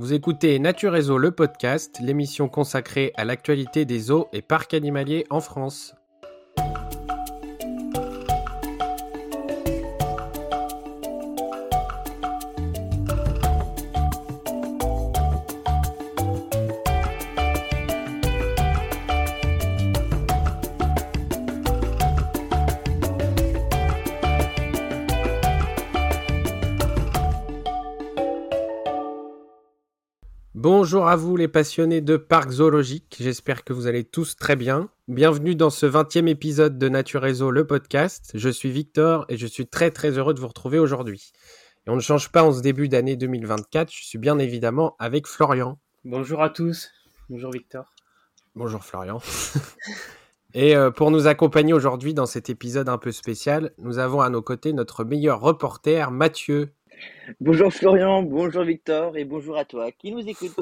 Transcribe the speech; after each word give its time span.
Vous 0.00 0.14
écoutez 0.14 0.58
Nature 0.58 0.92
Réseau, 0.92 1.18
le 1.18 1.30
podcast, 1.30 1.98
l'émission 2.00 2.48
consacrée 2.48 3.12
à 3.18 3.26
l'actualité 3.26 3.84
des 3.84 3.98
zoos 3.98 4.28
et 4.32 4.40
parcs 4.40 4.72
animaliers 4.72 5.26
en 5.28 5.40
France. 5.40 5.94
Bonjour 30.82 31.08
à 31.08 31.14
vous 31.14 31.36
les 31.36 31.46
passionnés 31.46 32.00
de 32.00 32.16
parcs 32.16 32.52
zoologiques, 32.52 33.18
j'espère 33.20 33.64
que 33.64 33.74
vous 33.74 33.86
allez 33.86 34.02
tous 34.02 34.34
très 34.36 34.56
bien. 34.56 34.88
Bienvenue 35.08 35.54
dans 35.54 35.68
ce 35.68 35.84
20e 35.84 36.26
épisode 36.26 36.78
de 36.78 36.88
Nature 36.88 37.20
Réseau, 37.20 37.50
le 37.50 37.66
podcast. 37.66 38.30
Je 38.32 38.48
suis 38.48 38.70
Victor 38.70 39.26
et 39.28 39.36
je 39.36 39.46
suis 39.46 39.66
très 39.66 39.90
très 39.90 40.16
heureux 40.16 40.32
de 40.32 40.40
vous 40.40 40.48
retrouver 40.48 40.78
aujourd'hui. 40.78 41.32
Et 41.86 41.90
on 41.90 41.96
ne 41.96 42.00
change 42.00 42.32
pas 42.32 42.42
en 42.42 42.52
ce 42.52 42.62
début 42.62 42.88
d'année 42.88 43.16
2024, 43.16 43.92
je 43.92 44.06
suis 44.06 44.16
bien 44.16 44.38
évidemment 44.38 44.96
avec 44.98 45.26
Florian. 45.26 45.78
Bonjour 46.06 46.42
à 46.42 46.48
tous, 46.48 46.90
bonjour 47.28 47.50
Victor. 47.50 47.92
Bonjour 48.54 48.82
Florian. 48.82 49.20
et 50.54 50.74
euh, 50.74 50.90
pour 50.90 51.10
nous 51.10 51.26
accompagner 51.26 51.74
aujourd'hui 51.74 52.14
dans 52.14 52.24
cet 52.24 52.48
épisode 52.48 52.88
un 52.88 52.96
peu 52.96 53.12
spécial, 53.12 53.72
nous 53.76 53.98
avons 53.98 54.22
à 54.22 54.30
nos 54.30 54.40
côtés 54.40 54.72
notre 54.72 55.04
meilleur 55.04 55.40
reporter 55.40 56.10
Mathieu. 56.10 56.72
Bonjour 57.40 57.72
Florian, 57.72 58.22
bonjour 58.22 58.64
Victor 58.64 59.16
et 59.16 59.24
bonjour 59.24 59.56
à 59.56 59.64
toi 59.64 59.90
qui 59.92 60.12
nous 60.12 60.26
écoute. 60.26 60.54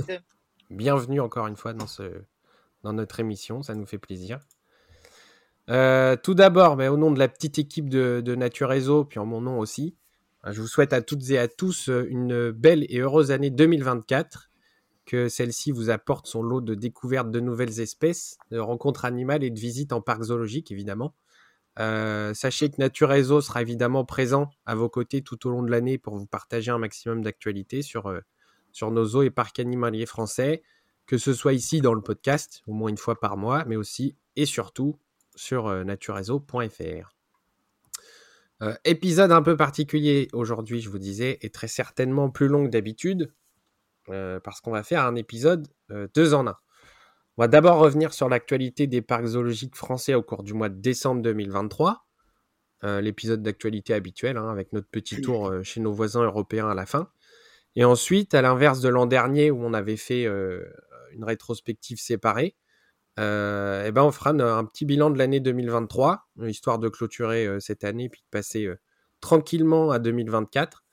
Bienvenue 0.70 1.20
encore 1.20 1.46
une 1.46 1.56
fois 1.56 1.72
dans, 1.72 1.86
ce, 1.86 2.02
dans 2.82 2.92
notre 2.92 3.20
émission, 3.20 3.62
ça 3.62 3.74
nous 3.74 3.86
fait 3.86 3.98
plaisir. 3.98 4.38
Euh, 5.70 6.16
tout 6.16 6.34
d'abord, 6.34 6.76
mais 6.76 6.88
au 6.88 6.96
nom 6.96 7.10
de 7.10 7.18
la 7.18 7.28
petite 7.28 7.58
équipe 7.58 7.88
de, 7.88 8.22
de, 8.24 8.34
Nature 8.34 8.68
Réseau, 8.68 9.04
puis 9.04 9.18
en 9.18 9.26
mon 9.26 9.40
nom 9.40 9.58
aussi, 9.58 9.96
je 10.46 10.60
vous 10.60 10.66
souhaite 10.66 10.92
à 10.92 11.02
toutes 11.02 11.30
et 11.30 11.38
à 11.38 11.48
tous 11.48 11.88
une 11.88 12.50
belle 12.50 12.86
et 12.88 13.00
heureuse 13.00 13.30
année 13.30 13.50
2024. 13.50 14.50
Que 15.04 15.30
celle-ci 15.30 15.72
vous 15.72 15.88
apporte 15.88 16.26
son 16.26 16.42
lot 16.42 16.60
de 16.60 16.74
découvertes 16.74 17.30
de 17.30 17.40
nouvelles 17.40 17.80
espèces, 17.80 18.36
de 18.50 18.58
rencontres 18.58 19.06
animales 19.06 19.42
et 19.42 19.48
de 19.48 19.58
visites 19.58 19.94
en 19.94 20.02
parc 20.02 20.24
zoologique, 20.24 20.70
évidemment. 20.70 21.14
Euh, 21.78 22.34
sachez 22.34 22.70
que 22.70 22.76
Nature 22.78 23.12
sera 23.42 23.62
évidemment 23.62 24.04
présent 24.04 24.50
à 24.66 24.74
vos 24.74 24.88
côtés 24.88 25.22
tout 25.22 25.46
au 25.46 25.50
long 25.50 25.62
de 25.62 25.70
l'année 25.70 25.96
pour 25.96 26.16
vous 26.16 26.26
partager 26.26 26.70
un 26.70 26.78
maximum 26.78 27.22
d'actualités 27.22 27.82
sur, 27.82 28.08
euh, 28.08 28.20
sur 28.72 28.90
nos 28.90 29.04
zoos 29.04 29.22
et 29.22 29.30
parcs 29.30 29.60
animaliers 29.60 30.06
français, 30.06 30.62
que 31.06 31.18
ce 31.18 31.32
soit 31.32 31.52
ici 31.52 31.80
dans 31.80 31.94
le 31.94 32.02
podcast, 32.02 32.62
au 32.66 32.72
moins 32.72 32.90
une 32.90 32.96
fois 32.96 33.20
par 33.20 33.36
mois, 33.36 33.64
mais 33.66 33.76
aussi 33.76 34.16
et 34.34 34.44
surtout 34.46 34.98
sur 35.36 35.68
euh, 35.68 35.84
naturereseau.fr. 35.84 37.14
épisode 38.84 39.30
un 39.30 39.42
peu 39.42 39.56
particulier 39.56 40.26
aujourd'hui, 40.32 40.80
je 40.80 40.90
vous 40.90 40.98
disais, 40.98 41.38
et 41.42 41.50
très 41.50 41.68
certainement 41.68 42.28
plus 42.28 42.48
long 42.48 42.64
que 42.64 42.70
d'habitude, 42.70 43.32
parce 44.42 44.62
qu'on 44.62 44.70
va 44.70 44.82
faire 44.82 45.04
un 45.04 45.14
épisode 45.16 45.68
deux 46.14 46.32
en 46.32 46.46
un. 46.46 46.56
On 47.38 47.42
va 47.42 47.46
d'abord 47.46 47.78
revenir 47.78 48.12
sur 48.14 48.28
l'actualité 48.28 48.88
des 48.88 49.00
parcs 49.00 49.26
zoologiques 49.26 49.76
français 49.76 50.12
au 50.14 50.24
cours 50.24 50.42
du 50.42 50.54
mois 50.54 50.68
de 50.68 50.80
décembre 50.80 51.22
2023. 51.22 52.04
Euh, 52.82 53.00
l'épisode 53.00 53.44
d'actualité 53.44 53.94
habituel, 53.94 54.36
hein, 54.36 54.50
avec 54.50 54.72
notre 54.72 54.88
petit 54.88 55.20
tour 55.20 55.46
euh, 55.46 55.62
chez 55.62 55.78
nos 55.78 55.92
voisins 55.92 56.24
européens 56.24 56.68
à 56.68 56.74
la 56.74 56.84
fin. 56.84 57.12
Et 57.76 57.84
ensuite, 57.84 58.34
à 58.34 58.42
l'inverse 58.42 58.80
de 58.80 58.88
l'an 58.88 59.06
dernier 59.06 59.52
où 59.52 59.64
on 59.64 59.72
avait 59.72 59.96
fait 59.96 60.26
euh, 60.26 60.64
une 61.12 61.22
rétrospective 61.22 62.00
séparée, 62.00 62.56
eh 63.18 63.20
ben 63.92 64.02
on 64.02 64.10
fera 64.10 64.30
un, 64.30 64.64
petit 64.64 64.84
bilan 64.84 65.10
de 65.10 65.18
l'année 65.18 65.38
2023, 65.38 66.28
histoire 66.46 66.80
de 66.80 66.88
clôturer 66.88 67.60
cette 67.60 67.84
année 67.84 68.04
et 68.04 68.08
puis 68.08 68.22
de 68.22 68.30
passer 68.30 68.68
tranquillement 69.20 69.90
à 69.90 69.98
2024. 70.00 70.84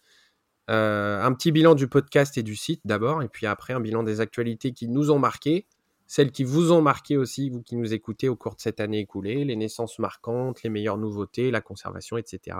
un 0.67 1.33
petit 1.33 1.51
bilan 1.51 1.75
du 1.75 1.87
podcast 1.87 2.35
et 2.39 2.43
du 2.43 2.55
site 2.55 2.81
d'abord, 2.83 3.21
et 3.21 3.29
puis 3.29 3.45
après 3.45 3.73
un 3.73 3.79
bilan 3.79 4.01
des 4.01 4.21
actualités 4.21 4.73
qui 4.73 4.87
nous 4.87 5.11
ont 5.11 5.19
marqués, 5.19 5.67
celles 6.07 6.31
qui 6.31 6.43
vous 6.43 6.71
ont 6.71 6.81
marqué 6.81 7.17
aussi, 7.17 7.49
vous 7.49 7.61
qui 7.61 7.75
nous 7.75 7.93
écoutez 7.93 8.29
au 8.29 8.35
cours 8.35 8.55
de 8.55 8.61
cette 8.61 8.79
année 8.79 8.99
écoulée, 8.99 9.43
les 9.43 9.55
naissances 9.55 9.97
marquantes, 9.99 10.61
les 10.63 10.69
meilleures 10.69 10.97
nouveautés, 10.97 11.51
la 11.51 11.61
conservation, 11.61 12.17
etc. 12.17 12.57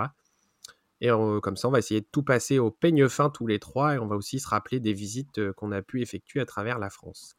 Et 1.02 1.10
comme 1.10 1.58
ça, 1.58 1.68
on 1.68 1.72
va 1.72 1.80
essayer 1.80 2.02
de 2.02 2.08
tout 2.12 2.24
passer 2.24 2.58
au 2.58 2.72
peigne 2.72 3.08
fin 3.10 3.30
tous 3.30 3.46
les 3.46 3.60
trois 3.60 3.96
et 3.96 4.00
on 4.00 4.08
va 4.08 4.16
aussi 4.16 4.40
se 4.40 4.48
rappeler 4.48 4.80
des 4.80 4.94
visites 4.94 5.40
euh, 5.40 5.54
qu'on 5.54 5.72
a 5.72 5.82
pu 5.82 6.02
effectuer 6.02 6.40
à 6.40 6.46
travers 6.46 6.80
la 6.80 6.90
France. 6.90 7.38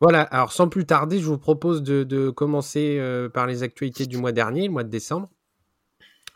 Voilà, 0.00 0.22
alors 0.22 0.52
sans 0.52 0.68
plus 0.68 0.84
tarder, 0.84 1.20
je 1.20 1.26
vous 1.26 1.38
propose 1.38 1.82
de, 1.82 2.30
commencer 2.30 2.98
euh, 2.98 3.28
par 3.28 3.46
les 3.46 3.62
actualités 3.62 4.06
du 4.06 4.18
mois 4.18 4.32
dernier, 4.32 4.66
le 4.66 4.72
mois 4.72 4.84
de 4.84 4.90
décembre. 4.90 5.30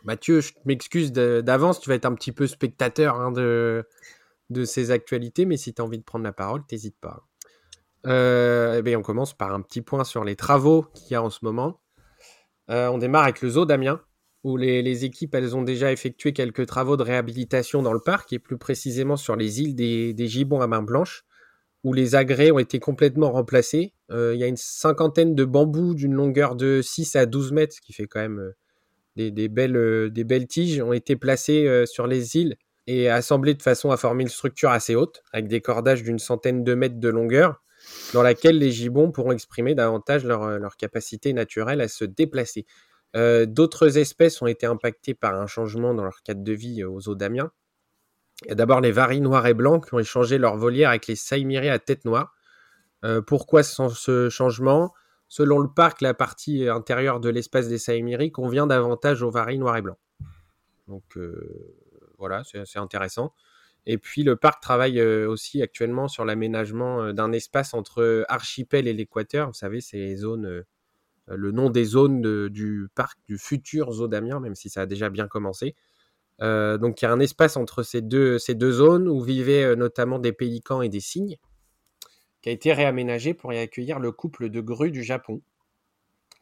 Mathieu, 0.05 0.41
je 0.41 0.53
m'excuse 0.65 1.13
d'avance, 1.13 1.81
tu 1.81 1.89
vas 1.89 1.97
être 1.97 2.05
un 2.07 2.15
petit 2.15 2.33
peu 2.33 2.47
spectateur 2.47 3.17
hein, 3.17 3.33
de, 3.33 3.85
de 4.51 4.65
ces 4.65 4.93
actualités, 4.93 5.47
mais 5.47 5.57
si 5.57 5.75
tu 5.75 5.83
as 5.83 5.85
envie 5.85 5.99
de 5.99 6.05
prendre 6.05 6.25
la 6.25 6.33
parole, 6.33 6.63
n'hésite 6.71 6.97
pas. 7.01 7.27
Euh, 8.07 8.77
eh 8.79 8.83
bien, 8.83 8.99
on 8.99 9.03
commence 9.03 9.35
par 9.35 9.53
un 9.53 9.61
petit 9.61 9.83
point 9.83 10.05
sur 10.05 10.25
les 10.25 10.37
travaux 10.37 10.87
qu'il 10.95 11.13
y 11.13 11.15
a 11.15 11.23
en 11.23 11.31
ce 11.31 11.41
moment. 11.43 11.81
Euh, 12.71 12.89
on 12.89 12.99
démarre 12.99 13.25
avec 13.25 13.43
le 13.43 13.51
zoo 13.51 13.67
d'Amiens, 13.67 14.01
où 14.45 14.57
les, 14.57 15.05
équipes 15.05 15.35
elles 15.35 15.57
ont 15.57 15.63
déjà 15.63 15.91
effectué 15.91 16.33
quelques 16.33 16.67
travaux 16.67 16.97
de 16.97 17.03
réhabilitation 17.03 17.83
dans 17.83 17.93
le 17.93 18.01
parc, 18.01 18.33
et 18.33 18.39
plus 18.39 18.59
précisément 18.59 19.17
sur 19.17 19.35
les 19.35 19.61
îles 19.61 19.75
des, 19.75 20.29
gibbons 20.29 20.61
à 20.61 20.69
main 20.69 20.83
blanche, 20.83 21.25
où 21.83 21.93
les 21.93 22.15
agrès 22.15 22.51
ont 22.51 22.59
été 22.59 22.79
complètement 22.79 23.33
remplacés. 23.33 23.93
Euh, 24.11 24.35
il 24.35 24.41
y 24.41 24.45
a 24.45 24.49
une 24.49 24.57
cinquantaine 24.57 25.35
de 25.35 25.45
bambous 25.45 25.95
d'une 25.95 26.15
longueur 26.15 26.55
de 26.55 26.81
6 26.83 27.17
à 27.17 27.27
12 27.27 27.53
mètres, 27.53 27.75
ce 27.75 27.81
qui 27.81 27.93
fait 27.93 28.07
quand 28.07 28.21
même 28.21 28.53
des, 29.17 29.49
belles, 29.49 30.11
des 30.13 30.25
belles 30.25 30.47
tiges, 30.47 30.81
ont 30.81 30.93
été 30.93 31.17
placés 31.17 31.85
sur 31.87 32.07
les 32.07 32.37
îles 32.37 32.57
et 32.87 33.09
assemblés 33.09 33.55
de 33.55 33.63
façon 33.63 33.91
à 33.91 33.97
former 33.97 34.23
une 34.23 34.29
structure 34.29 34.71
assez 34.71 34.95
haute, 34.95 35.23
avec 35.33 35.49
des 35.49 35.61
cordages 35.61 36.05
d'une 36.05 36.19
centaine 36.21 36.63
de 36.63 36.75
mètres 36.75 37.01
de 37.01 37.09
longueur 37.09 37.63
dans 38.13 38.23
laquelle 38.23 38.59
les 38.59 38.71
gibbons 38.71 39.11
pourront 39.11 39.33
exprimer 39.33 39.75
davantage 39.75 40.25
leur, 40.25 40.43
euh, 40.43 40.69
capacité 40.79 41.33
naturelle 41.33 41.81
à 41.81 41.89
se 41.89 42.05
déplacer. 42.05 42.67
Euh, 43.15 43.47
d'autres 43.47 43.99
espèces 43.99 44.43
ont 44.43 44.47
été 44.47 44.67
impactées 44.67 45.15
par 45.15 45.35
un 45.35 45.47
changement 45.47 45.95
dans 45.95 46.05
leur 46.05 46.23
cadre 46.23 46.43
de 46.43 46.53
vie 46.53 46.83
euh, 46.83 46.91
aux 46.91 47.09
eaux 47.09 47.15
d'Amiens. 47.15 47.51
D'abord 48.51 48.81
les 48.81 48.93
varis 48.93 49.21
noirs 49.21 49.47
et 49.47 49.55
blancs 49.55 49.87
qui 49.87 49.95
ont 49.95 49.99
échangé 49.99 50.37
leur 50.37 50.57
volière 50.57 50.91
avec 50.91 51.07
les 51.07 51.17
saïmirés 51.17 51.71
à 51.71 51.79
tête 51.79 52.05
noire. 52.05 52.35
pourquoi 53.27 53.63
ce 53.63 54.29
changement? 54.29 54.93
Selon 55.27 55.59
le 55.59 55.73
parc, 55.73 56.03
la 56.03 56.13
partie 56.13 56.69
intérieure 56.69 57.19
de 57.19 57.31
l'espace 57.31 57.67
des 57.69 57.79
saïmiris 57.79 58.33
convient 58.33 58.67
davantage 58.67 59.23
aux 59.23 59.31
varis 59.31 59.59
noirs 59.59 59.79
et 59.79 59.83
blancs. 59.83 59.97
Donc 60.87 61.19
voilà, 62.19 62.43
c'est 62.45 62.79
intéressant. 62.79 63.33
Et 63.87 63.99
puis 63.99 64.25
le 64.25 64.35
parc 64.37 64.61
travaille 64.61 64.99
euh, 64.99 65.29
aussi 65.29 65.63
actuellement 65.63 66.09
sur 66.09 66.25
l'aménagement 66.25 67.03
euh, 67.03 67.13
d'un 67.13 67.33
espace 67.33 67.73
entre 67.73 68.25
Archipel 68.29 68.89
et 68.89 68.93
l'Équateur. 68.93 69.49
Vous 69.49 69.55
savez, 69.55 69.81
c'est 69.81 69.99
les 69.99 70.17
zones, 70.17 70.47
euh, 70.47 70.67
le 71.29 71.53
nom 71.53 71.71
des 71.71 71.85
zones 71.85 72.49
du 72.49 72.89
parc 72.95 73.19
du 73.29 73.39
futur 73.39 73.93
zoo 73.93 74.09
d'Amiens, 74.09 74.41
même 74.41 74.57
si 74.57 74.69
ça 74.69 74.83
a 74.83 74.87
déjà 74.87 75.09
bien 75.09 75.29
commencé. 75.29 75.75
donc 76.41 77.01
il 77.01 77.05
y 77.05 77.09
a 77.09 77.13
un 77.13 77.21
espace 77.21 77.57
entre 77.57 77.83
ces 77.83 78.03
deux, 78.03 78.39
ces 78.39 78.55
deux 78.55 78.71
zones 78.71 79.09
où 79.09 79.21
vivaient 79.21 79.75
notamment 79.75 80.19
des 80.21 80.33
pélicans 80.33 80.83
et 80.83 80.89
des 80.89 81.01
cygnes, 81.01 81.37
qui 82.43 82.49
a 82.51 82.53
été 82.53 82.73
réaménagé 82.73 83.35
pour 83.35 83.53
y 83.53 83.59
accueillir 83.59 83.99
le 83.99 84.13
couple 84.13 84.51
de 84.51 84.61
grues 84.61 84.93
du 84.93 85.03
Japon, 85.03 85.43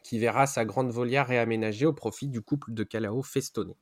qui 0.02 0.18
verra 0.18 0.46
sa 0.46 0.66
grande 0.66 0.90
volière 0.90 1.28
réaménagée 1.28 1.86
au 1.86 1.94
profit 1.94 2.28
du 2.28 2.42
couple 2.42 2.74
de 2.74 2.84
Calao 2.84 3.22
festonné. 3.22 3.76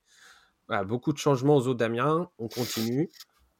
Beaucoup 0.86 1.12
de 1.12 1.18
changements 1.18 1.56
aux 1.56 1.66
eaux 1.66 1.74
d'Amiens, 1.74 2.30
on 2.38 2.46
continue. 2.46 3.10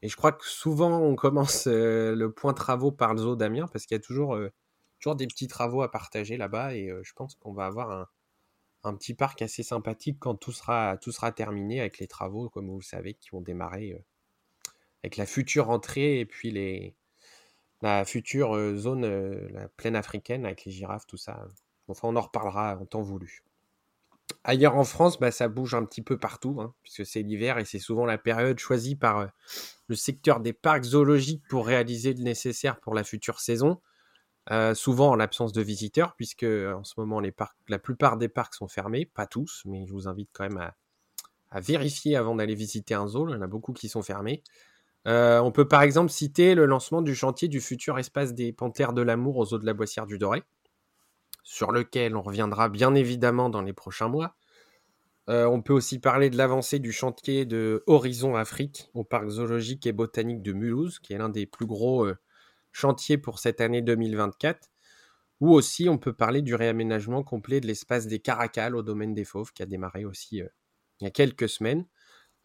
Et 0.03 0.09
je 0.09 0.17
crois 0.17 0.33
que 0.33 0.45
souvent, 0.45 0.99
on 0.99 1.15
commence 1.15 1.65
euh, 1.67 2.13
le 2.13 2.29
point 2.29 2.53
travaux 2.53 2.91
par 2.91 3.13
le 3.13 3.21
zoo 3.21 3.37
d'Amiens 3.37 3.67
parce 3.69 3.85
qu'il 3.85 3.95
y 3.95 3.99
a 3.99 4.03
toujours, 4.03 4.35
euh, 4.35 4.51
des 5.15 5.27
petits 5.27 5.47
travaux 5.47 5.81
à 5.81 5.89
partager 5.89 6.35
là-bas. 6.35 6.75
Et 6.75 6.89
euh, 6.89 7.01
je 7.03 7.13
pense 7.13 7.35
qu'on 7.35 7.53
va 7.53 7.65
avoir 7.65 8.09
un, 8.83 8.95
petit 8.95 9.13
parc 9.13 9.41
assez 9.41 9.63
sympathique 9.63 10.17
quand 10.19 10.35
tout 10.35 10.51
sera, 10.51 10.97
terminé 11.33 11.79
avec 11.79 11.99
les 11.99 12.07
travaux, 12.07 12.49
comme 12.49 12.69
vous 12.69 12.79
le 12.79 12.83
savez, 12.83 13.13
qui 13.13 13.29
vont 13.29 13.39
démarrer 13.39 14.03
avec 15.03 15.15
la 15.15 15.25
future 15.25 15.69
entrée 15.69 16.19
et 16.19 16.25
puis 16.25 16.51
les, 16.51 16.97
la 17.81 18.03
future 18.03 18.75
zone, 18.75 19.05
la 19.53 19.69
plaine 19.69 19.95
africaine 19.95 20.45
avec 20.45 20.65
les 20.65 20.71
girafes, 20.73 21.07
tout 21.07 21.17
ça. 21.17 21.45
Enfin, 21.87 22.09
on 22.09 22.17
en 22.17 22.21
reparlera 22.21 22.77
en 22.77 22.85
temps 22.85 23.01
voulu. 23.01 23.41
Ailleurs 24.45 24.75
en 24.75 24.83
France, 24.83 25.19
bah, 25.19 25.31
ça 25.31 25.47
bouge 25.47 25.73
un 25.73 25.85
petit 25.85 26.01
peu 26.01 26.17
partout, 26.17 26.57
hein, 26.59 26.73
puisque 26.83 27.05
c'est 27.05 27.21
l'hiver 27.21 27.59
et 27.59 27.65
c'est 27.65 27.79
souvent 27.79 28.05
la 28.05 28.17
période 28.17 28.59
choisie 28.59 28.95
par 28.95 29.19
euh, 29.19 29.27
le 29.87 29.95
secteur 29.95 30.41
des 30.41 30.51
parcs 30.51 30.83
zoologiques 30.83 31.43
pour 31.47 31.65
réaliser 31.65 32.13
le 32.13 32.23
nécessaire 32.23 32.79
pour 32.81 32.93
la 32.93 33.03
future 33.03 33.39
saison. 33.39 33.79
Euh, 34.51 34.73
souvent 34.73 35.11
en 35.11 35.15
l'absence 35.15 35.53
de 35.53 35.61
visiteurs, 35.61 36.15
puisque 36.17 36.43
euh, 36.43 36.73
en 36.73 36.83
ce 36.83 36.95
moment 36.97 37.21
la 37.69 37.79
plupart 37.79 38.17
des 38.17 38.27
parcs 38.27 38.55
sont 38.55 38.67
fermés, 38.67 39.05
pas 39.05 39.25
tous, 39.25 39.61
mais 39.63 39.87
je 39.87 39.93
vous 39.93 40.09
invite 40.09 40.29
quand 40.33 40.43
même 40.43 40.57
à, 41.51 41.59
vérifier 41.61 42.17
avant 42.17 42.35
d'aller 42.35 42.55
visiter 42.55 42.93
un 42.95 43.07
zoo. 43.07 43.29
Il 43.29 43.31
y 43.31 43.35
en 43.35 43.41
a 43.41 43.47
beaucoup 43.47 43.71
qui 43.71 43.87
sont 43.87 44.01
fermés. 44.01 44.43
on 45.05 45.51
peut 45.53 45.67
par 45.67 45.83
exemple 45.83 46.11
citer 46.11 46.55
le 46.55 46.65
lancement 46.65 47.01
du 47.01 47.15
chantier 47.15 47.47
du 47.47 47.61
futur 47.61 47.99
espace 47.99 48.33
des 48.33 48.51
Panthères 48.51 48.91
de 48.91 49.01
l'amour 49.03 49.37
aux 49.37 49.53
eaux 49.53 49.59
de 49.59 49.65
la 49.65 49.73
Boissière 49.73 50.07
du 50.07 50.17
Doré, 50.17 50.43
sur 51.43 51.71
lequel 51.71 52.15
on 52.15 52.21
reviendra 52.21 52.69
bien 52.69 52.95
évidemment 52.95 53.49
dans 53.49 53.61
les 53.61 53.73
prochains 53.73 54.07
mois. 54.07 54.35
on 55.27 55.61
peut 55.61 55.73
aussi 55.73 55.99
parler 55.99 56.29
de 56.29 56.37
l'avancée 56.37 56.79
du 56.79 56.91
chantier 56.91 57.45
de 57.45 57.83
Horizon 57.87 58.35
Afrique 58.35 58.89
au 58.93 59.03
parc 59.03 59.27
zoologique 59.29 59.85
et 59.85 59.91
botanique 59.91 60.41
de 60.41 60.53
Mulhouse, 60.53 60.99
qui 60.99 61.13
est 61.13 61.17
l'un 61.17 61.29
des 61.29 61.45
plus 61.45 61.65
gros 61.65 62.07
chantiers 62.73 63.17
pour 63.17 63.39
cette 63.39 63.61
année 63.61 63.81
2024. 63.81 64.69
Ou 65.39 65.51
aussi, 65.51 65.89
on 65.89 65.97
peut 65.97 66.13
parler 66.13 66.41
du 66.41 66.55
réaménagement 66.55 67.23
complet 67.23 67.59
de 67.59 67.67
l'espace 67.67 68.07
des 68.07 68.19
Caracals 68.19 68.75
au 68.75 68.81
domaine 68.81 69.13
des 69.13 69.25
Fauves, 69.25 69.51
qui 69.53 69.61
a 69.63 69.65
démarré 69.65 70.05
aussi 70.05 70.41
euh, 70.41 70.47
il 70.99 71.03
y 71.03 71.07
a 71.07 71.11
quelques 71.11 71.49
semaines. 71.49 71.85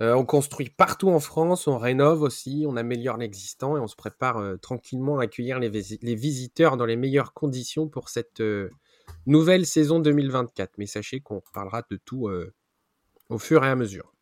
Euh, 0.01 0.15
on 0.15 0.25
construit 0.25 0.71
partout 0.71 1.09
en 1.09 1.21
France, 1.21 1.67
on 1.67 1.79
rénove 1.79 2.23
aussi, 2.23 2.65
on 2.67 2.77
améliore 2.77 3.17
l'existant 3.17 3.77
et 3.77 3.81
on 3.81 3.87
se 3.89 3.97
prépare 3.97 4.39
euh, 4.39 4.57
tranquillement 4.57 5.19
à 5.19 5.25
accueillir 5.25 5.59
les, 5.61 5.69
visiteurs 6.15 6.77
dans 6.77 6.87
les 6.87 6.97
meilleures 6.97 7.35
conditions 7.35 7.89
pour 7.89 8.09
cette 8.09 8.43
nouvelle 9.27 9.67
saison 9.67 10.01
2024. 10.01 10.73
Mais 10.79 10.87
sachez 10.87 11.21
qu'on 11.21 11.43
parlera 11.53 11.83
de 11.91 11.99
tout 12.05 12.31
au 13.29 13.39
fur 13.39 13.65
et 13.65 13.69
à 13.69 13.77
mesure. 13.77 14.13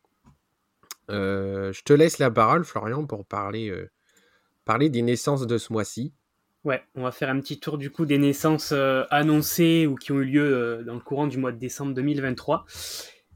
je 1.09 1.83
te 1.83 1.93
laisse 1.93 2.19
la 2.19 2.31
parole, 2.31 2.63
Florian, 2.63 3.05
pour 3.05 3.25
parler, 3.25 3.73
parler 4.65 4.89
des 4.89 5.01
naissances 5.01 5.47
de 5.47 5.57
ce 5.57 5.71
mois-ci. 5.73 6.13
Ouais, 6.67 6.83
on 6.95 7.03
va 7.03 7.13
faire 7.13 7.29
un 7.29 7.39
petit 7.39 7.61
tour 7.61 7.77
du 7.77 7.91
coup 7.91 8.05
des 8.05 8.17
naissances 8.17 8.73
euh, 8.73 9.05
annoncées 9.09 9.87
ou 9.87 9.95
qui 9.95 10.11
ont 10.11 10.19
eu 10.19 10.25
lieu 10.25 10.43
euh, 10.43 10.83
dans 10.83 10.95
le 10.95 10.99
courant 10.99 11.25
du 11.25 11.37
mois 11.37 11.53
de 11.53 11.57
décembre 11.57 11.93
2023. 11.93 12.65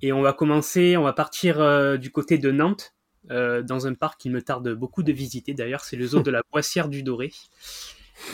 Et 0.01 0.12
on 0.12 0.21
va 0.21 0.33
commencer, 0.33 0.98
on 0.98 1.03
va 1.03 1.13
partir 1.13 1.62
euh, 1.62 1.95
du 1.95 2.12
côté 2.12 2.38
de 2.38 2.51
Nantes, 2.51 2.94
dans 3.30 3.88
un 3.88 3.94
parc 3.94 4.19
qu'il 4.19 4.33
me 4.33 4.42
tarde 4.42 4.74
beaucoup 4.74 5.01
de 5.03 5.13
visiter 5.13 5.53
d'ailleurs, 5.53 5.86
c'est 5.86 5.95
le 5.95 6.06
zoo 6.07 6.21
de 6.21 6.31
la 6.31 6.42
Boissière 6.51 6.89
du 6.89 7.03
Doré, 7.03 7.31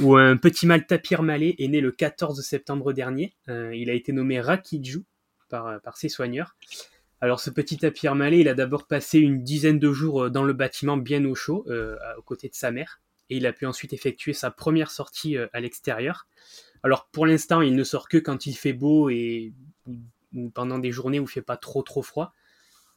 où 0.02 0.16
un 0.16 0.38
petit 0.38 0.68
mâle 0.68 0.86
tapir 0.86 1.24
malais 1.24 1.56
est 1.60 1.68
né 1.68 1.82
le 1.82 1.92
14 1.92 2.42
septembre 2.42 2.94
dernier. 2.94 3.34
il 3.48 3.90
a 3.90 3.94
été 3.94 4.12
nommé 4.12 4.40
Rakiju 4.40 5.04
par, 5.50 5.82
par 5.82 5.98
ses 5.98 6.10
soigneurs. 6.10 6.56
Alors 7.20 7.40
ce 7.40 7.50
petit 7.50 7.78
tapir 7.78 8.14
malais, 8.16 8.40
il 8.40 8.48
a 8.48 8.54
d'abord 8.54 8.86
passé 8.86 9.20
une 9.20 9.44
dizaine 9.44 9.80
de 9.80 9.92
jours 9.92 10.30
dans 10.30 10.44
le 10.44 10.54
bâtiment 10.54 10.98
bien 10.98 11.26
au 11.26 11.36
chaud, 11.36 11.66
aux 12.18 12.22
côtés 12.22 12.50
de 12.50 12.56
sa 12.56 12.72
mère 12.72 13.02
et 13.30 13.38
il 13.38 13.46
a 13.46 13.54
pu 13.54 13.66
ensuite 13.66 13.94
effectuer 13.94 14.34
sa 14.34 14.52
première 14.52 14.92
sortie 14.92 15.38
euh, 15.38 15.48
à 15.54 15.60
l'extérieur. 15.60 16.28
Alors 16.84 17.08
pour 17.12 17.26
l'instant, 17.26 17.62
il 17.62 17.76
ne 17.76 17.84
sort 17.84 18.08
que 18.08 18.18
quand 18.18 18.46
il 18.46 18.54
fait 18.54 18.74
beau 18.74 19.10
et 19.10 19.54
ou 20.34 20.50
pendant 20.50 20.78
des 20.80 20.92
journées 20.92 21.20
où 21.20 21.24
il 21.24 21.30
fait 21.30 21.42
pas 21.42 21.58
trop 21.58 21.82
trop 21.82 22.02
froid, 22.02 22.34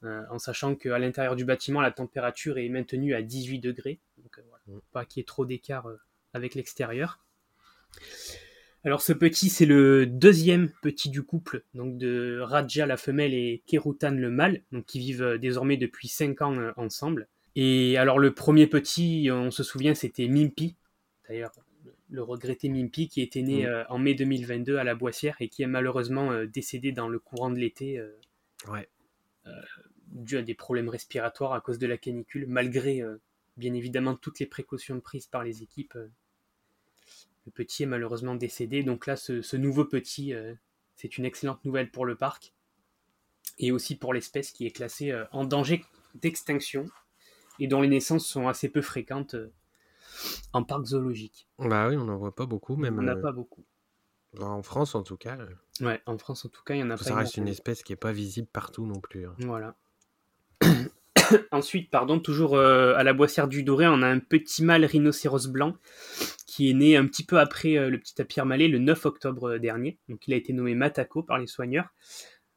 euh, 0.02 0.22
en 0.30 0.38
sachant 0.38 0.74
qu'à 0.74 0.98
l'intérieur 0.98 1.36
du 1.36 1.44
bâtiment, 1.44 1.80
la 1.80 1.90
température 1.90 2.58
est 2.58 2.68
maintenue 2.68 3.14
à 3.14 3.22
18 3.22 3.60
degrés, 3.60 4.00
donc 4.18 4.38
euh, 4.38 4.42
voilà, 4.48 4.78
mm. 4.78 4.80
pas 4.92 5.04
qu'il 5.04 5.20
y 5.20 5.22
ait 5.22 5.24
trop 5.24 5.44
d'écart 5.44 5.86
avec 6.34 6.54
l'extérieur. 6.54 7.20
Alors 8.84 9.02
ce 9.02 9.12
petit, 9.12 9.50
c'est 9.50 9.66
le 9.66 10.06
deuxième 10.06 10.70
petit 10.82 11.10
du 11.10 11.22
couple, 11.22 11.64
donc 11.74 11.98
de 11.98 12.40
Raja 12.40 12.86
la 12.86 12.96
femelle 12.96 13.34
et 13.34 13.62
Kerutan 13.66 14.12
le 14.12 14.30
mâle, 14.30 14.62
donc 14.72 14.86
qui 14.86 14.98
vivent 14.98 15.38
désormais 15.38 15.76
depuis 15.76 16.08
5 16.08 16.40
ans 16.42 16.72
ensemble. 16.76 17.28
Et 17.56 17.98
alors 17.98 18.18
le 18.18 18.32
premier 18.32 18.66
petit, 18.66 19.28
on 19.30 19.50
se 19.50 19.62
souvient, 19.62 19.94
c'était 19.94 20.28
Mimpi. 20.28 20.76
D'ailleurs, 21.28 21.52
le 22.10 22.22
regretté 22.22 22.68
Mimpi 22.68 23.08
qui 23.08 23.20
était 23.22 23.42
né 23.42 23.62
mm. 23.62 23.66
euh, 23.66 23.84
en 23.88 23.98
mai 23.98 24.14
2022 24.14 24.76
à 24.76 24.84
la 24.84 24.94
Boissière 24.94 25.36
et 25.40 25.48
qui 25.48 25.62
est 25.62 25.66
malheureusement 25.66 26.32
euh, 26.32 26.46
décédé 26.46 26.92
dans 26.92 27.08
le 27.08 27.18
courant 27.18 27.50
de 27.50 27.58
l'été. 27.58 27.98
Euh, 27.98 28.10
ouais. 28.68 28.88
dû 30.08 30.36
à 30.36 30.42
des 30.42 30.54
problèmes 30.54 30.88
respiratoires 30.88 31.52
à 31.52 31.60
cause 31.60 31.78
de 31.78 31.86
la 31.86 31.96
canicule, 31.96 32.46
malgré 32.46 33.02
bien 33.56 33.72
évidemment 33.74 34.14
toutes 34.14 34.38
les 34.38 34.46
précautions 34.46 35.00
prises 35.00 35.26
par 35.26 35.44
les 35.44 35.62
équipes. 35.62 35.96
Le 37.46 37.52
petit 37.52 37.84
est 37.84 37.86
malheureusement 37.86 38.34
décédé. 38.34 38.82
Donc 38.82 39.06
là, 39.06 39.16
ce, 39.16 39.42
ce 39.42 39.56
nouveau 39.56 39.84
petit, 39.84 40.32
c'est 40.96 41.18
une 41.18 41.24
excellente 41.24 41.64
nouvelle 41.64 41.90
pour 41.90 42.06
le 42.06 42.16
parc 42.16 42.54
et 43.58 43.72
aussi 43.72 43.96
pour 43.96 44.14
l'espèce 44.14 44.52
qui 44.52 44.66
est 44.66 44.70
classée 44.70 45.12
en 45.32 45.44
danger 45.44 45.84
d'extinction 46.14 46.86
et 47.60 47.68
dont 47.68 47.82
les 47.82 47.88
naissances 47.88 48.26
sont 48.26 48.48
assez 48.48 48.68
peu 48.68 48.82
fréquentes 48.82 49.34
euh, 49.34 49.52
en 50.52 50.64
parc 50.64 50.86
zoologique. 50.86 51.46
Bah 51.58 51.88
oui, 51.88 51.96
on 51.96 52.04
n'en 52.04 52.16
voit 52.16 52.34
pas 52.34 52.46
beaucoup, 52.46 52.76
même. 52.76 52.98
On 52.98 53.02
n'en 53.02 53.12
a 53.12 53.16
euh, 53.16 53.22
pas 53.22 53.32
beaucoup. 53.32 53.64
En 54.40 54.62
France, 54.62 54.94
en 54.94 55.02
tout 55.02 55.16
cas. 55.16 55.38
Euh, 55.38 55.84
ouais, 55.84 56.00
en 56.06 56.18
France, 56.18 56.44
en 56.44 56.48
tout 56.48 56.62
cas, 56.64 56.74
il 56.74 56.80
y 56.80 56.82
en 56.82 56.90
a 56.90 56.96
pas. 56.96 57.04
Ça 57.04 57.14
reste 57.14 57.36
une 57.36 57.48
espèce 57.48 57.82
qui 57.82 57.92
n'est 57.92 57.96
pas 57.96 58.12
visible 58.12 58.48
partout 58.48 58.86
non 58.86 59.00
plus. 59.00 59.26
Hein. 59.26 59.36
Voilà. 59.40 59.76
Ensuite, 61.52 61.90
pardon, 61.90 62.18
toujours 62.18 62.58
à 62.58 63.02
la 63.02 63.12
Boissière 63.12 63.48
du 63.48 63.62
Doré, 63.62 63.86
on 63.86 64.02
a 64.02 64.08
un 64.08 64.18
petit 64.18 64.64
mâle 64.64 64.84
rhinocéros 64.84 65.48
blanc 65.48 65.76
qui 66.46 66.70
est 66.70 66.74
né 66.74 66.96
un 66.96 67.06
petit 67.06 67.24
peu 67.24 67.38
après 67.38 67.88
le 67.88 67.98
petit 67.98 68.14
tapir 68.14 68.44
malais, 68.46 68.68
le 68.68 68.78
9 68.78 69.06
octobre 69.06 69.58
dernier. 69.58 69.98
Donc, 70.08 70.26
il 70.26 70.34
a 70.34 70.36
été 70.36 70.52
nommé 70.52 70.74
Matako 70.74 71.22
par 71.22 71.38
les 71.38 71.46
soigneurs. 71.46 71.90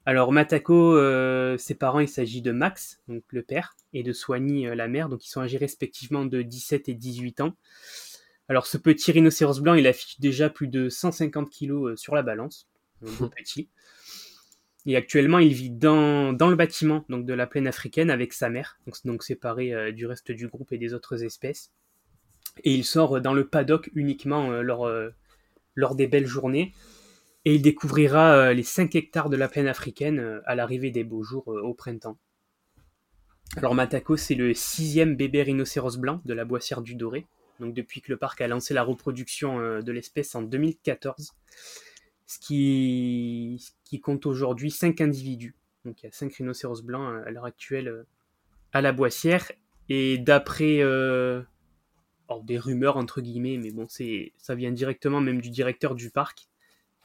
Alors 0.05 0.33
Matako, 0.33 0.97
euh, 0.97 1.57
ses 1.57 1.75
parents, 1.75 2.01
il 2.01 2.09
s'agit 2.09 2.41
de 2.41 2.51
Max, 2.51 2.99
donc 3.07 3.23
le 3.29 3.41
père, 3.41 3.75
et 3.93 4.03
de 4.03 4.11
Soigny, 4.11 4.67
euh, 4.67 4.75
la 4.75 4.89
mère, 4.89 5.07
donc 5.07 5.25
ils 5.25 5.29
sont 5.29 5.39
âgés 5.39 5.57
respectivement 5.57 6.25
de 6.25 6.41
17 6.41 6.89
et 6.89 6.93
18 6.93 7.39
ans. 7.39 7.55
Alors 8.49 8.67
ce 8.67 8.77
petit 8.77 9.13
rhinocéros 9.13 9.61
blanc, 9.61 9.75
il 9.75 9.87
affiche 9.87 10.19
déjà 10.19 10.49
plus 10.49 10.67
de 10.67 10.89
150 10.89 11.49
kilos 11.49 11.91
euh, 11.91 11.95
sur 11.95 12.15
la 12.15 12.21
balance, 12.21 12.67
petit. 13.37 13.69
Et 14.85 14.95
actuellement, 14.97 15.39
il 15.39 15.53
vit 15.53 15.69
dans, 15.69 16.31
le 16.31 16.55
bâtiment 16.55 17.05
de 17.09 17.33
la 17.33 17.47
plaine 17.47 17.67
africaine 17.67 18.09
avec 18.09 18.33
sa 18.33 18.49
mère, 18.49 18.77
donc, 19.05 19.23
séparé 19.23 19.93
du 19.93 20.05
reste 20.05 20.31
du 20.31 20.47
groupe 20.47 20.73
et 20.73 20.77
des 20.77 20.93
autres 20.93 21.23
espèces. 21.23 21.71
Et 22.63 22.73
il 22.73 22.83
sort 22.83 23.21
dans 23.21 23.33
le 23.33 23.47
paddock 23.47 23.89
uniquement 23.95 24.49
lors, 24.61 24.91
lors 25.75 25.95
des 25.95 26.07
belles 26.07 26.27
journées 26.27 26.73
et 27.45 27.55
il 27.55 27.61
découvrira 27.61 28.35
euh, 28.35 28.53
les 28.53 28.63
5 28.63 28.95
hectares 28.95 29.29
de 29.29 29.35
la 29.35 29.47
plaine 29.47 29.67
africaine 29.67 30.19
euh, 30.19 30.41
à 30.45 30.55
l'arrivée 30.55 30.91
des 30.91 31.03
beaux 31.03 31.23
jours 31.23 31.51
euh, 31.51 31.61
au 31.61 31.73
printemps. 31.73 32.17
Alors 33.57 33.75
Matako, 33.75 34.17
c'est 34.17 34.35
le 34.35 34.53
sixième 34.53 35.15
bébé 35.15 35.43
rhinocéros 35.43 35.97
blanc 35.97 36.21
de 36.25 36.33
la 36.33 36.45
Boissière 36.45 36.81
du 36.81 36.95
Doré, 36.95 37.27
donc 37.59 37.73
depuis 37.73 38.01
que 38.01 38.11
le 38.11 38.17
parc 38.17 38.41
a 38.41 38.47
lancé 38.47 38.73
la 38.73 38.81
reproduction 38.81 39.79
de 39.79 39.91
l'espèce 39.91 40.33
en 40.33 40.41
2014, 40.41 41.33
ce 42.25 42.39
qui, 42.39 43.63
qui 43.83 43.99
compte 43.99 44.25
aujourd'hui 44.25 44.71
5 44.71 45.01
individus. 45.01 45.55
Donc 45.85 46.01
il 46.01 46.05
y 46.05 46.09
a 46.09 46.11
5 46.11 46.33
rhinocéros 46.33 46.81
blancs 46.81 47.23
à 47.25 47.31
l'heure 47.31 47.45
actuelle 47.45 48.05
à 48.71 48.81
la 48.81 48.91
Boissière, 48.91 49.51
et 49.89 50.17
d'après 50.17 50.81
des 52.41 52.57
rumeurs 52.57 52.97
entre 52.97 53.21
guillemets, 53.21 53.57
mais 53.57 53.71
bon, 53.71 53.87
ça 53.89 54.55
vient 54.55 54.71
directement 54.71 55.21
même 55.21 55.41
du 55.41 55.49
directeur 55.49 55.95
du 55.95 56.09
parc, 56.09 56.47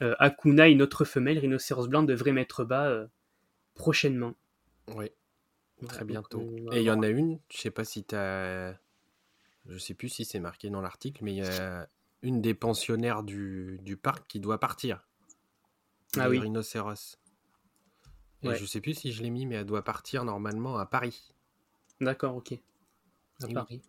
euh, 0.01 0.15
Akuna, 0.19 0.67
une 0.69 0.81
autre 0.81 1.05
femelle 1.05 1.39
rhinocéros 1.39 1.87
blanc, 1.87 2.03
devrait 2.03 2.31
mettre 2.31 2.63
bas 2.63 2.87
euh, 2.87 3.07
prochainement. 3.75 4.33
Oui, 4.95 5.11
très 5.87 6.05
bientôt. 6.05 6.41
Et 6.71 6.77
il 6.79 6.83
y 6.83 6.91
en 6.91 7.01
a 7.01 7.09
une, 7.09 7.39
je 7.51 7.57
sais 7.57 7.71
pas 7.71 7.83
si 7.83 8.03
tu 8.03 8.15
as. 8.15 8.77
Je 9.67 9.77
sais 9.77 9.93
plus 9.93 10.09
si 10.09 10.25
c'est 10.25 10.39
marqué 10.39 10.69
dans 10.69 10.81
l'article, 10.81 11.23
mais 11.23 11.33
il 11.33 11.37
y 11.37 11.47
a 11.47 11.87
une 12.21 12.41
des 12.41 12.53
pensionnaires 12.53 13.23
du, 13.23 13.99
parc 14.01 14.25
qui 14.27 14.39
doit 14.39 14.59
partir. 14.59 15.05
Ah 16.17 16.29
oui. 16.29 16.39
Rhinocéros. 16.39 17.17
Et 18.41 18.55
je 18.55 18.65
sais 18.65 18.81
plus 18.81 18.93
si 18.93 19.11
je 19.11 19.21
l'ai 19.21 19.29
mis, 19.29 19.45
mais 19.45 19.55
elle 19.55 19.65
doit 19.65 19.83
partir 19.83 20.23
normalement 20.23 20.77
à 20.77 20.85
Paris. 20.85 21.33
D'accord, 21.99 22.35
ok. 22.37 22.53
À 23.43 23.47
Paris. 23.47 23.81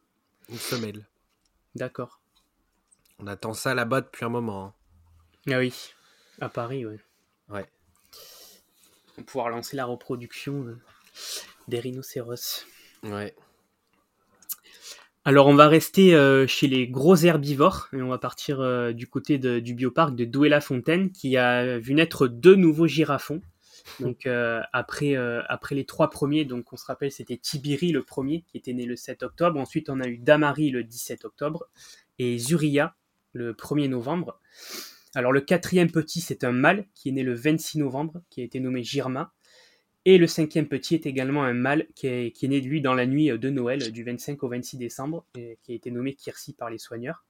Une 0.48 0.58
femelle. 0.58 1.06
D'accord. 1.74 2.20
On 3.20 3.26
attend 3.26 3.54
ça 3.54 3.74
là-bas 3.74 4.00
depuis 4.00 4.24
un 4.24 4.28
moment. 4.28 4.64
Hein. 4.66 4.74
Ah 5.52 5.58
oui. 5.58 5.94
À 6.40 6.48
Paris, 6.48 6.84
ouais. 6.84 7.00
Ouais. 7.48 7.70
Pour 9.14 9.24
pouvoir 9.24 9.50
lancer 9.50 9.76
la 9.76 9.84
reproduction 9.84 10.66
euh, 10.66 10.78
des 11.68 11.78
rhinocéros. 11.80 12.66
Ouais. 13.02 13.34
Alors 15.24 15.48
on 15.48 15.54
va 15.54 15.68
rester 15.68 16.14
euh, 16.14 16.46
chez 16.46 16.66
les 16.66 16.88
gros 16.88 17.16
herbivores 17.16 17.88
et 17.92 18.00
on 18.00 18.08
va 18.08 18.18
partir 18.18 18.60
euh, 18.60 18.92
du 18.92 19.06
côté 19.06 19.38
du 19.38 19.74
bioparc 19.74 20.14
de 20.14 20.24
Douai-la-Fontaine 20.24 21.12
qui 21.12 21.36
a 21.36 21.78
vu 21.78 21.94
naître 21.94 22.26
deux 22.26 22.54
nouveaux 22.54 22.86
girafons. 22.86 23.42
Donc 23.98 24.28
après, 24.72 25.16
après 25.48 25.74
les 25.74 25.84
trois 25.84 26.10
premiers, 26.10 26.44
donc 26.44 26.72
on 26.72 26.76
se 26.76 26.84
rappelle 26.84 27.10
c'était 27.10 27.38
Tibiri 27.38 27.92
le 27.92 28.02
premier 28.04 28.44
qui 28.46 28.56
était 28.56 28.72
né 28.72 28.84
le 28.84 28.94
7 28.94 29.22
octobre. 29.22 29.58
Ensuite 29.58 29.90
on 29.90 30.00
a 30.00 30.06
eu 30.06 30.18
Damari 30.18 30.70
le 30.70 30.84
17 30.84 31.24
octobre 31.24 31.66
et 32.18 32.38
Zuria 32.38 32.94
le 33.32 33.52
1er 33.52 33.88
novembre. 33.88 34.38
Alors 35.14 35.32
le 35.32 35.40
quatrième 35.40 35.90
petit, 35.90 36.20
c'est 36.20 36.44
un 36.44 36.52
mâle 36.52 36.86
qui 36.94 37.08
est 37.08 37.12
né 37.12 37.22
le 37.22 37.34
26 37.34 37.78
novembre, 37.78 38.22
qui 38.30 38.42
a 38.42 38.44
été 38.44 38.60
nommé 38.60 38.82
Girma. 38.82 39.32
Et 40.06 40.16
le 40.16 40.26
cinquième 40.26 40.66
petit 40.66 40.94
est 40.94 41.06
également 41.06 41.44
un 41.44 41.52
mâle 41.52 41.86
qui 41.94 42.06
est, 42.06 42.42
né 42.44 42.60
de 42.60 42.66
lui 42.66 42.80
dans 42.80 42.94
la 42.94 43.06
nuit 43.06 43.28
de 43.28 43.50
Noël, 43.50 43.92
du 43.92 44.02
25 44.02 44.42
au 44.42 44.48
26 44.48 44.78
décembre, 44.78 45.26
et 45.36 45.58
qui 45.62 45.72
a 45.72 45.74
été 45.74 45.90
nommé 45.90 46.14
Kirsi 46.14 46.54
par 46.54 46.70
les 46.70 46.78
soigneurs. 46.78 47.24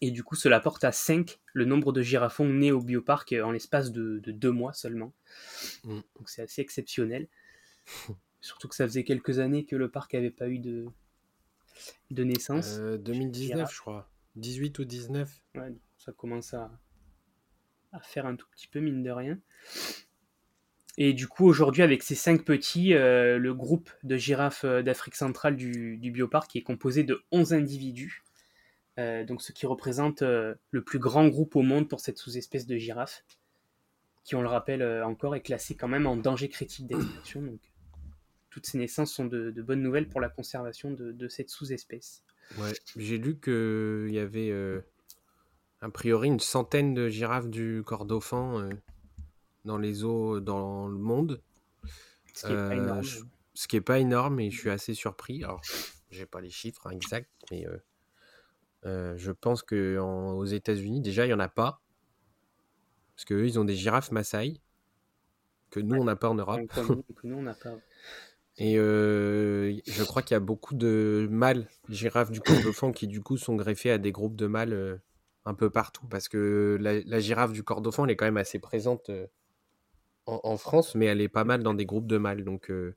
Et 0.00 0.10
du 0.10 0.24
coup, 0.24 0.34
cela 0.34 0.58
porte 0.58 0.82
à 0.82 0.90
5 0.90 1.38
le 1.52 1.64
nombre 1.64 1.92
de 1.92 2.02
girafons 2.02 2.48
nés 2.48 2.72
au 2.72 2.80
bioparc 2.80 3.32
en 3.44 3.52
l'espace 3.52 3.92
de, 3.92 4.18
deux 4.18 4.50
mois 4.50 4.72
seulement. 4.72 5.12
Mm. 5.84 6.00
Donc 6.16 6.28
c'est 6.28 6.42
assez 6.42 6.60
exceptionnel. 6.60 7.28
Surtout 8.40 8.66
que 8.66 8.74
ça 8.74 8.84
faisait 8.84 9.04
quelques 9.04 9.38
années 9.38 9.64
que 9.64 9.76
le 9.76 9.88
parc 9.88 10.14
n'avait 10.14 10.32
pas 10.32 10.48
eu 10.48 10.58
de, 10.58 10.86
de 12.10 12.24
naissance. 12.24 12.80
2019, 12.80 13.72
je 13.72 13.80
crois. 13.80 14.10
18 14.34 14.80
ou 14.80 14.84
19. 14.84 15.42
Ouais, 15.54 15.72
ça 15.96 16.10
commence 16.10 16.52
à, 16.54 16.72
à 17.92 18.00
faire 18.00 18.26
un 18.26 18.34
tout 18.34 18.48
petit 18.50 18.66
peu, 18.66 18.80
mine 18.80 19.04
de 19.04 19.10
rien. 19.10 19.38
Et 20.98 21.14
du 21.14 21.26
coup, 21.26 21.46
aujourd'hui, 21.46 21.82
avec 21.82 22.02
ces 22.02 22.14
cinq 22.14 22.44
petits, 22.44 22.94
euh, 22.94 23.38
le 23.38 23.54
groupe 23.54 23.90
de 24.02 24.16
girafes 24.16 24.64
euh, 24.64 24.82
d'Afrique 24.82 25.14
centrale 25.14 25.56
du, 25.56 25.96
du, 25.96 26.10
bioparc 26.10 26.54
est 26.54 26.62
composé 26.62 27.02
de 27.02 27.22
11 27.32 27.54
individus. 27.54 28.22
Euh, 28.98 29.24
donc, 29.24 29.40
ce 29.40 29.52
qui 29.52 29.64
représente 29.64 30.20
le 30.22 30.82
plus 30.84 30.98
grand 30.98 31.26
groupe 31.28 31.56
au 31.56 31.62
monde 31.62 31.88
pour 31.88 32.00
cette 32.00 32.18
sous-espèce 32.18 32.66
de 32.66 32.76
girafe, 32.76 33.24
qui, 34.22 34.34
on 34.34 34.42
le 34.42 34.48
rappelle 34.48 34.82
encore, 35.02 35.34
est 35.34 35.40
classée 35.40 35.74
quand 35.74 35.88
même 35.88 36.06
en 36.06 36.16
danger 36.16 36.50
critique 36.50 36.86
d'extinction. 36.86 37.40
Donc, 37.40 37.60
toutes 38.50 38.66
ces 38.66 38.76
naissances 38.76 39.12
sont 39.14 39.24
de, 39.24 39.50
bonnes 39.62 39.82
nouvelles 39.82 40.08
pour 40.08 40.20
la 40.20 40.28
conservation 40.28 40.90
de, 40.90 41.28
cette 41.28 41.48
sous-espèce. 41.48 42.22
Ouais, 42.58 42.72
j'ai 42.96 43.16
lu 43.16 43.40
qu'il 43.40 44.10
y 44.10 44.18
avait 44.18 44.52
a 45.80 45.88
priori 45.88 46.28
une 46.28 46.38
centaine 46.38 46.92
de 46.92 47.08
girafes 47.08 47.48
du 47.48 47.82
corps 47.86 48.04
dans 49.64 49.78
les 49.78 50.04
eaux 50.04 50.40
dans 50.40 50.88
le 50.88 50.98
monde. 50.98 51.40
Ce 52.34 52.46
qui 52.46 52.52
n'est 52.52 52.68
pas 52.68 52.76
énorme. 52.76 53.02
Je, 53.02 53.20
ce 53.54 53.68
qui 53.68 53.76
est 53.76 53.80
pas 53.80 53.98
énorme 53.98 54.40
et 54.40 54.50
je 54.50 54.58
suis 54.58 54.70
assez 54.70 54.94
surpris. 54.94 55.44
Alors, 55.44 55.60
j'ai 56.10 56.26
pas 56.26 56.40
les 56.40 56.50
chiffres 56.50 56.86
hein, 56.86 56.90
exacts, 56.90 57.30
mais 57.50 57.66
euh, 57.66 57.76
euh, 58.86 59.14
je 59.16 59.32
pense 59.32 59.62
que 59.62 59.98
en, 59.98 60.32
aux 60.32 60.44
États-Unis 60.44 61.00
déjà 61.00 61.26
il 61.26 61.30
y 61.30 61.34
en 61.34 61.40
a 61.40 61.48
pas 61.48 61.80
parce 63.14 63.24
que 63.24 63.34
eux, 63.34 63.46
ils 63.46 63.58
ont 63.58 63.64
des 63.64 63.74
girafes 63.74 64.10
Maasai 64.10 64.60
que 65.70 65.80
nous 65.80 65.96
on 65.96 66.04
n'a 66.04 66.16
pas 66.16 66.28
en 66.28 66.34
Europe. 66.34 66.60
que 66.66 67.26
nous 67.26 67.36
on 67.36 67.42
n'a 67.42 67.54
pas. 67.54 67.74
Et 68.58 68.76
euh, 68.78 69.78
je 69.86 70.04
crois 70.04 70.20
qu'il 70.20 70.34
y 70.34 70.36
a 70.36 70.40
beaucoup 70.40 70.74
de 70.74 71.26
mâles 71.30 71.66
girafes 71.88 72.30
du 72.30 72.40
corps 72.40 72.60
dauphin 72.62 72.92
qui 72.92 73.06
du 73.06 73.22
coup 73.22 73.38
sont 73.38 73.56
greffés 73.56 73.90
à 73.90 73.96
des 73.96 74.12
groupes 74.12 74.36
de 74.36 74.46
mâles 74.46 75.00
un 75.46 75.54
peu 75.54 75.70
partout 75.70 76.06
parce 76.06 76.28
que 76.28 76.76
la, 76.78 77.00
la 77.00 77.20
girafe 77.20 77.52
du 77.52 77.62
corps 77.62 77.80
dauphin 77.80 78.04
elle 78.04 78.10
est 78.10 78.16
quand 78.16 78.26
même 78.26 78.36
assez 78.36 78.58
présente 78.58 79.10
en, 80.26 80.40
en, 80.42 80.56
France, 80.56 80.94
mais 80.94 81.06
elle 81.06 81.20
est 81.20 81.28
pas 81.28 81.44
mal 81.44 81.62
dans 81.62 81.74
des 81.74 81.86
groupes 81.86 82.06
de 82.06 82.18
mâles. 82.18 82.44
Donc, 82.44 82.70
euh, 82.70 82.96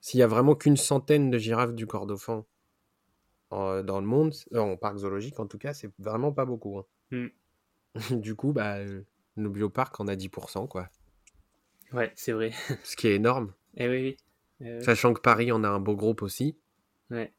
s'il 0.00 0.20
y 0.20 0.22
a 0.22 0.26
vraiment 0.26 0.54
qu'une 0.54 0.76
centaine 0.76 1.30
de 1.30 1.38
girafes 1.38 1.74
du 1.74 1.86
corps 1.86 2.06
dauphin 2.06 2.44
euh, 3.52 3.82
dans 3.82 4.00
le 4.00 4.06
monde, 4.06 4.34
en 4.54 4.76
parc 4.76 4.98
zoologique 4.98 5.40
en 5.40 5.46
tout 5.46 5.58
cas, 5.58 5.74
c'est 5.74 5.90
vraiment 5.98 6.32
pas 6.32 6.44
beaucoup. 6.44 6.78
Hein. 6.78 6.86
Mm. 7.10 7.28
du 8.20 8.34
coup, 8.34 8.52
bah, 8.52 8.78
euh, 8.78 9.02
nos 9.36 9.50
bioparcs 9.50 10.00
en 10.00 10.08
a 10.08 10.14
10%, 10.14 10.68
quoi. 10.68 10.88
Ouais, 11.92 12.12
c'est 12.14 12.32
vrai. 12.32 12.52
Ce 12.84 12.96
qui 12.96 13.08
est 13.08 13.14
énorme. 13.16 13.52
Eh 13.76 13.88
oui, 13.88 14.02
oui. 14.02 14.16
Eh 14.66 14.80
Sachant 14.82 15.12
que 15.12 15.20
Paris 15.20 15.50
en 15.52 15.64
a 15.64 15.68
un 15.68 15.80
beau 15.80 15.96
groupe 15.96 16.22
aussi. 16.22 16.56
Ouais, 17.10 17.32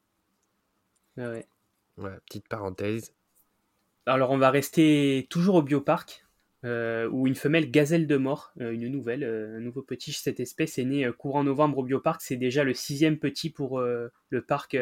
ouais. 1.17 1.47
Ouais, 1.97 2.17
petite 2.25 2.47
parenthèse. 2.47 3.13
Alors, 4.05 4.31
on 4.31 4.37
va 4.37 4.49
rester 4.49 5.27
toujours 5.29 5.55
au 5.55 5.61
bioparc 5.61 6.25
euh, 6.63 7.09
où 7.09 7.25
une 7.25 7.35
femelle 7.35 7.71
gazelle 7.71 8.05
de 8.05 8.17
mort, 8.17 8.53
euh, 8.61 8.71
une 8.71 8.87
nouvelle, 8.87 9.23
euh, 9.23 9.57
un 9.57 9.59
nouveau 9.61 9.81
petit 9.81 10.13
cette 10.13 10.39
espèce 10.39 10.77
est 10.77 10.85
né 10.85 11.09
courant 11.17 11.43
novembre 11.43 11.79
au 11.79 11.83
bioparc. 11.83 12.21
C'est 12.21 12.35
déjà 12.35 12.63
le 12.63 12.75
sixième 12.75 13.17
petit 13.17 13.49
pour 13.49 13.81
le 13.81 14.41
parc 14.47 14.77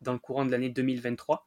dans 0.00 0.12
le 0.12 0.18
courant 0.18 0.46
de 0.46 0.50
l'année 0.50 0.70
2023. 0.70 1.46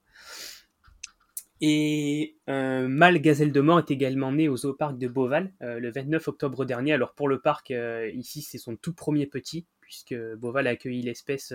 Et 1.62 2.36
un 2.48 2.88
mâle 2.88 3.20
gazelle 3.20 3.52
de 3.52 3.62
mort 3.62 3.80
est 3.80 3.90
également 3.90 4.32
né 4.32 4.50
au 4.50 4.58
zooparc 4.58 4.98
de 4.98 5.08
Beauval 5.08 5.54
le 5.62 5.90
29 5.90 6.28
octobre 6.28 6.66
dernier. 6.66 6.94
Alors 6.94 7.14
pour 7.14 7.28
le 7.28 7.40
parc, 7.40 7.74
ici 8.14 8.42
c'est 8.42 8.58
son 8.58 8.76
tout 8.76 8.94
premier 8.94 9.26
petit, 9.26 9.66
puisque 9.82 10.16
Beauval 10.36 10.68
a 10.68 10.72
accueilli 10.72 11.02
l'espèce 11.02 11.54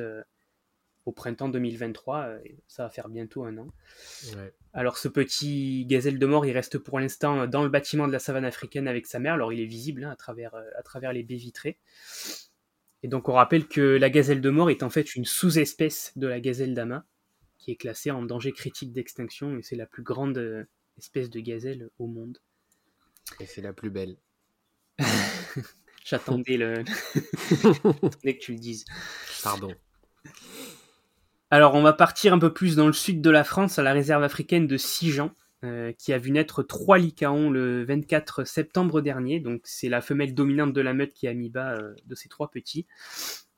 au 1.08 1.12
printemps 1.12 1.48
2023. 1.48 2.36
ça 2.66 2.82
va 2.82 2.90
faire 2.90 3.08
bientôt 3.08 3.44
un 3.44 3.56
an. 3.56 3.68
Ouais. 4.36 4.52
Alors 4.74 4.98
ce 4.98 5.08
petit 5.08 5.86
gazelle 5.86 6.18
de 6.18 6.26
mort, 6.26 6.44
il 6.44 6.52
reste 6.52 6.76
pour 6.76 7.00
l'instant 7.00 7.46
dans 7.46 7.62
le 7.62 7.70
bâtiment 7.70 8.06
de 8.06 8.12
la 8.12 8.18
savane 8.18 8.44
africaine 8.44 8.86
avec 8.86 9.06
sa 9.06 9.18
mère. 9.18 9.32
Alors 9.32 9.50
il 9.50 9.60
est 9.60 9.66
visible 9.66 10.04
hein, 10.04 10.10
à, 10.10 10.16
travers, 10.16 10.54
à 10.54 10.82
travers 10.82 11.14
les 11.14 11.22
baies 11.22 11.36
vitrées. 11.36 11.78
Et 13.02 13.08
donc 13.08 13.30
on 13.30 13.32
rappelle 13.32 13.68
que 13.68 13.80
la 13.80 14.10
gazelle 14.10 14.42
de 14.42 14.50
mort 14.50 14.68
est 14.68 14.82
en 14.82 14.90
fait 14.90 15.14
une 15.14 15.24
sous-espèce 15.24 16.12
de 16.16 16.26
la 16.26 16.40
gazelle 16.40 16.74
d'Ama, 16.74 17.06
qui 17.56 17.70
est 17.70 17.76
classée 17.76 18.10
en 18.10 18.22
danger 18.22 18.52
critique 18.52 18.92
d'extinction, 18.92 19.56
et 19.56 19.62
c'est 19.62 19.76
la 19.76 19.86
plus 19.86 20.02
grande 20.02 20.66
espèce 20.98 21.30
de 21.30 21.40
gazelle 21.40 21.88
au 21.98 22.06
monde. 22.06 22.38
Et 23.40 23.46
c'est 23.46 23.62
la 23.62 23.72
plus 23.72 23.90
belle. 23.90 24.18
J'attendais 26.04 26.58
le... 26.58 26.84
J'attendais 27.62 28.36
que 28.36 28.40
tu 28.40 28.52
le 28.52 28.58
dises. 28.58 28.84
Pardon. 29.42 29.72
Alors, 31.50 31.74
on 31.74 31.82
va 31.82 31.92
partir 31.92 32.34
un 32.34 32.38
peu 32.38 32.52
plus 32.52 32.76
dans 32.76 32.86
le 32.86 32.92
sud 32.92 33.22
de 33.22 33.30
la 33.30 33.44
France, 33.44 33.78
à 33.78 33.82
la 33.82 33.92
réserve 33.92 34.22
africaine 34.22 34.66
de 34.66 34.76
Sijan, 34.76 35.30
euh, 35.64 35.92
qui 35.92 36.12
a 36.12 36.18
vu 36.18 36.30
naître 36.30 36.62
trois 36.62 36.98
lycaons 36.98 37.50
le 37.50 37.84
24 37.84 38.44
septembre 38.44 39.00
dernier. 39.00 39.40
Donc, 39.40 39.62
c'est 39.64 39.88
la 39.88 40.00
femelle 40.00 40.34
dominante 40.34 40.72
de 40.72 40.80
la 40.80 40.92
meute 40.92 41.14
qui 41.14 41.26
a 41.26 41.34
mis 41.34 41.48
bas 41.48 41.74
euh, 41.74 41.94
de 42.06 42.14
ces 42.14 42.28
trois 42.28 42.50
petits. 42.50 42.86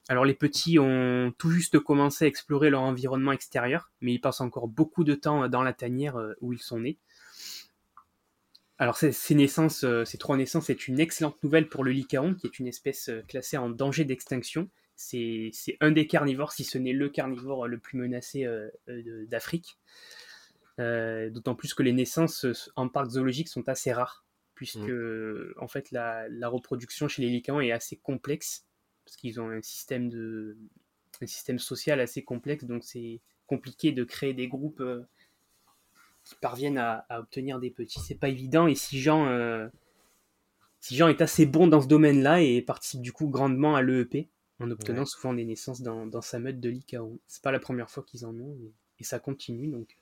Alors, 0.09 0.25
les 0.25 0.35
petits 0.35 0.78
ont 0.78 1.32
tout 1.38 1.50
juste 1.50 1.78
commencé 1.78 2.25
à 2.25 2.28
explorer 2.28 2.68
leur 2.68 2.82
environnement 2.82 3.32
extérieur, 3.32 3.92
mais 4.00 4.12
ils 4.12 4.20
passent 4.20 4.40
encore 4.40 4.66
beaucoup 4.66 5.04
de 5.04 5.14
temps 5.14 5.49
dans 5.49 5.62
la 5.62 5.73
tanière 5.73 6.16
euh, 6.16 6.35
où 6.40 6.52
ils 6.52 6.59
sont 6.59 6.80
nés. 6.80 6.99
Alors, 8.80 8.97
ces, 8.97 9.12
ces 9.12 9.35
naissances, 9.35 9.85
euh, 9.85 10.04
ces 10.04 10.16
trois 10.16 10.37
naissances, 10.37 10.66
c'est 10.66 10.88
une 10.88 10.99
excellente 10.99 11.40
nouvelle 11.44 11.68
pour 11.68 11.85
le 11.85 11.92
lycaon, 11.92 12.35
qui 12.35 12.47
est 12.47 12.59
une 12.59 12.66
espèce 12.66 13.11
euh, 13.11 13.23
classée 13.28 13.59
en 13.59 13.68
danger 13.68 14.04
d'extinction 14.04 14.68
c'est 15.00 15.78
un 15.80 15.92
des 15.92 16.07
carnivores, 16.07 16.52
si 16.52 16.62
ce 16.62 16.76
n'est 16.76 16.92
le 16.92 17.09
carnivore 17.09 17.66
le 17.66 17.78
plus 17.78 17.99
menacé 17.99 18.45
euh, 18.45 18.69
d'Afrique. 19.28 19.78
Euh, 20.78 21.30
D'autant 21.30 21.54
plus 21.54 21.75
que 21.75 21.83
les 21.83 21.92
naissances 21.92 22.71
en 22.76 22.88
parc 22.88 23.11
zoologique 23.11 23.49
sont 23.49 23.69
assez 23.69 23.92
rares, 23.92 24.25
puisque 24.54 24.78
mmh. 24.78 25.54
en 25.59 25.69
fait 25.69 25.90
la, 25.90 26.28
la, 26.28 26.49
reproduction 26.49 27.09
chez 27.09 27.23
les 27.23 27.28
lycaons 27.28 27.61
est 27.61 27.73
assez 27.73 27.97
complexe, 27.97 28.66
parce 29.04 29.16
qu'ils 29.16 29.40
ont 29.40 29.50
un 29.50 29.62
système, 29.62 30.11
de, 30.11 30.57
un 31.23 31.26
système 31.26 31.59
social 31.59 32.00
assez 32.00 32.23
complexe, 32.23 32.64
donc 32.64 32.85
c'est 32.85 33.21
compliqué 33.47 33.92
de 33.92 34.04
créer 34.04 34.35
des 34.35 34.49
groupes 34.49 34.80
euh, 34.80 35.02
qui 36.25 36.35
parviennent 36.37 36.78
à, 36.78 37.07
à, 37.09 37.21
obtenir 37.21 37.59
des 37.59 37.71
petits. 37.71 38.00
C'est 38.00 38.14
pas 38.19 38.28
évident, 38.28 38.66
et 38.66 38.75
si 38.75 39.00
Jean, 39.00 39.26
euh, 39.26 39.69
si 40.80 40.97
Jean 40.97 41.09
est 41.09 41.23
assez 41.23 41.47
bon 41.47 41.66
dans 41.66 41.80
ce 41.80 41.88
domaine-là 41.88 42.42
et 42.42 42.62
participe 42.62 43.02
du 43.02 43.12
coup 43.12 43.28
grandement 43.28 43.76
à 43.76 43.83
l'EEP, 43.83 44.28
en 44.61 44.71
obtenant 44.71 45.00
ouais. 45.00 45.07
souvent 45.07 45.35
des 45.35 45.45
naissances 45.45 45.81
dans, 45.81 46.07
dans, 46.07 46.21
sa 46.21 46.38
meute 46.38 46.61
de 46.61 46.69
lycaon. 46.69 47.19
C'est 47.26 47.43
pas 47.43 47.52
la 47.52 47.61
première 47.61 47.90
fois 47.90 48.02
qu'ils 48.02 48.25
en 48.26 48.35
ont 48.38 48.57
et, 48.61 48.73
et, 49.00 49.05
ça 49.05 49.19
continue 49.19 49.69
donc. 49.69 49.97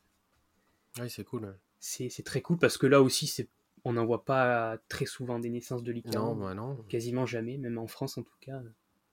Oui, 1.01 1.09
c'est 1.09 1.25
cool. 1.25 1.45
Ouais. 1.45 1.55
C'est 1.81 2.25
très 2.25 2.43
cool 2.43 2.59
parce 2.59 2.77
que 2.77 2.87
là 2.87 3.01
aussi, 3.01 3.49
on 3.85 3.93
n'en 3.93 4.05
voit 4.05 4.25
pas 4.25 4.79
très 4.89 5.07
souvent 5.07 5.39
des 5.39 5.49
naissances 5.49 5.83
de 5.83 5.93
lycaon. 5.93 6.11
Non, 6.13 6.37
bah 6.37 6.55
non. 6.55 6.77
Quasiment 6.89 7.27
jamais, 7.27 7.57
même 7.57 7.79
en 7.79 7.87
France 7.87 8.19
en 8.19 8.23
tout 8.23 8.37
cas. 8.41 8.61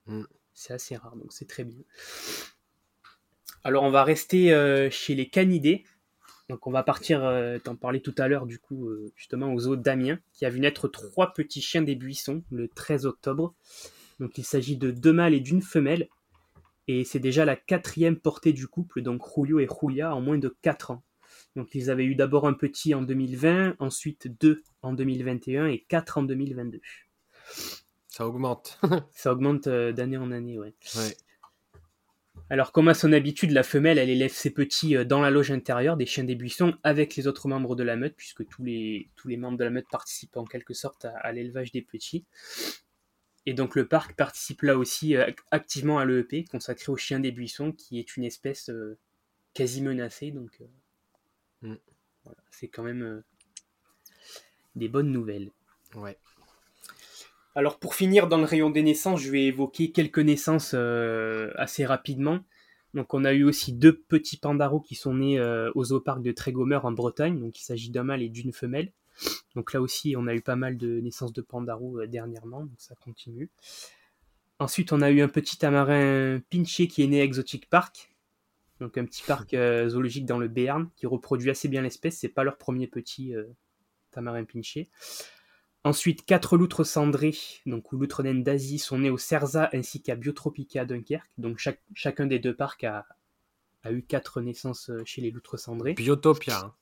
Mm. 0.06 0.24
C'est 0.54 0.72
assez 0.72 0.96
rare 0.96 1.16
donc 1.16 1.32
c'est 1.32 1.46
très 1.46 1.64
bien. 1.64 1.78
Alors 3.62 3.82
on 3.82 3.90
va 3.90 4.04
rester 4.04 4.52
euh, 4.52 4.90
chez 4.90 5.14
les 5.14 5.28
canidés. 5.28 5.84
Donc 6.48 6.66
on 6.68 6.70
va 6.70 6.84
partir, 6.84 7.24
euh, 7.24 7.58
t'en 7.58 7.74
parlais 7.74 7.98
tout 7.98 8.14
à 8.18 8.28
l'heure 8.28 8.46
du 8.46 8.60
coup, 8.60 8.88
euh, 8.88 9.12
justement 9.16 9.52
au 9.52 9.58
zoo 9.58 9.74
d'Amiens, 9.74 10.20
qui 10.32 10.46
a 10.46 10.50
vu 10.50 10.60
naître 10.60 10.86
trois 10.86 11.34
petits 11.34 11.60
chiens 11.60 11.82
des 11.82 11.96
buissons 11.96 12.44
le 12.50 12.68
13 12.68 13.06
octobre. 13.06 13.54
Donc 14.20 14.38
il 14.38 14.44
s'agit 14.44 14.76
de 14.76 14.90
deux 14.90 15.12
mâles 15.12 15.34
et 15.34 15.40
d'une 15.40 15.62
femelle. 15.62 16.08
Et 16.88 17.04
c'est 17.04 17.18
déjà 17.18 17.44
la 17.44 17.56
quatrième 17.56 18.16
portée 18.16 18.52
du 18.52 18.68
couple, 18.68 19.02
donc 19.02 19.22
Julio 19.34 19.58
et 19.58 19.68
Julia, 19.68 20.14
en 20.14 20.20
moins 20.20 20.38
de 20.38 20.56
4 20.62 20.92
ans. 20.92 21.02
Donc 21.56 21.74
ils 21.74 21.90
avaient 21.90 22.04
eu 22.04 22.14
d'abord 22.14 22.46
un 22.46 22.52
petit 22.52 22.94
en 22.94 23.02
2020, 23.02 23.76
ensuite 23.78 24.28
deux 24.40 24.62
en 24.82 24.92
2021 24.92 25.66
et 25.66 25.84
quatre 25.88 26.18
en 26.18 26.22
2022. 26.22 26.80
Ça 28.08 28.26
augmente. 28.26 28.78
Ça 29.12 29.32
augmente 29.32 29.66
euh, 29.66 29.92
d'année 29.92 30.16
en 30.16 30.30
année, 30.30 30.58
ouais. 30.58 30.74
ouais. 30.96 31.16
Alors 32.48 32.72
comme 32.72 32.88
à 32.88 32.94
son 32.94 33.12
habitude, 33.12 33.50
la 33.50 33.62
femelle, 33.62 33.98
elle 33.98 34.10
élève 34.10 34.32
ses 34.32 34.50
petits 34.50 34.94
dans 35.04 35.20
la 35.20 35.30
loge 35.30 35.50
intérieure 35.50 35.96
des 35.96 36.06
chiens 36.06 36.24
des 36.24 36.36
buissons 36.36 36.74
avec 36.84 37.16
les 37.16 37.26
autres 37.26 37.48
membres 37.48 37.74
de 37.74 37.82
la 37.82 37.96
meute, 37.96 38.14
puisque 38.16 38.46
tous 38.46 38.62
les, 38.62 39.10
tous 39.16 39.28
les 39.28 39.36
membres 39.36 39.58
de 39.58 39.64
la 39.64 39.70
meute 39.70 39.88
participent 39.90 40.36
en 40.36 40.44
quelque 40.44 40.74
sorte 40.74 41.06
à, 41.06 41.16
à 41.18 41.32
l'élevage 41.32 41.72
des 41.72 41.82
petits. 41.82 42.24
Et 43.46 43.54
donc 43.54 43.76
le 43.76 43.86
parc 43.86 44.14
participe 44.16 44.62
là 44.62 44.76
aussi 44.76 45.16
euh, 45.16 45.30
activement 45.52 45.98
à 45.98 46.04
l'EEP 46.04 46.48
consacré 46.50 46.90
aux 46.90 46.96
chiens 46.96 47.20
des 47.20 47.30
buissons, 47.30 47.72
qui 47.72 48.00
est 48.00 48.16
une 48.16 48.24
espèce 48.24 48.68
euh, 48.70 48.98
quasi 49.54 49.82
menacée. 49.82 50.32
Donc 50.32 50.60
euh, 50.60 51.68
mm. 51.68 51.78
voilà, 52.24 52.38
c'est 52.50 52.66
quand 52.66 52.82
même 52.82 53.02
euh, 53.02 53.24
des 54.74 54.88
bonnes 54.88 55.12
nouvelles. 55.12 55.52
Ouais. 55.94 56.18
Alors 57.54 57.78
pour 57.78 57.94
finir 57.94 58.26
dans 58.26 58.38
le 58.38 58.44
rayon 58.44 58.68
des 58.68 58.82
naissances, 58.82 59.20
je 59.22 59.30
vais 59.30 59.44
évoquer 59.44 59.92
quelques 59.92 60.18
naissances 60.18 60.74
assez 60.74 61.86
rapidement. 61.86 62.40
Donc 62.92 63.14
on 63.14 63.24
a 63.24 63.32
eu 63.32 63.44
aussi 63.44 63.72
deux 63.72 63.96
petits 63.96 64.36
pandaros 64.36 64.80
qui 64.80 64.94
sont 64.94 65.14
nés 65.14 65.40
au 65.74 65.84
zooparc 65.84 66.20
de 66.20 66.32
Trégomer 66.32 66.80
en 66.82 66.92
Bretagne. 66.92 67.40
Donc 67.40 67.58
il 67.58 67.64
s'agit 67.64 67.88
d'un 67.88 68.02
mâle 68.02 68.20
et 68.20 68.28
d'une 68.28 68.52
femelle. 68.52 68.92
Donc 69.54 69.72
là 69.72 69.80
aussi, 69.80 70.14
on 70.16 70.26
a 70.26 70.34
eu 70.34 70.42
pas 70.42 70.56
mal 70.56 70.76
de 70.76 71.00
naissances 71.00 71.32
de 71.32 71.42
pandarous 71.42 71.98
euh, 71.98 72.06
dernièrement, 72.06 72.60
donc 72.60 72.78
ça 72.78 72.94
continue. 72.96 73.50
Ensuite, 74.58 74.92
on 74.92 75.02
a 75.02 75.10
eu 75.10 75.20
un 75.20 75.28
petit 75.28 75.58
tamarin 75.58 76.40
pinché 76.50 76.88
qui 76.88 77.02
est 77.02 77.06
né 77.06 77.20
à 77.20 77.24
Exotic 77.24 77.68
Park. 77.68 78.14
donc 78.80 78.98
un 78.98 79.04
petit 79.04 79.22
parc 79.22 79.54
euh, 79.54 79.88
zoologique 79.88 80.26
dans 80.26 80.38
le 80.38 80.48
Béarn 80.48 80.90
qui 80.96 81.06
reproduit 81.06 81.50
assez 81.50 81.68
bien 81.68 81.82
l'espèce. 81.82 82.18
C'est 82.18 82.28
pas 82.28 82.44
leur 82.44 82.58
premier 82.58 82.86
petit 82.86 83.34
euh, 83.34 83.44
tamarin 84.10 84.44
pinché. 84.44 84.88
Ensuite, 85.84 86.24
quatre 86.26 86.56
loutres 86.56 86.84
cendrées, 86.84 87.36
donc 87.64 87.92
ou 87.92 87.96
loutres 87.96 88.24
naines 88.24 88.42
d'Asie, 88.42 88.80
sont 88.80 88.98
nées 88.98 89.10
au 89.10 89.18
Cerza 89.18 89.70
ainsi 89.72 90.02
qu'à 90.02 90.16
Biotropica 90.16 90.84
Dunkerque. 90.84 91.30
Donc 91.38 91.58
chaque, 91.58 91.80
chacun 91.94 92.26
des 92.26 92.40
deux 92.40 92.56
parcs 92.56 92.82
a, 92.82 93.06
a 93.84 93.92
eu 93.92 94.02
quatre 94.02 94.40
naissances 94.40 94.90
chez 95.04 95.20
les 95.20 95.30
loutres 95.30 95.58
cendrées. 95.58 95.94
Biotopia. 95.94 96.74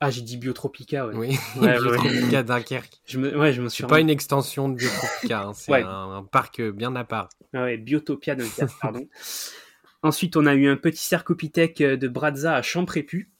Ah, 0.00 0.10
j'ai 0.10 0.22
dit 0.22 0.38
Biotropica, 0.38 1.06
ouais. 1.06 1.14
Oui, 1.14 1.36
Ouais, 1.60 1.78
ouais, 1.78 1.78
Biotropica 1.98 2.42
Dunkerque. 2.42 3.00
Je 3.06 3.18
me, 3.18 3.36
ouais, 3.38 3.52
je 3.52 3.60
me 3.60 3.68
suis 3.68 3.82
C'est 3.82 3.88
pas 3.88 4.00
une 4.00 4.08
extension 4.10 4.68
de 4.70 4.76
Biotropica, 4.76 5.42
hein, 5.42 5.52
c'est 5.54 5.70
Ouais. 5.72 5.82
un, 5.82 6.12
un 6.16 6.24
parc 6.24 6.62
bien 6.62 6.96
à 6.96 7.04
part. 7.04 7.28
Ah 7.52 7.64
ouais, 7.64 7.76
Biotopia 7.76 8.34
Dunkerque, 8.34 8.70
pardon. 8.80 9.06
Ensuite, 10.02 10.36
on 10.36 10.46
a 10.46 10.54
eu 10.54 10.66
un 10.68 10.76
petit 10.78 11.04
cercopithèque 11.04 11.82
euh, 11.82 11.96
de 11.98 12.08
Brazza 12.08 12.54
à 12.56 12.62
Champrépu, 12.62 13.30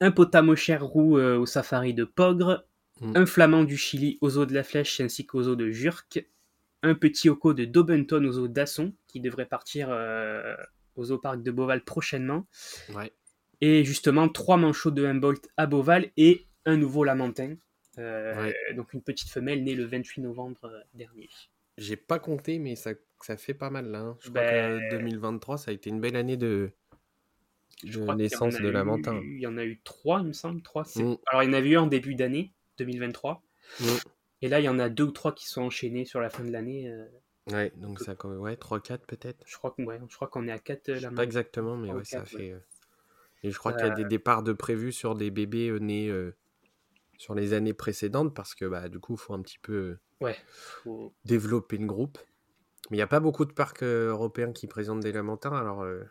un 0.00 0.10
potamochère 0.10 0.84
roux 0.84 1.18
euh, 1.18 1.36
au 1.36 1.44
safari 1.46 1.94
de 1.94 2.04
Pogre, 2.04 2.64
Mm. 3.00 3.12
un 3.14 3.26
flamand 3.26 3.62
du 3.62 3.76
Chili 3.76 4.18
aux 4.22 4.38
eaux 4.38 4.46
de 4.46 4.52
la 4.54 4.64
Flèche 4.64 5.00
ainsi 5.00 5.24
qu'aux 5.24 5.46
eaux 5.46 5.54
de 5.54 5.70
Jurk, 5.70 6.26
un 6.82 6.94
petit 6.96 7.28
oco 7.28 7.54
de 7.54 7.64
Dobenton 7.64 8.24
aux 8.24 8.38
eaux 8.38 8.48
d'Asson 8.48 8.92
qui 9.06 9.20
devrait 9.20 9.46
partir 9.46 9.86
euh, 9.90 10.56
au 10.96 11.04
zooparc 11.04 11.40
de 11.44 11.52
Beauval 11.52 11.84
prochainement, 11.84 12.44
Ouais. 12.92 13.12
Et 13.60 13.84
justement 13.84 14.28
trois 14.28 14.56
manchots 14.56 14.90
de 14.90 15.04
Humboldt 15.04 15.48
à 15.56 15.66
Beauval 15.66 16.10
et 16.16 16.46
un 16.64 16.76
nouveau 16.76 17.04
lamentin. 17.04 17.56
Euh, 17.98 18.52
Donc 18.76 18.92
une 18.92 19.02
petite 19.02 19.28
femelle 19.30 19.64
née 19.64 19.74
le 19.74 19.84
28 19.84 20.20
novembre 20.22 20.58
euh, 20.64 20.80
dernier. 20.94 21.28
J'ai 21.78 21.96
pas 21.96 22.18
compté, 22.18 22.58
mais 22.58 22.76
ça, 22.76 22.92
ça 23.22 23.36
fait 23.36 23.54
pas 23.54 23.70
mal 23.70 23.86
là. 23.90 24.00
hein. 24.00 24.16
Je 24.20 24.28
crois 24.30 24.40
Ben- 24.42 24.80
que 24.80 24.90
2023, 24.96 25.58
ça 25.58 25.70
a 25.70 25.74
été 25.74 25.90
une 25.90 26.00
belle 26.00 26.16
année 26.16 26.36
de, 26.36 26.70
crois 27.92 28.14
naissance 28.16 28.56
de 28.56 28.68
eu- 28.68 28.72
lamentin. 28.72 29.20
Il 29.24 29.40
y 29.40 29.46
en 29.46 29.56
a 29.58 29.64
eu 29.64 29.80
trois, 29.82 30.20
il 30.20 30.28
me 30.28 30.32
semble. 30.32 30.62
Trois. 30.62 30.84
Mm. 30.96 31.14
Alors, 31.26 31.42
il 31.42 31.46
y 31.46 31.50
en 31.50 31.52
avait 31.54 31.68
eu 31.70 31.76
en 31.76 31.86
début 31.86 32.14
d'année 32.14 32.52
2023. 32.78 33.42
Mm. 33.80 33.84
Et 34.42 34.48
là, 34.48 34.60
il 34.60 34.64
y 34.64 34.68
en 34.68 34.78
a 34.78 34.88
deux 34.88 35.04
ou 35.04 35.10
trois 35.12 35.32
qui 35.34 35.46
sont 35.48 35.62
enchaînés 35.62 36.04
sur 36.04 36.20
la 36.20 36.30
fin 36.30 36.44
de 36.44 36.50
l'année. 36.50 36.88
euh, 36.88 37.04
Ouais, 37.50 37.72
donc 37.76 37.98
ça, 38.00 38.14
ouais, 38.26 38.56
3-4 38.56 39.06
peut-être. 39.06 39.42
je 39.46 39.56
crois 39.56 39.70
qu'on 39.70 39.84
ouais, 39.86 39.98
je 40.08 40.14
crois 40.16 40.28
qu'on 40.28 40.46
est 40.46 40.52
à 40.52 40.58
4 40.58 40.94
Je 40.94 40.98
sais 41.00 41.10
pas 41.10 41.24
exactement, 41.24 41.76
mais 41.76 41.90
ouais, 41.92 42.04
ça 42.04 42.24
fait. 42.24 42.54
Et 43.44 43.50
je 43.50 43.58
crois 43.58 43.72
qu'il 43.72 43.86
y 43.86 43.90
a 43.90 43.94
des 43.94 44.04
départs 44.04 44.42
de 44.42 44.52
prévus 44.52 44.92
sur 44.92 45.14
des 45.14 45.30
bébés 45.30 45.68
euh, 45.68 45.78
nés 45.78 46.08
euh, 46.08 46.34
sur 47.18 47.34
les 47.34 47.52
années 47.52 47.74
précédentes 47.74 48.34
parce 48.34 48.54
que 48.54 48.64
bah, 48.64 48.88
du 48.88 48.98
coup, 48.98 49.14
il 49.14 49.18
faut 49.18 49.34
un 49.34 49.42
petit 49.42 49.58
peu 49.58 49.72
euh, 49.72 50.00
Ouais. 50.20 50.36
faut- 50.82 51.12
développer 51.24 51.76
le 51.78 51.86
groupe. 51.86 52.18
Mais 52.90 52.96
il 52.96 53.00
n'y 53.00 53.02
a 53.02 53.06
pas 53.08 53.20
beaucoup 53.20 53.44
de 53.44 53.52
parcs 53.52 53.82
européens 53.82 54.52
qui 54.52 54.66
présentent 54.66 55.00
des 55.00 55.12
lamentins, 55.12 55.52
alors 55.52 55.82
euh, 55.82 56.02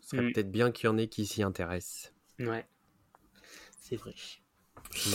ce 0.00 0.10
serait 0.10 0.22
Mm. 0.28 0.32
peut-être 0.32 0.50
bien 0.52 0.70
qu'il 0.70 0.84
y 0.86 0.88
en 0.88 0.98
ait 0.98 1.08
qui 1.08 1.26
s'y 1.26 1.42
intéressent. 1.42 2.12
Ouais. 2.38 2.66
C'est 3.80 3.96
vrai. 3.96 4.14
Mm. 5.06 5.14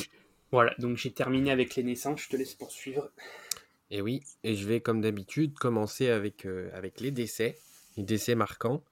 Voilà, 0.52 0.74
donc 0.80 0.98
j'ai 0.98 1.12
terminé 1.12 1.52
avec 1.52 1.76
les 1.76 1.84
naissances. 1.84 2.22
Je 2.24 2.30
te 2.30 2.36
laisse 2.36 2.56
poursuivre. 2.56 3.12
Et 3.92 4.02
oui, 4.02 4.22
et 4.44 4.56
je 4.56 4.68
vais 4.68 4.82
comme 4.82 5.02
d'habitude 5.02 5.54
commencer 5.58 6.10
avec, 6.10 6.46
euh, 6.46 6.70
avec 6.74 7.00
les 7.00 7.12
décès, 7.12 7.58
les 7.98 8.04
décès 8.04 8.36
marquants. 8.36 8.84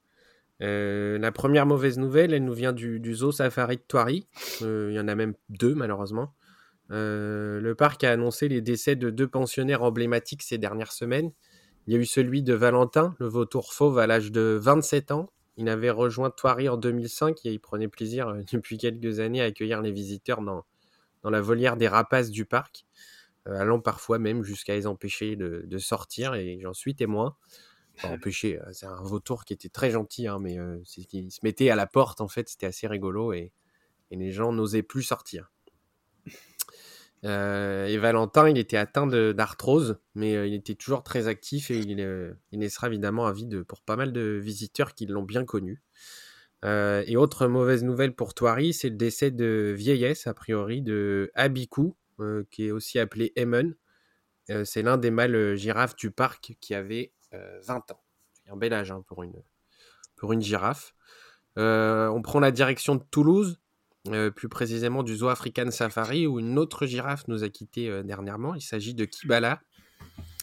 Euh, 0.61 1.17
la 1.19 1.31
première 1.31 1.65
mauvaise 1.65 1.97
nouvelle, 1.97 2.33
elle 2.33 2.43
nous 2.43 2.53
vient 2.53 2.73
du, 2.73 3.01
zoo 3.13 3.31
safari 3.31 3.77
de 3.77 3.81
Thoiry. 3.87 4.27
Euh, 4.61 4.89
il 4.91 4.95
y 4.95 4.99
en 4.99 5.07
a 5.07 5.15
même 5.15 5.33
deux 5.49 5.75
malheureusement. 5.75 6.33
Euh, 6.91 7.59
le 7.59 7.75
parc 7.75 8.03
a 8.03 8.11
annoncé 8.11 8.47
les 8.47 8.61
décès 8.61 8.95
de 8.95 9.09
deux 9.09 9.27
pensionnaires 9.27 9.83
emblématiques 9.83 10.41
ces 10.41 10.57
dernières 10.57 10.91
semaines. 10.91 11.31
Il 11.85 11.93
y 11.93 11.97
a 11.97 11.99
eu 11.99 12.05
celui 12.05 12.43
de 12.43 12.53
Valentin, 12.53 13.15
le 13.19 13.27
vautour 13.27 13.73
fauve 13.73 13.99
à 13.99 14.07
l'âge 14.07 14.31
de 14.31 14.57
27 14.61 15.11
ans. 15.11 15.29
Il 15.57 15.69
avait 15.69 15.89
rejoint 15.89 16.29
Thoiry 16.29 16.69
en 16.69 16.77
2005 16.77 17.45
et 17.45 17.51
il 17.51 17.59
prenait 17.59 17.87
plaisir 17.87 18.35
depuis 18.51 18.77
quelques 18.77 19.19
années 19.19 19.41
à 19.41 19.45
accueillir 19.45 19.81
les 19.81 19.91
visiteurs 19.91 20.41
dans, 20.41 20.65
dans 21.23 21.29
la 21.29 21.41
volière 21.41 21.77
des 21.77 21.87
rapaces 21.87 22.31
du 22.31 22.45
parc 22.45 22.85
allant 23.45 23.79
parfois 23.79 24.19
même 24.19 24.43
jusqu'à 24.43 24.75
les 24.75 24.87
empêcher 24.87 25.37
de, 25.37 25.63
de 25.65 25.77
sortir, 25.77 26.33
et 26.33 26.59
j'en 26.61 26.73
suis 26.73 26.95
témoin. 26.95 27.37
Empêcher, 28.03 28.59
euh, 28.59 28.69
c'est 28.71 28.85
un 28.85 29.01
vautour 29.01 29.45
qui 29.45 29.53
était 29.53 29.69
très 29.69 29.91
gentil, 29.91 30.27
hein, 30.27 30.39
mais 30.39 30.57
euh, 30.57 30.77
qu'il 31.09 31.31
se 31.31 31.39
mettait 31.43 31.69
à 31.69 31.75
la 31.75 31.87
porte, 31.87 32.21
en 32.21 32.27
fait, 32.27 32.49
c'était 32.49 32.67
assez 32.67 32.87
rigolo, 32.87 33.33
et, 33.33 33.51
les 34.11 34.31
gens 34.31 34.53
n'osaient 34.53 34.83
plus 34.83 35.03
sortir. 35.03 35.51
Et 37.23 37.97
Valentin, 37.97 38.47
il 38.47 38.57
était 38.57 38.77
atteint 38.77 39.05
d'arthrose, 39.05 39.99
mais 40.15 40.47
il 40.47 40.53
était 40.53 40.75
toujours 40.75 41.03
très 41.03 41.27
actif, 41.27 41.71
et 41.71 41.79
il, 41.79 41.99
il 42.53 42.59
laissera 42.59 42.87
évidemment 42.87 43.27
un 43.27 43.33
vide 43.33 43.63
pour 43.63 43.81
pas 43.81 43.97
mal 43.97 44.13
de 44.13 44.39
visiteurs 44.41 44.93
qui 44.93 45.05
l'ont 45.07 45.23
bien 45.23 45.43
connu. 45.43 45.83
Et 46.63 47.17
autre 47.17 47.47
mauvaise 47.47 47.83
nouvelle 47.83 48.15
pour 48.15 48.33
Thoiry, 48.33 48.71
c'est 48.71 48.89
le 48.89 48.95
décès 48.95 49.29
de 49.29 49.73
vieillesse, 49.77 50.25
a 50.25 50.33
priori, 50.33 50.81
de 50.81 51.29
Abikou, 51.35 51.97
euh, 52.21 52.45
qui 52.49 52.67
est 52.67 52.71
aussi 52.71 52.97
appelé 52.97 53.33
Emen. 53.35 53.75
C'est 54.63 54.81
l'un 54.81 54.97
des 54.97 55.11
mâles 55.11 55.57
girafes 55.57 55.97
du 55.97 56.09
parc 56.09 56.55
qui 56.61 56.73
avait 56.73 57.11
20 57.31 57.91
ans. 57.91 58.01
C'est 58.33 58.51
un 58.51 58.57
bel 58.57 58.73
âge 58.73 58.91
hein, 58.91 59.03
pour, 59.07 59.23
une, 59.23 59.41
pour 60.15 60.33
une 60.33 60.41
girafe. 60.41 60.95
Euh, 61.57 62.07
on 62.09 62.21
prend 62.21 62.39
la 62.39 62.51
direction 62.51 62.95
de 62.95 63.03
Toulouse, 63.09 63.59
euh, 64.09 64.31
plus 64.31 64.49
précisément 64.49 65.03
du 65.03 65.15
Zoo 65.15 65.27
African 65.27 65.71
Safari, 65.71 66.27
où 66.27 66.39
une 66.39 66.57
autre 66.57 66.85
girafe 66.85 67.27
nous 67.27 67.43
a 67.43 67.49
quittés 67.49 67.89
euh, 67.89 68.03
dernièrement. 68.03 68.55
Il 68.55 68.61
s'agit 68.61 68.93
de 68.93 69.05
Kibala. 69.05 69.61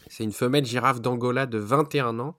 C'est 0.07 0.23
une 0.23 0.31
femelle 0.31 0.65
girafe 0.65 1.01
d'Angola 1.01 1.45
de 1.45 1.57
21 1.57 2.19
ans, 2.19 2.37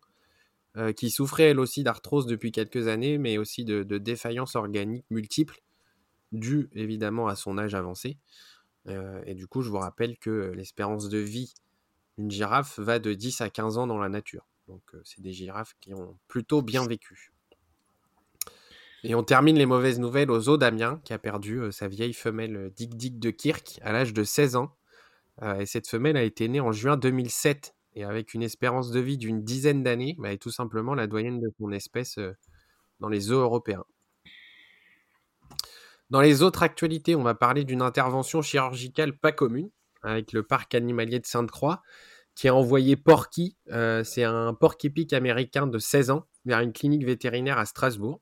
euh, 0.77 0.93
qui 0.93 1.11
souffrait 1.11 1.45
elle 1.45 1.59
aussi 1.59 1.83
d'arthrose 1.85 2.27
depuis 2.27 2.53
quelques 2.53 2.87
années, 2.87 3.17
mais 3.17 3.39
aussi 3.39 3.65
de, 3.65 3.83
défaillances 3.83 4.57
organiques 4.57 5.07
multiples, 5.11 5.63
dues 6.33 6.69
évidemment 6.75 7.29
à 7.29 7.35
son 7.35 7.57
âge 7.57 7.75
avancé. 7.75 8.19
Euh, 8.89 9.23
et 9.25 9.35
du 9.35 9.47
coup, 9.47 9.63
je 9.63 9.71
vous 9.71 9.79
rappelle 9.79 10.19
que 10.19 10.29
euh, 10.29 10.55
l'espérance 10.55 11.09
de 11.09 11.17
vie 11.19 11.55
d'une 12.19 12.31
girafe 12.31 12.79
va 12.79 12.99
de 12.99 13.13
10 13.13 13.41
à 13.41 13.51
15 13.51 13.79
ans 13.79 13.87
dans 13.87 13.99
la 13.99 14.09
nature. 14.09 14.47
Donc, 14.69 14.83
euh, 14.95 15.01
c'est 15.05 15.21
des 15.21 15.33
girafes 15.33 15.75
qui 15.81 15.95
ont 15.95 16.19
plutôt 16.29 16.63
bien 16.63 16.87
vécu. 16.87 17.33
Et 19.05 19.15
on 19.15 19.23
termine 19.23 19.57
les 19.57 19.67
mauvaises 19.67 20.01
nouvelles 20.01 20.31
au 20.31 20.41
zoo 20.41 20.57
d'Amiens, 20.57 21.01
qui 21.05 21.13
a 21.13 21.19
perdu 21.19 21.61
euh, 21.61 21.71
sa 21.71 21.87
vieille 21.87 22.15
femelle 22.15 22.57
euh, 22.57 22.71
Dick 22.71 22.97
Dick 22.97 23.19
de 23.19 23.31
Kirk 23.31 23.79
à 23.83 23.93
l'âge 23.93 24.13
de 24.13 24.25
16 24.25 24.57
ans. 24.57 24.77
Et 25.59 25.67
cette 25.67 25.87
femelle 25.87 26.17
a 26.17 26.23
été 26.23 26.49
née 26.49 26.61
en 26.61 26.73
juin 26.73 26.97
2007. 26.97 27.75
Et 27.95 28.05
avec 28.05 28.33
une 28.33 28.43
espérance 28.43 28.91
de 28.91 29.01
vie 29.01 29.19
d'une 29.19 29.45
dizaine 29.45 29.83
d'années, 29.83 30.17
bah, 30.19 30.33
est 30.33 30.39
tout 30.39 30.51
simplement 30.51 30.95
la 30.95 31.07
doyenne 31.07 31.41
de 31.41 31.53
son 31.59 31.73
espèce 31.73 32.19
dans 33.01 33.11
les 33.11 33.21
zoos 33.21 33.41
européens. 33.41 33.85
Dans 36.09 36.23
les 36.23 36.43
autres 36.43 36.63
actualités, 36.63 37.15
on 37.17 37.23
va 37.23 37.35
parler 37.35 37.65
d'une 37.65 37.83
intervention 37.83 38.41
chirurgicale 38.41 39.19
pas 39.19 39.33
commune 39.33 39.69
avec 40.07 40.33
le 40.33 40.43
parc 40.43 40.75
animalier 40.75 41.19
de 41.19 41.27
Sainte-Croix 41.27 41.83
qui 42.37 42.49
a 42.49 42.55
envoyé 42.55 42.97
Porky, 42.97 43.57
euh, 43.73 44.05
c'est 44.05 44.23
un 44.23 44.53
porc-épic 44.53 45.15
américain 45.15 45.67
de 45.67 45.79
16 45.79 46.11
ans, 46.11 46.29
vers 46.45 46.61
une 46.61 46.73
clinique 46.73 47.05
vétérinaire 47.05 47.59
à 47.59 47.65
Strasbourg. 47.65 48.21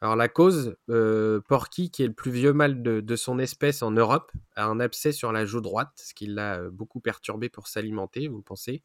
Alors 0.00 0.16
la 0.16 0.28
cause, 0.28 0.74
euh, 0.88 1.40
Porky, 1.46 1.90
qui 1.90 2.02
est 2.02 2.06
le 2.06 2.14
plus 2.14 2.30
vieux 2.30 2.54
mâle 2.54 2.82
de, 2.82 3.16
son 3.16 3.38
espèce 3.38 3.82
en 3.82 3.90
Europe, 3.90 4.32
a 4.56 4.64
un 4.64 4.80
abcès 4.80 5.12
sur 5.12 5.32
la 5.32 5.44
joue 5.44 5.60
droite, 5.60 5.90
ce 5.96 6.14
qui 6.14 6.26
l'a 6.26 6.60
euh, 6.60 6.70
beaucoup 6.70 7.00
perturbé 7.00 7.50
pour 7.50 7.68
s'alimenter, 7.68 8.26
vous 8.26 8.42
pensez. 8.42 8.82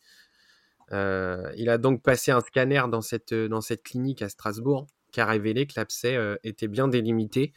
Il 0.92 1.70
a 1.70 1.78
donc 1.78 2.04
passé 2.04 2.32
un 2.32 2.42
scanner 2.42 2.84
dans 2.90 3.02
cette, 3.02 3.34
clinique 3.84 4.22
à 4.22 4.28
Strasbourg, 4.28 4.88
qui 5.14 5.22
a 5.22 5.26
révélé 5.26 5.66
que 5.66 5.74
l'abcès 5.78 6.18
était 6.44 6.68
bien 6.68 6.90
délimité 6.90 7.54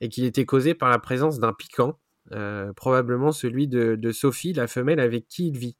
et 0.00 0.08
qu'il 0.08 0.24
était 0.24 0.46
causé 0.46 0.72
par 0.72 0.88
la 0.88 0.98
présence 0.98 1.38
d'un 1.38 1.52
piquant, 1.52 1.98
euh, 2.32 2.72
probablement 2.74 3.32
celui 3.32 3.68
de, 3.68 4.12
Sophie, 4.12 4.52
la 4.52 4.66
femelle 4.66 5.00
avec 5.00 5.28
qui 5.28 5.48
il 5.48 5.58
vit. 5.58 5.76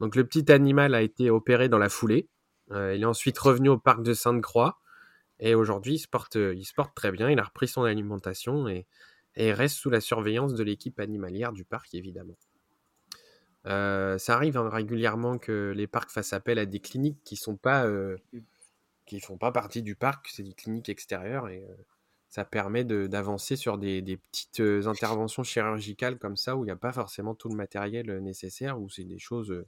Donc 0.00 0.16
le 0.16 0.24
petit 0.24 0.50
animal 0.50 0.94
a 0.94 1.02
été 1.02 1.30
opéré 1.30 1.68
dans 1.68 1.78
la 1.78 1.88
foulée. 1.88 2.28
Euh, 2.72 2.94
il 2.94 3.02
est 3.02 3.06
ensuite 3.06 3.38
revenu 3.38 3.68
au 3.68 3.78
parc 3.78 4.02
de 4.02 4.14
Sainte-Croix. 4.14 4.80
Et 5.38 5.54
aujourd'hui, 5.54 5.94
il, 5.94 5.98
se 5.98 6.08
porte, 6.08 6.36
très 6.94 7.12
bien. 7.12 7.30
Il 7.30 7.38
a 7.38 7.44
repris 7.44 7.68
son 7.68 7.84
alimentation 7.84 8.68
et, 8.68 8.86
reste 9.36 9.76
sous 9.76 9.90
la 9.90 10.00
surveillance 10.00 10.54
de 10.54 10.62
l'équipe 10.62 11.00
animalière 11.00 11.52
du 11.52 11.64
parc, 11.64 11.94
évidemment. 11.94 12.36
Euh, 13.66 14.18
ça 14.18 14.34
arrive 14.34 14.56
hein, 14.56 14.68
régulièrement 14.68 15.38
que 15.38 15.72
les 15.74 15.86
parcs 15.86 16.10
fassent 16.10 16.32
appel 16.32 16.58
à 16.58 16.66
des 16.66 16.80
cliniques 16.80 17.22
qui 17.24 17.36
sont 17.36 17.56
pas, 17.56 17.86
qui 19.06 19.20
font 19.20 19.38
pas 19.38 19.52
partie 19.52 19.82
du 19.82 19.94
parc. 19.94 20.28
C'est 20.30 20.42
des 20.42 20.52
cliniques 20.52 20.88
extérieures 20.88 21.48
ça 22.30 22.44
permet 22.44 22.84
d'avancer 22.84 23.56
sur 23.56 23.76
des, 23.76 24.02
petites 24.30 24.62
interventions 24.86 25.42
chirurgicales 25.42 26.16
comme 26.16 26.36
ça 26.36 26.56
où 26.56 26.62
il 26.62 26.66
n'y 26.66 26.72
a 26.72 26.76
pas 26.76 26.92
forcément 26.92 27.34
tout 27.34 27.48
le 27.48 27.56
matériel 27.56 28.06
nécessaire, 28.20 28.80
où 28.80 28.88
c'est 28.88 29.04
des 29.04 29.18
choses 29.18 29.64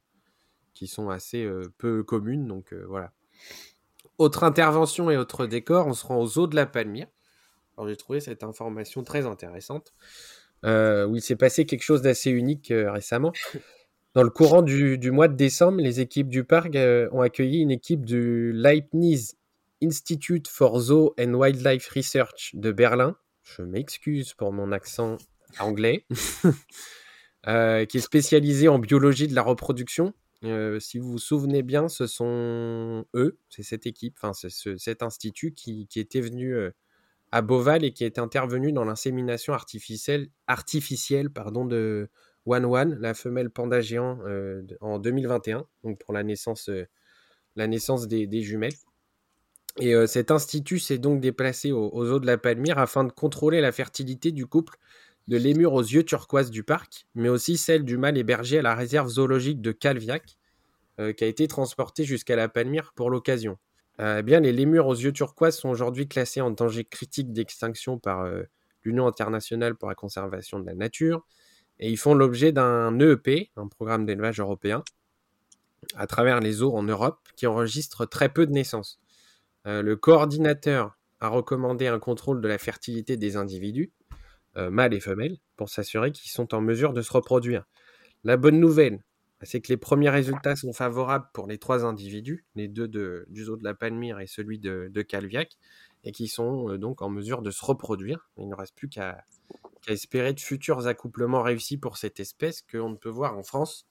qui 0.72 0.86
sont 0.86 1.10
assez 1.10 1.46
peu 1.76 2.04
communes. 2.04 2.46
Donc 2.46 2.72
voilà. 2.86 3.12
Autre 4.18 4.44
intervention 4.44 5.10
et 5.10 5.16
autre 5.16 5.46
décor, 5.46 5.88
on 5.88 5.92
se 5.92 6.06
rend 6.06 6.18
aux 6.18 6.26
zoo 6.26 6.46
de 6.46 6.54
la 6.54 6.66
Palmyre. 6.66 7.08
Alors 7.76 7.88
j'ai 7.88 7.96
trouvé 7.96 8.20
cette 8.20 8.44
information 8.44 9.02
très 9.02 9.26
intéressante, 9.26 9.92
où 10.62 11.16
il 11.16 11.20
s'est 11.20 11.36
passé 11.36 11.66
quelque 11.66 11.82
chose 11.82 12.00
d'assez 12.00 12.30
unique 12.30 12.72
récemment. 12.72 13.32
Dans 14.14 14.22
le 14.22 14.30
courant 14.30 14.62
du, 14.62 15.10
mois 15.10 15.26
de 15.26 15.34
décembre, 15.34 15.80
les 15.80 15.98
équipes 15.98 16.28
du 16.28 16.44
parc 16.44 16.76
ont 17.10 17.22
accueilli 17.22 17.58
une 17.60 17.72
équipe 17.72 18.04
du 18.04 18.52
Leibniz 18.52 19.36
Institute 19.82 20.48
for 20.48 20.80
Zoo 20.80 21.14
and 21.18 21.34
Wildlife 21.34 21.88
Research 21.88 22.50
de 22.54 22.72
Berlin. 22.72 23.16
Je 23.42 23.62
m'excuse 23.62 24.34
pour 24.34 24.52
mon 24.52 24.72
accent 24.72 25.18
anglais. 25.58 26.06
Euh, 27.48 27.86
qui 27.86 27.96
est 27.96 28.00
spécialisé 28.00 28.68
en 28.68 28.78
biologie 28.78 29.26
de 29.26 29.34
la 29.34 29.42
reproduction. 29.42 30.14
Euh, 30.44 30.78
si 30.78 30.98
vous 30.98 31.10
vous 31.10 31.18
souvenez 31.18 31.64
bien, 31.64 31.88
ce 31.88 32.06
sont 32.06 33.04
eux, 33.14 33.36
c'est 33.48 33.64
cette 33.64 33.84
équipe, 33.84 34.16
enfin 34.16 34.32
c'est 34.32 34.78
cet 34.78 35.02
institut 35.02 35.52
qui, 35.52 35.88
était 35.96 36.20
venu 36.20 36.54
euh, 36.54 36.70
à 37.32 37.42
Beauval 37.42 37.84
et 37.84 37.92
qui 37.92 38.04
est 38.04 38.20
intervenu 38.20 38.72
dans 38.72 38.84
l'insémination 38.84 39.54
artificielle, 39.54 40.28
artificielle 40.46 41.30
pardon, 41.30 41.64
de 41.64 42.10
One 42.46 42.64
One, 42.64 42.96
la 43.00 43.12
femelle 43.12 43.50
panda 43.50 43.80
géant, 43.80 44.20
en 44.80 45.00
2021, 45.00 45.66
donc 45.82 45.98
pour 45.98 46.12
la 46.12 46.22
naissance, 46.22 46.70
la 47.56 47.66
naissance 47.66 48.06
des, 48.06 48.42
jumelles. 48.42 48.74
Et 49.80 49.94
cet 50.06 50.30
institut 50.30 50.78
s'est 50.78 50.98
donc 50.98 51.20
déplacé 51.20 51.72
aux, 51.72 51.88
aux, 51.94 52.10
eaux 52.10 52.20
de 52.20 52.26
la 52.26 52.36
Palmyre 52.36 52.78
afin 52.78 53.04
de 53.04 53.12
contrôler 53.12 53.60
la 53.62 53.72
fertilité 53.72 54.30
du 54.30 54.46
couple 54.46 54.78
de 55.28 55.36
l'émur 55.36 55.72
aux 55.72 55.82
yeux 55.82 56.04
turquoise 56.04 56.50
du 56.50 56.64
parc, 56.64 57.06
mais 57.14 57.28
aussi 57.28 57.56
celle 57.56 57.84
du 57.84 57.96
mâle 57.96 58.18
hébergé 58.18 58.58
à 58.58 58.62
la 58.62 58.74
réserve 58.74 59.08
zoologique 59.08 59.60
de 59.60 59.72
Calviac, 59.72 60.36
euh, 61.00 61.12
qui 61.12 61.24
a 61.24 61.26
été 61.26 61.46
transporté 61.48 62.04
jusqu'à 62.04 62.36
la 62.36 62.48
Palmyre 62.48 62.92
pour 62.94 63.10
l'occasion. 63.10 63.58
Euh, 64.00 64.18
eh 64.18 64.22
bien, 64.22 64.40
les 64.40 64.52
lémurs 64.52 64.86
aux 64.86 64.94
yeux 64.94 65.12
turquoise 65.12 65.56
sont 65.56 65.68
aujourd'hui 65.68 66.08
classés 66.08 66.40
en 66.40 66.50
danger 66.50 66.84
critique 66.84 67.32
d'extinction 67.32 67.98
par 67.98 68.22
euh, 68.22 68.42
l'Union 68.84 69.06
internationale 69.06 69.76
pour 69.76 69.88
la 69.88 69.94
conservation 69.94 70.58
de 70.58 70.66
la 70.66 70.74
nature, 70.74 71.24
et 71.78 71.90
ils 71.90 71.96
font 71.96 72.14
l'objet 72.14 72.52
d'un 72.52 72.98
EEP, 72.98 73.50
un 73.56 73.68
programme 73.68 74.06
d'élevage 74.06 74.40
européen, 74.40 74.82
à 75.94 76.06
travers 76.06 76.40
les 76.40 76.62
eaux 76.62 76.74
en 76.74 76.82
Europe, 76.82 77.18
qui 77.36 77.46
enregistre 77.46 78.06
très 78.06 78.28
peu 78.28 78.46
de 78.46 78.52
naissances. 78.52 79.01
Le 79.64 79.94
coordinateur 79.94 80.96
a 81.22 81.28
recommandé 81.28 81.86
un 81.86 82.00
contrôle 82.00 82.40
de 82.40 82.48
la 82.48 82.58
fertilité 82.58 83.16
des 83.16 83.36
individus, 83.36 83.92
euh, 84.56 84.70
mâles 84.70 84.92
et 84.92 84.98
femelles, 84.98 85.38
pour 85.56 85.68
s'assurer 85.68 86.10
qu'ils 86.10 86.32
sont 86.32 86.52
en 86.52 86.60
mesure 86.60 86.92
de 86.92 87.00
se 87.00 87.12
reproduire. 87.12 87.64
La 88.24 88.36
bonne 88.36 88.58
nouvelle, 88.58 89.04
c'est 89.42 89.60
que 89.60 89.68
les 89.68 89.76
premiers 89.76 90.10
résultats 90.10 90.56
sont 90.56 90.72
favorables 90.72 91.28
pour 91.32 91.46
les 91.46 91.58
trois 91.58 91.84
individus, 91.84 92.44
les 92.56 92.66
deux 92.66 92.88
de, 92.88 93.24
du 93.28 93.44
zoo 93.44 93.56
de 93.56 93.62
la 93.62 93.72
Palmyre 93.72 94.18
et 94.18 94.26
celui 94.26 94.58
de, 94.58 94.90
Calviac, 95.02 95.56
et 96.02 96.10
qui 96.10 96.26
sont 96.26 96.70
euh, 96.70 96.76
donc 96.76 97.02
en 97.02 97.08
mesure 97.08 97.40
de 97.40 97.52
se 97.52 97.64
reproduire. 97.64 98.28
Il 98.36 98.48
ne 98.48 98.56
reste 98.56 98.74
plus 98.74 98.88
qu'à 98.88 99.24
espérer 99.86 100.32
de 100.32 100.40
futurs 100.40 100.88
accouplements 100.88 101.42
réussis 101.42 101.76
pour 101.78 101.98
cette 101.98 102.18
espèce 102.18 102.62
qu'on 102.62 102.90
ne 102.90 102.96
peut 102.96 103.08
voir 103.08 103.38
en 103.38 103.44
France 103.44 103.86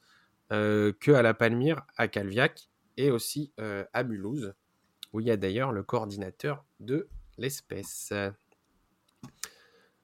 euh, 0.52 0.92
que 1.00 1.12
à 1.12 1.22
la 1.22 1.34
Palmyre, 1.34 1.86
à 1.96 2.10
Calviac 2.10 2.70
et 2.98 3.10
aussi 3.10 3.54
à 3.58 4.04
Mulhouse, 4.04 4.54
où 5.14 5.20
il 5.20 5.28
y 5.28 5.32
a 5.32 5.38
d'ailleurs 5.38 5.72
le 5.72 5.84
coordinateur 5.84 6.64
de 6.80 7.08
l'espèce. 7.38 8.14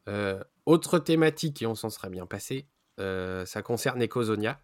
Euh, 0.08 0.42
autre 0.66 1.00
thématique, 1.00 1.62
et 1.62 1.66
on 1.66 1.76
s'en 1.76 1.90
serait 1.90 2.10
bien 2.10 2.26
passé, 2.26 2.66
euh, 3.00 3.46
ça 3.46 3.62
concerne 3.62 4.02
Ecosonia. 4.04 4.60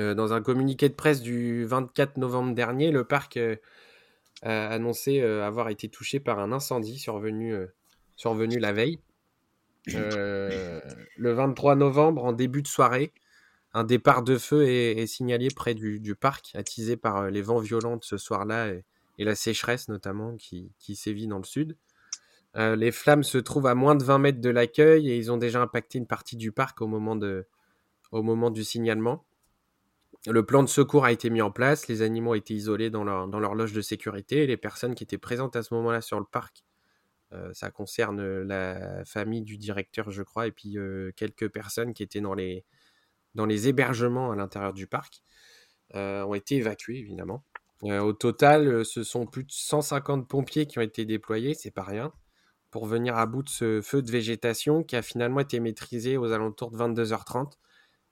Euh, 0.00 0.14
dans 0.14 0.32
un 0.32 0.42
communiqué 0.42 0.88
de 0.88 0.94
presse 0.94 1.22
du 1.22 1.64
24 1.64 2.16
novembre 2.18 2.54
dernier, 2.54 2.90
le 2.90 3.04
parc 3.04 3.38
a 4.42 4.68
annoncé 4.68 5.20
avoir 5.20 5.68
été 5.68 5.88
touché 5.88 6.20
par 6.20 6.38
un 6.38 6.52
incendie 6.52 6.98
survenu 6.98 8.58
la 8.58 8.72
veille. 8.72 9.00
le 9.86 11.32
23 11.32 11.74
novembre, 11.74 12.24
en 12.24 12.32
début 12.32 12.62
de 12.62 12.68
soirée, 12.68 13.12
un 13.78 13.84
départ 13.84 14.24
de 14.24 14.38
feu 14.38 14.68
est, 14.68 15.06
signalé 15.06 15.48
près 15.54 15.74
du, 15.74 16.14
parc, 16.16 16.50
attisé 16.54 16.96
par 16.96 17.30
les 17.30 17.42
vents 17.42 17.60
violents 17.60 17.96
de 17.96 18.04
ce 18.04 18.16
soir-là 18.16 18.72
et, 18.72 18.84
la 19.24 19.34
sécheresse 19.34 19.88
notamment 19.88 20.36
qui, 20.36 20.72
sévit 20.94 21.28
dans 21.28 21.38
le 21.38 21.44
sud. 21.44 21.76
Euh, 22.56 22.74
les 22.76 22.90
flammes 22.90 23.22
se 23.22 23.38
trouvent 23.38 23.66
à 23.66 23.74
moins 23.74 23.94
de 23.94 24.02
20 24.02 24.18
mètres 24.18 24.40
de 24.40 24.50
l'accueil 24.50 25.10
et 25.10 25.16
ils 25.16 25.30
ont 25.30 25.36
déjà 25.36 25.60
impacté 25.60 25.98
une 25.98 26.06
partie 26.06 26.36
du 26.36 26.50
parc 26.50 26.80
au 26.80 26.88
moment, 26.88 27.14
du 28.50 28.64
signalement. 28.64 29.24
Le 30.26 30.44
plan 30.44 30.64
de 30.64 30.68
secours 30.68 31.04
a 31.04 31.12
été 31.12 31.30
mis 31.30 31.42
en 31.42 31.52
place, 31.52 31.86
les 31.86 32.02
animaux 32.02 32.32
ont 32.32 32.34
été 32.34 32.54
isolés 32.54 32.90
dans 32.90 33.04
leur, 33.04 33.54
loge 33.54 33.72
de 33.72 33.80
sécurité, 33.80 34.46
les 34.46 34.56
personnes 34.56 34.96
qui 34.96 35.04
étaient 35.04 35.18
présentes 35.18 35.54
à 35.54 35.62
ce 35.62 35.72
moment-là 35.74 36.00
sur 36.00 36.18
le 36.18 36.26
parc, 36.26 36.64
euh, 37.32 37.52
ça 37.52 37.70
concerne 37.70 38.42
la 38.42 39.04
famille 39.04 39.42
du 39.42 39.56
directeur, 39.56 40.10
je 40.10 40.22
crois, 40.22 40.48
et 40.48 40.52
puis 40.52 40.78
euh, 40.78 41.12
quelques 41.14 41.48
personnes 41.48 41.92
qui 41.92 42.02
étaient 42.02 42.20
dans 42.20 42.34
les, 42.34 42.64
dans 43.38 43.46
les 43.46 43.68
hébergements 43.68 44.30
à 44.30 44.36
l'intérieur 44.36 44.74
du 44.74 44.86
parc, 44.86 45.22
ont 45.94 46.34
été 46.34 46.56
évacuées, 46.56 46.98
évidemment. 46.98 47.44
au 47.82 48.12
total, 48.12 48.84
ce 48.84 49.02
sont 49.02 49.26
plus 49.26 49.44
de 49.44 49.50
150 49.50 50.28
pompiers 50.28 50.66
qui 50.66 50.78
ont 50.78 50.82
été 50.82 51.06
déployés, 51.06 51.54
c'est 51.54 51.70
pas 51.70 51.84
rien 51.84 52.12
pour 52.70 52.86
venir 52.86 53.16
à 53.16 53.26
bout 53.26 53.42
de 53.42 53.48
ce 53.48 53.80
feu 53.80 54.02
de 54.02 54.10
végétation 54.10 54.82
qui 54.82 54.96
a 54.96 55.02
finalement 55.02 55.40
été 55.40 55.60
maîtrisé 55.60 56.16
aux 56.16 56.32
alentours 56.32 56.70
de 56.70 56.76
22h30. 56.76 57.52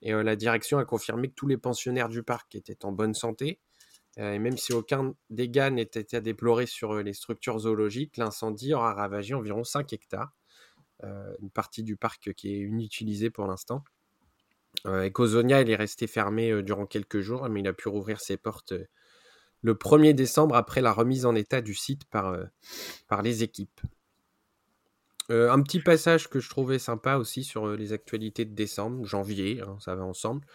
Et 0.02 0.12
euh, 0.12 0.22
la 0.22 0.36
direction 0.36 0.78
a 0.78 0.84
confirmé 0.84 1.28
que 1.28 1.34
tous 1.34 1.46
les 1.46 1.58
pensionnaires 1.58 2.08
du 2.08 2.22
parc 2.22 2.54
étaient 2.54 2.84
en 2.84 2.92
bonne 2.92 3.14
santé. 3.14 3.60
Euh, 4.18 4.32
et 4.32 4.38
même 4.38 4.56
si 4.56 4.72
aucun 4.72 5.14
dégât 5.30 5.70
n'était 5.70 6.16
à 6.16 6.20
déplorer 6.20 6.66
sur 6.66 6.92
euh, 6.92 7.02
les 7.02 7.12
structures 7.12 7.58
zoologiques, 7.60 8.16
l'incendie 8.16 8.72
aura 8.72 8.94
ravagé 8.94 9.34
environ 9.34 9.64
5 9.64 9.92
hectares. 9.92 10.32
une 11.02 11.50
partie 11.50 11.82
du 11.82 11.96
parc 11.96 12.32
qui 12.32 12.54
est 12.54 12.60
inutilisée 12.60 13.30
pour 13.30 13.46
l'instant. 13.46 13.84
Ecosonia, 14.86 15.62
il 15.62 15.70
est 15.70 15.76
resté 15.76 16.06
fermé 16.06 16.62
durant 16.62 16.86
quelques 16.86 17.20
jours, 17.20 17.48
mais 17.48 17.60
il 17.60 17.68
a 17.68 17.72
pu 17.72 17.88
rouvrir 17.88 18.20
ses 18.20 18.36
portes 18.36 18.72
le 19.62 19.74
1er 19.74 20.14
décembre 20.14 20.54
après 20.54 20.80
la 20.80 20.92
remise 20.92 21.26
en 21.26 21.34
état 21.34 21.60
du 21.60 21.74
site 21.74 22.04
par, 22.04 22.36
par 23.08 23.22
les 23.22 23.42
équipes. 23.42 23.80
Euh, 25.30 25.50
un 25.50 25.60
petit 25.62 25.80
passage 25.80 26.28
que 26.28 26.38
je 26.38 26.48
trouvais 26.48 26.78
sympa 26.78 27.16
aussi 27.16 27.42
sur 27.42 27.66
euh, 27.66 27.76
les 27.76 27.92
actualités 27.92 28.44
de 28.44 28.54
décembre, 28.54 29.04
janvier, 29.04 29.60
hein, 29.60 29.76
ça 29.80 29.94
va 29.96 30.04
ensemble. 30.04 30.46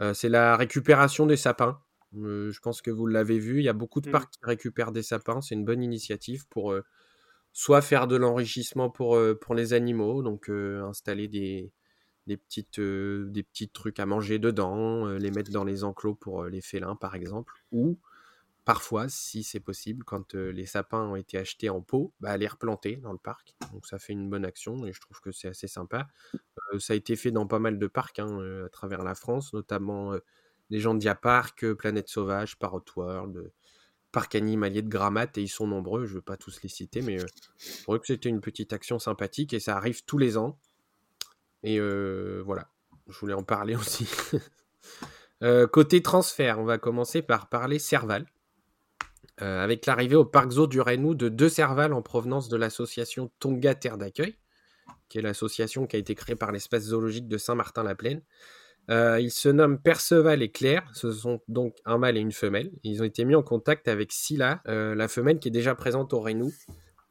Euh, 0.00 0.12
c'est 0.12 0.28
la 0.28 0.56
récupération 0.56 1.26
des 1.26 1.36
sapins. 1.36 1.80
je 2.12 2.58
pense 2.60 2.82
que 2.82 2.90
vous 2.90 3.06
l'avez 3.06 3.38
vu, 3.38 3.58
il 3.58 3.64
y 3.64 3.68
a 3.68 3.72
beaucoup 3.72 4.00
de 4.00 4.08
mmh. 4.08 4.12
parcs 4.12 4.30
qui 4.32 4.40
récupèrent 4.42 4.92
des 4.92 5.02
sapins. 5.02 5.40
C'est 5.40 5.54
une 5.54 5.64
bonne 5.64 5.82
initiative 5.82 6.46
pour 6.48 6.74
soit 7.52 7.82
faire 7.82 8.06
de 8.06 8.16
l'enrichissement 8.16 8.90
pour, 8.90 9.18
pour 9.40 9.54
les 9.54 9.72
animaux, 9.72 10.22
donc 10.22 10.48
installer 10.48 11.28
des, 11.28 11.72
des, 12.28 12.36
petites, 12.36 12.80
des 12.80 13.42
petits 13.42 13.68
trucs 13.68 13.98
à 13.98 14.06
manger 14.06 14.38
dedans, 14.38 15.06
les 15.06 15.30
mettre 15.30 15.50
dans 15.50 15.64
les 15.64 15.82
enclos 15.82 16.14
pour 16.14 16.44
les 16.44 16.60
félins 16.60 16.94
par 16.94 17.14
exemple, 17.16 17.54
ou 17.72 17.98
parfois, 18.64 19.08
si 19.08 19.42
c'est 19.42 19.60
possible, 19.60 20.04
quand 20.04 20.34
les 20.34 20.66
sapins 20.66 21.02
ont 21.02 21.16
été 21.16 21.38
achetés 21.38 21.70
en 21.70 21.80
pot, 21.80 22.12
bah, 22.20 22.36
les 22.36 22.46
replanter 22.46 22.96
dans 22.96 23.12
le 23.12 23.18
parc. 23.18 23.54
Donc 23.72 23.86
ça 23.86 23.98
fait 23.98 24.12
une 24.12 24.28
bonne 24.28 24.44
action 24.44 24.86
et 24.86 24.92
je 24.92 25.00
trouve 25.00 25.20
que 25.20 25.32
c'est 25.32 25.48
assez 25.48 25.68
sympa. 25.68 26.06
ça 26.78 26.92
a 26.92 26.96
été 26.96 27.16
fait 27.16 27.30
dans 27.30 27.46
pas 27.46 27.58
mal 27.58 27.78
de 27.78 27.86
parcs 27.86 28.18
hein, 28.18 28.64
à 28.66 28.68
travers 28.68 29.02
la 29.02 29.14
France, 29.14 29.54
notamment 29.54 30.12
les 30.70 30.80
gens 30.80 30.98
Park, 31.20 31.72
Planète 31.74 32.08
Sauvage, 32.08 32.58
Parrot 32.58 32.84
World, 32.96 33.50
Parc 34.12 34.34
Animalier 34.34 34.82
de 34.82 34.88
Grammat, 34.88 35.28
et 35.36 35.42
ils 35.42 35.48
sont 35.48 35.66
nombreux, 35.66 36.06
je 36.06 36.12
ne 36.12 36.14
veux 36.16 36.22
pas 36.22 36.36
tous 36.36 36.62
les 36.62 36.68
citer, 36.68 37.02
mais 37.02 37.18
je 37.18 37.82
trouvais 37.82 37.98
que 37.98 38.06
c'était 38.06 38.28
une 38.28 38.40
petite 38.40 38.72
action 38.72 38.98
sympathique 38.98 39.52
et 39.52 39.60
ça 39.60 39.76
arrive 39.76 40.04
tous 40.04 40.18
les 40.18 40.36
ans. 40.36 40.58
Et 41.62 41.80
voilà, 41.80 42.68
je 43.08 43.18
voulais 43.18 43.34
en 43.34 43.42
parler 43.42 43.74
aussi. 43.76 44.08
côté 45.72 46.02
transfert, 46.02 46.58
on 46.58 46.64
va 46.64 46.78
commencer 46.78 47.22
par 47.22 47.48
parler 47.48 47.78
Serval. 47.78 48.26
Euh, 49.40 49.62
avec 49.62 49.86
l'arrivée 49.86 50.16
au 50.16 50.24
parc 50.24 50.50
zoo 50.50 50.66
du 50.66 50.80
Rénou 50.80 51.14
de 51.14 51.28
deux 51.28 51.48
cervales 51.48 51.92
en 51.92 52.02
provenance 52.02 52.48
de 52.48 52.56
l'association 52.56 53.30
Tonga 53.38 53.74
Terre 53.74 53.96
d'accueil, 53.96 54.36
qui 55.08 55.18
est 55.18 55.22
l'association 55.22 55.86
qui 55.86 55.94
a 55.94 55.98
été 55.98 56.16
créée 56.16 56.34
par 56.34 56.50
l'espace 56.50 56.84
zoologique 56.84 57.28
de 57.28 57.38
Saint-Martin-la-Plaine. 57.38 58.22
Euh, 58.90 59.20
ils 59.20 59.30
se 59.30 59.48
nomment 59.48 59.78
Perceval 59.78 60.42
et 60.42 60.50
Claire, 60.50 60.90
ce 60.92 61.12
sont 61.12 61.40
donc 61.46 61.76
un 61.84 61.98
mâle 61.98 62.16
et 62.16 62.20
une 62.20 62.32
femelle. 62.32 62.72
Ils 62.82 63.00
ont 63.02 63.04
été 63.04 63.24
mis 63.24 63.34
en 63.34 63.42
contact 63.42 63.86
avec 63.86 64.12
Scylla, 64.12 64.60
euh, 64.66 64.94
la 64.94 65.06
femelle 65.06 65.38
qui 65.38 65.48
est 65.48 65.52
déjà 65.52 65.74
présente 65.74 66.14
au 66.14 66.20
Rénou. 66.20 66.52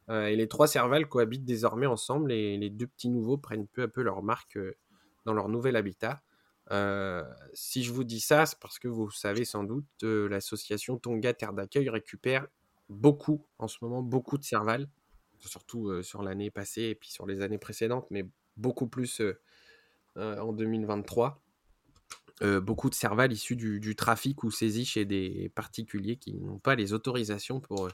Et 0.09 0.35
les 0.35 0.47
trois 0.47 0.67
cervales 0.67 1.07
cohabitent 1.07 1.43
désormais 1.43 1.85
ensemble 1.85 2.31
et 2.31 2.57
les 2.57 2.69
deux 2.69 2.87
petits 2.87 3.09
nouveaux 3.09 3.37
prennent 3.37 3.67
peu 3.67 3.83
à 3.83 3.87
peu 3.87 4.01
leur 4.01 4.23
marque 4.23 4.57
dans 5.25 5.33
leur 5.33 5.49
nouvel 5.49 5.75
habitat. 5.75 6.23
Euh, 6.71 7.23
si 7.53 7.83
je 7.83 7.93
vous 7.93 8.03
dis 8.03 8.19
ça, 8.19 8.45
c'est 8.45 8.59
parce 8.59 8.79
que 8.79 8.87
vous 8.87 9.09
savez 9.09 9.45
sans 9.45 9.63
doute, 9.63 9.85
euh, 10.03 10.27
l'association 10.27 10.97
Tonga 10.97 11.33
Terre 11.33 11.53
d'accueil 11.53 11.89
récupère 11.89 12.47
beaucoup, 12.89 13.45
en 13.57 13.67
ce 13.67 13.77
moment, 13.81 14.01
beaucoup 14.01 14.37
de 14.37 14.43
cervales, 14.43 14.89
surtout 15.39 15.87
euh, 15.87 16.01
sur 16.01 16.23
l'année 16.23 16.51
passée 16.51 16.83
et 16.83 16.95
puis 16.95 17.09
sur 17.09 17.25
les 17.25 17.41
années 17.41 17.57
précédentes, 17.57 18.07
mais 18.09 18.25
beaucoup 18.57 18.87
plus 18.87 19.21
en 20.15 20.51
2023. 20.51 21.43
beaucoup 22.63 22.89
de 22.89 22.95
cervales 22.95 23.31
issues 23.31 23.55
du, 23.55 23.95
trafic 23.95 24.43
ou 24.43 24.49
saisies 24.49 24.85
chez 24.85 25.05
des 25.05 25.51
particuliers 25.53 26.17
qui 26.17 26.33
n'ont 26.39 26.57
pas 26.57 26.73
les 26.73 26.91
autorisations 26.91 27.59
pour 27.59 27.87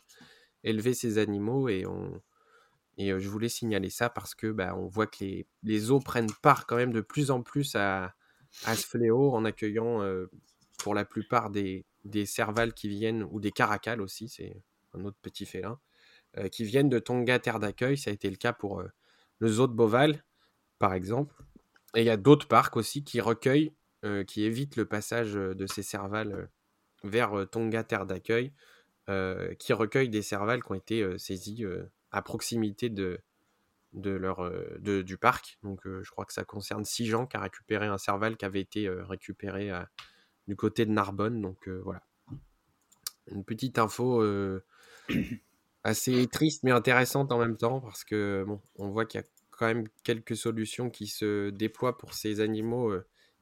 élever 0.64 0.94
ces 0.94 1.18
animaux 1.18 1.70
et 1.70 1.86
et 2.98 3.10
je 3.20 3.28
voulais 3.28 3.50
signaler 3.50 3.90
ça 3.90 4.10
parce 4.10 4.36
que 4.36 4.52
bah, 4.52 4.76
on 4.78 4.86
voit 4.86 5.08
que 5.08 5.24
les, 5.24 5.48
les 5.64 5.90
eaux 5.90 6.00
prennent 6.00 6.32
part 6.44 6.68
quand 6.68 6.76
même 6.76 6.94
de 6.94 7.02
plus 7.02 7.32
en 7.32 7.42
plus 7.42 7.76
à, 7.76 8.14
à 8.66 8.76
ce 8.76 8.86
fléau 8.86 9.34
en 9.34 9.46
accueillant 9.46 10.02
pour 10.78 10.94
la 10.94 11.06
plupart 11.06 11.50
des, 11.50 11.86
des 12.06 12.26
cervales 12.26 12.74
qui 12.74 12.90
viennent, 12.90 13.24
ou 13.32 13.40
des 13.40 13.52
caracals 13.52 14.02
aussi, 14.02 14.30
c'est 14.30 14.62
un 14.94 15.06
autre 15.06 15.18
petit 15.22 15.46
félin, 15.46 15.80
qui 16.52 16.64
viennent 16.66 16.90
de 16.90 17.00
Tonga, 17.00 17.40
terre 17.40 17.60
d'accueil. 17.60 17.98
Ça 17.98 18.10
a 18.10 18.14
été 18.14 18.30
le 18.30 18.36
cas 18.36 18.54
pour 18.54 18.84
le 19.40 19.48
zoo 19.48 19.68
de 19.68 19.74
Beauval, 19.74 20.24
par 20.80 20.94
exemple. 20.94 21.36
Et 21.96 22.02
il 22.02 22.06
y 22.06 22.10
a 22.10 22.18
d'autres 22.18 22.48
parcs 22.48 22.76
aussi 22.76 23.04
qui 23.04 23.22
recueillent, 23.22 23.74
qui 24.28 24.44
évitent 24.44 24.76
le 24.76 24.86
passage 24.86 25.34
de 25.34 25.68
ces 25.68 25.84
cervales 25.84 26.50
vers 27.04 27.48
Tonga, 27.50 27.84
terre 27.84 28.06
d'accueil, 28.06 28.54
qui 29.08 29.74
recueillent 29.74 30.10
des 30.10 30.22
cervales 30.22 30.64
qui 30.64 30.72
ont 30.72 30.76
été 30.76 31.18
saisies 31.18 31.66
à 32.12 32.22
proximité 32.22 32.90
de, 32.90 33.20
de 33.94 34.12
leur, 34.12 34.52
du 34.80 35.18
parc. 35.18 35.58
Donc 35.64 35.82
je 35.86 36.10
crois 36.12 36.26
que 36.26 36.34
ça 36.34 36.44
concerne 36.44 36.86
six 36.86 37.06
gens 37.06 37.26
qui 37.26 37.38
ont 37.38 37.42
récupéré 37.42 37.88
un 37.88 37.98
cerval 37.98 38.38
qui 38.38 38.46
avait 38.46 38.62
été 38.62 38.90
récupéré 38.90 39.72
du 40.48 40.56
côté 40.56 40.86
de 40.86 40.92
Narbonne. 40.92 41.42
Donc 41.42 41.68
voilà. 41.68 42.02
Une 43.28 43.44
petite 43.44 43.78
info 43.78 44.24
assez 45.84 46.28
triste 46.28 46.64
mais 46.64 46.72
intéressante 46.72 47.32
en 47.32 47.40
même 47.40 47.58
temps 47.58 47.82
parce 47.82 48.04
que 48.04 48.44
bon, 48.48 48.62
on 48.76 48.90
voit 48.90 49.06
qu'il 49.06 49.20
y 49.20 49.24
a 49.24 49.28
quand 49.52 49.68
même 49.68 49.88
quelques 50.04 50.36
solutions 50.38 50.90
qui 50.90 51.08
se 51.08 51.50
déploient 51.50 51.98
pour 51.98 52.14
ces 52.14 52.40
animaux 52.40 52.94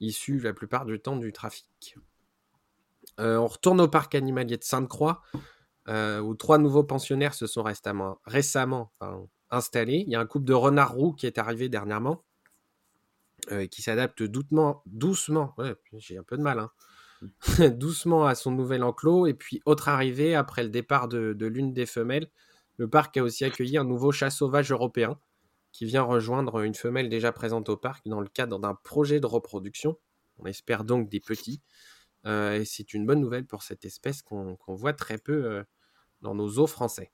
issus 0.01 0.39
la 0.39 0.53
plupart 0.53 0.85
du 0.85 0.99
temps 0.99 1.15
du 1.15 1.31
trafic. 1.31 1.95
On 3.17 3.47
retourne 3.47 3.81
au 3.81 3.87
parc 3.87 4.15
animalier 4.15 4.57
de 4.57 4.63
Sainte-Croix, 4.63 5.21
où 5.87 6.35
trois 6.35 6.57
nouveaux 6.57 6.83
pensionnaires 6.83 7.33
se 7.33 7.47
sont 7.47 7.63
récemment, 7.63 8.91
installés. 9.49 10.03
Il 10.07 10.11
y 10.11 10.15
a 10.15 10.19
un 10.19 10.25
couple 10.25 10.45
de 10.45 10.53
renards 10.53 10.93
roux 10.93 11.13
qui 11.13 11.27
est 11.27 11.37
arrivé 11.37 11.69
dernièrement, 11.69 12.23
qui 13.69 13.81
s'adapte 13.81 14.23
doucement, 14.23 14.81
doucement, 14.85 15.55
j'ai 15.97 16.17
un 16.17 16.23
peu 16.23 16.37
de 16.37 16.43
mal, 16.43 16.59
hein, 16.59 16.71
doucement 17.69 18.25
à 18.25 18.35
son 18.35 18.51
nouvel 18.51 18.83
enclos. 18.83 19.27
Et 19.27 19.33
puis, 19.33 19.61
autre 19.65 19.89
arrivée, 19.89 20.35
après 20.35 20.63
le 20.63 20.69
départ 20.69 21.07
de, 21.07 21.35
l'une 21.45 21.73
des 21.73 21.85
femelles, 21.85 22.29
le 22.77 22.89
parc 22.89 23.17
a 23.17 23.23
aussi 23.23 23.45
accueilli 23.45 23.77
un 23.77 23.83
nouveau 23.83 24.11
chat 24.11 24.29
sauvage 24.29 24.71
européen 24.71 25.19
qui 25.71 25.85
vient 25.85 26.01
rejoindre 26.01 26.61
une 26.61 26.75
femelle 26.75 27.09
déjà 27.09 27.31
présente 27.31 27.69
au 27.69 27.77
parc 27.77 28.07
dans 28.07 28.19
le 28.19 28.27
cadre 28.27 28.59
d'un 28.59 28.75
projet 28.75 29.19
de 29.19 29.25
reproduction. 29.25 29.97
On 30.39 30.45
espère 30.45 30.83
donc 30.83 31.09
des 31.09 31.19
petits. 31.19 31.61
Euh, 32.25 32.59
et 32.59 32.65
c'est 32.65 32.93
une 32.93 33.05
bonne 33.05 33.19
nouvelle 33.19 33.45
pour 33.45 33.63
cette 33.63 33.85
espèce 33.85 34.21
qu'on 34.21 34.57
voit 34.67 34.93
très 34.93 35.17
peu 35.17 35.45
euh, 35.45 35.63
dans 36.21 36.35
nos 36.35 36.59
eaux 36.59 36.67
français. 36.67 37.11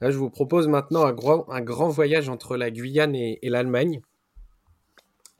Là, 0.00 0.10
je 0.10 0.16
vous 0.16 0.30
propose 0.30 0.66
maintenant 0.68 1.04
un 1.04 1.12
grand, 1.60 1.88
voyage 1.88 2.28
entre 2.28 2.56
la 2.56 2.70
Guyane 2.70 3.14
et, 3.14 3.38
l'Allemagne, 3.42 4.00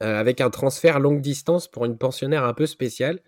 euh, 0.03 0.19
avec 0.19 0.39
un 0.39 0.51
transfert 0.51 0.99
longue 0.99 1.21
distance 1.21 1.67
pour 1.67 1.85
une 1.85 1.97
pensionnaire 1.97 2.43
un 2.43 2.53
peu 2.53 2.65
spéciale. 2.65 3.21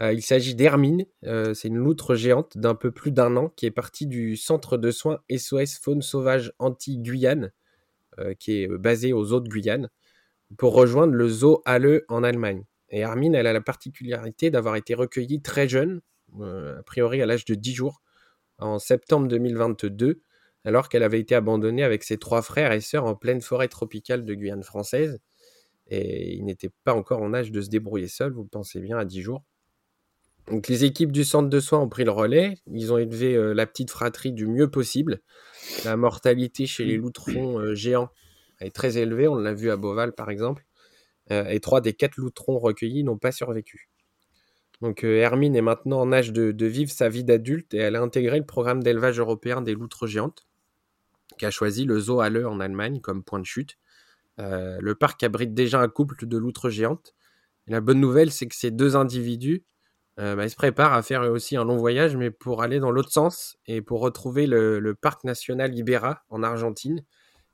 Il 0.00 0.22
s'agit 0.22 0.56
d'Hermine, 0.56 1.06
c'est 1.22 1.68
une 1.68 1.76
loutre 1.76 2.16
géante 2.16 2.58
d'un 2.58 2.74
peu 2.74 2.90
plus 2.90 3.12
d'un 3.12 3.36
an 3.36 3.50
qui 3.50 3.66
est 3.66 3.70
partie 3.70 4.08
du 4.08 4.36
centre 4.36 4.76
de 4.76 4.90
soins 4.90 5.20
SOS 5.30 5.78
Faune 5.78 6.02
Sauvage 6.02 6.52
Anti-Guyane, 6.58 7.52
qui 8.40 8.62
est 8.62 8.66
basé 8.66 9.12
aux 9.12 9.32
eaux 9.32 9.38
de 9.38 9.48
Guyane, 9.48 9.88
pour 10.58 10.74
rejoindre 10.74 11.12
le 11.12 11.28
zoo 11.28 11.62
Halle 11.64 12.02
en 12.08 12.24
Allemagne. 12.24 12.64
Et 12.94 13.00
Hermine, 13.00 13.34
elle 13.34 13.48
a 13.48 13.52
la 13.52 13.60
particularité 13.60 14.52
d'avoir 14.52 14.76
été 14.76 14.94
recueillie 14.94 15.42
très 15.42 15.68
jeune, 15.68 16.00
a 16.40 16.80
priori 16.86 17.20
à 17.20 17.26
l'âge 17.26 17.44
de 17.44 17.56
10 17.56 17.74
jours, 17.74 18.02
en 18.58 18.78
septembre 18.78 19.26
2022, 19.26 20.22
alors 20.64 20.88
qu'elle 20.88 21.02
avait 21.02 21.18
été 21.18 21.34
abandonnée 21.34 21.82
avec 21.82 22.04
ses 22.04 22.18
trois 22.18 22.40
frères 22.40 22.70
et 22.70 22.80
sœurs 22.80 23.04
en 23.04 23.16
pleine 23.16 23.40
forêt 23.40 23.66
tropicale 23.66 24.24
de 24.24 24.32
Guyane 24.34 24.62
française. 24.62 25.18
Et 25.88 26.36
il 26.36 26.44
n'était 26.44 26.70
pas 26.84 26.94
encore 26.94 27.20
en 27.20 27.34
âge 27.34 27.50
de 27.50 27.60
se 27.60 27.68
débrouiller 27.68 28.06
seul, 28.06 28.32
vous 28.32 28.44
pensez 28.44 28.78
bien, 28.78 28.96
à 28.96 29.04
10 29.04 29.22
jours. 29.22 29.42
Donc 30.46 30.68
les 30.68 30.84
équipes 30.84 31.10
du 31.10 31.24
centre 31.24 31.48
de 31.48 31.58
soins 31.58 31.80
ont 31.80 31.88
pris 31.88 32.04
le 32.04 32.12
relais. 32.12 32.58
Ils 32.72 32.92
ont 32.92 32.98
élevé 32.98 33.34
euh, 33.34 33.54
la 33.54 33.66
petite 33.66 33.90
fratrie 33.90 34.30
du 34.30 34.46
mieux 34.46 34.70
possible. 34.70 35.20
La 35.84 35.96
mortalité 35.96 36.66
chez 36.66 36.84
les 36.84 36.96
loutrons 36.96 37.58
euh, 37.58 37.74
géants 37.74 38.10
est 38.60 38.72
très 38.72 38.98
élevée. 38.98 39.26
On 39.26 39.34
l'a 39.34 39.52
vu 39.52 39.72
à 39.72 39.76
Beauval 39.76 40.12
par 40.12 40.30
exemple. 40.30 40.64
Euh, 41.30 41.46
et 41.46 41.60
trois 41.60 41.80
des 41.80 41.94
quatre 41.94 42.16
loutrons 42.16 42.58
recueillis 42.58 43.04
n'ont 43.04 43.18
pas 43.18 43.32
survécu. 43.32 43.88
Donc 44.80 45.04
Hermine 45.04 45.56
est 45.56 45.62
maintenant 45.62 46.00
en 46.00 46.12
âge 46.12 46.32
de, 46.32 46.66
vivre 46.66 46.90
sa 46.90 47.08
vie 47.08 47.24
d'adulte 47.24 47.72
et 47.72 47.78
elle 47.78 47.96
a 47.96 48.02
intégré 48.02 48.38
le 48.38 48.44
programme 48.44 48.82
d'élevage 48.82 49.18
européen 49.18 49.62
des 49.62 49.72
loutres 49.72 50.06
géantes, 50.06 50.46
qui 51.38 51.46
a 51.46 51.50
choisi 51.50 51.84
le 51.84 51.98
zoo 51.98 52.20
Halle 52.20 52.44
en 52.44 52.60
Allemagne 52.60 53.00
comme 53.00 53.22
point 53.22 53.38
de 53.38 53.46
chute. 53.46 53.78
le 54.36 54.92
parc 54.92 55.22
abrite 55.22 55.54
déjà 55.54 55.80
un 55.80 55.88
couple 55.88 56.26
de 56.26 56.36
loutres 56.36 56.68
géantes. 56.68 57.14
la 57.66 57.80
bonne 57.80 58.00
nouvelle, 58.00 58.30
c'est 58.30 58.46
que 58.46 58.56
ces 58.56 58.72
deux 58.72 58.96
individus 58.96 59.64
euh, 60.20 60.36
bah, 60.36 60.48
se 60.48 60.54
préparent 60.54 60.92
à 60.92 61.02
faire 61.02 61.22
aussi 61.22 61.56
un 61.56 61.64
long 61.64 61.76
voyage, 61.76 62.16
mais 62.16 62.30
pour 62.30 62.62
aller 62.62 62.78
dans 62.78 62.92
l'autre 62.92 63.10
sens 63.10 63.58
et 63.66 63.82
pour 63.82 64.00
retrouver 64.00 64.46
le, 64.46 64.94
parc 64.94 65.24
national 65.24 65.76
Ibera 65.76 66.22
en 66.28 66.42
Argentine, 66.42 67.04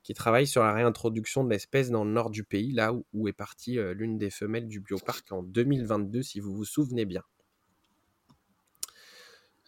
qui 0.02 0.14
travaille 0.14 0.46
sur 0.46 0.62
la 0.62 0.72
réintroduction 0.72 1.44
de 1.44 1.50
l'espèce 1.50 1.90
dans 1.90 2.04
le 2.04 2.10
nord 2.10 2.30
du 2.30 2.44
pays, 2.44 2.72
là 2.72 2.92
où, 3.12 3.28
est 3.28 3.32
partie 3.32 3.78
euh, 3.78 3.94
l'une 3.94 4.18
des 4.18 4.30
femelles 4.30 4.68
du 4.68 4.80
bioparc 4.80 5.30
en 5.32 5.42
2022, 5.42 6.22
si 6.22 6.40
vous 6.40 6.54
vous 6.54 6.64
souvenez 6.64 7.04
bien. 7.04 7.22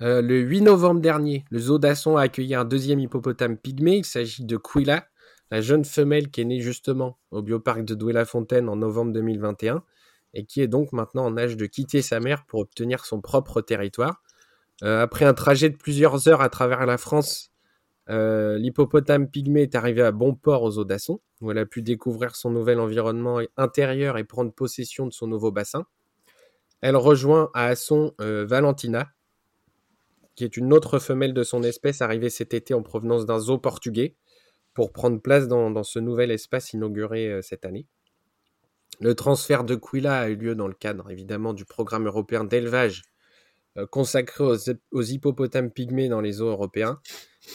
Euh, 0.00 0.22
le 0.22 0.40
8 0.40 0.62
novembre 0.62 1.00
dernier, 1.00 1.44
le 1.50 1.58
zoo 1.58 1.78
d'Asson 1.78 2.16
a 2.16 2.22
accueilli 2.22 2.54
un 2.54 2.64
deuxième 2.64 2.98
hippopotame 2.98 3.56
pygmée. 3.56 3.98
Il 3.98 4.04
s'agit 4.04 4.44
de 4.44 4.56
Quilla, 4.56 5.06
la 5.50 5.60
jeune 5.60 5.84
femelle 5.84 6.30
qui 6.30 6.40
est 6.40 6.44
née 6.44 6.60
justement 6.60 7.18
au 7.30 7.42
bioparc 7.42 7.84
de 7.84 7.94
Douai-la-Fontaine 7.94 8.68
en 8.68 8.76
novembre 8.76 9.12
2021 9.12 9.84
et 10.34 10.44
qui 10.44 10.60
est 10.60 10.66
donc 10.66 10.92
maintenant 10.92 11.26
en 11.26 11.36
âge 11.36 11.56
de 11.56 11.66
quitter 11.66 12.02
sa 12.02 12.20
mère 12.20 12.46
pour 12.46 12.60
obtenir 12.60 13.04
son 13.04 13.20
propre 13.20 13.60
territoire. 13.60 14.22
Euh, 14.82 15.02
après 15.02 15.24
un 15.24 15.34
trajet 15.34 15.70
de 15.70 15.76
plusieurs 15.76 16.26
heures 16.26 16.40
à 16.40 16.48
travers 16.48 16.86
la 16.86 16.98
France, 16.98 17.51
euh, 18.10 18.58
l'hippopotame 18.58 19.28
pygmée 19.28 19.62
est 19.62 19.74
arrivé 19.74 20.02
à 20.02 20.12
bon 20.12 20.34
port 20.34 20.62
aux 20.62 20.78
eaux 20.78 20.84
d'Asson, 20.84 21.20
où 21.40 21.50
elle 21.50 21.58
a 21.58 21.66
pu 21.66 21.82
découvrir 21.82 22.36
son 22.36 22.50
nouvel 22.50 22.80
environnement 22.80 23.40
intérieur 23.56 24.18
et 24.18 24.24
prendre 24.24 24.52
possession 24.52 25.06
de 25.06 25.12
son 25.12 25.26
nouveau 25.26 25.52
bassin. 25.52 25.86
Elle 26.80 26.96
rejoint 26.96 27.50
à 27.54 27.66
Asson 27.66 28.14
euh, 28.20 28.44
Valentina, 28.44 29.10
qui 30.34 30.44
est 30.44 30.56
une 30.56 30.72
autre 30.72 30.98
femelle 30.98 31.34
de 31.34 31.42
son 31.44 31.62
espèce 31.62 32.02
arrivée 32.02 32.30
cet 32.30 32.54
été 32.54 32.74
en 32.74 32.82
provenance 32.82 33.26
d'un 33.26 33.38
zoo 33.38 33.58
portugais, 33.58 34.16
pour 34.74 34.92
prendre 34.92 35.20
place 35.20 35.48
dans, 35.48 35.82
ce 35.82 35.98
nouvel 35.98 36.30
espace 36.30 36.72
inauguré 36.72 37.40
cette 37.42 37.66
année. 37.66 37.86
Le 39.00 39.14
transfert 39.14 39.64
de 39.64 39.74
Quilla 39.74 40.20
a 40.20 40.28
eu 40.28 40.36
lieu 40.36 40.54
dans 40.54 40.68
le 40.68 40.74
cadre 40.74 41.10
évidemment 41.10 41.52
du 41.52 41.66
programme 41.66 42.06
européen 42.06 42.44
d'élevage 42.44 43.02
euh, 43.02 43.11
consacré 43.90 44.44
aux, 44.90 45.02
hippopotames 45.02 45.70
pygmées 45.70 46.08
dans 46.08 46.20
les 46.20 46.40
eaux 46.40 46.48
européens 46.48 47.00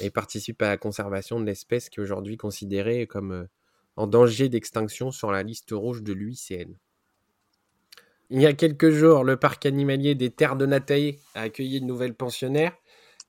et 0.01 0.09
participe 0.09 0.61
à 0.61 0.69
la 0.69 0.77
conservation 0.77 1.39
de 1.39 1.45
l'espèce 1.45 1.89
qui 1.89 1.99
est 1.99 2.03
aujourd'hui 2.03 2.37
considérée 2.37 3.07
comme 3.07 3.31
euh, 3.31 3.45
en 3.95 4.07
danger 4.07 4.49
d'extinction 4.49 5.11
sur 5.11 5.31
la 5.31 5.43
liste 5.43 5.71
rouge 5.71 6.03
de 6.03 6.13
l'UICN. 6.13 6.75
Il 8.29 8.41
y 8.41 8.45
a 8.45 8.53
quelques 8.53 8.89
jours, 8.89 9.23
le 9.23 9.37
parc 9.37 9.65
animalier 9.65 10.13
des 10.13 10.29
Terres 10.29 10.57
de 10.57 10.65
Nataï 10.65 11.19
a 11.33 11.43
accueilli 11.43 11.77
une 11.77 11.87
nouvelle 11.87 12.13
pensionnaire. 12.13 12.75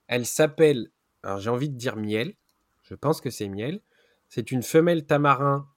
Elle 0.08 0.26
s'appelle, 0.26 0.90
alors 1.22 1.38
j'ai 1.38 1.50
envie 1.50 1.70
de 1.70 1.76
dire 1.76 1.96
miel, 1.96 2.34
je 2.82 2.94
pense 2.94 3.20
que 3.20 3.30
c'est 3.30 3.48
miel. 3.48 3.80
C'est 4.28 4.50
une 4.50 4.62
femelle 4.62 5.06
tamarin 5.06 5.68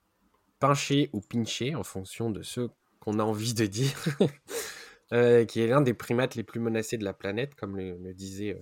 pinché 0.60 1.10
ou 1.14 1.22
pinché, 1.22 1.76
en 1.76 1.84
fonction 1.84 2.32
de 2.32 2.42
ce 2.42 2.70
qu'on 3.00 3.20
a 3.20 3.24
envie 3.24 3.54
de 3.54 3.66
dire, 3.66 3.94
euh, 5.14 5.44
qui 5.44 5.62
est 5.62 5.68
l'un 5.68 5.82
des 5.82 5.94
primates 5.94 6.36
les 6.36 6.44
plus 6.44 6.62
menacés 6.62 6.98
de 6.98 7.04
la 7.04 7.14
planète, 7.14 7.56
comme 7.56 7.76
le, 7.76 8.14
disait 8.14 8.54
euh, 8.56 8.62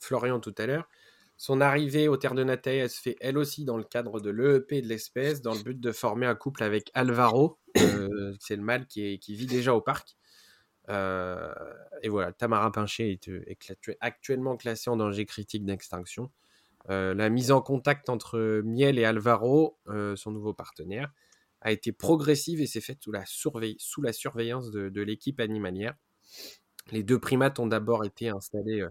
Florian 0.00 0.40
tout 0.40 0.54
à 0.58 0.66
l'heure. 0.66 0.88
Son 1.36 1.60
arrivée 1.60 2.08
aux 2.08 2.16
terres 2.16 2.34
de 2.34 2.42
Nataï, 2.42 2.88
se 2.88 3.00
fait 3.00 3.16
elle 3.20 3.38
aussi 3.38 3.64
dans 3.64 3.76
le 3.76 3.84
cadre 3.84 4.20
de 4.20 4.30
l'EEP 4.30 4.82
de 4.82 4.88
l'espèce, 4.88 5.42
dans 5.42 5.54
le 5.54 5.62
but 5.62 5.78
de 5.78 5.92
former 5.92 6.26
un 6.26 6.34
couple 6.34 6.64
avec 6.64 6.90
Alvaro, 6.92 7.58
euh, 7.78 8.34
c'est 8.40 8.56
le 8.56 8.62
mâle 8.62 8.86
qui, 8.86 9.16
vit 9.28 9.46
déjà 9.46 9.72
au 9.72 9.80
parc. 9.80 10.16
et 10.88 12.08
voilà, 12.08 12.32
Tamarin 12.32 12.72
Pinché 12.72 13.12
est, 13.12 13.96
actuellement 14.00 14.56
classé 14.56 14.90
en 14.90 14.96
danger 14.96 15.24
critique 15.24 15.64
d'extinction. 15.64 16.30
La 16.88 17.30
mise 17.30 17.52
en 17.52 17.62
contact 17.62 18.10
entre 18.10 18.60
Miel 18.64 18.98
et 18.98 19.04
Alvaro, 19.04 19.78
son 20.16 20.32
nouveau 20.32 20.52
partenaire, 20.52 21.10
a 21.60 21.72
été 21.72 21.92
progressive 21.92 22.60
et 22.60 22.66
s'est 22.66 22.80
faite 22.80 22.98
sous 23.02 23.12
la, 23.12 23.24
sous 23.26 24.02
la 24.02 24.12
surveillance 24.12 24.70
de, 24.70 25.00
l'équipe 25.00 25.40
animalière. 25.40 25.94
Les 26.90 27.02
deux 27.02 27.18
primates 27.18 27.58
ont 27.58 27.66
d'abord 27.66 28.04
été 28.04 28.28
installés 28.28 28.80
euh, 28.80 28.88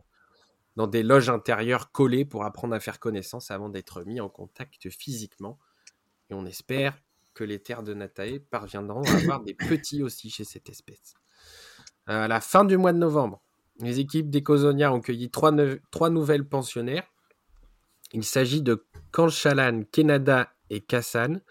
dans 0.75 0.87
des 0.87 1.03
loges 1.03 1.29
intérieures 1.29 1.91
collées 1.91 2.25
pour 2.25 2.45
apprendre 2.45 2.75
à 2.75 2.79
faire 2.79 2.99
connaissance 2.99 3.51
avant 3.51 3.69
d'être 3.69 4.03
mis 4.03 4.21
en 4.21 4.29
contact 4.29 4.89
physiquement. 4.89 5.59
Et 6.29 6.33
on 6.33 6.45
espère 6.45 6.97
que 7.33 7.43
les 7.43 7.59
terres 7.59 7.83
de 7.83 7.93
Natae 7.93 8.39
parviendront 8.49 9.03
à 9.03 9.15
avoir 9.15 9.41
des 9.41 9.53
petits 9.55 10.03
aussi 10.03 10.29
chez 10.29 10.43
cette 10.43 10.69
espèce. 10.69 11.15
à 12.05 12.27
la 12.27 12.41
fin 12.41 12.65
du 12.65 12.77
mois 12.77 12.93
de 12.93 12.99
novembre, 12.99 13.41
les 13.79 13.99
équipes 13.99 14.29
d'Ecosonia 14.29 14.93
ont 14.93 14.99
cueilli 14.99 15.31
trois, 15.31 15.53
trois 15.91 16.09
nouvelles 16.09 16.47
pensionnaires 16.47 17.09
il 18.11 18.23
s'agit 18.23 18.61
de 18.61 18.85
Kanchalan, 19.11 19.83
Kenada 19.91 20.51
et 20.69 20.81
Kassan. 20.81 21.41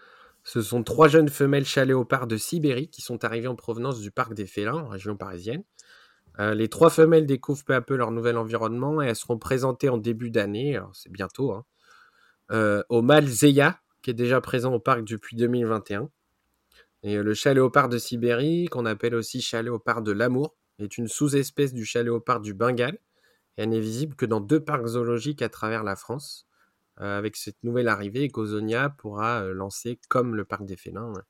Ce 0.49 0.63
sont 0.63 0.81
trois 0.81 1.07
jeunes 1.07 1.29
femelles 1.29 1.63
chaléopards 1.63 2.25
de 2.25 2.35
Sibérie 2.35 2.89
qui 2.89 3.03
sont 3.03 3.23
arrivées 3.23 3.47
en 3.47 3.55
provenance 3.55 3.99
du 3.99 4.09
parc 4.09 4.33
des 4.33 4.47
félins, 4.47 4.77
en 4.77 4.87
région 4.87 5.15
parisienne. 5.15 5.63
les 6.39 6.67
trois 6.69 6.89
femelles 6.89 7.27
découvrent 7.27 7.63
peu 7.63 7.75
à 7.75 7.81
peu 7.81 7.95
leur 7.95 8.09
nouvel 8.09 8.35
environnement 8.35 8.99
et 8.99 9.05
elles 9.05 9.15
seront 9.15 9.37
présentées 9.37 9.89
en 9.89 9.99
début 9.99 10.31
d'année, 10.31 10.81
c'est 10.91 11.11
bientôt, 11.11 11.51
hein, 11.51 12.83
au 12.89 13.03
mâle 13.03 13.27
Zeya, 13.27 13.79
qui 14.01 14.09
est 14.09 14.15
déjà 14.15 14.41
présent 14.41 14.73
au 14.73 14.79
parc 14.79 15.03
depuis 15.03 15.35
2021. 15.35 16.09
Et 17.03 17.17
le 17.21 17.33
chat 17.35 17.53
léopard 17.53 17.87
de 17.87 17.99
Sibérie, 17.99 18.69
qu'on 18.69 18.87
appelle 18.87 19.13
aussi 19.13 19.41
chat 19.41 19.61
léopard 19.61 20.01
de 20.01 20.13
l'amour, 20.13 20.55
est 20.79 20.97
une 20.97 21.07
sous-espèce 21.07 21.75
du 21.75 21.85
chat 21.85 22.01
léopard 22.01 22.39
du 22.39 22.55
Bengale. 22.55 22.97
Et 23.57 23.61
elle 23.61 23.69
n'est 23.69 23.79
visible 23.79 24.15
que 24.15 24.25
dans 24.25 24.41
deux 24.41 24.63
parcs 24.63 24.87
zoologiques 24.87 25.43
à 25.43 25.49
travers 25.49 25.83
la 25.83 25.95
France. 25.95 26.48
Euh, 27.01 27.17
avec 27.17 27.37
cette 27.37 27.63
nouvelle 27.63 27.87
arrivée, 27.87 28.27
Ecosonia 28.27 28.89
pourra 28.89 29.43
euh, 29.43 29.53
lancer, 29.53 29.99
comme 30.09 30.35
le 30.35 30.43
parc 30.43 30.65
des 30.65 30.75
félins, 30.75 31.13
euh, 31.15 31.21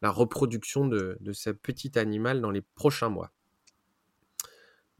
la 0.00 0.10
reproduction 0.10 0.86
de, 0.86 1.18
de 1.20 1.32
ce 1.32 1.50
petit 1.50 1.98
animal 1.98 2.40
dans 2.40 2.50
les 2.50 2.62
prochains 2.62 3.10
mois. 3.10 3.30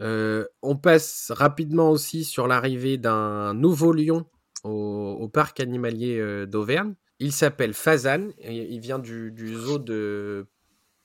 on 0.01 0.77
passe 0.77 1.31
rapidement 1.35 1.91
aussi 1.91 2.25
sur 2.25 2.47
l'arrivée 2.47 2.99
d'un 2.99 3.55
nouveau 3.55 3.93
lion 3.93 4.27
au 4.65 5.29
parc 5.29 5.61
animalier 5.61 6.47
d'Auvergne. 6.47 6.95
Il 7.19 7.33
s'appelle 7.33 7.73
Fazan, 7.73 8.29
il 8.43 8.79
vient 8.81 8.99
du, 8.99 9.33
zoo 9.57 9.79
de 9.79 10.47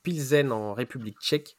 Pilsen 0.02 0.52
en 0.52 0.74
République 0.74 1.18
tchèque. 1.20 1.56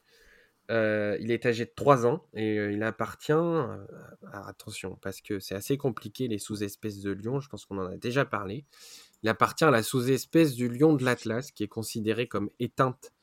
Euh, 0.70 1.18
il 1.22 1.32
est 1.32 1.46
âgé 1.46 1.66
de 1.66 1.72
3 1.74 2.06
ans 2.06 2.26
et 2.34 2.58
euh, 2.60 2.74
il 2.74 2.84
appartient, 2.84 3.32
euh, 3.32 3.86
attention, 4.34 4.98
parce 5.02 5.22
que 5.22 5.40
c'est 5.40 5.56
assez 5.56 5.78
compliqué 5.78 6.28
les 6.28 6.40
sous-espèces 6.40 7.00
de 7.00 7.12
lion, 7.12 7.40
je 7.40 7.48
pense 7.48 7.66
qu'on 7.66 7.78
en 7.78 7.86
a 7.86 7.96
déjà 7.96 8.26
parlé. 8.26 8.66
Il 9.24 9.30
appartient 9.30 9.64
à 9.64 9.72
la 9.72 9.82
sous-espèce 9.82 10.56
du 10.56 10.68
lion 10.68 10.94
de 10.94 11.06
l'Atlas, 11.06 11.52
qui 11.52 11.64
est 11.64 11.70
considérée 11.70 12.28
comme 12.28 12.50
éteinte 12.60 13.14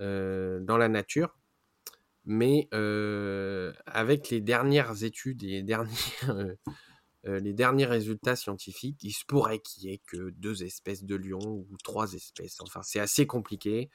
dans 0.00 0.76
la 0.78 0.88
nature. 0.88 1.36
Mais 2.24 2.68
avec 3.86 4.30
les 4.30 4.40
dernières 4.40 5.02
études 5.02 5.42
et 5.42 5.48
les 5.48 5.62
derniers 5.62 5.90
les 7.24 7.52
derniers 7.52 7.86
résultats 7.86 8.36
scientifiques, 8.36 9.02
il 9.02 9.12
se 9.12 9.24
pourrait 9.24 9.58
qu'il 9.58 9.84
y 9.84 9.92
ait 9.92 10.00
que 10.06 10.30
deux 10.30 10.62
espèces 10.62 11.04
de 11.04 11.16
lions 11.16 11.66
ou 11.70 11.76
trois 11.82 12.12
espèces. 12.12 12.60
Enfin, 12.60 12.82
c'est 12.82 13.00
assez 13.00 13.26
compliqué. 13.26 13.90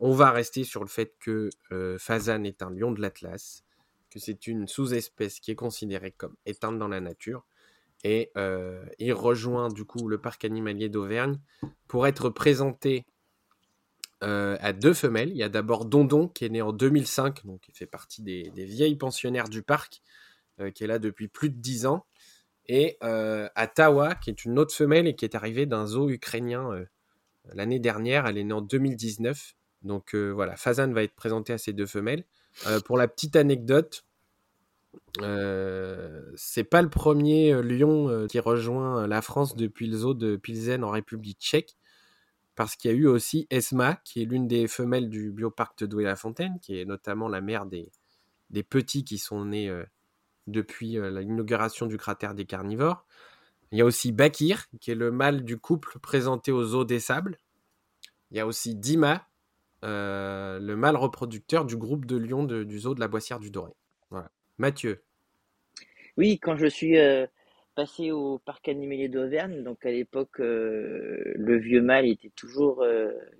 On 0.00 0.12
va 0.12 0.30
rester 0.30 0.64
sur 0.64 0.80
le 0.82 0.88
fait 0.88 1.14
que 1.20 1.50
euh, 1.72 1.98
Fazan 1.98 2.44
est 2.44 2.62
un 2.62 2.70
lion 2.70 2.90
de 2.90 3.00
l'Atlas, 3.00 3.64
que 4.10 4.18
c'est 4.18 4.46
une 4.46 4.66
sous-espèce 4.66 5.40
qui 5.40 5.50
est 5.50 5.56
considérée 5.56 6.12
comme 6.12 6.34
éteinte 6.46 6.78
dans 6.78 6.88
la 6.88 7.00
nature. 7.00 7.46
Et 8.02 8.32
euh, 8.36 8.82
il 8.98 9.12
rejoint 9.12 9.68
du 9.68 9.84
coup 9.84 10.08
le 10.08 10.18
parc 10.18 10.44
animalier 10.44 10.88
d'Auvergne 10.88 11.38
pour 11.86 12.06
être 12.06 12.30
présenté 12.30 13.06
à 14.22 14.74
deux 14.74 14.92
femelles. 14.92 15.30
Il 15.30 15.36
y 15.38 15.42
a 15.42 15.48
d'abord 15.48 15.86
Dondon 15.86 16.28
qui 16.28 16.44
est 16.44 16.50
né 16.50 16.60
en 16.60 16.74
2005, 16.74 17.46
donc 17.46 17.60
qui 17.62 17.72
fait 17.72 17.86
partie 17.86 18.20
des, 18.20 18.50
vieilles 18.54 18.96
pensionnaires 18.96 19.48
du 19.48 19.62
parc, 19.62 20.02
qui 20.74 20.84
est 20.84 20.86
là 20.86 20.98
depuis 20.98 21.28
plus 21.28 21.48
de 21.48 21.56
dix 21.56 21.86
ans 21.86 22.04
et 22.70 22.98
euh, 23.02 23.48
à 23.56 23.66
qui 24.14 24.30
est 24.30 24.44
une 24.44 24.56
autre 24.56 24.72
femelle 24.72 25.08
et 25.08 25.16
qui 25.16 25.24
est 25.24 25.34
arrivée 25.34 25.66
d'un 25.66 25.86
zoo 25.86 26.08
ukrainien 26.08 26.72
euh, 26.72 26.86
l'année 27.52 27.80
dernière. 27.80 28.26
Elle 28.26 28.38
est 28.38 28.44
née 28.44 28.54
en 28.54 28.60
2019. 28.60 29.54
Donc 29.82 30.14
euh, 30.14 30.30
voilà, 30.30 30.56
Fazan 30.56 30.92
va 30.92 31.02
être 31.02 31.14
présenté 31.14 31.52
à 31.52 31.58
ces 31.58 31.72
deux 31.72 31.86
femelles. 31.86 32.24
pour 32.84 32.98
la 32.98 33.08
petite 33.08 33.36
anecdote, 33.36 34.04
c'est 36.36 36.64
pas 36.64 36.82
le 36.82 36.90
premier 36.90 37.62
lion 37.62 38.26
qui 38.28 38.40
rejoint 38.40 39.06
la 39.06 39.22
France 39.22 39.56
depuis 39.56 39.86
le 39.86 39.98
zoo 39.98 40.14
de 40.14 40.36
Pilsen 40.36 40.84
en 40.84 40.90
République 40.90 41.38
tchèque. 41.40 41.76
Parce 42.56 42.76
qu'il 42.76 42.90
y 42.90 42.94
a 42.94 42.96
eu 42.96 43.06
aussi 43.06 43.46
Esma, 43.48 44.00
qui 44.04 44.20
est 44.20 44.26
l'une 44.26 44.46
des 44.46 44.68
femelles 44.68 45.08
du 45.08 45.30
bioparc 45.30 45.78
de 45.78 45.86
Douai-la-Fontaine, 45.86 46.58
qui 46.60 46.78
est 46.78 46.84
notamment 46.84 47.28
la 47.28 47.40
mère 47.40 47.64
des, 47.64 47.90
des 48.50 48.62
petits 48.62 49.04
qui 49.04 49.16
sont 49.16 49.46
nés 49.46 49.72
depuis 50.50 50.98
euh, 50.98 51.10
l'inauguration 51.20 51.86
du 51.86 51.96
cratère 51.96 52.34
des 52.34 52.44
carnivores. 52.44 53.06
Il 53.72 53.78
y 53.78 53.82
a 53.82 53.84
aussi 53.84 54.12
Bakir, 54.12 54.66
qui 54.80 54.90
est 54.90 54.96
le 54.96 55.10
mâle 55.10 55.44
du 55.44 55.58
couple 55.58 55.98
présenté 56.00 56.52
aux 56.52 56.74
eaux 56.74 56.84
des 56.84 57.00
sables. 57.00 57.38
Il 58.30 58.36
y 58.36 58.40
a 58.40 58.46
aussi 58.46 58.74
Dima, 58.74 59.28
euh, 59.84 60.58
le 60.58 60.76
mâle 60.76 60.96
reproducteur 60.96 61.64
du 61.64 61.76
groupe 61.76 62.04
de 62.06 62.16
lions 62.16 62.44
du 62.44 62.78
zoo 62.78 62.94
de 62.94 63.00
la 63.00 63.08
Boissière 63.08 63.40
du 63.40 63.50
Doré. 63.50 63.72
Voilà. 64.10 64.30
Mathieu. 64.58 65.02
Oui, 66.16 66.38
quand 66.38 66.56
je 66.56 66.66
suis 66.66 66.98
euh, 66.98 67.26
passé 67.74 68.10
au 68.10 68.38
parc 68.38 68.68
animalier 68.68 69.08
d'Auvergne, 69.08 69.62
donc 69.62 69.86
à 69.86 69.90
l'époque, 69.90 70.38
le 70.38 71.58
vieux 71.58 71.82
mâle 71.82 72.06
était 72.06 72.32
toujours 72.36 72.84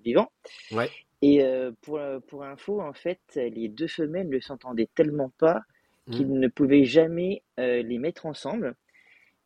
vivant. 0.03 0.31
Ouais. 0.71 0.89
Et 1.21 1.43
pour, 1.81 1.99
pour 2.27 2.43
info, 2.43 2.81
en 2.81 2.93
fait, 2.93 3.19
les 3.35 3.67
deux 3.67 3.87
femelles 3.87 4.29
ne 4.29 4.39
s'entendaient 4.39 4.89
tellement 4.95 5.31
pas 5.37 5.61
qu'ils 6.09 6.27
mm. 6.27 6.39
ne 6.39 6.47
pouvaient 6.47 6.85
jamais 6.85 7.43
euh, 7.59 7.81
les 7.83 7.97
mettre 7.97 8.25
ensemble. 8.25 8.75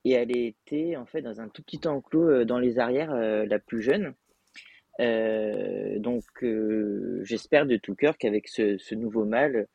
Et 0.03 0.11
elle 0.11 0.35
était 0.35 0.95
en 0.95 1.05
fait 1.05 1.21
dans 1.21 1.41
un 1.41 1.49
tout 1.49 1.63
petit 1.63 1.87
enclos 1.87 2.29
euh, 2.29 2.45
dans 2.45 2.59
les 2.59 2.79
arrières, 2.79 3.13
euh, 3.13 3.45
la 3.45 3.59
plus 3.59 3.81
jeune. 3.81 4.13
Donc 4.99 6.23
j'espère 7.23 7.65
de 7.65 7.77
tout 7.77 7.95
cœur 7.95 8.17
qu'avec 8.17 8.47
ce, 8.47 8.95
nouveau 8.95 9.25
mâle, 9.25 9.67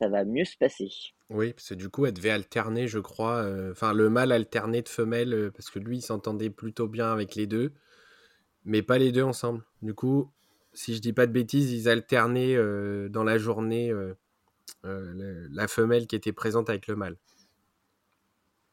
ça 0.00 0.08
va 0.08 0.24
mieux 0.24 0.44
se 0.44 0.56
passer. 0.56 0.90
Oui, 1.30 1.52
parce 1.52 1.70
que 1.70 1.74
du 1.74 1.88
coup, 1.88 2.06
elle 2.06 2.14
devait 2.14 2.30
alterner, 2.30 2.88
je 2.88 2.98
crois. 2.98 3.46
Enfin, 3.70 3.92
le 3.92 4.10
mâle 4.10 4.32
alterné 4.32 4.82
de 4.82 4.88
femelle, 4.88 5.50
parce 5.54 5.70
que 5.70 5.78
lui, 5.78 5.98
il 5.98 6.02
s'entendait 6.02 6.50
plutôt 6.50 6.88
bien 6.88 7.12
avec 7.12 7.34
les 7.34 7.46
deux, 7.46 7.72
mais 8.64 8.82
pas 8.82 8.98
les 8.98 9.12
deux 9.12 9.22
ensemble. 9.22 9.62
Du 9.82 9.94
coup, 9.94 10.30
si 10.72 10.94
je 10.94 11.00
dis 11.00 11.12
pas 11.12 11.26
de 11.26 11.32
bêtises, 11.32 11.72
ils 11.72 11.88
alternaient 11.88 12.56
dans 13.08 13.24
la 13.24 13.38
journée 13.38 13.92
euh, 14.84 15.48
la 15.52 15.68
femelle 15.68 16.06
qui 16.06 16.16
était 16.16 16.32
présente 16.32 16.68
avec 16.68 16.86
le 16.86 16.96
mâle. 16.96 17.16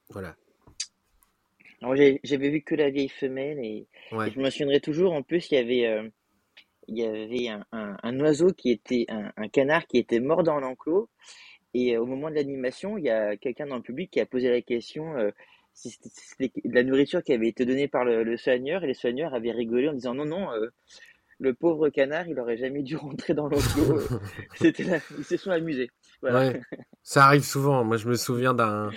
Voilà. 0.09 0.35
J'avais 1.81 2.49
vu 2.49 2.61
que 2.61 2.75
la 2.75 2.89
vieille 2.89 3.09
femelle 3.09 3.59
et, 3.59 3.87
je 4.11 4.39
me 4.39 4.49
souviendrai 4.49 4.79
toujours. 4.79 5.13
En 5.13 5.23
plus, 5.23 5.49
il 5.51 5.55
y 5.55 5.57
avait, 5.57 5.87
euh, 5.87 6.09
il 6.87 6.97
y 6.97 7.05
avait 7.05 7.61
un, 7.71 8.19
oiseau 8.19 8.53
qui 8.53 8.71
était 8.71 9.05
un, 9.09 9.47
canard 9.47 9.87
qui 9.87 9.97
était 9.97 10.19
mort 10.19 10.43
dans 10.43 10.59
l'enclos. 10.59 11.09
Et 11.73 11.95
euh, 11.95 12.01
au 12.01 12.05
moment 12.05 12.29
de 12.29 12.35
l'animation, 12.35 12.97
il 12.97 13.05
y 13.05 13.09
a 13.09 13.37
quelqu'un 13.37 13.67
dans 13.67 13.77
le 13.77 13.81
public 13.81 14.11
qui 14.11 14.19
a 14.19 14.25
posé 14.25 14.49
la 14.49 14.61
question 14.61 15.13
si 15.73 15.91
c'était 15.91 16.51
de 16.65 16.73
la 16.73 16.83
nourriture 16.83 17.23
qui 17.23 17.31
avait 17.31 17.47
été 17.47 17.65
donnée 17.65 17.87
par 17.87 18.03
le, 18.03 18.37
soigneur. 18.37 18.83
Et 18.83 18.87
les 18.87 18.93
soigneurs 18.93 19.33
avaient 19.33 19.51
rigolé 19.51 19.87
en 19.87 19.93
disant 19.93 20.13
non, 20.13 20.25
non, 20.25 20.49
le 21.39 21.53
pauvre 21.53 21.89
canard, 21.89 22.27
il 22.27 22.39
aurait 22.39 22.57
jamais 22.57 22.83
dû 22.83 22.95
rentrer 22.97 23.33
dans 23.33 23.47
l'enclos. 23.47 24.01
C'était 24.55 24.83
Ils 25.17 25.23
se 25.23 25.37
sont 25.37 25.51
amusés. 25.51 25.89
Ça 27.01 27.25
arrive 27.25 27.43
souvent. 27.43 27.83
Moi, 27.83 27.97
je 27.97 28.07
me 28.07 28.15
souviens 28.15 28.53
d'un 28.53 28.91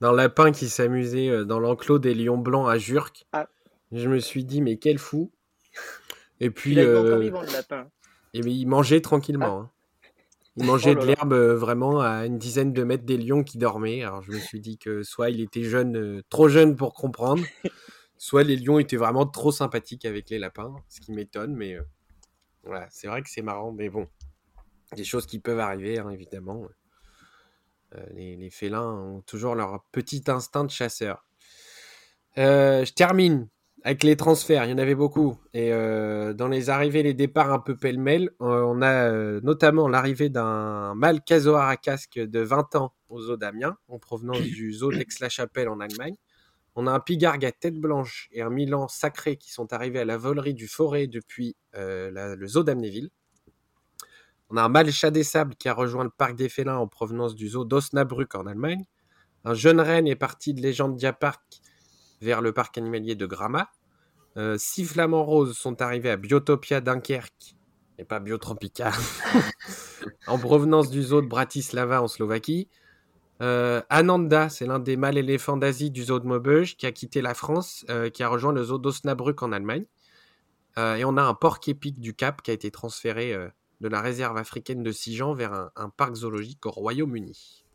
lapin 0.00 0.52
qui 0.52 0.68
s'amusait 0.68 1.28
euh, 1.28 1.44
dans 1.44 1.58
l'enclos 1.58 1.98
des 1.98 2.14
lions 2.14 2.38
blancs 2.38 2.68
à 2.68 2.78
Jurk. 2.78 3.26
Ah. 3.32 3.48
Je 3.92 4.08
me 4.08 4.18
suis 4.18 4.44
dit, 4.44 4.60
mais 4.60 4.76
quel 4.76 4.98
fou. 4.98 5.30
Et 6.40 6.50
puis. 6.50 6.72
Il, 6.72 6.80
euh, 6.80 7.18
vivant, 7.18 7.42
le 7.42 7.52
lapin. 7.52 7.88
Et 8.32 8.40
il 8.40 8.66
mangeait 8.66 9.00
tranquillement. 9.00 9.60
Ah. 9.62 9.64
Hein. 9.64 9.70
Il 10.56 10.66
mangeait 10.66 10.94
oh 10.96 11.00
de 11.00 11.06
l'herbe 11.06 11.32
euh, 11.32 11.56
vraiment 11.56 12.00
à 12.00 12.26
une 12.26 12.38
dizaine 12.38 12.72
de 12.72 12.84
mètres 12.84 13.04
des 13.04 13.16
lions 13.16 13.42
qui 13.42 13.58
dormaient. 13.58 14.04
Alors 14.04 14.22
je 14.22 14.30
me 14.30 14.38
suis 14.38 14.60
dit 14.60 14.78
que 14.78 15.02
soit 15.02 15.30
il 15.30 15.40
était 15.40 15.64
jeune, 15.64 16.22
trop 16.28 16.48
jeune 16.48 16.76
pour 16.76 16.94
comprendre, 16.94 17.42
soit 18.18 18.44
les 18.44 18.56
lions 18.56 18.78
étaient 18.78 18.96
vraiment 18.96 19.26
trop 19.26 19.50
sympathiques 19.50 20.04
avec 20.04 20.30
les 20.30 20.38
lapins, 20.38 20.72
ce 20.88 21.00
qui 21.00 21.10
m'étonne, 21.10 21.56
mais 21.56 21.76
voilà, 22.62 22.86
c'est 22.90 23.08
vrai 23.08 23.22
que 23.22 23.30
c'est 23.30 23.42
marrant, 23.42 23.72
mais 23.72 23.88
bon, 23.88 24.06
des 24.94 25.02
choses 25.02 25.26
qui 25.26 25.40
peuvent 25.40 25.58
arriver, 25.58 25.98
hein, 25.98 26.10
évidemment. 26.10 26.68
Euh, 27.96 28.06
les, 28.14 28.50
félins 28.50 28.92
ont 28.92 29.20
toujours 29.22 29.54
leur 29.54 29.84
petit 29.92 30.22
instinct 30.28 30.64
de 30.64 30.70
chasseur. 30.70 31.24
Euh, 32.38 32.84
je 32.84 32.92
termine 32.92 33.48
avec 33.84 34.02
les 34.02 34.16
transferts, 34.16 34.64
il 34.64 34.70
y 34.70 34.72
en 34.72 34.78
avait 34.78 34.94
beaucoup. 34.94 35.38
Et 35.52 35.72
euh, 35.72 36.32
dans 36.32 36.48
les 36.48 36.70
arrivées, 36.70 37.02
les 37.02 37.14
départs 37.14 37.52
un 37.52 37.58
peu 37.58 37.76
pêle-mêle, 37.76 38.30
on 38.40 38.80
a 38.80 39.10
notamment 39.42 39.88
l'arrivée 39.88 40.30
d'un 40.30 40.94
mâle 40.94 41.22
casoar 41.22 41.68
à 41.68 41.76
casque 41.76 42.18
de 42.18 42.40
20 42.40 42.76
ans 42.76 42.94
au 43.10 43.20
zoo 43.20 43.36
d'Amiens, 43.36 43.76
en 43.88 43.98
provenance 43.98 44.40
du 44.40 44.72
zoo 44.72 44.90
d'Aix-la-Chapelle 44.90 45.68
en 45.68 45.80
Allemagne. 45.80 46.16
On 46.76 46.86
a 46.86 46.92
un 46.92 47.00
pigargue 47.00 47.44
à 47.44 47.52
tête 47.52 47.78
blanche 47.78 48.28
et 48.32 48.40
un 48.40 48.50
milan 48.50 48.88
sacré 48.88 49.36
qui 49.36 49.52
sont 49.52 49.72
arrivés 49.72 50.00
à 50.00 50.04
la 50.04 50.16
volerie 50.16 50.54
du 50.54 50.66
forêt 50.66 51.06
depuis 51.06 51.54
le 51.74 52.46
zoo 52.46 52.62
d'Amnéville. 52.62 53.10
On 54.50 54.56
a 54.56 54.62
un 54.62 54.68
mâle 54.68 54.90
chat 54.90 55.10
des 55.10 55.24
sables 55.24 55.54
qui 55.56 55.68
a 55.68 55.74
rejoint 55.74 56.04
le 56.04 56.10
parc 56.10 56.34
des 56.34 56.48
félins 56.48 56.76
en 56.76 56.86
provenance 56.86 57.34
du 57.34 57.48
zoo 57.48 57.64
d'Osnabrück 57.64 58.34
en 58.34 58.46
Allemagne. 58.46 58.84
Un 59.44 59.54
jeune 59.54 59.80
renne 59.80 60.06
est 60.06 60.16
parti 60.16 60.54
de 60.54 60.62
Legendia 60.62 61.12
Park 61.12 61.42
vers 62.20 62.40
le 62.40 62.52
parc 62.52 62.78
animalier 62.78 63.14
de 63.14 63.26
Gramma. 63.26 63.70
Euh, 64.36 64.56
six 64.58 64.84
flamants 64.84 65.24
roses 65.24 65.56
sont 65.56 65.80
arrivés 65.80 66.10
à 66.10 66.16
Biotopia 66.16 66.80
Dunkerque, 66.80 67.56
et 67.98 68.04
pas 68.04 68.20
Biotropica, 68.20 68.90
en 70.26 70.38
provenance 70.38 70.90
du 70.90 71.02
zoo 71.02 71.22
de 71.22 71.26
Bratislava 71.26 72.02
en 72.02 72.08
Slovaquie. 72.08 72.68
Euh, 73.42 73.82
Ananda, 73.90 74.48
c'est 74.48 74.66
l'un 74.66 74.78
des 74.78 74.96
mâles 74.96 75.18
éléphants 75.18 75.56
d'Asie 75.56 75.90
du 75.90 76.04
zoo 76.04 76.18
de 76.18 76.26
Maubeuge 76.26 76.76
qui 76.76 76.86
a 76.86 76.92
quitté 76.92 77.20
la 77.20 77.34
France, 77.34 77.84
euh, 77.90 78.10
qui 78.10 78.22
a 78.22 78.28
rejoint 78.28 78.52
le 78.52 78.64
zoo 78.64 78.78
d'Osnabrück 78.78 79.42
en 79.42 79.52
Allemagne. 79.52 79.84
et 80.76 81.04
on 81.04 81.16
a 81.16 81.22
un 81.22 81.34
porc 81.34 81.60
épique 81.68 82.00
du 82.00 82.14
Cap 82.14 82.42
qui 82.42 82.50
a 82.50 82.54
été 82.54 82.72
transféré 82.72 83.32
de 83.84 83.88
la 83.90 84.00
réserve 84.00 84.38
africaine 84.38 84.82
de 84.82 84.90
Sijan 84.90 85.34
vers 85.34 85.70
un, 85.76 85.90
parc 85.90 86.14
zoologique 86.14 86.64
au 86.64 86.70
Royaume-Uni. 86.70 87.66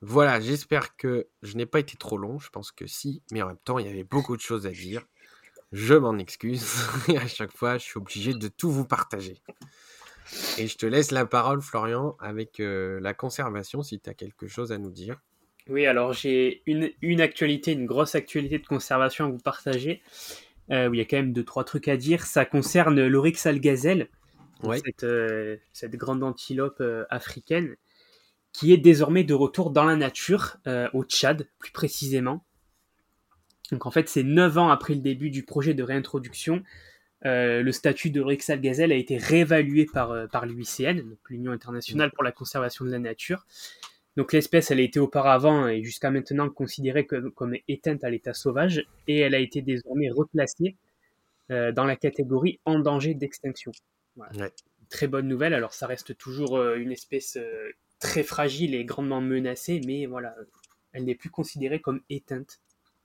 Voilà, 0.00 0.40
j'espère 0.40 0.96
que 0.96 1.28
je 1.42 1.58
n'ai 1.58 1.66
pas 1.66 1.80
été 1.80 1.98
trop 1.98 2.16
long, 2.16 2.38
je 2.38 2.48
pense 2.48 2.72
que 2.72 2.86
si, 2.86 3.22
mais 3.30 3.42
en 3.42 3.48
même 3.48 3.58
temps, 3.62 3.78
il 3.78 3.84
y 3.84 3.90
avait 3.90 4.02
beaucoup 4.02 4.34
de 4.34 4.40
choses 4.40 4.66
à 4.66 4.70
dire. 4.70 5.02
Je 5.72 5.92
m'en 5.92 6.16
excuse, 6.16 6.64
à 7.20 7.26
chaque 7.26 7.54
fois, 7.54 7.76
je 7.76 7.82
suis 7.82 7.98
obligé 7.98 8.32
de 8.32 8.48
tout 8.48 8.70
vous 8.70 8.86
partager. 8.86 9.36
Et 10.56 10.66
je 10.66 10.78
te 10.78 10.86
laisse 10.86 11.10
la 11.10 11.26
parole, 11.26 11.60
Florian, 11.60 12.16
avec 12.18 12.58
euh, 12.58 12.98
la 13.02 13.12
conservation, 13.12 13.82
si 13.82 14.00
tu 14.00 14.08
as 14.08 14.14
quelque 14.14 14.48
chose 14.48 14.72
à 14.72 14.78
nous 14.78 14.90
dire. 14.90 15.20
Oui, 15.68 15.84
alors 15.84 16.14
j'ai 16.14 16.62
une, 16.64 17.20
actualité, 17.20 17.72
une 17.72 17.84
grosse 17.84 18.14
actualité 18.14 18.58
de 18.58 18.66
conservation 18.66 19.26
à 19.26 19.28
vous 19.28 19.36
partager. 19.36 20.00
Euh, 20.70 20.88
il 20.90 20.96
y 20.96 21.02
a 21.02 21.04
quand 21.04 21.18
même 21.18 21.34
deux, 21.34 21.44
trois 21.44 21.64
trucs 21.64 21.88
à 21.88 21.98
dire. 21.98 22.24
Ça 22.24 22.46
concerne 22.46 23.06
l'Oryx 23.06 23.44
algazelle, 23.44 24.08
cette, 24.62 25.04
euh, 25.04 25.56
cette, 25.72 25.96
grande 25.96 26.22
antilope 26.22 26.80
euh, 26.80 27.04
africaine, 27.10 27.76
qui 28.52 28.72
est 28.72 28.78
désormais 28.78 29.24
de 29.24 29.34
retour 29.34 29.70
dans 29.70 29.84
la 29.84 29.96
nature, 29.96 30.56
au 30.94 31.04
Tchad 31.04 31.46
plus 31.58 31.70
précisément. 31.70 32.44
Donc 33.70 33.84
en 33.86 33.90
fait, 33.90 34.08
c'est 34.08 34.22
neuf 34.22 34.56
ans 34.56 34.70
après 34.70 34.94
le 34.94 35.00
début 35.00 35.30
du 35.30 35.44
projet 35.44 35.74
de 35.74 35.82
réintroduction. 35.82 36.64
le 37.22 37.70
statut 37.70 38.10
de 38.10 38.20
l'Oryx 38.20 38.48
algazelle 38.50 38.90
a 38.90 38.96
été 38.96 39.18
réévalué 39.18 39.86
par, 39.86 40.28
par 40.30 40.46
l'UICN, 40.46 41.02
l'Union 41.28 41.52
internationale 41.52 42.10
pour 42.10 42.24
la 42.24 42.32
conservation 42.32 42.84
de 42.84 42.90
la 42.90 42.98
nature. 42.98 43.44
Donc 44.18 44.32
l'espèce, 44.32 44.72
elle 44.72 44.80
a 44.80 44.82
été 44.82 44.98
auparavant 44.98 45.68
et 45.68 45.84
jusqu'à 45.84 46.10
maintenant 46.10 46.50
considérée 46.50 47.06
comme, 47.06 47.54
éteinte 47.68 48.02
à 48.02 48.10
l'état 48.10 48.34
sauvage 48.34 48.84
et 49.06 49.20
elle 49.20 49.32
a 49.32 49.38
été 49.38 49.62
désormais 49.62 50.10
replacée 50.10 50.74
euh, 51.52 51.70
dans 51.70 51.84
la 51.84 51.94
catégorie 51.94 52.58
en 52.64 52.80
danger 52.80 53.14
d'extinction. 53.14 53.70
Très 54.88 55.06
bonne 55.06 55.28
nouvelle. 55.28 55.54
Alors 55.54 55.74
ça 55.74 55.86
reste 55.86 56.16
toujours 56.16 56.56
euh, 56.56 56.76
une 56.76 56.92
espèce 56.92 57.36
euh, 57.36 57.70
très 57.98 58.22
fragile 58.22 58.74
et 58.74 58.84
grandement 58.84 59.20
menacée, 59.20 59.80
mais 59.86 60.06
voilà, 60.06 60.34
elle 60.92 61.04
n'est 61.04 61.14
plus 61.14 61.30
considérée 61.30 61.80
comme 61.80 62.00
éteinte 62.08 62.60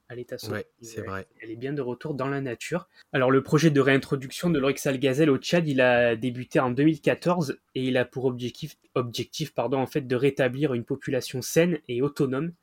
à 0.09 0.15
l'état 0.15 0.37
sauvage. 0.37 0.65
c'est 0.81 1.01
vrai. 1.01 1.27
Elle 1.41 1.49
est 1.49 1.55
bien 1.55 1.73
de 1.73 1.81
retour 1.81 2.13
dans 2.13 2.27
la 2.27 2.41
nature. 2.41 2.87
Alors 3.13 3.31
le 3.31 3.41
projet 3.41 3.71
de 3.71 3.79
réintroduction 3.79 4.49
de 4.49 4.59
l'Oryxal 4.59 4.99
gazelle 4.99 5.29
au 5.29 5.37
Tchad, 5.37 5.67
il 5.67 5.81
a 5.81 6.15
débuté 6.15 6.59
en 6.59 6.71
2014 6.71 7.57
et 7.75 7.83
il 7.83 7.97
a 7.97 8.05
pour 8.05 8.25
objectif, 8.25 8.77
objectif 8.95 9.53
pardon, 9.53 9.79
en 9.79 9.87
fait, 9.87 10.01
de 10.01 10.15
rétablir 10.15 10.73
une 10.73 10.83
population 10.83 11.41
saine 11.41 11.79
et 11.87 12.01
autonome 12.01 12.53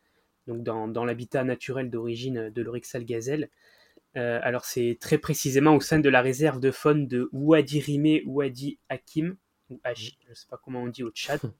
donc 0.47 0.63
dans, 0.63 0.89
dans 0.89 1.05
l'habitat 1.05 1.45
naturel 1.45 1.91
d'origine 1.91 2.51
de 2.51 2.63
l'Oryxal 2.63 3.05
gazelle. 3.05 3.49
Euh, 4.17 4.41
alors 4.43 4.65
c'est 4.65 4.99
très 5.01 5.19
précisément 5.19 5.77
au 5.77 5.81
sein 5.81 6.01
de 6.01 6.09
la 6.09 6.21
réserve 6.21 6.59
de 6.61 6.71
faune 6.71 7.07
de 7.07 7.29
Ouadi 7.33 7.81
Rimé, 7.81 8.23
Ouadi 8.27 8.79
Hakim, 8.89 9.37
ou 9.71 9.81
Haji, 9.85 10.19
je 10.25 10.31
ne 10.31 10.35
sais 10.35 10.47
pas 10.51 10.61
comment 10.63 10.83
on 10.83 10.89
dit 10.89 11.05
au 11.05 11.11
Tchad. 11.11 11.41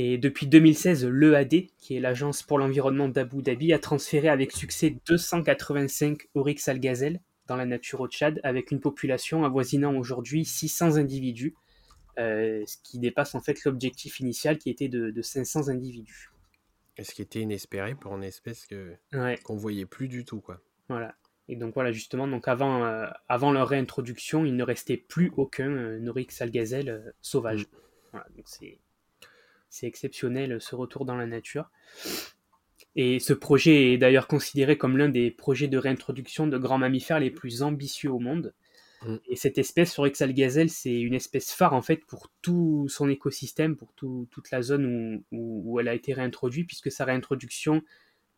Et 0.00 0.16
depuis 0.16 0.46
2016, 0.46 1.06
l'EAD, 1.06 1.66
qui 1.76 1.96
est 1.96 2.00
l'agence 2.00 2.44
pour 2.44 2.58
l'environnement 2.58 3.08
d'Abu 3.08 3.42
Dhabi, 3.42 3.72
a 3.72 3.80
transféré 3.80 4.28
avec 4.28 4.52
succès 4.52 4.96
285 5.06 6.28
oryx 6.34 6.68
algazelles 6.68 7.20
dans 7.48 7.56
la 7.56 7.66
nature 7.66 8.00
au 8.00 8.06
Tchad, 8.06 8.40
avec 8.44 8.70
une 8.70 8.80
population 8.80 9.44
avoisinant 9.44 9.96
aujourd'hui 9.96 10.44
600 10.44 10.98
individus, 10.98 11.56
euh, 12.18 12.62
ce 12.66 12.76
qui 12.84 13.00
dépasse 13.00 13.34
en 13.34 13.40
fait 13.40 13.64
l'objectif 13.64 14.20
initial 14.20 14.58
qui 14.58 14.70
était 14.70 14.88
de, 14.88 15.20
500 15.20 15.68
individus. 15.68 16.30
Ce 17.02 17.12
qui 17.12 17.22
était 17.22 17.40
inespéré 17.40 17.96
pour 17.96 18.14
une 18.14 18.24
espèce 18.24 18.66
que 18.66 18.94
qu'on 19.42 19.56
voyait 19.56 19.86
plus 19.86 20.06
du 20.06 20.24
tout, 20.24 20.40
quoi. 20.40 20.60
Voilà. 20.88 21.14
Et 21.48 21.56
donc 21.56 21.74
voilà, 21.74 21.92
justement, 21.92 22.28
donc 22.28 22.46
avant, 22.46 22.84
euh, 22.84 23.06
avant 23.28 23.52
leur 23.52 23.68
réintroduction, 23.68 24.44
il 24.44 24.54
ne 24.54 24.62
restait 24.62 24.98
plus 24.98 25.32
aucun 25.36 25.70
euh, 25.70 26.06
oryx 26.06 26.42
algazelle 26.42 27.14
sauvage. 27.22 27.62
Mm. 27.62 27.76
Voilà, 28.12 28.26
donc 28.36 28.48
c'est 28.48 28.78
c'est 29.70 29.86
exceptionnel 29.86 30.60
ce 30.60 30.74
retour 30.74 31.04
dans 31.04 31.16
la 31.16 31.26
nature. 31.26 31.70
Et 32.96 33.18
ce 33.18 33.32
projet 33.32 33.92
est 33.92 33.98
d'ailleurs 33.98 34.26
considéré 34.26 34.78
comme 34.78 34.96
l'un 34.96 35.08
des 35.08 35.30
projets 35.30 35.68
de 35.68 35.78
réintroduction 35.78 36.46
de 36.46 36.58
grands 36.58 36.78
mammifères 36.78 37.20
les 37.20 37.30
plus 37.30 37.62
ambitieux 37.62 38.10
au 38.10 38.18
monde. 38.18 38.54
Mm. 39.02 39.16
Et 39.28 39.36
cette 39.36 39.58
espèce, 39.58 39.92
Sorexal 39.92 40.32
gazelle, 40.32 40.70
c'est 40.70 40.98
une 40.98 41.14
espèce 41.14 41.52
phare 41.52 41.74
en 41.74 41.82
fait 41.82 42.04
pour 42.06 42.30
tout 42.42 42.86
son 42.88 43.08
écosystème, 43.08 43.76
pour 43.76 43.92
toute 43.94 44.50
la 44.50 44.62
zone 44.62 45.22
où, 45.30 45.62
où, 45.64 45.80
elle 45.80 45.88
a 45.88 45.94
été 45.94 46.12
réintroduite, 46.12 46.66
puisque 46.66 46.90
sa 46.90 47.04
réintroduction, 47.04 47.82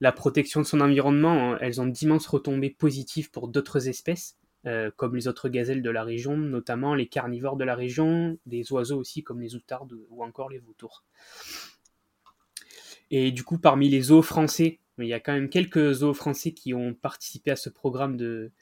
la 0.00 0.12
protection 0.12 0.60
de 0.60 0.66
son 0.66 0.80
environnement, 0.80 1.58
elles 1.58 1.80
ont 1.80 1.86
d'immenses 1.86 2.26
retombées 2.26 2.70
positives 2.70 3.30
pour 3.30 3.48
d'autres 3.48 3.88
espèces. 3.88 4.36
Euh, 4.66 4.90
comme 4.94 5.16
les 5.16 5.26
autres 5.26 5.48
gazelles 5.48 5.80
de 5.80 5.88
la 5.88 6.04
région, 6.04 6.36
notamment 6.36 6.94
les 6.94 7.06
carnivores 7.06 7.56
de 7.56 7.64
la 7.64 7.74
région, 7.74 8.36
des 8.44 8.70
oiseaux 8.72 8.98
aussi 8.98 9.22
comme 9.22 9.40
les 9.40 9.54
outardes 9.54 9.96
ou 10.10 10.22
encore 10.22 10.50
les 10.50 10.58
vautours. 10.58 11.02
Et 13.10 13.32
du 13.32 13.42
coup, 13.42 13.56
parmi 13.56 13.88
les 13.88 14.02
zoos 14.02 14.20
français, 14.20 14.78
il 14.98 15.06
y 15.06 15.14
a 15.14 15.20
quand 15.20 15.32
même 15.32 15.48
quelques 15.48 15.92
zoos 15.92 16.12
français 16.12 16.52
qui 16.52 16.74
ont 16.74 16.92
participé 16.92 17.50
à 17.50 17.56
ce 17.56 17.70
programme 17.70 18.18
de, 18.18 18.52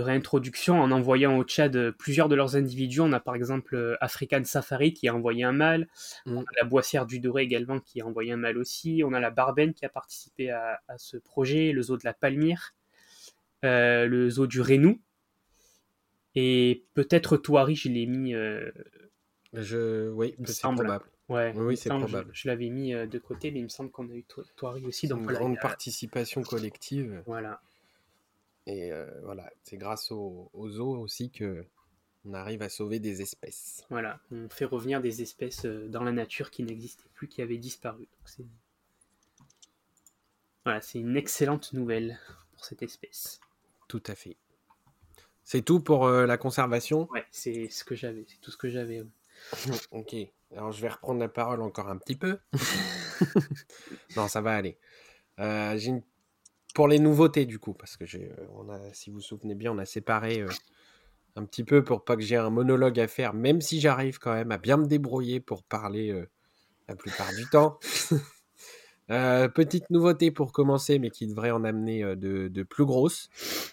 réintroduction 0.00 0.80
en 0.80 0.90
envoyant 0.90 1.36
au 1.36 1.44
Tchad 1.44 1.92
plusieurs 1.92 2.28
de 2.28 2.34
leurs 2.34 2.56
individus. 2.56 3.00
On 3.00 3.12
a 3.12 3.20
par 3.20 3.34
exemple 3.34 3.96
African 4.00 4.42
Safari 4.44 4.92
qui 4.94 5.08
a 5.08 5.14
envoyé 5.14 5.44
un 5.44 5.52
mâle, 5.52 5.88
mm. 6.26 6.36
on 6.36 6.42
a 6.42 6.50
la 6.60 6.64
Boissière 6.64 7.06
du 7.06 7.20
Doré 7.20 7.42
également 7.42 7.80
qui 7.80 8.00
a 8.00 8.06
envoyé 8.06 8.32
un 8.32 8.36
mâle 8.36 8.58
aussi, 8.58 9.02
on 9.04 9.12
a 9.12 9.20
la 9.20 9.30
Barben 9.30 9.74
qui 9.74 9.84
a 9.84 9.88
participé 9.88 10.50
à, 10.50 10.80
ce 10.96 11.16
projet, 11.16 11.72
le 11.72 11.82
zoo 11.82 11.96
de 11.96 12.04
la 12.04 12.14
Palmyre, 12.14 12.74
euh, 13.64 14.06
le 14.06 14.30
zoo 14.30 14.46
du 14.46 14.60
Rénou 14.60 14.98
et 16.34 16.84
peut-être 16.94 17.36
Touari, 17.36 17.76
je 17.76 17.88
l'ai 17.88 18.06
mis. 18.06 18.34
Euh, 18.34 18.70
je... 19.52 20.08
Oui, 20.10 20.34
c'est 20.44 20.62
probable. 20.62 21.04
Ouais, 21.28 21.52
oui, 21.56 21.76
c'est 21.76 21.88
probable. 21.88 22.30
Je, 22.32 22.48
l'avais 22.48 22.68
mis 22.68 22.94
euh, 22.94 23.06
de 23.06 23.18
côté, 23.18 23.50
mais 23.50 23.60
il 23.60 23.64
me 23.64 23.68
semble 23.68 23.90
qu'on 23.90 24.08
a 24.08 24.14
eu 24.14 24.24
Touari 24.56 24.84
aussi. 24.84 25.08
Donc, 25.08 25.20
une 25.20 25.26
grande 25.26 25.58
participation 25.58 26.42
collective. 26.42 27.22
Voilà. 27.26 27.60
Et 28.66 28.92
euh, 28.92 29.06
voilà, 29.24 29.50
c'est 29.62 29.76
grâce 29.76 30.12
aux, 30.12 30.50
aux 30.52 30.78
eaux 30.78 30.96
aussi 30.98 31.30
que 31.30 31.66
on 32.24 32.34
arrive 32.34 32.62
à 32.62 32.68
sauver 32.68 33.00
des 33.00 33.20
espèces. 33.20 33.84
Voilà, 33.90 34.20
on 34.30 34.48
fait 34.48 34.64
revenir 34.64 35.00
des 35.00 35.22
espèces 35.22 35.64
dans 35.64 36.04
la 36.04 36.12
nature 36.12 36.50
qui 36.50 36.62
n'existaient 36.62 37.08
plus, 37.14 37.28
qui 37.28 37.42
avaient 37.42 37.58
disparu. 37.58 38.08
c'est... 38.24 38.46
Voilà, 40.64 40.80
c'est 40.80 41.00
une 41.00 41.16
excellente 41.16 41.72
nouvelle 41.72 42.20
pour 42.52 42.64
cette 42.64 42.82
espèce. 42.82 43.40
Tout 43.88 44.02
à 44.06 44.14
fait. 44.14 44.36
C'est 45.44 45.62
tout 45.62 45.80
pour 45.80 46.06
euh, 46.06 46.24
la 46.26 46.38
conservation? 46.38 47.08
Ouais, 47.10 47.26
c'est 47.32 47.68
ce 47.68 47.82
que 47.82 47.96
j'avais, 47.96 48.24
c'est 48.28 48.40
tout 48.40 48.52
ce 48.52 48.56
que 48.56 48.68
j'avais. 48.68 49.02
ok, 49.90 50.14
alors 50.52 50.70
je 50.70 50.80
vais 50.80 50.88
reprendre 50.88 51.18
la 51.18 51.28
parole 51.28 51.62
encore 51.62 51.88
un 51.88 51.98
petit 51.98 52.14
peu. 52.14 52.38
non, 54.16 54.28
ça 54.28 54.40
va 54.40 54.54
aller. 54.54 54.78
Euh, 55.40 55.76
pour 56.74 56.88
les 56.88 56.98
nouveautés 56.98 57.46
du 57.46 57.58
coup, 57.58 57.74
parce 57.74 57.96
que 57.96 58.04
euh, 58.04 58.28
on 58.54 58.68
a, 58.68 58.78
si 58.92 59.10
vous 59.10 59.16
vous 59.16 59.22
souvenez 59.22 59.54
bien, 59.54 59.72
on 59.72 59.78
a 59.78 59.84
séparé 59.84 60.44
un 61.36 61.44
petit 61.44 61.64
peu 61.64 61.82
pour 61.82 62.04
pas 62.04 62.16
que 62.16 62.22
j'ai 62.22 62.36
un 62.36 62.50
monologue 62.50 63.00
à 63.00 63.08
faire, 63.08 63.34
même 63.34 63.60
si 63.60 63.80
j'arrive 63.80 64.18
quand 64.18 64.34
même 64.34 64.52
à 64.52 64.58
bien 64.58 64.76
me 64.76 64.86
débrouiller 64.86 65.40
pour 65.40 65.62
parler 65.62 66.14
la 66.88 66.96
plupart 66.96 67.32
du 67.34 67.46
temps. 67.46 67.78
Euh, 69.10 69.48
petite 69.48 69.90
nouveauté 69.90 70.30
pour 70.30 70.52
commencer, 70.52 70.98
mais 70.98 71.10
qui 71.10 71.26
devrait 71.26 71.50
en 71.50 71.64
amener 71.64 72.02
euh, 72.02 72.16
de, 72.16 72.62
plus 72.62 72.86
grosses. 72.86 73.28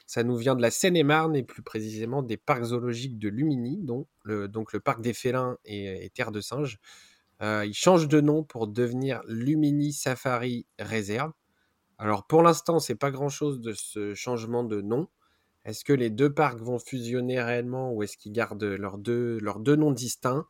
Ça 0.06 0.24
nous 0.24 0.36
vient 0.36 0.56
de 0.56 0.62
la 0.62 0.72
Seine-et-Marne 0.72 1.36
et 1.36 1.44
plus 1.44 1.62
précisément 1.62 2.24
des 2.24 2.36
parcs 2.36 2.66
zoologiques 2.66 3.20
de 3.20 3.30
Lumini, 3.30 3.78
donc 3.78 4.08
le, 4.24 4.48
donc 4.48 4.74
le 4.74 4.80
parc 4.80 5.02
des 5.02 5.14
félins 5.14 5.58
et, 5.66 6.10
terre 6.14 6.32
de 6.32 6.42
singes. 6.42 6.80
Euh, 7.42 7.64
il 7.66 7.74
change 7.74 8.10
de 8.10 8.20
nom 8.20 8.44
pour 8.44 8.68
devenir 8.68 9.22
Lumini 9.28 9.94
Safari 9.94 10.66
Réserve. 10.78 11.32
Alors 12.00 12.26
pour 12.26 12.42
l'instant, 12.44 12.80
c'est 12.80 12.96
pas 12.96 13.12
grand-chose 13.12 13.60
de 13.60 13.74
ce 13.74 14.14
changement 14.16 14.64
de 14.64 14.80
nom. 14.80 15.10
Est-ce 15.66 15.84
que 15.84 15.92
les 15.92 16.10
deux 16.10 16.34
parcs 16.34 16.62
vont 16.62 16.80
fusionner 16.80 17.42
réellement 17.42 17.92
ou 17.92 18.04
est-ce 18.04 18.16
qu'ils 18.18 18.32
gardent 18.32 18.64
leurs 18.64 18.98
deux, 18.98 19.40
noms 19.76 19.92
distincts? 19.92 20.48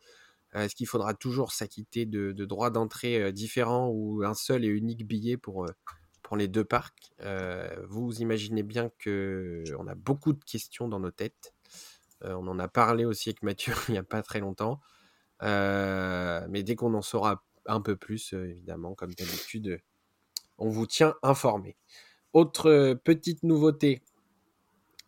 Euh, 0.55 0.61
est-ce 0.61 0.75
qu'il 0.75 0.87
faudra 0.87 1.15
toujours 1.15 1.51
s'acquitter 1.51 2.05
de, 2.05 2.31
droits 2.45 2.69
d'entrée 2.69 3.21
euh, 3.21 3.31
différents 3.31 3.89
ou 3.89 4.23
un 4.23 4.35
seul 4.35 4.63
et 4.63 4.67
unique 4.67 5.07
billet 5.07 5.37
pour, 5.37 5.65
euh, 5.65 5.71
pour 6.21 6.37
les 6.37 6.47
deux 6.47 6.63
parcs? 6.63 7.13
Vous 7.87 8.21
imaginez 8.21 8.61
bien 8.61 8.91
qu'on 9.03 9.87
a 9.87 9.95
beaucoup 9.95 10.33
de 10.33 10.43
questions 10.43 10.87
dans 10.87 10.99
nos 10.99 11.11
têtes. 11.11 11.55
on 12.21 12.47
en 12.47 12.59
a 12.59 12.67
parlé 12.67 13.05
aussi 13.05 13.29
avec 13.29 13.41
Mathieu 13.41 13.73
il 13.89 13.93
n'y 13.93 13.97
a 13.97 14.03
pas 14.03 14.21
très 14.21 14.39
longtemps. 14.39 14.79
mais 15.41 16.63
dès 16.63 16.75
qu'on 16.75 16.93
en 16.93 17.01
saura 17.01 17.43
un 17.65 17.81
peu 17.81 17.95
plus, 17.95 18.33
évidemment, 18.33 18.93
comme 18.93 19.13
d'habitude, 19.13 19.81
on 20.59 20.69
vous 20.69 20.87
tient 20.87 21.15
informé. 21.23 21.75
Autre 22.33 22.93
petite 23.03 23.43
nouveauté 23.43 24.01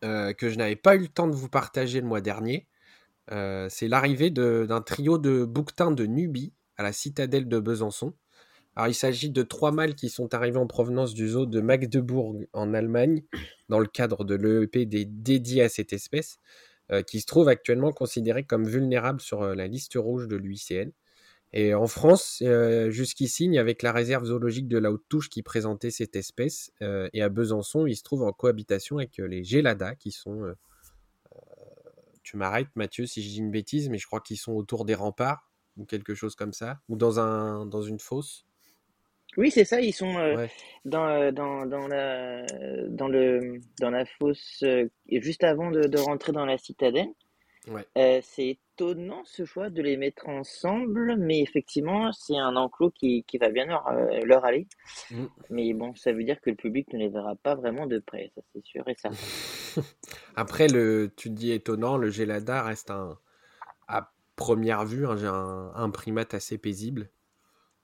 que 0.02 0.50
je 0.50 0.56
n'avais 0.56 0.76
pas 0.76 0.96
eu 0.96 1.00
le 1.00 1.08
temps 1.08 1.28
de 1.28 1.36
vous 1.36 1.50
partager 1.50 2.02
le 2.02 2.08
mois 2.08 2.22
dernier, 2.22 2.68
euh, 3.32 3.68
c'est 3.70 3.88
l'arrivée 3.88 4.30
d'un 4.30 4.82
trio 4.82 5.18
de 5.18 5.46
bouquetins 5.46 5.92
de 5.92 6.06
Nubie 6.06 6.54
à 6.78 6.84
la 6.84 6.92
citadelle 6.92 7.48
de 7.48 7.60
Besançon. 7.60 8.14
Il 8.88 8.96
s'agit 8.96 9.30
de 9.30 9.44
trois 9.44 9.72
mâles 9.72 9.96
qui 9.96 10.10
sont 10.10 10.34
arrivés 10.34 10.58
en 10.58 10.66
provenance 10.66 11.14
du 11.14 11.28
zoo 11.28 11.46
de 11.46 11.60
Magdebourg 11.60 12.38
en 12.54 12.74
Allemagne, 12.74 13.22
dans 13.68 13.80
le 13.80 13.86
cadre 13.86 14.24
de 14.24 14.36
l'EEP 14.36 14.88
dédié 14.88 15.64
à 15.64 15.70
cette 15.70 15.94
espèce. 15.94 16.40
qui 17.08 17.22
se 17.22 17.26
trouve 17.26 17.48
actuellement 17.48 17.92
considéré 17.94 18.44
comme 18.44 18.66
vulnérable 18.68 19.22
sur 19.22 19.44
la 19.56 19.68
liste 19.68 19.94
rouge 19.96 20.28
de 20.28 20.36
l'UICN. 20.36 20.92
Et 21.54 21.74
en 21.74 21.88
France, 21.88 22.42
jusqu'ici, 22.90 23.46
il 23.46 23.54
y 23.54 23.60
avait 23.60 23.76
que 23.76 23.86
la 23.86 23.92
réserve 23.92 24.26
zoologique 24.26 24.68
de 24.68 24.78
la 24.78 24.92
Haute-Touche 24.92 25.30
qui 25.30 25.44
présentait 25.44 25.92
cette 25.92 26.16
espèce. 26.16 26.72
et 26.82 27.22
à 27.22 27.30
Besançon, 27.30 27.86
il 27.86 27.96
se 27.96 28.04
trouve 28.04 28.24
en 28.24 28.32
cohabitation 28.32 28.98
avec 28.98 29.18
les 29.18 29.44
géladas, 29.44 29.96
qui 29.96 30.12
sont... 30.12 30.56
tu 32.24 32.38
m'arrêtes, 32.38 32.70
Mathieu, 32.76 33.06
si 33.06 33.22
je 33.22 33.30
dis 33.30 33.40
une 33.40 33.52
bêtise, 33.52 33.90
mais 33.90 33.98
je 33.98 34.08
crois 34.08 34.22
qu'ils 34.22 34.38
sont 34.38 34.54
autour 34.54 34.86
des 34.86 34.96
remparts, 34.96 35.52
ou 35.78 35.86
quelque 35.86 36.16
chose 36.16 36.36
comme 36.36 36.54
ça, 36.54 36.80
ou 36.88 36.96
dans, 36.96 37.20
un, 37.20 37.66
dans 37.66 37.82
une 37.82 38.00
fosse. 38.00 38.46
Oui, 39.38 39.50
c'est 39.50 39.64
ça, 39.64 39.80
ils 39.80 39.94
sont 39.94 40.14
dans, 40.84 41.34
dans, 41.34 41.66
dans, 41.66 41.88
la, 41.88 42.46
dans, 42.90 43.08
le, 43.08 43.62
dans 43.80 43.90
la 43.90 44.06
fosse 44.06 44.64
juste 45.10 45.44
avant 45.44 45.72
de, 45.72 45.84
de, 45.84 45.98
rentrer 45.98 46.34
dans 46.34 46.46
la 46.46 46.58
citadelle. 46.58 47.08
Ouais. 47.68 47.86
c'est 48.24 48.58
étonnant 48.76 49.22
ce 49.26 49.46
choix 49.46 49.70
de 49.70 49.82
les 49.82 49.96
mettre 49.96 50.28
ensemble, 50.28 51.16
mais 51.18 51.42
effectivement, 51.42 52.12
c'est 52.12 52.38
un 52.38 52.56
enclos 52.56 52.92
qui, 52.92 53.24
qui 53.26 53.38
va 53.38 53.50
bien 53.50 53.66
leur, 53.66 53.92
leur 54.26 54.46
aller. 54.46 54.68
Mmh. 55.12 55.26
Mais 55.52 55.74
bon, 55.74 55.94
ça 55.96 56.12
veut 56.12 56.24
dire 56.24 56.42
que 56.42 56.50
le 56.50 56.56
public 56.56 56.92
ne 56.94 56.98
les 57.00 57.10
verra 57.10 57.36
pas 57.36 57.54
vraiment 57.56 57.86
de 57.86 58.00
près, 58.00 58.32
ça 58.34 58.42
c'est 58.54 58.66
sûr 58.66 58.88
et 58.88 58.96
certain. 58.96 59.18
Après, 60.36 60.68
le, 60.68 61.12
tu 61.16 61.30
dis 61.30 61.52
étonnant, 61.52 61.98
le 61.98 62.10
Gelada 62.10 62.64
reste 62.64 62.90
un, 62.90 63.20
à 63.88 64.12
première 64.36 64.86
vue 64.86 65.06
un, 65.06 65.24
un, 65.24 65.76
un 65.76 65.90
primate 65.92 66.34
assez 66.34 66.58
paisible 66.58 67.10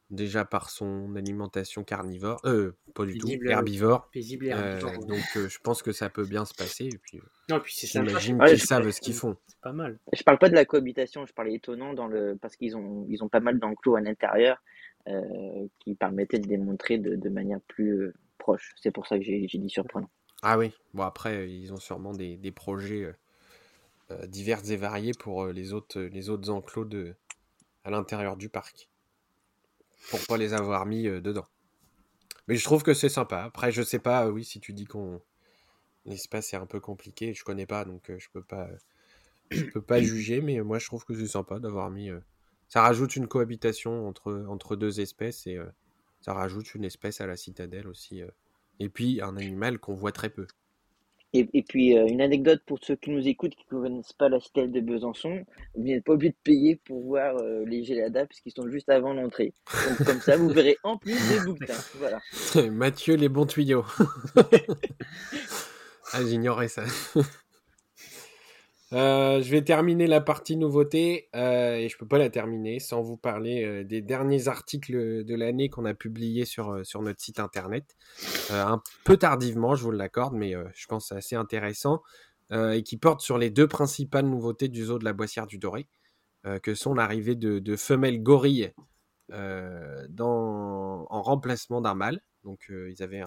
déjà 0.10 0.46
par 0.46 0.70
son 0.70 1.16
alimentation 1.16 1.84
carnivore, 1.84 2.40
euh, 2.46 2.76
pas 2.94 3.06
du 3.06 3.18
tout, 3.18 3.28
herbivore. 3.46 4.10
Paisible 4.12 4.52
euh, 4.54 4.80
donc 4.80 5.24
euh, 5.36 5.50
je 5.50 5.60
pense 5.60 5.82
que 5.82 5.92
ça 5.92 6.10
peut 6.10 6.26
bien 6.26 6.46
se 6.46 6.54
passer. 6.54 6.86
Et 6.86 6.98
puis, 6.98 7.20
non, 7.50 7.60
puis 7.60 7.76
j'imagine 7.84 8.40
qu'ils 8.40 8.62
savent 8.62 8.90
ce 8.90 9.02
qu'ils 9.02 9.14
font. 9.14 9.38
C'est 9.48 9.60
pas 9.60 9.74
mal. 9.74 10.00
Je 10.14 10.24
parle 10.24 10.40
pas 10.40 10.50
de 10.50 10.56
la 10.56 10.66
cohabitation, 10.66 11.26
je 11.26 11.34
parlais 11.34 11.56
étonnant 11.56 11.94
dans 11.94 12.08
le 12.08 12.38
parce 12.42 12.56
qu'ils 12.56 12.76
ont 12.78 13.06
ils 13.10 13.24
ont 13.24 13.30
pas 13.30 13.40
mal 13.40 13.60
d'enclos 13.60 13.96
à 13.96 14.02
l'intérieur 14.02 14.62
qui 15.80 15.96
permettaient 15.96 16.40
de 16.40 16.48
démontrer 16.48 16.98
de, 16.98 17.16
de 17.16 17.30
manière 17.30 17.62
plus 17.62 18.14
proche. 18.38 18.74
C'est 18.76 18.92
pour 18.92 19.08
ça 19.08 19.18
que 19.18 19.24
j'ai 19.24 19.48
dit 19.48 19.70
surprenant. 19.70 20.10
Ah 20.44 20.58
oui, 20.58 20.74
bon 20.94 21.04
après 21.04 21.50
ils 21.50 21.74
ont 21.74 21.80
sûrement 21.80 22.12
des, 22.12 22.38
des 22.38 22.52
projets 22.52 23.14
divers 24.28 24.70
et 24.70 24.76
variés 24.76 25.14
pour 25.18 25.48
les 25.48 25.74
autres 25.74 26.02
les 26.02 26.30
autres 26.30 26.50
enclos 26.50 26.86
de 26.86 27.16
à 27.86 27.90
l'intérieur 27.90 28.36
du 28.36 28.50
parc 28.50 28.90
pour 30.10 30.20
pas 30.28 30.38
les 30.38 30.54
avoir 30.54 30.86
mis 30.86 31.04
dedans. 31.04 31.48
Mais 32.48 32.56
je 32.56 32.64
trouve 32.64 32.84
que 32.84 32.94
c'est 32.94 33.10
sympa. 33.10 33.44
Après, 33.44 33.72
je 33.72 33.82
sais 33.82 34.00
pas, 34.00 34.30
oui, 34.30 34.46
si 34.46 34.60
tu 34.60 34.74
dis 34.74 34.86
qu'on 34.86 35.22
l'espace 36.06 36.54
est 36.54 36.58
un 36.58 36.66
peu 36.66 36.80
compliqué, 36.80 37.34
je 37.34 37.44
connais 37.44 37.66
pas, 37.66 37.84
donc 37.84 38.10
je 38.18 38.28
peux 38.32 38.44
pas, 38.44 38.70
je 39.52 39.66
peux 39.66 39.82
pas 39.82 40.02
juger. 40.02 40.42
Mais 40.42 40.62
moi, 40.62 40.80
je 40.80 40.86
trouve 40.86 41.04
que 41.06 41.14
c'est 41.14 41.28
sympa 41.28 41.60
d'avoir 41.60 41.90
mis. 41.90 42.10
Ça 42.70 42.82
rajoute 42.82 43.16
une 43.16 43.28
cohabitation 43.28 44.08
entre 44.08 44.46
entre 44.48 44.76
deux 44.76 45.02
espèces 45.02 45.46
et 45.48 45.60
ça 46.22 46.34
rajoute 46.34 46.74
une 46.76 46.86
espèce 46.86 47.22
à 47.22 47.28
la 47.28 47.36
citadelle 47.36 47.88
aussi. 47.88 48.22
Et 48.80 48.90
puis 48.90 49.22
un 49.22 49.36
animal 49.36 49.80
qu'on 49.80 49.96
voit 49.96 50.12
très 50.12 50.30
peu. 50.30 50.48
Et, 51.34 51.62
puis, 51.62 51.98
euh, 51.98 52.08
une 52.08 52.22
anecdote 52.22 52.62
pour 52.66 52.80
ceux 52.82 52.96
qui 52.96 53.12
nous 53.12 53.28
écoutent, 53.28 53.54
qui 53.54 53.66
ne 53.72 53.82
connaissent 53.82 54.14
pas 54.14 54.30
la 54.30 54.40
citadelle 54.40 54.72
de 54.72 54.80
Besançon, 54.80 55.46
vous 55.76 55.84
n'êtes 55.84 56.04
pas 56.04 56.14
obligé 56.14 56.32
de 56.32 56.38
payer 56.44 56.78
pour 56.78 57.04
voir 57.04 57.38
euh, 57.38 57.64
les 57.66 57.84
Géladas, 57.84 58.26
puisqu'ils 58.26 58.54
sont 58.54 58.68
juste 58.70 58.90
avant 58.90 59.14
l'entrée. 59.14 59.54
Donc, 59.88 60.08
comme 60.08 60.22
ça, 60.22 60.38
vous 60.38 60.50
verrez 60.50 60.78
en 60.84 60.98
plus 60.98 61.14
des 61.30 61.40
bouquetins. 61.46 61.74
Voilà. 61.96 62.20
Mathieu, 62.72 63.16
les 63.16 63.30
bons 63.30 63.46
tuyaux. 63.46 63.86
ah, 66.14 66.26
j'ignorais 66.26 66.70
ça. 66.70 66.84
Euh, 68.94 69.42
je 69.42 69.52
vais 69.52 69.64
terminer 69.64 70.08
la 70.08 70.22
partie 70.22 70.56
nouveauté 70.56 71.28
euh, 71.36 71.76
et 71.76 71.90
je 71.90 71.98
peux 71.98 72.08
pas 72.08 72.18
la 72.18 72.30
terminer 72.30 72.80
sans 72.80 73.02
vous 73.02 73.18
parler 73.18 73.66
euh, 73.66 73.84
des 73.84 74.02
derniers 74.02 74.48
articles 74.48 75.26
de 75.26 75.36
l'année 75.36 75.70
qu'on 75.70 75.84
a 75.84 75.94
publiés 75.94 76.46
sur, 76.46 76.86
sur 76.86 77.02
notre 77.02 77.20
site 77.20 77.42
internet. 77.42 77.98
un 78.50 78.82
peu 79.04 79.18
tardivement, 79.18 79.76
je 79.76 79.84
vous 79.84 79.92
l'accorde, 79.92 80.36
mais 80.36 80.54
je 80.74 80.88
pense 80.88 81.12
assez 81.12 81.36
intéressant 81.36 82.02
et 82.52 82.82
qui 82.84 82.96
porte 82.96 83.20
sur 83.20 83.38
les 83.38 83.50
deux 83.50 83.68
principales 83.68 84.26
nouveautés 84.26 84.70
du 84.70 84.86
zoo 84.86 84.98
de 85.00 85.04
la 85.04 85.12
Boissière 85.12 85.48
du 85.48 85.58
Doré, 85.58 85.88
que 86.64 86.76
sont 86.76 86.94
l'arrivée 86.94 87.36
de, 87.36 87.76
femelles 87.76 88.24
gorilles 88.24 88.72
en 89.34 91.22
remplacement 91.22 91.82
d'un 91.82 91.96
mâle. 91.96 92.22
Donc 92.46 92.70
ils 92.70 93.04
avaient 93.04 93.24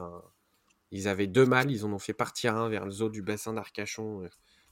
ils 0.91 1.07
avaient 1.07 1.27
deux 1.27 1.45
mâles, 1.45 1.71
ils 1.71 1.85
en 1.85 1.93
ont 1.93 1.99
fait 1.99 2.15
partir 2.15 2.57
un 2.57 2.71
vers 2.71 2.87
le 2.87 2.91
zoo 2.91 3.11
du 3.11 3.21
bassin 3.21 3.53
d'Arcachon 3.53 4.27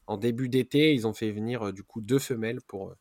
en 0.08 0.16
début 0.16 0.48
d'été, 0.48 0.94
ils 0.94 1.06
ont 1.06 1.12
fait 1.12 1.30
venir 1.30 1.72
du 1.72 1.84
coup 1.84 2.00
deux 2.00 2.18
femelles 2.18 2.60
pour 2.62 2.94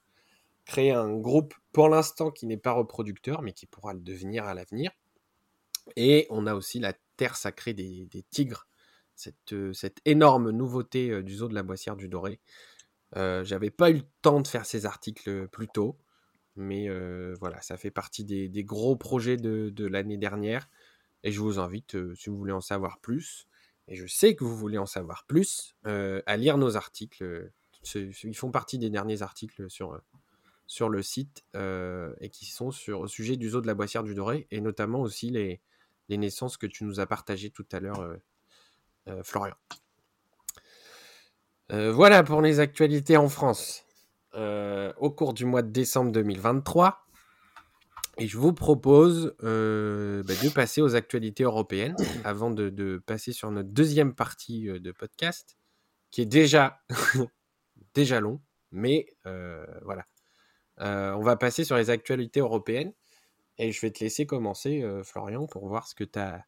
créer 0.65 0.91
un 0.91 1.15
groupe 1.15 1.53
pour 1.71 1.87
l'instant 1.87 2.31
qui 2.31 2.45
n'est 2.45 2.57
pas 2.57 2.73
reproducteur, 2.73 3.41
mais 3.41 3.53
qui 3.53 3.65
pourra 3.65 3.93
le 3.93 4.01
devenir 4.01 4.45
à 4.45 4.53
l'avenir. 4.53 4.91
Et 5.95 6.27
on 6.29 6.45
a 6.45 6.53
aussi 6.53 6.79
la 6.79 6.93
terre 7.15 7.37
sacrée 7.37 7.73
des, 7.73 8.09
tigres, 8.29 8.67
cette, 9.15 9.55
cette, 9.73 9.99
énorme 10.03 10.51
nouveauté 10.51 11.23
du 11.23 11.35
zoo 11.35 11.47
de 11.47 11.55
la 11.55 11.63
Boissière 11.63 11.95
du 11.95 12.09
Doré. 12.09 12.41
J'avais 13.15 13.71
pas 13.71 13.89
eu 13.89 13.95
le 13.95 14.05
temps 14.21 14.41
de 14.41 14.47
faire 14.47 14.65
ces 14.65 14.85
articles 14.85 15.47
plus 15.47 15.69
tôt, 15.69 15.97
mais 16.57 16.89
voilà, 17.39 17.61
ça 17.61 17.77
fait 17.77 17.89
partie 17.89 18.25
des, 18.25 18.63
gros 18.65 18.97
projets 18.97 19.37
de 19.37 19.85
l'année 19.87 20.17
dernière. 20.17 20.69
Et 21.23 21.31
je 21.31 21.39
vous 21.39 21.57
invite, 21.57 21.97
si 22.15 22.29
vous 22.29 22.37
voulez 22.37 22.51
en 22.51 22.61
savoir 22.61 22.99
plus, 22.99 23.46
et 23.87 23.95
je 23.95 24.05
sais 24.05 24.35
que 24.35 24.43
vous 24.43 24.55
voulez 24.55 24.77
en 24.77 24.85
savoir 24.85 25.25
plus, 25.25 25.75
euh, 25.85 26.21
à 26.25 26.37
lire 26.37 26.57
nos 26.57 26.75
articles. 26.75 27.51
Ils 27.95 28.35
font 28.35 28.51
partie 28.51 28.77
des 28.77 28.89
derniers 28.89 29.21
articles 29.21 29.69
sur, 29.69 29.93
euh, 29.93 29.99
sur 30.65 30.89
le 30.89 31.01
site 31.01 31.43
euh, 31.55 32.13
et 32.19 32.29
qui 32.29 32.45
sont 32.45 32.71
sur, 32.71 33.01
au 33.01 33.07
sujet 33.07 33.37
du 33.37 33.49
zoo 33.49 33.61
de 33.61 33.67
la 33.67 33.75
Boissière 33.75 34.03
du 34.03 34.13
Doré 34.13 34.47
et 34.51 34.59
notamment 34.59 34.99
aussi 34.99 35.29
les, 35.29 35.61
les 36.09 36.17
naissances 36.17 36.57
que 36.57 36.67
tu 36.67 36.83
nous 36.83 36.99
as 36.99 37.05
partagées 37.05 37.49
tout 37.49 37.65
à 37.71 37.79
l'heure, 37.79 38.17
Florian. 39.23 39.55
voilà 41.69 42.23
pour 42.23 42.41
les 42.41 42.59
actualités 42.59 43.15
en 43.15 43.29
France. 43.29 43.85
au 44.33 45.11
cours 45.11 45.33
du 45.33 45.45
mois 45.45 45.61
de 45.61 45.71
décembre 45.71 46.11
2023, 46.11 47.06
et 48.19 48.27
je 48.27 48.37
vous 48.37 48.53
propose 48.53 49.35
euh, 49.43 50.23
bah, 50.23 50.33
de 50.43 50.49
passer 50.49 50.81
aux 50.81 50.95
actualités 50.95 51.43
européennes 51.43 51.95
avant 52.23 52.51
de, 52.51 53.01
passer 53.05 53.31
sur 53.31 53.51
notre 53.51 53.69
deuxième 53.69 54.15
partie 54.15 54.69
euh, 54.69 54.79
de 54.79 54.91
podcast, 54.91 55.57
qui 56.11 56.21
est 56.21 56.25
déjà, 56.25 56.81
déjà 57.93 58.19
long, 58.19 58.41
mais 58.71 59.07
euh, 59.25 59.65
voilà. 59.83 60.05
on 60.79 61.21
va 61.21 61.35
passer 61.35 61.63
sur 61.63 61.77
les 61.77 61.89
actualités 61.89 62.39
européennes 62.39 62.93
et 63.57 63.71
je 63.71 63.81
vais 63.81 63.91
te 63.91 64.03
laisser 64.03 64.25
commencer, 64.25 64.85
Florian, 65.03 65.47
pour 65.47 65.67
voir 65.67 65.87
ce 65.87 65.95
que, 65.95 66.03
as, 66.15 66.45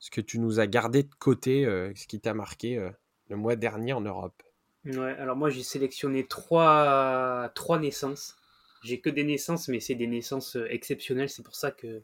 ce 0.00 0.10
que 0.10 0.20
tu 0.20 0.40
nous 0.40 0.58
as 0.58 0.66
gardé 0.66 1.04
de 1.04 1.14
côté, 1.14 1.64
ce 1.94 2.06
qui 2.08 2.20
t'a 2.20 2.34
marqué 2.34 2.90
le 3.28 3.36
mois 3.36 3.54
dernier 3.54 3.92
en 3.92 4.00
Europe. 4.00 4.42
Ouais, 4.84 5.12
alors 5.18 5.36
moi 5.36 5.50
j'ai 5.50 5.62
sélectionné 5.62 6.26
trois, 6.26 7.48
trois 7.54 7.78
naissances 7.78 8.36
j'ai 8.82 9.00
que 9.00 9.10
des 9.10 9.24
naissances, 9.24 9.68
mais 9.68 9.80
c'est 9.80 9.94
des 9.94 10.06
naissances 10.06 10.56
euh, 10.56 10.66
exceptionnelles. 10.70 11.28
C'est 11.28 11.42
pour 11.42 11.56
ça 11.56 11.70
que 11.70 12.02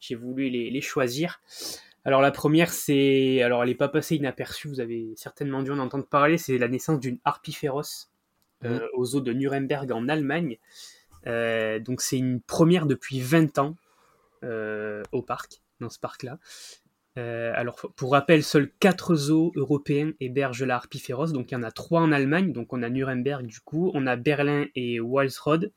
j'ai 0.00 0.14
voulu 0.14 0.48
les, 0.48 0.80
choisir. 0.80 1.40
Alors 2.04 2.20
la 2.20 2.30
première, 2.30 2.72
c'est, 2.72 3.42
alors 3.42 3.62
elle 3.62 3.70
n'est 3.70 3.74
pas 3.74 3.88
passée 3.88 4.16
inaperçue. 4.16 4.68
Vous 4.68 4.80
avez 4.80 5.14
certainement 5.16 5.62
dû 5.62 5.70
en 5.70 5.78
entendre 5.78 6.06
parler. 6.06 6.38
C'est 6.38 6.58
la 6.58 6.68
naissance 6.68 7.00
d'une 7.00 7.18
harpie 7.24 7.52
féroce 7.52 8.10
euh, 8.64 8.78
mmh. 8.78 8.88
aux 8.94 9.04
zoo 9.04 9.20
de 9.20 9.32
Nuremberg 9.32 9.90
en 9.92 10.08
Allemagne. 10.08 10.58
Euh, 11.26 11.80
donc 11.80 12.00
c'est 12.00 12.18
une 12.18 12.40
première 12.40 12.86
depuis 12.86 13.20
20 13.20 13.58
ans 13.58 13.76
au 15.10 15.22
parc, 15.22 15.60
dans 15.80 15.90
ce 15.90 15.98
parc-là. 15.98 16.38
Euh, 17.18 17.52
alors, 17.54 17.80
pour 17.96 18.12
rappel, 18.12 18.42
seuls 18.42 18.70
4 18.78 19.14
zoos 19.14 19.52
européens 19.56 20.12
hébergent 20.20 20.64
la 20.64 20.76
harpie 20.76 20.98
féroce. 20.98 21.32
Donc, 21.32 21.50
il 21.50 21.54
y 21.54 21.56
en 21.56 21.62
a 21.62 21.70
3 21.70 22.00
en 22.00 22.12
Allemagne. 22.12 22.52
Donc, 22.52 22.72
on 22.72 22.82
a 22.82 22.90
Nuremberg, 22.90 23.46
du 23.46 23.60
coup. 23.60 23.90
On 23.94 24.06
a 24.06 24.16
Berlin 24.16 24.66
et 24.74 25.00
Walsrode, 25.00 25.72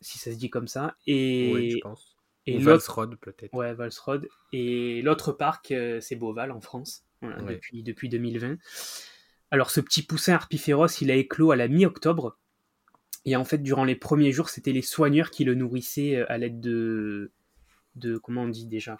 si 0.00 0.18
ça 0.18 0.32
se 0.32 0.36
dit 0.36 0.50
comme 0.50 0.68
ça. 0.68 0.96
Et, 1.06 1.52
oui, 1.54 1.70
je 1.70 1.78
pense. 1.78 2.16
Et 2.46 2.64
Walsrode, 2.64 3.16
peut-être. 3.16 3.54
Ouais, 3.54 3.72
Walsrode. 3.72 4.28
Et 4.52 5.02
l'autre 5.02 5.32
parc, 5.32 5.70
euh, 5.70 6.00
c'est 6.00 6.16
Beauval, 6.16 6.50
en 6.50 6.60
France, 6.60 7.04
depuis, 7.22 7.82
depuis 7.82 8.08
2020. 8.08 8.56
Alors, 9.52 9.70
ce 9.70 9.80
petit 9.80 10.02
poussin 10.02 10.34
harpie 10.34 10.58
féroce, 10.58 11.00
il 11.00 11.10
a 11.10 11.14
éclos 11.14 11.52
à 11.52 11.56
la 11.56 11.68
mi-octobre. 11.68 12.36
Et 13.24 13.36
en 13.36 13.44
fait, 13.44 13.58
durant 13.58 13.84
les 13.84 13.96
premiers 13.96 14.32
jours, 14.32 14.48
c'était 14.48 14.72
les 14.72 14.82
soigneurs 14.82 15.30
qui 15.30 15.44
le 15.44 15.54
nourrissaient 15.54 16.16
euh, 16.16 16.32
à 16.32 16.38
l'aide 16.38 16.60
de. 16.60 17.32
de. 17.96 18.18
Comment 18.18 18.42
on 18.42 18.48
dit 18.48 18.66
déjà 18.66 18.98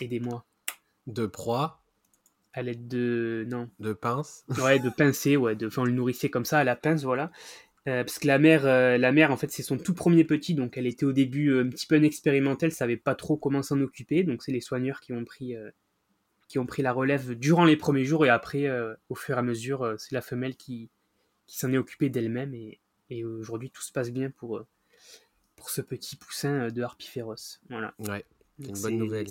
Aidez-moi 0.00 0.44
de 1.06 1.26
proie. 1.26 1.82
À 2.52 2.62
l'aide 2.62 2.88
de. 2.88 3.46
Non. 3.48 3.68
De 3.80 3.92
pince. 3.92 4.44
Ouais, 4.62 4.78
de 4.78 4.88
pincer, 4.88 5.36
ouais. 5.36 5.56
De... 5.56 5.66
Enfin, 5.66 5.82
on 5.82 5.84
le 5.84 5.92
nourrissait 5.92 6.30
comme 6.30 6.44
ça 6.44 6.58
à 6.58 6.64
la 6.64 6.76
pince, 6.76 7.04
voilà. 7.04 7.30
Euh, 7.88 8.02
parce 8.02 8.18
que 8.18 8.26
la 8.26 8.38
mère, 8.38 8.66
euh, 8.66 8.98
la 8.98 9.12
mère, 9.12 9.30
en 9.30 9.36
fait, 9.36 9.50
c'est 9.50 9.62
son 9.62 9.78
tout 9.78 9.94
premier 9.94 10.24
petit, 10.24 10.54
donc 10.54 10.76
elle 10.76 10.86
était 10.86 11.06
au 11.06 11.12
début 11.12 11.50
euh, 11.50 11.64
un 11.64 11.68
petit 11.68 11.86
peu 11.86 11.96
inexpérimentale, 11.96 12.72
savait 12.72 12.96
pas 12.96 13.14
trop 13.14 13.36
comment 13.36 13.62
s'en 13.62 13.80
occuper, 13.80 14.24
donc 14.24 14.42
c'est 14.42 14.50
les 14.50 14.60
soigneurs 14.60 15.00
qui 15.00 15.12
ont 15.12 15.24
pris, 15.24 15.54
qui 16.48 16.58
ont 16.58 16.66
pris 16.66 16.82
la 16.82 16.92
relève 16.92 17.34
durant 17.34 17.64
les 17.64 17.76
premiers 17.76 18.04
jours 18.04 18.26
et 18.26 18.28
après, 18.28 18.68
au 19.08 19.14
fur 19.14 19.36
et 19.36 19.38
à 19.38 19.42
mesure, 19.42 19.94
c'est 19.98 20.14
la 20.14 20.20
femelle 20.20 20.56
qui, 20.56 20.90
qui 21.46 21.58
s'en 21.58 21.72
est 21.72 21.78
occupée 21.78 22.10
d'elle-même 22.10 22.54
et, 22.54 22.80
aujourd'hui 23.24 23.70
tout 23.70 23.82
se 23.82 23.92
passe 23.92 24.10
bien 24.10 24.30
pour, 24.30 24.64
pour 25.54 25.70
ce 25.70 25.80
petit 25.80 26.16
poussin 26.16 26.68
de 26.68 26.82
harpie 26.82 27.06
féroce. 27.06 27.60
Voilà. 27.70 27.94
Ouais, 28.00 28.24
c'est 28.58 28.68
une 28.68 28.80
bonne 28.82 28.98
nouvelle. 28.98 29.26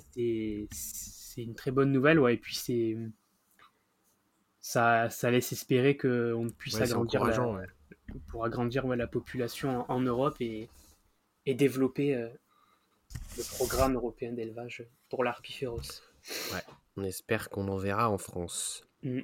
C'est 0.72 1.42
une 1.42 1.54
très 1.54 1.70
bonne 1.70 1.92
nouvelle, 1.92 2.18
ouais, 2.18 2.34
et 2.34 2.38
puis 2.38 2.54
c'est. 2.54 2.96
Ça, 4.60 5.10
ça 5.10 5.30
laisse 5.30 5.52
espérer 5.52 5.96
qu'on 5.96 6.48
puisse 6.58 6.80
agrandir, 6.80 7.24
la, 7.24 7.62
pour 8.28 8.44
agrandir 8.44 8.84
la 8.88 9.06
population 9.06 9.88
en, 9.88 10.00
Europe 10.00 10.36
et, 10.40 10.68
et 11.44 11.54
développer 11.54 12.16
le 13.36 13.42
programme 13.54 13.94
européen 13.94 14.32
d'élevage 14.32 14.84
pour 15.08 15.22
l'harpie 15.22 15.52
féroce. 15.52 16.02
Ouais, 16.52 16.62
on 16.96 17.04
espère 17.04 17.48
qu'on 17.48 17.68
en 17.68 17.76
verra 17.76 18.10
en 18.10 18.18
France. 18.18 18.88
Mm. 19.02 19.20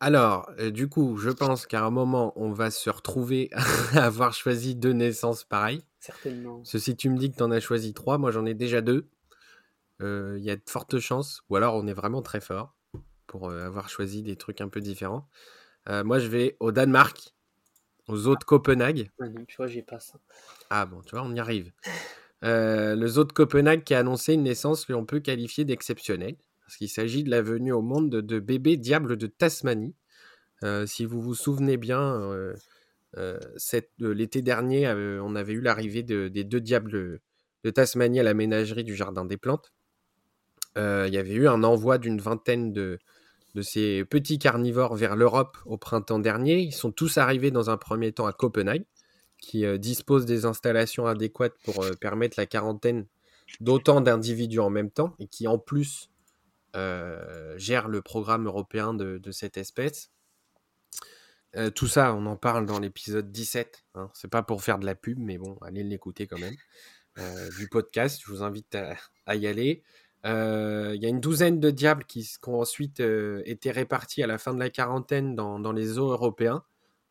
Alors, 0.00 0.50
euh, 0.58 0.70
du 0.70 0.88
coup, 0.88 1.16
je 1.16 1.30
pense 1.30 1.66
qu'à 1.66 1.84
un 1.84 1.90
moment, 1.90 2.32
on 2.36 2.50
va 2.50 2.70
se 2.70 2.90
retrouver 2.90 3.48
à 3.94 4.04
avoir 4.04 4.34
choisi 4.34 4.74
deux 4.74 4.92
naissances 4.92 5.44
pareilles. 5.44 5.82
Certainement. 6.00 6.62
Ceci, 6.64 6.96
tu 6.96 7.08
me 7.08 7.16
dis 7.16 7.30
que 7.30 7.36
tu 7.36 7.42
en 7.42 7.50
as 7.50 7.60
choisi 7.60 7.94
trois, 7.94 8.18
moi 8.18 8.30
j'en 8.30 8.44
ai 8.44 8.54
déjà 8.54 8.80
deux. 8.80 9.08
Euh, 10.02 10.36
il 10.38 10.44
y 10.44 10.50
a 10.50 10.56
de 10.56 10.62
fortes 10.66 10.98
chances, 10.98 11.42
ou 11.48 11.56
alors 11.56 11.74
on 11.76 11.86
est 11.86 11.94
vraiment 11.94 12.20
très 12.20 12.40
fort 12.40 12.74
pour 13.26 13.48
euh, 13.48 13.64
avoir 13.64 13.88
choisi 13.88 14.22
des 14.22 14.36
trucs 14.36 14.60
un 14.60 14.68
peu 14.68 14.80
différents. 14.80 15.28
moi, 15.88 16.18
je 16.18 16.28
vais 16.28 16.56
au 16.60 16.72
Danemark, 16.72 17.34
aux 18.08 18.26
eaux 18.26 18.36
de 18.36 18.44
Copenhague. 18.44 19.10
tu 19.48 19.56
vois, 19.56 19.66
j'ai 19.68 19.82
pas 19.82 20.00
ça. 20.00 20.18
Ah 20.70 20.86
bon, 20.86 21.00
tu 21.02 21.14
vois, 21.14 21.24
on 21.24 21.34
y 21.34 21.40
arrive. 21.40 21.72
le 22.42 23.06
zoo 23.06 23.24
de 23.24 23.32
Copenhague 23.32 23.84
qui 23.84 23.94
a 23.94 24.00
annoncé 24.00 24.34
une 24.34 24.42
naissance 24.42 24.84
que 24.84 24.92
l'on 24.92 25.06
peut 25.06 25.20
qualifier 25.20 25.64
d'exceptionnelle 25.64 26.36
parce 26.64 26.76
qu'il 26.76 26.88
s'agit 26.88 27.24
de 27.24 27.30
la 27.30 27.42
venue 27.42 27.72
au 27.72 27.82
monde 27.82 28.10
de, 28.10 28.38
bébés 28.40 28.76
diables 28.76 29.16
de 29.16 29.26
Tasmanie. 29.26 29.94
Euh, 30.62 30.86
si 30.86 31.04
vous 31.04 31.20
vous 31.20 31.34
souvenez 31.34 31.76
bien, 31.76 32.00
euh, 32.00 32.54
euh, 33.18 33.38
l'été 33.98 34.40
dernier, 34.40 34.88
on 35.22 35.36
avait 35.36 35.52
eu 35.52 35.60
l'arrivée 35.60 36.02
des 36.02 36.44
deux 36.44 36.60
diables 36.60 37.20
de 37.62 37.70
Tasmanie 37.70 38.20
à 38.20 38.22
la 38.22 38.34
ménagerie 38.34 38.84
du 38.84 38.94
Jardin 38.94 39.24
des 39.24 39.36
Plantes. 39.36 39.72
Il 40.76 41.10
y 41.12 41.18
avait 41.18 41.34
eu 41.34 41.46
un 41.46 41.62
envoi 41.62 41.98
d'une 41.98 42.20
vingtaine 42.20 42.72
de, 42.72 42.98
de 43.54 43.62
ces 43.62 44.04
petits 44.04 44.38
carnivores 44.38 44.96
vers 44.96 45.14
l'Europe 45.14 45.56
au 45.66 45.76
printemps 45.78 46.18
dernier. 46.18 46.60
Ils 46.60 46.72
sont 46.72 46.90
tous 46.90 47.18
arrivés 47.18 47.52
dans 47.52 47.70
un 47.70 47.76
premier 47.76 48.10
temps 48.10 48.26
à 48.26 48.32
Copenhague, 48.32 48.84
qui 49.38 49.64
dispose 49.78 50.24
des 50.24 50.46
installations 50.46 51.06
adéquates 51.06 51.54
pour 51.62 51.84
permettre 52.00 52.40
la 52.40 52.46
quarantaine 52.46 53.06
d'autant 53.60 54.00
d'individus 54.00 54.58
en 54.58 54.70
même 54.70 54.90
temps 54.90 55.14
et 55.20 55.28
qui 55.28 55.46
en 55.46 55.58
plus 55.58 56.10
euh, 56.74 57.56
gère 57.56 57.88
le 57.88 58.02
programme 58.02 58.46
européen 58.46 58.94
de, 58.94 59.30
cette 59.30 59.56
espèce. 59.56 60.10
Euh, 61.56 61.70
tout 61.70 61.86
ça, 61.86 62.14
on 62.14 62.26
en 62.26 62.36
parle 62.36 62.66
dans 62.66 62.80
l'épisode 62.80 63.30
17. 63.30 63.84
Hein. 63.94 64.10
C'est 64.12 64.30
pas 64.30 64.42
pour 64.42 64.62
faire 64.62 64.78
de 64.78 64.86
la 64.86 64.94
pub, 64.94 65.18
mais 65.18 65.38
bon, 65.38 65.56
allez 65.62 65.84
l'écouter 65.84 66.26
quand 66.26 66.38
même. 66.38 66.56
Euh, 67.18 67.48
du 67.58 67.68
podcast, 67.68 68.20
je 68.24 68.30
vous 68.32 68.42
invite 68.42 68.76
à, 69.26 69.36
y 69.36 69.46
aller. 69.46 69.82
Il 70.24 70.98
y 71.00 71.06
a 71.06 71.08
une 71.08 71.20
douzaine 71.20 71.60
de 71.60 71.70
diables 71.70 72.04
qui, 72.04 72.28
ont 72.46 72.60
ensuite 72.60 73.00
été 73.44 73.70
répartis 73.70 74.22
à 74.22 74.26
la 74.26 74.38
fin 74.38 74.54
de 74.54 74.58
la 74.58 74.70
quarantaine 74.70 75.36
dans, 75.36 75.60
dans 75.60 75.72
les 75.72 75.84
zoos 75.84 76.10
européens, 76.10 76.64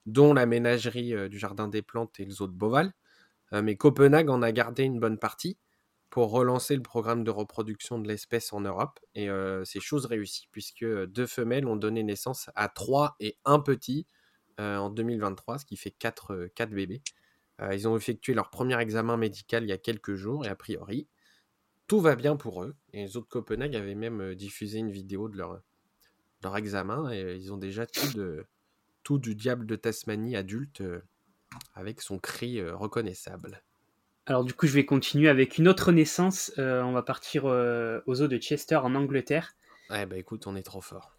dont 0.06 0.34
la 0.34 0.46
ménagerie 0.46 1.30
du 1.30 1.40
Jardin 1.40 1.68
des 1.68 1.82
Plantes 1.82 2.20
et 2.20 2.26
le 2.26 2.32
zoo 2.32 2.48
de 2.48 2.54
Beauval. 2.54 2.92
mais 3.52 3.78
Copenhague 3.78 4.30
en 4.30 4.42
a 4.42 4.52
gardé 4.52 4.84
une 4.84 5.00
bonne 5.00 5.20
partie 5.20 5.58
pour 6.14 6.30
relancer 6.30 6.76
le 6.76 6.84
programme 6.84 7.24
de 7.24 7.32
reproduction 7.32 7.98
de 7.98 8.08
l'espèce 8.08 8.54
en 8.54 8.62
Europe. 8.62 9.00
Et 9.16 9.32
euh, 9.32 9.66
c'est 9.66 9.80
chose 9.80 10.06
réussie, 10.06 10.48
puisque 10.52 10.86
deux 10.86 11.26
femelles 11.26 11.66
ont 11.66 11.76
donné 11.76 12.04
naissance 12.04 12.52
à 12.54 12.70
trois 12.70 13.16
et 13.20 13.40
un 13.46 13.60
petit 13.60 14.06
en 14.60 14.92
2023, 14.92 15.58
ce 15.58 15.66
qui 15.66 15.76
fait 15.76 15.90
quatre, 15.90 16.52
quatre 16.54 16.70
bébés. 16.70 17.02
ils 17.72 17.88
ont 17.88 17.98
effectué 17.98 18.36
leur 18.36 18.52
premier 18.52 18.80
examen 18.80 19.18
médical 19.18 19.64
il 19.64 19.70
y 19.70 19.72
a 19.72 19.80
quelques 19.80 20.14
jours, 20.14 20.46
et 20.46 20.50
a 20.50 20.56
priori, 20.56 21.08
tout 21.88 22.00
va 22.00 22.16
bien 22.16 22.36
pour 22.36 22.64
eux. 22.64 22.76
Et 22.94 23.06
les 23.06 23.18
autres 23.18 23.30
Copenhague 23.30 23.76
avaient 23.76 23.96
même 23.96 24.36
diffusé 24.36 24.78
une 24.78 24.92
vidéo 24.92 25.30
de 25.30 25.38
leur, 25.38 25.64
leur 26.44 26.56
examen, 26.58 27.12
et 27.12 27.38
ils 27.38 27.52
ont 27.52 27.58
déjà 27.58 27.88
de, 28.14 28.46
tout 29.02 29.18
du 29.18 29.34
diable 29.34 29.66
de 29.66 29.76
Tasmanie 29.76 30.36
adulte 30.36 30.84
avec 31.74 32.02
son 32.02 32.20
cri 32.20 32.62
reconnaissable. 32.62 33.64
Alors 34.26 34.46
du 34.46 34.54
coup, 34.54 34.68
je 34.68 34.74
vais 34.74 34.86
continuer 34.86 35.28
avec 35.28 35.58
une 35.58 35.68
autre 35.68 35.92
naissance. 35.92 36.52
Euh, 36.58 36.82
on 36.82 36.94
va 36.94 37.04
partir 37.04 37.44
euh, 37.46 38.02
aux 38.06 38.22
eaux 38.22 38.28
de 38.28 38.38
Chester 38.38 38.78
en 38.78 38.96
Angleterre. 38.96 39.56
Ouais, 39.90 40.06
bah 40.06 40.18
écoute, 40.18 40.48
on 40.48 40.56
est 40.56 40.64
trop 40.64 40.82
fort. 40.82 41.18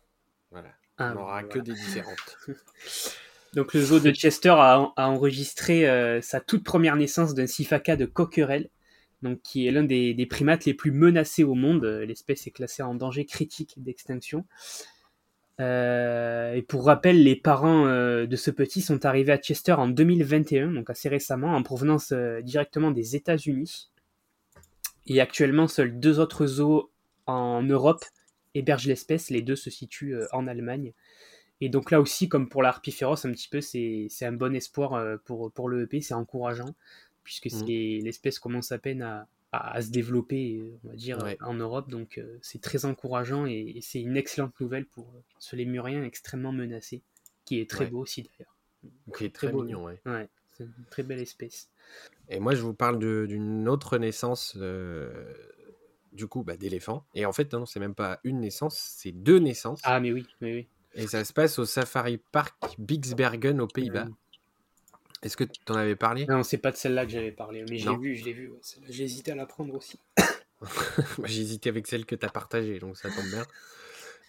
Voilà. 0.51 0.71
Ah, 0.97 1.13
on 1.13 1.21
n'aura 1.21 1.43
que 1.45 1.59
des 1.59 1.75
différentes. 1.75 2.39
Donc 3.55 3.75
le 3.75 3.83
zoo 3.83 4.01
de 4.01 4.11
Chester 4.11 4.55
a, 4.57 4.93
enregistré 4.97 5.89
euh, 5.89 6.21
sa 6.21 6.41
toute 6.41 6.65
première 6.65 6.97
naissance 6.97 7.35
d'un 7.35 7.47
sifaka 7.47 7.95
de 7.95 8.05
coquerel, 8.05 8.69
donc 9.23 9.43
qui 9.43 9.69
est 9.69 9.71
l'un 9.71 9.85
des, 9.85 10.13
des, 10.13 10.27
primates 10.27 10.65
les 10.65 10.75
plus 10.75 10.91
menacés 10.91 11.45
au 11.45 11.55
monde. 11.55 11.85
L'espèce 11.85 12.49
est 12.49 12.51
classée 12.51 12.83
en 12.83 12.95
danger 12.95 13.27
critique 13.27 13.75
d'extinction. 13.77 14.45
Euh, 15.61 16.55
et 16.55 16.63
pour 16.63 16.87
rappel, 16.87 17.23
les 17.23 17.37
parents 17.37 17.87
euh, 17.87 18.27
de 18.27 18.37
ce 18.37 18.51
petit 18.51 18.81
sont 18.81 19.05
arrivés 19.05 19.33
à 19.33 19.39
Chester 19.39 19.73
en 19.73 19.89
2021, 19.89 20.73
donc 20.73 20.91
assez 20.91 21.09
récemment, 21.09 21.55
en 21.55 21.63
provenance 21.63 22.13
euh, 22.13 22.41
directement 22.43 22.91
des 22.91 23.15
États-Unis. 23.15 23.91
Et 25.07 25.21
actuellement, 25.21 25.69
seuls 25.69 25.99
deux 26.01 26.19
autres 26.19 26.47
zoos 26.47 26.91
en 27.27 27.63
Europe 27.63 28.05
hébergent 28.55 28.89
l'espèce. 28.89 29.31
Les 29.31 29.43
deux 29.43 29.57
se 29.57 29.71
situent 29.71 30.17
en 30.33 30.47
Allemagne. 30.47 30.93
Et 31.61 31.69
donc 31.69 31.91
là 31.91 32.01
aussi, 32.01 32.29
comme 32.29 32.49
pour 32.49 32.63
l'harpie 32.63 32.91
féroce, 32.91 33.25
un 33.25 33.33
petit 33.33 33.49
peu, 33.49 33.61
c'est 33.61 34.09
un 34.23 34.33
bon 34.33 34.55
espoir 34.55 35.19
pour, 35.25 35.53
pour 35.53 35.73
EP, 35.73 36.01
c'est 36.01 36.15
encourageant, 36.15 36.75
puisque 37.23 37.53
mmh. 37.53 37.67
l'espèce 38.03 38.39
commence 38.39 38.73
à 38.73 38.79
peine 38.79 39.03
à, 39.03 39.29
à, 39.55 39.83
se 39.83 39.91
développer, 39.91 40.63
on 40.85 40.89
va 40.89 40.95
dire, 40.95 41.19
en 41.41 41.55
Europe. 41.55 41.91
Donc 41.91 42.19
euh, 42.19 42.39
c'est 42.43 42.61
très 42.61 42.85
encourageant 42.85 43.47
et, 43.47 43.79
c'est 43.83 44.01
une 44.01 44.17
excellente 44.17 44.59
nouvelle 44.61 44.87
pour 44.87 45.09
euh, 45.09 45.21
ce 45.39 45.57
lémurien 45.57 46.03
extrêmement 46.05 46.53
menacé, 46.53 47.03
qui 47.45 47.61
est 47.61 47.69
très 47.69 47.87
beau 47.87 48.01
aussi 48.01 48.23
d'ailleurs. 48.23 48.55
Qui 49.17 49.25
est 49.25 49.35
très, 49.35 49.53
mignon, 49.53 49.85
ouais. 49.85 50.01
ouais 50.05 50.29
c'est 50.53 50.65
une 50.65 50.85
très 50.91 51.03
belle 51.03 51.21
espèce. 51.21 51.71
Et 52.29 52.39
moi, 52.39 52.55
je 52.55 52.63
vous 52.63 52.75
parle 52.75 52.99
d'une 52.99 53.69
autre 53.69 53.99
naissance, 53.99 54.57
euh, 54.57 55.33
du 56.13 56.27
coup, 56.27 56.43
bah, 56.43 56.57
d'éléphant. 56.57 57.05
Et 57.15 57.27
en 57.27 57.33
fait, 57.33 57.53
non, 57.53 57.67
c'est 57.67 57.81
même 57.81 57.95
pas 57.95 58.21
une 58.25 58.41
naissance, 58.41 58.79
c'est 58.97 59.13
deux 59.13 59.39
naissances. 59.39 59.81
Ah, 59.85 60.01
mais 60.01 60.13
oui, 60.13 60.27
mais 60.41 60.55
oui. 60.55 60.69
Et 60.95 61.07
ça 61.07 61.25
se 61.25 61.33
passe 61.33 61.59
au 61.59 61.65
Safari 61.65 62.19
Park 62.31 62.77
Bixbergen 62.79 63.61
aux 63.61 63.67
Pays-Bas. 63.67 64.07
Est-ce 65.25 65.37
que 65.37 65.45
tu 65.45 65.73
en 65.73 65.75
avais 65.75 65.97
parlé? 65.97 66.27
Non, 66.27 66.43
c'est 66.43 66.59
pas 66.59 66.71
de 66.71 66.77
celle-là 66.77 67.07
que 67.07 67.13
j'avais 67.13 67.33
parlé, 67.33 67.65
mais 67.69 67.79
j'ai 67.79 67.97
vu, 67.97 68.15
je 68.15 68.25
l'ai 68.25 68.33
vu. 68.33 68.53
J'ai 68.89 69.05
hésité 69.05 69.33
à 69.33 69.35
la 69.35 69.47
prendre 69.47 69.75
aussi. 69.75 69.99
j'ai 71.25 71.41
hésité 71.41 71.69
avec 71.69 71.87
celle 71.87 72.07
que 72.07 72.15
tu 72.15 72.27
as 72.27 72.31
partagée, 72.31 72.79
donc 72.79 72.97
ça 72.97 73.11
tombe 73.11 73.27
bien. 73.27 73.45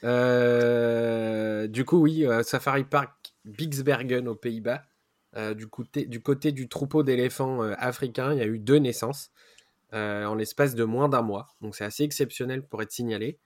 Euh, 0.04 1.68
du 1.68 1.86
coup, 1.86 1.98
oui, 1.98 2.26
euh, 2.26 2.44
Safari 2.44 2.84
Park 2.84 3.34
Bixbergen 3.46 4.28
aux 4.28 4.36
Pays-Bas. 4.36 4.84
Euh, 5.36 5.54
du, 5.54 5.68
côté, 5.68 6.06
du 6.06 6.22
côté 6.22 6.52
du 6.52 6.70
troupeau 6.70 7.04
d'éléphants 7.04 7.62
africains, 7.62 8.32
il 8.34 8.40
y 8.40 8.42
a 8.42 8.46
eu 8.46 8.60
deux 8.60 8.78
naissances 8.78 9.32
en 9.92 10.36
l'espace 10.36 10.76
de 10.76 10.84
moins 10.84 11.08
d'un 11.08 11.22
mois. 11.22 11.48
Donc 11.62 11.76
c'est 11.76 11.86
assez 11.86 12.04
exceptionnel 12.04 12.64
pour 12.64 12.82
être 12.82 12.92
signalé. 12.92 13.40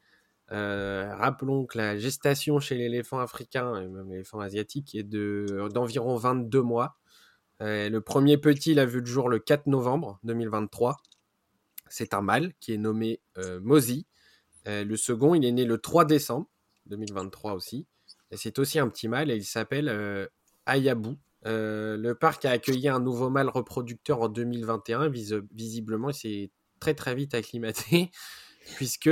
rappelons 0.50 1.66
que 1.66 1.78
la 1.78 1.97
gestation 1.97 2.60
chez 2.60 2.76
l'éléphant 2.76 3.20
africain 3.20 3.76
et 3.80 3.88
même 3.88 4.10
l'éléphant 4.10 4.39
asiatique 4.39 4.95
est 4.95 5.04
d'environ 5.04 6.16
22 6.16 6.62
mois. 6.62 6.97
Euh, 7.62 7.89
le 7.89 8.01
premier 8.01 8.38
petit, 8.38 8.72
il 8.72 8.80
a 8.80 8.86
vu 8.86 8.99
le 8.99 9.05
jour 9.05 9.30
le 9.30 9.39
4 9.39 9.68
novembre 9.68 10.20
2023. 10.24 10.97
C'est 11.89 12.14
un 12.14 12.22
mâle 12.22 12.53
qui 12.60 12.74
est 12.74 12.78
nommé 12.78 13.20
euh, 13.38 13.60
Mozi. 13.62 14.05
Euh, 14.68 14.84
le 14.84 14.97
second, 14.97 15.36
il 15.36 15.43
est 15.45 15.51
né 15.51 15.66
le 15.66 15.78
3 15.78 16.05
décembre 16.05 16.47
2023 16.86 17.53
aussi. 17.53 17.86
C'est 18.32 18.60
aussi 18.60 18.80
un 18.80 18.88
petit 18.88 19.07
mâle 19.07 19.32
et 19.32 19.36
il 19.36 19.45
s'appelle 19.45 20.30
Ayabu. 20.68 21.18
le 21.45 22.14
parc 22.14 22.45
a 22.45 22.51
accueilli 22.51 22.88
un 22.88 22.99
nouveau 22.99 23.32
mâle 23.32 23.49
reproducteur 23.49 24.22
en 24.22 24.30
2021. 24.30 25.10
visiblement, 25.51 26.12
il 26.12 26.14
s'est 26.14 26.51
très 26.80 26.93
très 26.93 27.16
vite 27.16 27.34
acclimaté 27.34 28.12
puisque 28.76 29.10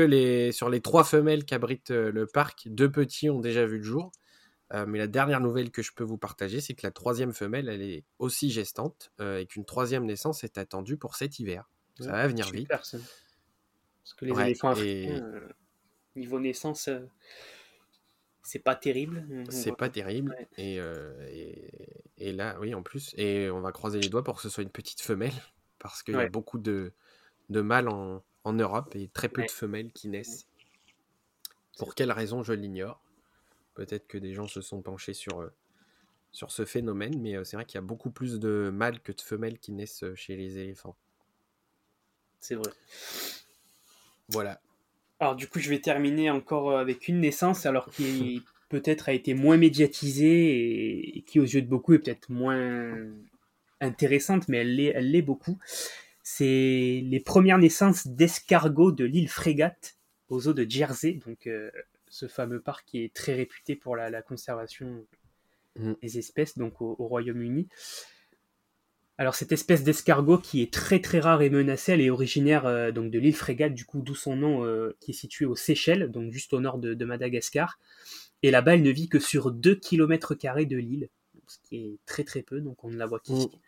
sur 0.53 0.69
les 0.69 0.81
trois 0.83 1.03
femelles 1.03 1.45
qu'abrite 1.45 1.89
le 1.89 2.27
parc, 2.27 2.67
deux 2.67 2.91
petits 2.91 3.31
ont 3.31 3.39
déjà 3.39 3.65
vu 3.65 3.77
le 3.77 3.83
jour. 3.83 4.11
Euh, 4.73 4.85
mais 4.85 4.97
la 4.97 5.07
dernière 5.07 5.39
nouvelle 5.39 5.71
que 5.71 5.81
je 5.81 5.93
peux 5.93 6.03
vous 6.03 6.17
partager, 6.17 6.59
c'est 6.59 6.73
que 6.73 6.85
la 6.85 6.91
troisième 6.91 7.33
femelle, 7.33 7.69
elle 7.69 7.81
est 7.81 8.03
aussi 8.19 8.49
gestante 8.49 9.11
euh, 9.21 9.39
et 9.39 9.45
qu'une 9.45 9.65
troisième 9.65 10.05
naissance 10.05 10.43
est 10.43 10.57
attendue 10.57 10.97
pour 10.97 11.15
cet 11.15 11.39
hiver. 11.39 11.69
Ça 11.99 12.11
va 12.11 12.27
venir 12.27 12.49
vite. 12.51 12.67
Parce 12.67 12.95
que 14.15 14.25
les 14.25 14.39
éléphants 14.39 14.69
africains, 14.69 15.23
euh, 15.23 15.49
niveau 16.15 16.39
naissance, 16.39 16.89
c'est 18.43 18.59
pas 18.59 18.75
terrible. 18.75 19.25
C'est 19.49 19.75
pas 19.75 19.89
terrible. 19.89 20.35
Et, 20.57 20.79
et, 22.17 22.31
là, 22.33 22.57
oui, 22.59 22.75
en 22.75 22.83
plus, 22.83 23.13
et 23.17 23.49
on 23.49 23.61
va 23.61 23.71
croiser 23.71 23.99
les 23.99 24.09
doigts 24.09 24.23
pour 24.23 24.35
que 24.35 24.41
ce 24.41 24.49
soit 24.49 24.63
une 24.63 24.69
petite 24.69 25.01
femelle, 25.01 25.33
parce 25.79 26.03
qu'il 26.03 26.15
y 26.15 26.19
a 26.19 26.29
beaucoup 26.29 26.59
de, 26.59 26.93
de 27.49 27.61
mâles 27.61 27.87
en, 27.87 28.23
en, 28.43 28.53
Europe 28.53 28.95
et 28.95 29.07
très 29.07 29.29
peu 29.29 29.43
de 29.43 29.51
femelles 29.51 29.91
qui 29.91 30.09
naissent. 30.09 30.47
Pour 31.77 31.95
quelle 31.95 32.11
raison, 32.11 32.43
je 32.43 32.53
l'ignore. 32.53 33.01
Peut-être 33.77 34.07
que 34.07 34.17
des 34.17 34.33
gens 34.33 34.47
se 34.47 34.59
sont 34.59 34.81
penchés 34.81 35.13
sur, 35.13 35.39
euh, 35.39 35.53
sur 36.31 36.51
ce 36.51 36.65
phénomène, 36.65 37.21
mais 37.21 37.35
c'est 37.45 37.57
vrai 37.57 37.63
qu'il 37.63 37.75
y 37.75 37.77
a 37.77 37.85
beaucoup 37.85 38.09
plus 38.09 38.39
de 38.39 38.71
mâles 38.73 38.99
que 39.01 39.11
de 39.11 39.21
femelles 39.21 39.59
qui 39.59 39.71
naissent 39.71 40.03
chez 40.15 40.35
les 40.35 40.57
éléphants. 40.57 40.97
C'est 42.39 42.55
vrai. 42.55 42.71
Voilà. 44.29 44.59
Alors 45.19 45.35
du 45.35 45.47
coup, 45.47 45.59
je 45.59 45.69
vais 45.69 45.79
terminer 45.79 46.31
encore 46.31 46.75
avec 46.75 47.07
une 47.07 47.19
naissance, 47.19 47.67
alors 47.67 47.91
qui 47.91 48.41
peut-être 48.69 49.09
a 49.09 49.13
été 49.13 49.35
moins 49.35 49.57
médiatisée 49.57 51.15
et, 51.15 51.21
qui 51.21 51.39
aux 51.39 51.45
yeux 51.45 51.61
de 51.61 51.67
beaucoup 51.67 51.93
est 51.93 51.99
peut-être 51.99 52.31
moins 52.31 52.95
intéressante, 53.79 54.49
mais 54.49 54.57
elle 54.57 54.75
l'est, 54.75 54.93
elle 54.95 55.11
l'est 55.11 55.21
beaucoup. 55.21 55.59
C'est 56.23 57.03
les 57.03 57.21
premières 57.23 57.59
naissances 57.59 58.07
d'escargots 58.07 58.91
de 58.91 59.05
l'île 59.05 59.29
Frégate 59.29 59.97
aux 60.29 60.47
eaux 60.47 60.53
de 60.53 60.65
Jersey, 60.67 61.19
donc 61.27 61.47
ce 62.17 62.27
fameux 62.27 62.59
parc 62.59 62.87
qui 62.87 63.03
est 63.03 63.13
très 63.13 63.35
réputé 63.35 63.75
pour 63.75 63.95
la, 63.95 64.21
conservation 64.23 65.05
mm. 65.75 65.93
des 66.01 66.17
espèces, 66.17 66.57
donc 66.57 66.81
au, 66.81 66.95
Royaume-Uni. 66.95 67.67
Alors 69.19 69.35
cette 69.35 69.51
espèce 69.51 69.83
d'escargot 69.83 70.37
qui 70.37 70.61
est 70.61 70.71
très 70.71 70.99
très 70.99 71.19
rare 71.19 71.41
et 71.41 71.49
menacée, 71.49 71.93
elle 71.93 72.01
est 72.01 72.09
originaire 72.09 72.65
euh, 72.65 72.91
donc 72.91 73.11
de 73.11 73.19
l'île 73.19 73.35
Frégate, 73.35 73.73
du 73.73 73.85
coup 73.85 74.01
d'où 74.01 74.15
son 74.15 74.35
nom 74.35 74.63
euh, 74.63 74.95
qui 74.99 75.11
est 75.11 75.13
situé 75.15 75.45
aux 75.45 75.55
Seychelles, 75.55 76.11
donc 76.11 76.31
juste 76.31 76.53
au 76.53 76.59
nord 76.59 76.77
de, 76.77 77.05
Madagascar. 77.05 77.79
Et 78.43 78.51
là-bas, 78.51 78.75
elle 78.75 78.83
ne 78.83 78.91
vit 78.91 79.09
que 79.09 79.19
sur 79.19 79.51
2 79.51 79.75
km 79.75 80.35
de 80.35 80.77
l'île, 80.77 81.09
ce 81.47 81.57
qui 81.63 81.77
est 81.77 81.99
très 82.05 82.23
très 82.23 82.43
peu, 82.43 82.61
donc 82.61 82.83
on 82.83 82.89
ne 82.89 82.97
la 82.97 83.05
voit 83.05 83.19
qu'ici. 83.19 83.47
Mm. 83.47 83.59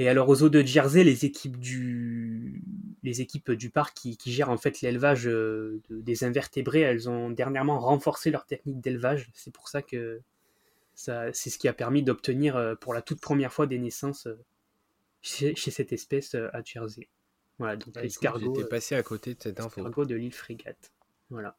Et 0.00 0.08
alors 0.08 0.30
aux 0.30 0.42
eaux 0.42 0.48
de 0.48 0.62
Jersey, 0.62 1.04
les 1.04 1.26
équipes 1.26 1.58
du, 1.58 2.62
les 3.02 3.20
équipes 3.20 3.50
du 3.50 3.68
parc 3.68 3.94
qui, 3.94 4.16
gèrent 4.24 4.48
en 4.48 4.56
fait 4.56 4.80
l'élevage 4.80 5.28
euh, 5.28 5.82
des 5.90 6.24
invertébrés, 6.24 6.80
elles 6.80 7.10
ont 7.10 7.28
dernièrement 7.28 7.78
renforcé 7.78 8.30
leur 8.30 8.46
technique 8.46 8.80
d'élevage. 8.80 9.28
C'est 9.34 9.52
pour 9.52 9.68
ça 9.68 9.82
que 9.82 10.22
ça, 10.94 11.30
c'est 11.34 11.50
ce 11.50 11.58
qui 11.58 11.68
a 11.68 11.74
permis 11.74 12.02
d'obtenir 12.02 12.56
euh, 12.56 12.74
pour 12.76 12.94
la 12.94 13.02
toute 13.02 13.20
première 13.20 13.52
fois 13.52 13.66
des 13.66 13.78
naissances 13.78 14.26
euh, 14.26 14.38
chez, 15.20 15.54
cette 15.54 15.92
espèce 15.92 16.34
à 16.34 16.62
Jersey. 16.64 17.06
Voilà, 17.58 17.76
donc 17.76 17.92
ah, 17.96 18.00
l'escargot. 18.00 18.54
J'étais 18.54 18.68
passé 18.70 18.94
à 18.94 19.02
côté 19.02 19.34
de 19.34 19.42
cette 19.42 19.60
info. 19.60 19.82
L'escargot 19.82 20.06
de 20.06 20.14
l'île 20.14 20.32
Frégate. 20.32 20.92
Voilà. 21.28 21.54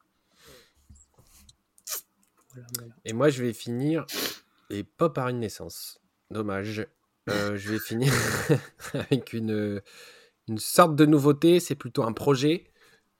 Et 3.04 3.12
moi, 3.12 3.28
je 3.28 3.44
vais 3.44 3.52
finir, 3.52 4.04
et 4.68 4.82
pas 4.82 5.10
par 5.10 5.28
une 5.28 5.38
naissance. 5.38 6.00
Dommage. 6.32 6.88
Euh, 7.28 7.56
je 7.56 7.70
vais 7.70 7.78
finir 7.78 8.12
avec 8.94 9.32
une, 9.32 9.80
une 10.48 10.58
sorte 10.58 10.96
de 10.96 11.06
nouveauté. 11.06 11.60
C'est 11.60 11.74
plutôt 11.74 12.02
un 12.02 12.12
projet 12.12 12.64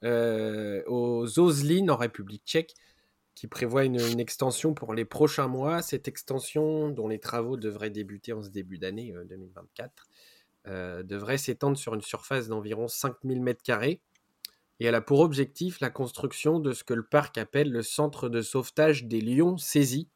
euh, 0.03 0.83
aux 0.87 1.39
Ozlin 1.39 1.89
en 1.89 1.95
République 1.95 2.43
tchèque 2.45 2.73
qui 3.35 3.47
prévoit 3.47 3.83
une, 3.83 4.19
extension 4.19 4.73
pour 4.73 4.93
les 4.93 5.05
prochains 5.05 5.47
mois. 5.47 5.81
Cette 5.81 6.07
extension, 6.07 6.89
dont 6.89 7.07
les 7.07 7.19
travaux 7.19 7.57
devraient 7.57 7.89
débuter 7.89 8.33
en 8.33 8.43
ce 8.43 8.49
début 8.49 8.77
d'année 8.77 9.13
2024, 9.27 10.07
euh, 10.67 11.03
devrait 11.03 11.37
s'étendre 11.37 11.77
sur 11.77 11.93
une 11.93 12.01
surface 12.01 12.47
d'environ 12.47 12.87
5000 12.87 13.41
m2 13.41 13.99
et 14.79 14.85
elle 14.85 14.95
a 14.95 15.01
pour 15.01 15.19
objectif 15.19 15.79
la 15.79 15.89
construction 15.89 16.59
de 16.59 16.73
ce 16.73 16.83
que 16.83 16.93
le 16.93 17.03
parc 17.03 17.37
appelle 17.37 17.71
le 17.71 17.83
centre 17.83 18.29
de 18.29 18.41
sauvetage 18.41 19.05
des 19.05 19.21
lions 19.21 19.57
saisis 19.57 20.09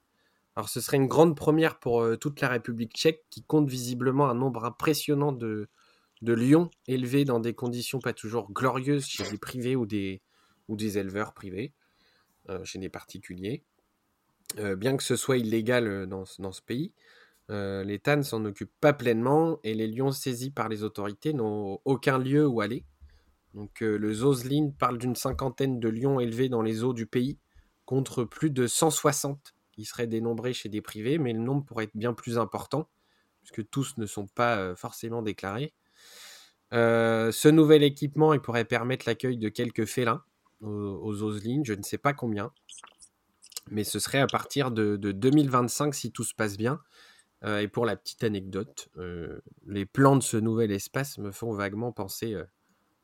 alors 0.57 0.69
ce 0.69 0.81
serait 0.81 0.97
une 0.97 1.05
grande 1.05 1.37
première 1.37 1.77
pour 1.77 2.01
euh, 2.01 2.15
toute 2.17 2.41
la 2.41 2.49
République 2.49 2.95
tchèque 2.95 3.23
qui 3.29 3.43
compte 3.43 3.69
visiblement 3.69 4.27
un 4.27 4.33
nombre 4.33 4.65
impressionnant 4.65 5.31
de, 5.31 5.69
lions 6.23 6.71
élevés 6.87 7.25
dans 7.25 7.39
des 7.39 7.53
conditions 7.53 7.99
pas 7.99 8.13
toujours 8.13 8.51
glorieuses 8.51 9.05
chez 9.05 9.29
des 9.29 9.37
privés 9.37 9.75
ou 9.75 9.85
des, 9.85 10.23
ou 10.67 10.75
des 10.75 10.97
éleveurs 10.97 11.35
privés, 11.35 11.75
euh, 12.49 12.65
chez 12.65 12.79
des 12.79 12.89
particuliers. 12.89 13.63
Euh, 14.57 14.75
bien 14.75 14.97
que 14.97 15.03
ce 15.03 15.15
soit 15.15 15.37
illégal 15.37 16.07
dans, 16.07 16.25
ce 16.25 16.61
pays, 16.63 16.91
l'État 17.49 18.15
ne 18.15 18.23
s'en 18.23 18.43
occupe 18.43 18.71
pas 18.81 18.93
pleinement 18.93 19.59
et 19.63 19.75
les 19.75 19.85
lions 19.85 20.11
saisis 20.11 20.49
par 20.49 20.69
les 20.69 20.81
autorités 20.81 21.33
n'ont 21.33 21.79
aucun 21.85 22.17
lieu 22.17 22.47
où 22.47 22.61
aller. 22.61 22.83
Donc 23.53 23.81
le 23.81 24.11
Zoslin 24.11 24.71
parle 24.79 24.97
d'une 24.97 25.15
cinquantaine 25.15 25.79
de 25.79 25.87
lions 25.87 26.19
élevés 26.19 26.49
dans 26.49 26.63
les 26.63 26.83
eaux 26.83 26.93
du 26.93 27.05
pays 27.05 27.37
contre 27.85 28.23
plus 28.23 28.49
de 28.49 28.65
160 28.65 29.53
il 29.77 29.85
serait 29.85 30.07
dénombré 30.07 30.53
chez 30.53 30.69
des 30.69 30.81
privés, 30.81 31.17
mais 31.17 31.33
le 31.33 31.39
nombre 31.39 31.63
pourrait 31.63 31.85
être 31.85 31.95
bien 31.95 32.13
plus 32.13 32.37
important, 32.37 32.89
puisque 33.41 33.67
tous 33.69 33.97
ne 33.97 34.05
sont 34.05 34.27
pas 34.27 34.57
euh, 34.57 34.75
forcément 34.75 35.21
déclarés. 35.21 35.73
Euh, 36.73 37.31
ce 37.31 37.47
nouvel 37.47 37.83
équipement, 37.83 38.33
il 38.33 38.41
pourrait 38.41 38.65
permettre 38.65 39.07
l'accueil 39.07 39.37
de 39.37 39.49
quelques 39.49 39.85
félins 39.85 40.23
aux, 40.61 41.13
aux 41.23 41.31
je 41.31 41.73
ne 41.73 41.83
sais 41.83 41.99
pas 41.99 42.13
combien, 42.13 42.51
mais 43.69 43.83
ce 43.83 43.99
serait 43.99 44.19
à 44.19 44.27
partir 44.27 44.71
de, 44.71 44.95
2025 44.97 45.93
si 45.93 46.11
tout 46.11 46.23
se 46.23 46.33
passe 46.33 46.57
bien. 46.57 46.81
Euh, 47.43 47.59
et 47.59 47.67
pour 47.67 47.85
la 47.85 47.95
petite 47.95 48.23
anecdote, 48.23 48.89
les 49.67 49.85
plans 49.85 50.15
de 50.15 50.23
ce 50.23 50.37
nouvel 50.37 50.71
espace 50.71 51.19
me 51.19 51.31
font 51.31 51.53
vaguement 51.53 51.91
penser 51.91 52.35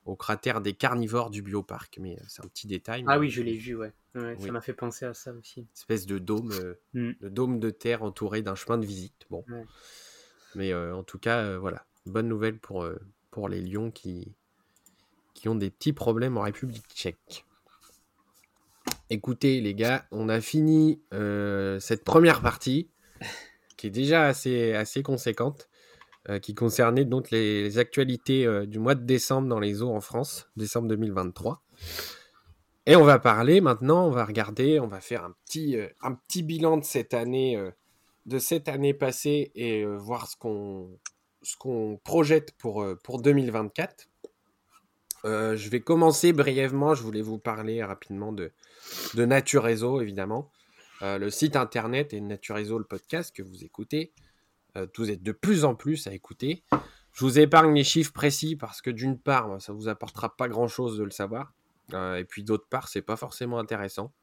au 0.05 0.15
cratère 0.15 0.59
des 0.59 0.73
carnivores 0.73 1.29
du 1.29 1.43
bioparc, 1.43 1.99
mais 2.01 2.17
c'est 2.27 2.43
un 2.43 2.47
petit 2.47 2.67
détail. 2.67 3.05
Ah 3.07 3.19
oui, 3.19 3.29
je 3.29 3.43
l'ai 3.43 3.55
vu, 3.55 3.75
ouais. 3.75 3.93
Ça 4.13 4.51
m'a 4.51 4.61
fait 4.61 4.73
penser 4.73 5.05
à 5.05 5.13
ça 5.13 5.33
aussi. 5.33 5.67
espèce 5.75 6.05
de 6.05 6.19
dôme, 6.19 6.51
euh, 6.51 6.75
mm. 6.93 7.13
de 7.21 7.29
dôme 7.29 7.59
de 7.59 7.71
terre 7.71 8.03
entouré 8.03 8.41
d'un 8.43 8.55
chemin 8.55 8.77
de 8.77 8.85
visite. 8.85 9.25
Bon. 9.29 9.43
Mais 10.55 10.71
euh, 10.71 10.95
en 10.95 11.03
tout 11.03 11.17
cas, 11.17 11.39
euh, 11.39 11.57
voilà. 11.57 11.85
Bonne 12.05 12.27
nouvelle 12.27 12.59
pour, 12.59 12.87
pour 13.31 13.49
les 13.49 13.61
lions 13.61 13.89
qui, 13.89 14.35
qui 15.33 15.47
ont 15.47 15.55
des 15.55 15.69
petits 15.69 15.93
problèmes 15.93 16.37
en 16.37 16.41
République 16.41 16.85
tchèque. 16.93 17.45
Écoutez, 19.09 19.61
les 19.61 19.73
gars, 19.73 20.05
on 20.11 20.27
a 20.27 20.41
fini 20.41 21.01
cette 21.79 22.03
première 22.03 22.41
partie 22.41 22.89
qui 23.77 23.87
est 23.87 23.91
déjà 23.91 24.25
assez, 24.25 24.73
assez 24.73 25.01
conséquente. 25.01 25.69
qui 26.41 26.53
concernait 26.55 27.05
donc 27.05 27.31
les 27.31 27.77
actualités 27.77 28.67
du 28.67 28.79
mois 28.79 28.95
de 28.95 29.05
décembre 29.05 29.47
dans 29.47 29.61
les 29.61 29.81
eaux 29.81 29.91
en 29.91 30.01
France, 30.01 30.49
décembre 30.57 30.89
2023. 30.89 31.63
Et 32.85 32.97
on 32.97 33.03
va 33.05 33.17
parler 33.17 33.61
maintenant, 33.61 34.07
on 34.07 34.11
va 34.11 34.25
regarder, 34.25 34.77
on 34.81 34.87
va 34.87 34.99
faire 34.99 35.23
un 35.23 35.33
petit, 35.45 35.77
euh, 35.77 35.87
bilan 36.43 36.77
de 36.77 36.83
cette 36.83 37.13
année, 37.13 37.55
euh, 37.55 37.71
de 38.25 38.39
cette 38.39 38.67
année 38.67 38.93
passée 38.93 39.53
et 39.55 39.83
euh, 39.83 39.95
voir 39.95 40.27
ce 40.27 40.35
qu'on, 40.35 41.99
projette 42.03 42.51
pour, 42.57 42.85
pour 43.03 43.21
2024. 43.21 44.09
je 45.23 45.69
vais 45.69 45.79
commencer 45.79 46.33
brièvement, 46.33 46.93
je 46.93 47.03
voulais 47.03 47.21
vous 47.21 47.37
parler 47.37 47.81
rapidement 47.81 48.33
de, 48.33 48.51
de 49.13 49.25
Nature 49.25 49.63
Réseau, 49.63 50.01
évidemment. 50.01 50.51
le 51.01 51.29
site 51.29 51.55
internet 51.55 52.13
et 52.13 52.19
Nature 52.19 52.55
Réseau, 52.55 52.79
le 52.79 52.85
podcast 52.85 53.33
que 53.33 53.43
vous 53.43 53.63
écoutez. 53.63 54.13
vous 54.97 55.09
êtes 55.09 55.23
de 55.23 55.31
plus 55.31 55.63
en 55.63 55.75
plus 55.75 56.07
à 56.07 56.13
écouter. 56.13 56.63
Je 57.13 57.23
vous 57.23 57.39
épargne 57.39 57.73
les 57.73 57.83
chiffres 57.83 58.13
précis 58.13 58.57
parce 58.57 58.81
que 58.81 58.89
d'une 58.89 59.19
part, 59.19 59.61
ça 59.61 59.71
vous 59.71 59.87
apportera 59.87 60.35
pas 60.35 60.49
grand-chose 60.49 60.97
de 60.97 61.03
le 61.03 61.11
savoir. 61.11 61.53
Euh, 61.93 62.15
et 62.15 62.23
puis 62.23 62.43
d'autre 62.43 62.67
part, 62.69 62.87
c'est 62.87 63.01
pas 63.01 63.15
forcément 63.15 63.59
intéressant. 63.59 64.13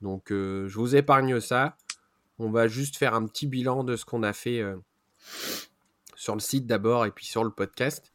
Donc 0.00 0.32
euh, 0.32 0.68
je 0.68 0.78
vous 0.78 0.96
épargne 0.96 1.40
ça. 1.40 1.76
On 2.38 2.50
va 2.50 2.68
juste 2.68 2.96
faire 2.96 3.14
un 3.14 3.26
petit 3.26 3.46
bilan 3.46 3.84
de 3.84 3.96
ce 3.96 4.04
qu'on 4.04 4.22
a 4.22 4.32
fait 4.32 4.60
euh, 4.60 4.76
sur 6.14 6.34
le 6.34 6.40
site 6.40 6.66
d'abord 6.66 7.06
et 7.06 7.10
puis 7.10 7.26
sur 7.26 7.44
le 7.44 7.50
podcast. 7.50 8.12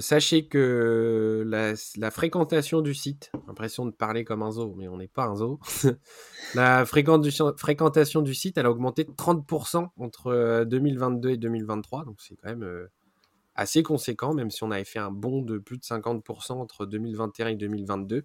sachez 0.00 0.46
que 0.46 1.42
la, 1.46 2.10
fréquentation 2.10 2.80
du 2.80 2.94
site, 2.94 3.32
impression 3.48 3.86
de 3.86 3.90
parler 3.90 4.24
comme 4.24 4.42
un 4.42 4.52
zoo, 4.52 4.74
mais 4.76 4.88
on 4.88 4.96
n'est 4.96 5.08
pas 5.08 5.24
un 5.24 5.36
zoo. 5.36 5.58
la 6.54 6.86
fréquentation 6.86 8.22
du 8.22 8.34
site, 8.34 8.56
elle 8.56 8.66
a 8.66 8.70
augmenté 8.70 9.04
de 9.04 9.10
30% 9.10 9.88
entre 9.98 10.64
2022 10.64 11.30
et 11.30 11.36
2023, 11.36 12.04
donc 12.04 12.16
c'est 12.20 12.36
quand 12.36 12.48
même 12.48 12.88
assez 13.54 13.82
conséquent, 13.82 14.34
même 14.34 14.50
si 14.50 14.62
on 14.64 14.70
avait 14.70 14.84
fait 14.84 14.98
un 14.98 15.10
bond 15.10 15.42
de 15.42 15.58
plus 15.58 15.78
de 15.78 15.84
50% 15.84 16.52
entre 16.52 16.86
2021 16.86 17.48
et 17.48 17.56
2022. 17.56 18.24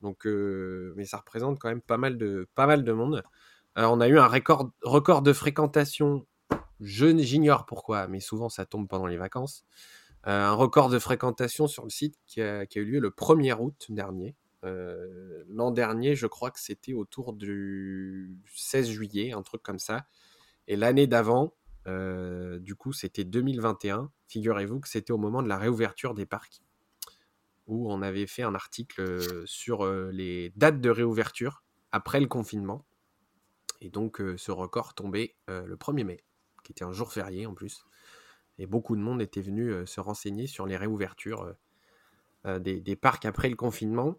Donc, 0.00 0.26
euh, 0.26 0.92
mais 0.96 1.04
ça 1.04 1.18
représente 1.18 1.58
quand 1.58 1.68
même 1.68 1.80
pas 1.80 1.96
mal 1.96 2.18
de, 2.18 2.48
pas 2.54 2.66
mal 2.66 2.84
de 2.84 2.92
monde. 2.92 3.22
On 3.76 4.00
a 4.00 4.08
eu 4.08 4.18
un 4.18 4.26
record, 4.26 4.70
record 4.82 5.22
de 5.22 5.32
fréquentation. 5.32 6.26
Je 6.80 7.16
j'ignore 7.18 7.66
pourquoi, 7.66 8.06
mais 8.06 8.20
souvent 8.20 8.48
ça 8.48 8.66
tombe 8.66 8.88
pendant 8.88 9.06
les 9.06 9.16
vacances. 9.16 9.64
Euh, 10.26 10.46
un 10.46 10.52
record 10.52 10.88
de 10.88 10.98
fréquentation 10.98 11.66
sur 11.66 11.84
le 11.84 11.90
site 11.90 12.18
qui 12.26 12.40
a, 12.40 12.64
eu 12.74 12.84
lieu 12.84 13.00
le 13.00 13.10
1er 13.10 13.58
août 13.58 13.86
dernier. 13.90 14.34
Euh, 14.64 15.44
l'an 15.48 15.70
dernier, 15.70 16.14
je 16.14 16.26
crois 16.26 16.50
que 16.50 16.60
c'était 16.60 16.94
autour 16.94 17.34
du 17.34 18.36
16 18.54 18.88
juillet, 18.88 19.32
un 19.32 19.42
truc 19.42 19.62
comme 19.62 19.78
ça. 19.78 20.06
Et 20.66 20.76
l'année 20.76 21.06
d'avant, 21.06 21.52
euh, 21.86 22.58
du 22.58 22.74
coup, 22.74 22.92
c'était 22.92 23.24
2021. 23.24 24.10
Figurez-vous 24.28 24.80
que 24.80 24.88
c'était 24.88 25.12
au 25.12 25.18
moment 25.18 25.42
de 25.42 25.48
la 25.48 25.58
réouverture 25.58 26.14
des 26.14 26.26
parcs, 26.26 26.62
où 27.66 27.92
on 27.92 28.02
avait 28.02 28.26
fait 28.26 28.42
un 28.42 28.54
article 28.54 29.02
euh, 29.02 29.42
sur 29.46 29.84
euh, 29.84 30.10
les 30.12 30.52
dates 30.56 30.80
de 30.80 30.90
réouverture 30.90 31.62
après 31.92 32.20
le 32.20 32.26
confinement. 32.26 32.84
Et 33.80 33.90
donc, 33.90 34.22
ce 34.38 34.50
record 34.50 34.94
tombait 34.94 35.36
le 35.46 35.76
1er 35.76 36.04
mai, 36.04 36.24
qui 36.62 36.72
était 36.72 36.84
un 36.84 36.92
jour 36.92 37.12
férié 37.12 37.44
en 37.44 37.52
plus. 37.52 37.84
Et 38.58 38.66
beaucoup 38.66 38.96
de 38.96 39.00
monde 39.02 39.20
était 39.20 39.42
venu 39.42 39.86
se 39.86 40.00
renseigner 40.00 40.46
sur 40.46 40.64
les 40.64 40.78
réouvertures 40.78 41.54
des, 42.46 42.96
parcs 42.96 43.26
après 43.26 43.50
le 43.50 43.56
confinement. 43.56 44.18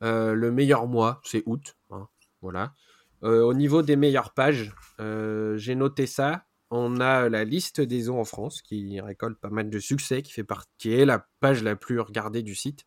le 0.00 0.50
meilleur 0.50 0.86
mois, 0.86 1.20
c'est 1.24 1.42
août. 1.44 1.76
Hein, 1.90 2.08
voilà. 2.40 2.74
au 3.20 3.52
niveau 3.52 3.82
des 3.82 3.96
meilleures 3.96 4.32
pages, 4.32 4.72
j'ai 4.98 5.74
noté 5.74 6.06
ça. 6.06 6.46
On 6.74 7.00
a 7.00 7.28
la 7.28 7.44
liste 7.44 7.82
des 7.82 8.00
zoos 8.04 8.18
en 8.18 8.24
France 8.24 8.62
qui 8.62 8.98
récolte 8.98 9.38
pas 9.38 9.50
mal 9.50 9.68
de 9.68 9.78
succès, 9.78 10.22
qui 10.22 10.32
fait 10.32 10.42
partie, 10.42 10.90
est 10.90 11.04
la 11.04 11.28
page 11.40 11.62
la 11.62 11.76
plus 11.76 12.00
regardée 12.00 12.42
du 12.42 12.54
site. 12.54 12.86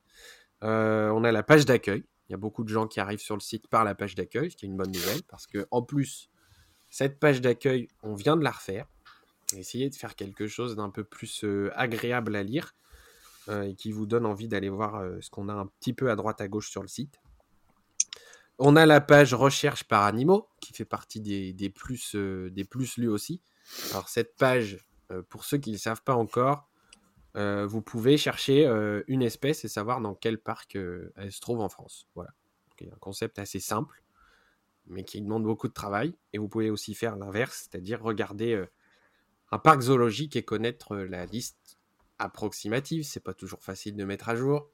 on 0.62 1.24
a 1.24 1.32
la 1.32 1.44
page 1.44 1.66
d'accueil. 1.66 2.04
Il 2.28 2.32
y 2.32 2.34
a 2.34 2.38
beaucoup 2.38 2.64
de 2.64 2.70
gens 2.70 2.88
qui 2.88 3.00
arrivent 3.00 3.20
sur 3.20 3.36
le 3.36 3.42
site 3.42 3.68
par 3.68 3.84
la 3.84 3.94
page 3.94 4.16
d'accueil, 4.16 4.50
ce 4.50 4.58
qui 4.58 4.66
est 4.66 4.70
une 4.70 4.76
bonne 4.76 4.92
nouvelle 4.92 5.22
parce 5.28 5.46
que 5.46 5.68
en 5.70 5.84
plus, 5.84 6.32
cette 6.90 7.20
page 7.20 7.42
d'accueil, 7.42 7.88
on 8.02 8.16
vient 8.16 8.36
de 8.36 8.44
la 8.44 8.50
refaire. 8.50 8.88
Essayer 9.56 9.88
de 9.92 9.96
faire 9.96 10.16
quelque 10.16 10.48
chose 10.48 10.76
d'un 10.76 10.90
peu 10.90 11.04
plus 11.04 11.46
agréable 11.76 12.36
à 12.36 12.42
lire. 12.42 12.74
Et 13.52 13.76
qui 13.76 13.92
vous 13.92 14.08
donne 14.08 14.26
envie 14.26 14.48
d'aller 14.48 14.70
voir 14.70 15.00
ce 15.22 15.30
qu'on 15.30 15.48
a 15.48 15.54
un 15.54 15.68
petit 15.68 15.94
peu 15.94 16.10
à 16.10 16.16
droite 16.16 16.42
à 16.42 16.48
gauche 16.48 16.72
sur 16.72 16.82
le 16.82 16.88
site. 16.88 17.20
On 18.58 18.76
a 18.76 18.88
la 18.88 19.00
page 19.00 19.36
recherche 19.36 19.84
par 19.84 20.06
animaux 20.06 20.50
qui 20.60 20.74
fait 20.74 20.86
partie 20.86 21.22
des, 21.22 21.70
plus, 21.70 22.16
des 22.16 22.66
plus 22.66 22.98
lus 22.98 23.10
aussi. 23.10 23.44
Alors 23.92 24.10
cette 24.10 24.36
page, 24.36 24.86
pour 25.30 25.46
ceux 25.46 25.58
qui 25.58 25.72
ne 25.72 25.76
le 25.76 25.80
savent 25.80 26.04
pas 26.04 26.16
encore, 26.16 26.70
vous 27.36 27.82
pouvez 27.82 28.18
chercher 28.18 28.66
une 29.08 29.22
espèce 29.22 29.66
et 29.66 29.68
savoir 29.68 30.02
dans 30.02 30.16
quel 30.16 30.38
parc 30.38 30.76
elle 30.76 31.32
se 31.32 31.42
trouve 31.42 31.60
en 31.60 31.70
France. 31.70 32.08
Voilà. 32.16 32.32
C'est 32.80 32.92
un 32.92 32.98
concept 33.00 33.40
assez 33.40 33.60
simple, 33.60 34.04
mais 34.88 35.04
qui 35.04 35.22
demande 35.22 35.44
beaucoup 35.44 35.68
de 35.68 35.74
travail. 35.74 36.16
Et 36.34 36.38
vous 36.38 36.48
pouvez 36.48 36.70
aussi 36.70 36.94
faire 36.94 37.16
l'inverse, 37.16 37.68
c'est-à-dire 37.70 38.02
regarder 38.02 38.66
un 39.52 39.60
parc 39.60 39.82
zoologique 39.82 40.36
et 40.36 40.44
connaître 40.44 40.96
la 40.96 41.26
liste 41.26 41.78
approximative, 42.20 43.04
c'est 43.04 43.20
pas 43.20 43.34
toujours 43.34 43.64
facile 43.64 43.96
de 43.96 44.04
mettre 44.04 44.30
à 44.30 44.36
jour. 44.36 44.70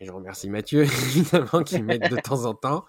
Et 0.00 0.06
je 0.06 0.12
remercie 0.12 0.50
Mathieu, 0.50 0.82
évidemment, 0.84 1.62
qui 1.62 1.82
met 1.82 1.98
de 1.98 2.16
temps 2.20 2.44
en 2.44 2.54
temps 2.54 2.84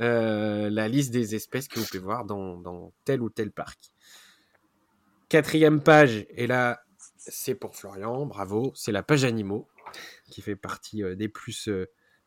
euh, 0.00 0.70
la 0.70 0.88
liste 0.88 1.12
des 1.12 1.34
espèces 1.34 1.68
que 1.68 1.80
vous 1.80 1.86
pouvez 1.86 1.98
voir 1.98 2.24
dans, 2.24 2.92
tel 3.04 3.22
ou 3.22 3.30
tel 3.30 3.50
parc. 3.50 3.90
Quatrième 5.28 5.82
page, 5.82 6.26
et 6.30 6.46
là, 6.46 6.80
c'est 7.16 7.54
pour 7.54 7.74
Florian, 7.76 8.26
bravo, 8.26 8.72
c'est 8.74 8.92
la 8.92 9.02
page 9.02 9.24
animaux, 9.24 9.68
qui 10.30 10.42
fait 10.42 10.56
partie 10.56 11.02
euh, 11.02 11.16
des, 11.16 11.28
plus, 11.28 11.68
euh, 11.68 11.86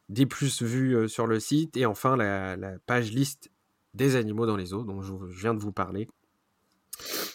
des 0.10 0.28
vues 0.62 1.08
sur 1.08 1.28
le 1.28 1.40
site. 1.40 1.78
Et 1.78 1.86
enfin, 1.86 2.18
la, 2.18 2.58
page 2.86 3.12
liste 3.12 3.52
des 3.94 4.16
animaux 4.16 4.46
dans 4.46 4.58
les 4.58 4.74
eaux, 4.74 4.84
dont 4.84 5.02
je, 5.02 5.14
viens 5.28 5.54
de 5.54 5.60
vous 5.60 5.72
parler. 5.72 6.10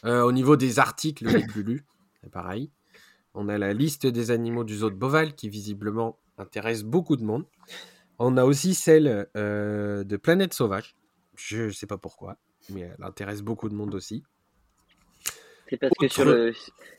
au 0.05 0.33
niveau 0.33 0.57
des 0.57 0.79
articles 0.79 1.27
les 1.27 1.47
plus 1.47 1.63
lus, 1.63 1.85
c'est 2.23 2.31
pareil. 2.31 2.71
On 3.35 3.49
a 3.49 3.59
la 3.59 3.73
liste 3.73 4.07
des 4.07 4.31
animaux 4.31 4.63
du 4.63 4.77
zoo 4.77 4.91
de 4.91 4.95
Boval 4.95 5.35
qui 5.35 5.49
visiblement 5.49 6.19
intéresse 6.39 6.85
beaucoup 6.85 7.17
de 7.17 7.25
monde. 7.25 7.47
On 8.19 8.37
a 8.37 8.45
aussi 8.45 8.75
celle 8.75 9.29
euh, 9.37 10.05
de 10.05 10.17
Planète 10.17 10.55
Sauvage. 10.55 10.97
Je 11.35 11.65
ne 11.65 11.71
sais 11.71 11.89
pas 11.89 11.99
pourquoi, 11.99 12.37
mais 12.71 12.83
elle 12.83 13.05
intéresse 13.05 13.43
beaucoup 13.43 13.69
de 13.69 13.75
monde 13.75 13.95
aussi. 13.95 14.23
C'est 15.69 15.77
parce 15.79 15.93
que 15.99 16.09
sur, 16.09 16.25
le, 16.25 16.53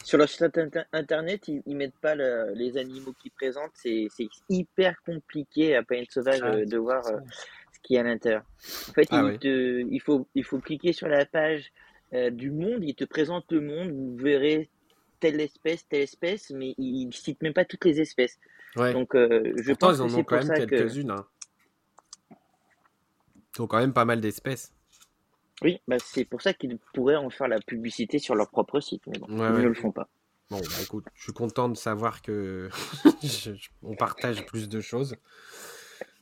sur 0.03 0.17
leur 0.17 0.27
site 0.27 0.57
internet, 0.91 1.47
ils, 1.47 1.61
ne 1.65 1.75
mettent 1.75 1.99
pas 1.99 2.15
les 2.15 2.77
animaux 2.77 3.13
qu'ils 3.21 3.31
présentent. 3.31 3.71
C'est 3.75 4.07
hyper 4.49 5.01
compliqué 5.03 5.75
à 5.75 5.83
Planète 5.83 6.11
Sauvage 6.11 6.39
ah, 6.41 6.53
euh, 6.53 6.65
de 6.65 6.77
voir 6.77 7.05
euh, 7.07 7.19
ce 7.73 7.79
qu'il 7.83 7.95
y 7.95 7.97
a 7.97 8.01
à 8.01 8.05
l'intérieur. 8.05 8.43
En 8.89 8.93
fait, 8.93 9.07
ah 9.11 9.31
il, 9.41 10.01
faut, 10.03 10.27
il 10.33 10.43
faut 10.43 10.59
cliquer 10.59 10.93
sur 10.93 11.07
la 11.07 11.25
page 11.25 11.71
du 12.31 12.51
monde. 12.51 12.83
Il 12.83 12.95
te 12.95 13.03
présente 13.03 13.51
le 13.51 13.61
monde. 13.61 13.91
Vous 13.91 14.15
verrez 14.15 14.69
telle 15.19 15.41
espèce, 15.41 15.87
telle 15.87 16.01
espèce, 16.01 16.51
mais 16.51 16.73
ils 16.77 17.07
ne 17.07 17.11
citent 17.11 17.41
même 17.41 17.53
pas 17.53 17.65
toutes 17.65 17.85
les 17.85 17.99
espèces. 17.99 18.39
Donc, 18.75 19.15
euh, 19.15 19.53
je 19.57 19.73
pense 19.73 19.97
ils 19.97 20.01
en 20.01 20.13
ont 20.13 20.23
quand 20.23 20.43
même 20.43 20.67
quelques-unes. 20.67 21.11
Hein. 21.11 21.25
Ils 23.55 23.61
ont 23.61 23.67
quand 23.67 23.79
même 23.79 23.93
pas 23.93 24.05
mal 24.05 24.19
d'espèces. 24.19 24.73
Oui, 25.61 25.79
bah 25.87 25.97
c'est 26.03 26.25
pour 26.25 26.41
ça 26.41 26.53
qu'ils 26.53 26.77
pourraient 26.93 27.15
en 27.15 27.29
faire 27.29 27.47
la 27.47 27.59
publicité 27.59 28.19
sur 28.19 28.35
leur 28.35 28.49
propre 28.49 28.79
site, 28.79 29.03
mais 29.07 29.17
bon, 29.17 29.27
ils 29.29 29.35
ne 29.35 29.67
le 29.67 29.73
font 29.73 29.91
pas. 29.91 30.09
Bon, 30.49 30.59
bah 30.59 30.81
écoute, 30.83 31.05
je 31.15 31.23
suis 31.23 31.33
content 31.33 31.69
de 31.69 31.77
savoir 31.77 32.21
que 32.21 32.69
on 33.83 33.95
partage 33.95 34.45
plus 34.45 34.69
de 34.69 34.81
choses. 34.81 35.15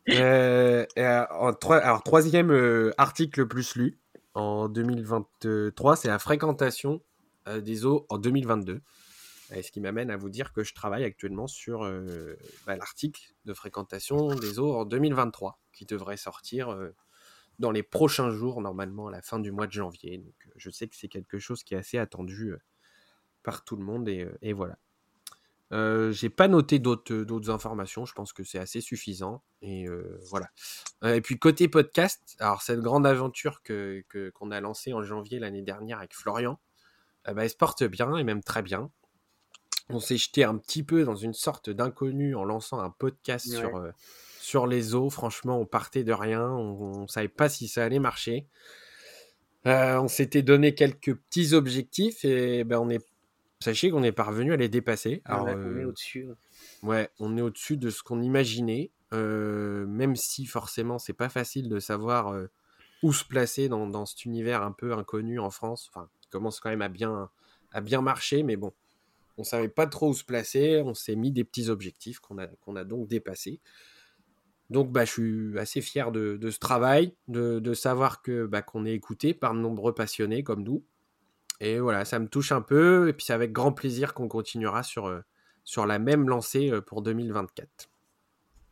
Euh, 0.09 0.85
alors, 0.95 1.57
troisième 2.03 2.51
euh, 2.51 2.91
article 2.97 3.41
le 3.41 3.47
plus 3.47 3.75
lu 3.75 3.97
en 4.33 4.67
2023, 4.69 5.95
c'est 5.95 6.07
la 6.07 6.19
fréquentation 6.19 7.01
euh, 7.47 7.61
des 7.61 7.85
eaux 7.85 8.05
en 8.09 8.17
2022. 8.17 8.81
ce 9.49 9.71
qui 9.71 9.81
m'amène 9.81 10.09
à 10.09 10.17
vous 10.17 10.29
dire 10.29 10.53
que 10.53 10.63
je 10.63 10.73
travaille 10.73 11.03
actuellement 11.03 11.47
sur 11.47 11.83
euh, 11.83 12.35
bah, 12.65 12.75
l'article 12.75 13.33
de 13.45 13.53
fréquentation 13.53 14.35
des 14.35 14.59
eaux 14.59 14.73
en 14.75 14.85
2023, 14.85 15.59
qui 15.73 15.85
devrait 15.85 16.17
sortir 16.17 16.69
euh, 16.71 16.95
dans 17.63 17.71
les 17.71 17.81
prochains 17.81 18.29
jours, 18.29 18.59
normalement 18.59 19.07
à 19.07 19.11
la 19.11 19.21
fin 19.21 19.39
du 19.39 19.51
mois 19.51 19.67
de 19.67 19.71
janvier. 19.71 20.17
Donc, 20.17 20.35
je 20.57 20.69
sais 20.69 20.87
que 20.89 20.95
c'est 20.97 21.07
quelque 21.07 21.39
chose 21.39 21.63
qui 21.63 21.73
est 21.73 21.77
assez 21.77 21.97
attendu 21.97 22.53
par 23.41 23.63
tout 23.63 23.77
le 23.77 23.83
monde, 23.83 24.09
et, 24.09 24.53
voilà. 24.53 24.77
j'ai 26.11 26.29
pas 26.29 26.49
noté 26.49 26.79
d'autres 26.79 27.49
informations, 27.49 28.05
je 28.05 28.13
pense 28.13 28.33
que 28.33 28.43
c'est 28.43 28.59
assez 28.59 28.81
suffisant. 28.81 29.43
Et 29.61 29.87
voilà. 30.29 30.49
et 31.03 31.21
puis 31.21 31.39
côté 31.39 31.69
podcast, 31.69 32.35
alors 32.39 32.61
cette 32.61 32.81
grande 32.81 33.07
aventure 33.07 33.61
que 33.63 34.03
qu'on 34.35 34.51
a 34.51 34.59
lancée 34.59 34.91
en 34.91 35.01
janvier 35.01 35.39
l'année 35.39 35.61
dernière 35.61 35.99
avec 35.99 36.13
Florian, 36.13 36.59
eh 37.27 37.33
ben, 37.33 37.43
elle 37.43 37.49
se 37.49 37.55
porte 37.55 37.83
bien 37.85 38.17
et 38.17 38.25
même 38.25 38.43
très 38.43 38.61
bien. 38.61 38.91
On 39.89 39.99
s'est 39.99 40.17
jeté 40.17 40.43
un 40.43 40.57
petit 40.57 40.83
peu 40.83 41.03
dans 41.03 41.15
une 41.15 41.33
sorte 41.33 41.69
d'inconnu 41.69 42.35
en 42.35 42.43
lançant 42.43 42.79
un 42.79 42.89
podcast 42.89 43.47
sur, 43.47 43.77
euh, 43.77 43.91
sur 44.43 44.67
les 44.67 44.95
eaux. 44.95 45.09
Franchement, 45.09 45.59
on 45.59 45.65
partait 45.65 46.03
de 46.03 46.13
rien. 46.13 46.47
On 46.49 47.03
ne 47.03 47.07
savait 47.07 47.27
pas 47.27 47.49
si 47.49 47.67
ça 47.67 47.83
allait 47.83 47.99
marcher. 47.99 48.45
Euh, 49.65 49.97
on 49.99 50.07
s'était 50.07 50.41
donné 50.41 50.75
quelques 50.75 51.15
petits 51.15 51.53
objectifs 51.53 52.25
et 52.25 52.65
ben 52.65 52.79
on 52.79 52.89
est, 52.89 53.05
sachez 53.61 53.89
qu'on 53.89 54.03
est 54.03 54.11
parvenu 54.11 54.51
à 54.51 54.57
les 54.57 54.67
dépasser. 54.67 55.21
Alors, 55.25 55.45
on 55.45 55.47
est 55.47 55.83
euh, 55.83 55.87
au-dessus. 55.87 56.27
Ouais, 56.81 57.09
on 57.19 57.37
est 57.37 57.41
au-dessus 57.41 57.77
de 57.77 57.89
ce 57.89 58.03
qu'on 58.03 58.21
imaginait. 58.21 58.91
même 59.11 60.15
si 60.15 60.45
forcément, 60.45 60.99
c'est 60.99 61.13
pas 61.13 61.29
facile 61.29 61.69
de 61.69 61.79
savoir 61.79 62.35
où 63.03 63.13
se 63.13 63.23
placer 63.23 63.69
dans, 63.69 63.87
dans, 63.87 64.05
cet 64.05 64.25
univers 64.25 64.63
un 64.63 64.71
peu 64.71 64.93
inconnu 64.93 65.39
en 65.39 65.49
France. 65.49 65.89
Enfin, 65.93 66.09
commence 66.29 66.59
quand 66.59 66.69
même 66.69 66.81
à 66.81 66.89
bien, 66.89 67.29
à 67.71 67.79
bien 67.79 68.01
marcher, 68.01 68.43
mais 68.43 68.57
bon, 68.57 68.73
on 69.37 69.43
savait 69.43 69.69
pas 69.69 69.87
trop 69.87 70.09
où 70.09 70.13
se 70.13 70.23
placer, 70.23 70.81
on 70.83 70.93
s'est 70.93 71.15
mis 71.15 71.31
des 71.31 71.43
petits 71.43 71.69
objectifs 71.69 72.19
qu'on 72.19 72.37
a, 72.37 72.47
qu'on 72.47 72.75
a 72.75 72.83
donc 72.83 73.07
dépassés. 73.07 73.59
Donc 74.69 74.91
bah, 74.91 75.05
je 75.05 75.11
suis 75.11 75.59
assez 75.59 75.81
fier 75.81 76.11
de, 76.11 76.39
ce 76.49 76.59
travail, 76.59 77.15
de, 77.27 77.73
savoir 77.73 78.21
que 78.21 78.45
bah, 78.45 78.61
qu'on 78.61 78.85
est 78.85 78.93
écouté 78.93 79.33
par 79.33 79.53
de 79.53 79.59
nombreux 79.59 79.93
passionnés 79.93 80.43
comme 80.43 80.63
nous. 80.63 80.83
Et 81.59 81.79
voilà, 81.79 82.03
ça 82.05 82.19
me 82.19 82.27
touche 82.27 82.51
un 82.51 82.61
peu, 82.61 83.07
et 83.07 83.13
puis 83.13 83.25
c'est 83.25 83.33
avec 83.33 83.53
grand 83.53 83.71
plaisir 83.71 84.13
qu'on 84.13 84.27
continuera 84.27 84.83
sur, 84.83 85.05
euh, 85.05 85.21
sur 85.63 85.85
la 85.85 85.99
même 85.99 86.27
lancée 86.27 86.71
euh, 86.71 86.81
pour 86.81 87.01
2024. 87.01 87.89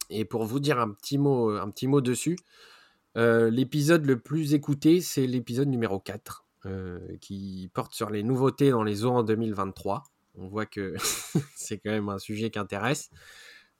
Et 0.09 0.25
pour 0.25 0.43
vous 0.43 0.59
dire 0.59 0.79
un 0.79 0.89
petit 0.89 1.17
mot, 1.17 1.51
un 1.51 1.69
petit 1.69 1.87
mot 1.87 2.01
dessus, 2.01 2.37
euh, 3.17 3.49
l'épisode 3.49 4.05
le 4.05 4.19
plus 4.19 4.53
écouté, 4.53 4.99
c'est 4.99 5.27
l'épisode 5.27 5.69
numéro 5.69 5.99
4. 5.99 6.45
Euh, 6.67 6.99
qui 7.21 7.71
porte 7.73 7.95
sur 7.95 8.11
les 8.11 8.21
nouveautés 8.21 8.69
dans 8.69 8.83
les 8.83 9.03
eaux 9.03 9.09
en 9.09 9.23
2023. 9.23 10.03
On 10.35 10.47
voit 10.47 10.67
que 10.67 10.93
c'est 11.55 11.79
quand 11.79 11.89
même 11.89 12.09
un 12.09 12.19
sujet 12.19 12.51
qui 12.51 12.59
intéresse. 12.59 13.09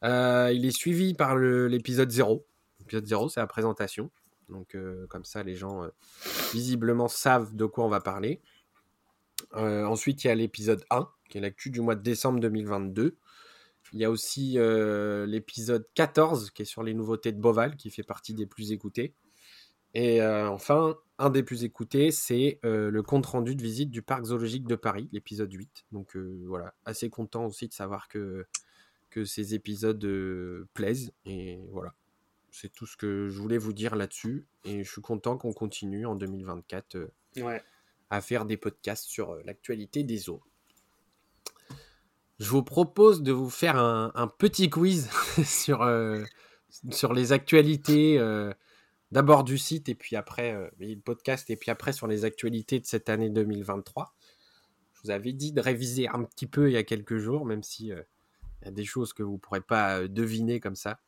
Euh, 0.03 0.51
il 0.53 0.65
est 0.65 0.75
suivi 0.75 1.13
par 1.13 1.37
l'épisode 1.37 2.09
0. 2.09 2.45
L'épisode 2.79 3.05
0, 3.05 3.29
c'est 3.29 3.39
la 3.39 3.47
présentation. 3.47 4.11
Donc, 4.49 4.75
euh, 4.75 5.05
comme 5.07 5.23
ça, 5.23 5.43
les 5.43 5.55
gens 5.55 5.87
visiblement 6.53 7.07
savent 7.07 7.55
de 7.55 7.65
quoi 7.65 7.85
on 7.85 7.89
va 7.89 8.01
parler. 8.01 8.41
ensuite, 9.53 10.23
il 10.23 10.27
y 10.27 10.29
a 10.29 10.35
l'épisode 10.35 10.83
1, 10.89 11.07
qui 11.29 11.37
est 11.37 11.41
l'actu 11.41 11.69
du 11.69 11.81
mois 11.81 11.95
de 11.95 12.01
décembre 12.01 12.39
2022. 12.39 13.17
Il 13.93 13.99
y 13.99 14.05
a 14.05 14.11
aussi 14.11 14.57
l'épisode 15.27 15.87
14, 15.95 16.51
qui 16.51 16.61
est 16.61 16.65
sur 16.65 16.83
les 16.83 16.93
nouveautés 16.93 17.31
de 17.31 17.39
Boval, 17.39 17.75
qui 17.75 17.89
fait 17.89 18.03
partie 18.03 18.33
des 18.33 18.45
plus 18.45 18.71
écoutés. 18.71 19.13
Et 19.93 20.23
enfin, 20.23 20.95
un 21.21 21.29
des 21.29 21.43
plus 21.43 21.63
écoutés, 21.63 22.09
c'est 22.09 22.59
euh, 22.65 22.89
le 22.89 23.03
compte-rendu 23.03 23.55
de 23.55 23.61
visite 23.61 23.91
du 23.91 24.01
parc 24.01 24.25
zoologique 24.25 24.67
de 24.67 24.75
Paris, 24.75 25.07
l'épisode 25.11 25.53
8. 25.53 25.85
Donc 25.91 26.15
euh, 26.15 26.43
voilà, 26.47 26.73
assez 26.83 27.11
content 27.11 27.45
aussi 27.45 27.67
de 27.67 27.73
savoir 27.73 28.07
que, 28.07 28.47
que 29.11 29.25
ces 29.25 29.53
épisodes 29.53 30.03
euh, 30.03 30.67
plaisent. 30.73 31.13
Et 31.25 31.59
voilà, 31.71 31.93
c'est 32.49 32.73
tout 32.73 32.87
ce 32.87 32.97
que 32.97 33.29
je 33.29 33.39
voulais 33.39 33.59
vous 33.59 33.73
dire 33.73 33.95
là-dessus. 33.95 34.47
Et 34.65 34.83
je 34.83 34.91
suis 34.91 35.01
content 35.01 35.37
qu'on 35.37 35.53
continue 35.53 36.05
en 36.07 36.15
2024 36.15 37.11
à 38.09 38.21
faire 38.21 38.45
des 38.45 38.57
podcasts 38.57 39.05
sur 39.05 39.35
l'actualité 39.45 40.03
des 40.03 40.29
eaux. 40.29 40.41
Je 42.39 42.49
vous 42.49 42.63
propose 42.63 43.21
de 43.21 43.31
vous 43.31 43.51
faire 43.51 43.77
un, 43.77 44.11
un 44.15 44.27
petit 44.27 44.69
quiz 44.69 45.09
sur, 45.45 45.87
sur 46.89 47.13
les 47.13 47.31
actualités 47.31 48.17
d'abord 49.11 49.43
du 49.43 49.57
site 49.57 49.89
et 49.89 49.95
puis 49.95 50.15
après 50.15 50.53
euh, 50.53 50.69
le 50.79 50.95
podcast 50.95 51.49
et 51.49 51.55
puis 51.55 51.69
après 51.69 51.93
sur 51.93 52.07
les 52.07 52.25
actualités 52.25 52.79
de 52.79 52.85
cette 52.85 53.09
année 53.09 53.29
2023. 53.29 54.13
Je 54.93 55.01
vous 55.03 55.11
avais 55.11 55.33
dit 55.33 55.51
de 55.51 55.61
réviser 55.61 56.07
un 56.07 56.23
petit 56.23 56.47
peu 56.47 56.69
il 56.69 56.73
y 56.73 56.77
a 56.77 56.83
quelques 56.83 57.17
jours, 57.17 57.45
même 57.45 57.63
si 57.63 57.91
euh, 57.91 58.01
il 58.61 58.65
y 58.65 58.67
a 58.67 58.71
des 58.71 58.85
choses 58.85 59.13
que 59.13 59.23
vous 59.23 59.33
ne 59.33 59.37
pourrez 59.37 59.61
pas 59.61 59.99
euh, 59.99 60.07
deviner 60.07 60.59
comme 60.59 60.75
ça. 60.75 60.99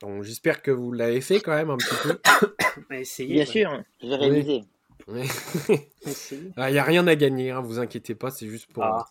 Donc 0.00 0.22
j'espère 0.24 0.62
que 0.62 0.70
vous 0.70 0.92
l'avez 0.92 1.20
fait 1.20 1.40
quand 1.40 1.54
même 1.54 1.70
un 1.70 1.76
petit 1.76 1.94
peu. 2.02 2.20
Bien 2.90 3.44
sûr, 3.44 3.82
j'ai 4.00 4.14
réalisé. 4.14 4.64
Il 5.08 6.72
n'y 6.72 6.78
a 6.78 6.84
rien 6.84 7.06
à 7.06 7.14
gagner, 7.16 7.50
hein, 7.50 7.60
vous 7.60 7.78
inquiétez 7.78 8.14
pas, 8.14 8.30
c'est 8.30 8.46
juste 8.46 8.72
pour, 8.72 8.84
ah. 8.84 9.06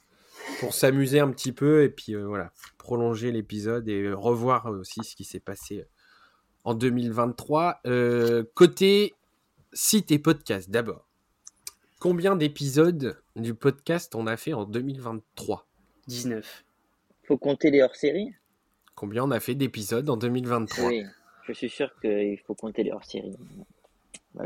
pour 0.59 0.74
s'amuser 0.74 1.20
un 1.20 1.32
petit 1.32 1.51
peu 1.51 1.84
et 1.84 1.89
puis 1.89 2.16
euh, 2.16 2.26
voilà, 2.26 2.51
prolonger 2.78 3.32
l'épisode 3.32 3.88
et 3.88 4.12
revoir 4.12 4.66
aussi 4.68 5.03
ce 5.03 5.16
qui 5.16 5.24
s'est 5.24 5.39
passé 5.39 5.86
en 6.64 6.74
2023. 6.74 7.82
Euh, 7.86 8.43
côté 8.53 9.14
site 9.74 10.12
et 10.12 10.20
podcast 10.20 10.70
d'abord. 10.70 11.07
Combien 11.99 12.36
d'épisodes 12.36 13.22
du 13.36 13.53
podcast 13.53 14.16
on 14.16 14.28
a 14.28 14.36
fait 14.36 14.53
en 14.53 14.66
2023 14.66 15.68
19. 16.07 16.64
Faut 17.32 17.38
compter 17.38 17.71
les 17.71 17.82
hors-séries 17.82 18.34
Combien 18.93 19.23
on 19.23 19.32
a 19.32 19.39
fait 19.39 19.55
d'épisodes 19.55 20.09
en 20.09 20.17
2023 20.17 20.89
Oui, 20.89 21.05
je 21.47 21.53
suis 21.53 21.69
sûr 21.69 21.89
qu'il 22.01 22.38
faut 22.45 22.55
compter 22.55 22.84
les 22.84 22.91
hors-séries. 22.91 23.38
Bah, 24.34 24.43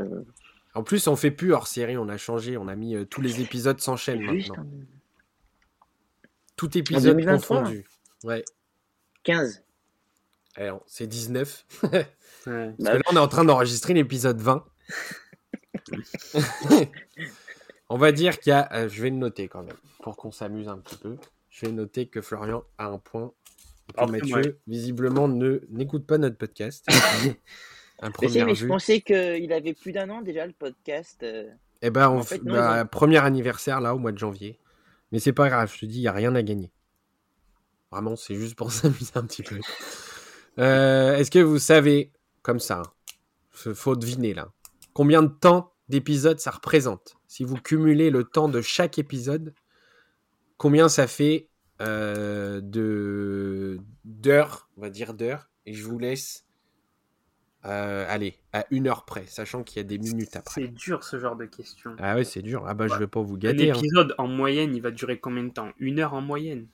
en 0.72 0.84
plus, 0.84 1.08
on 1.08 1.16
fait 1.16 1.32
plus 1.32 1.52
hors-série, 1.52 1.96
on 1.96 2.08
a 2.08 2.16
changé, 2.16 2.56
on 2.56 2.68
a 2.68 2.76
mis 2.76 2.94
euh, 2.94 3.04
tous 3.04 3.20
les 3.20 3.40
épisodes 3.40 3.80
s'enchaînent 3.80 4.22
maintenant. 4.22 4.64
Tout 6.54 6.78
épisode 6.78 7.24
confondu. 7.24 7.88
Ouais. 8.22 8.44
15. 9.24 9.64
Eh, 10.58 10.70
c'est 10.86 11.08
19. 11.08 11.66
Parce 11.80 12.04
que 12.44 12.72
là, 12.78 13.00
on 13.10 13.16
est 13.16 13.18
en 13.18 13.26
train 13.26 13.44
d'enregistrer 13.44 13.94
l'épisode 13.94 14.40
20. 14.40 14.64
on 17.88 17.98
va 17.98 18.12
dire 18.12 18.38
qu'il 18.38 18.50
y 18.50 18.54
a. 18.54 18.72
Euh, 18.74 18.88
je 18.88 19.02
vais 19.02 19.10
le 19.10 19.16
noter 19.16 19.48
quand 19.48 19.64
même, 19.64 19.74
pour 20.04 20.16
qu'on 20.16 20.30
s'amuse 20.30 20.68
un 20.68 20.78
petit 20.78 20.98
peu. 20.98 21.16
Je 21.56 21.64
vais 21.64 21.72
noter 21.72 22.06
que 22.06 22.20
Florian 22.20 22.64
a 22.76 22.88
un 22.88 22.98
point. 22.98 23.32
Mathieu, 24.10 24.58
visiblement, 24.66 25.26
ne 25.26 25.62
n'écoute 25.70 26.06
pas 26.06 26.18
notre 26.18 26.36
podcast. 26.36 26.84
mais, 28.02 28.54
je 28.54 28.66
pensais 28.66 29.00
qu'il 29.00 29.50
avait 29.54 29.72
plus 29.72 29.92
d'un 29.92 30.10
an 30.10 30.20
déjà 30.20 30.46
le 30.46 30.52
podcast. 30.52 31.22
Euh. 31.22 31.48
Eh 31.80 31.88
ben, 31.88 32.10
on 32.10 32.22
fait, 32.22 32.40
bah, 32.44 32.84
premier 32.84 33.24
anniversaire 33.24 33.80
là 33.80 33.94
au 33.94 33.98
mois 33.98 34.12
de 34.12 34.18
janvier. 34.18 34.58
Mais 35.12 35.18
c'est 35.18 35.32
pas 35.32 35.48
grave, 35.48 35.72
je 35.72 35.80
te 35.80 35.86
dis, 35.86 35.96
il 35.96 36.02
n'y 36.02 36.08
a 36.08 36.12
rien 36.12 36.34
à 36.34 36.42
gagner. 36.42 36.70
Vraiment, 37.90 38.16
c'est 38.16 38.34
juste 38.34 38.54
pour 38.54 38.70
s'amuser 38.70 39.12
un 39.14 39.24
petit 39.24 39.42
peu. 39.42 39.58
Euh, 40.58 41.16
est-ce 41.16 41.30
que 41.30 41.38
vous 41.38 41.58
savez, 41.58 42.12
comme 42.42 42.60
ça, 42.60 42.82
hein, 42.82 43.72
faut 43.72 43.96
deviner 43.96 44.34
là, 44.34 44.52
combien 44.92 45.22
de 45.22 45.32
temps 45.32 45.72
d'épisode 45.88 46.38
ça 46.38 46.50
représente? 46.50 47.16
Si 47.28 47.44
vous 47.44 47.56
cumulez 47.56 48.10
le 48.10 48.24
temps 48.24 48.50
de 48.50 48.60
chaque 48.60 48.98
épisode, 48.98 49.54
combien 50.56 50.88
ça 50.88 51.06
fait 51.06 51.48
euh, 51.80 52.60
de 52.60 53.78
d'heures, 54.04 54.68
on 54.76 54.80
va 54.80 54.90
dire 54.90 55.14
d'heures, 55.14 55.50
et 55.66 55.72
je 55.72 55.84
vous 55.84 55.98
laisse 55.98 56.46
euh, 57.66 58.06
allez, 58.08 58.38
à 58.52 58.64
une 58.70 58.86
heure 58.86 59.04
près, 59.04 59.26
sachant 59.26 59.64
qu'il 59.64 59.78
y 59.78 59.80
a 59.80 59.82
des 59.82 59.98
minutes 59.98 60.36
après. 60.36 60.62
C'est 60.62 60.68
dur 60.68 61.02
ce 61.02 61.18
genre 61.18 61.34
de 61.34 61.46
questions. 61.46 61.96
Ah 61.98 62.14
ouais, 62.14 62.22
c'est 62.22 62.42
dur. 62.42 62.64
Ah 62.66 62.74
bah, 62.74 62.86
je 62.86 62.94
vais 62.94 63.08
pas 63.08 63.20
vous 63.20 63.36
gâter. 63.36 63.72
Un 63.72 63.74
hein. 63.74 64.08
en 64.18 64.28
moyenne, 64.28 64.76
il 64.76 64.82
va 64.82 64.92
durer 64.92 65.18
combien 65.18 65.42
de 65.42 65.50
temps? 65.50 65.72
Une 65.78 65.98
heure 65.98 66.14
en 66.14 66.20
moyenne 66.20 66.68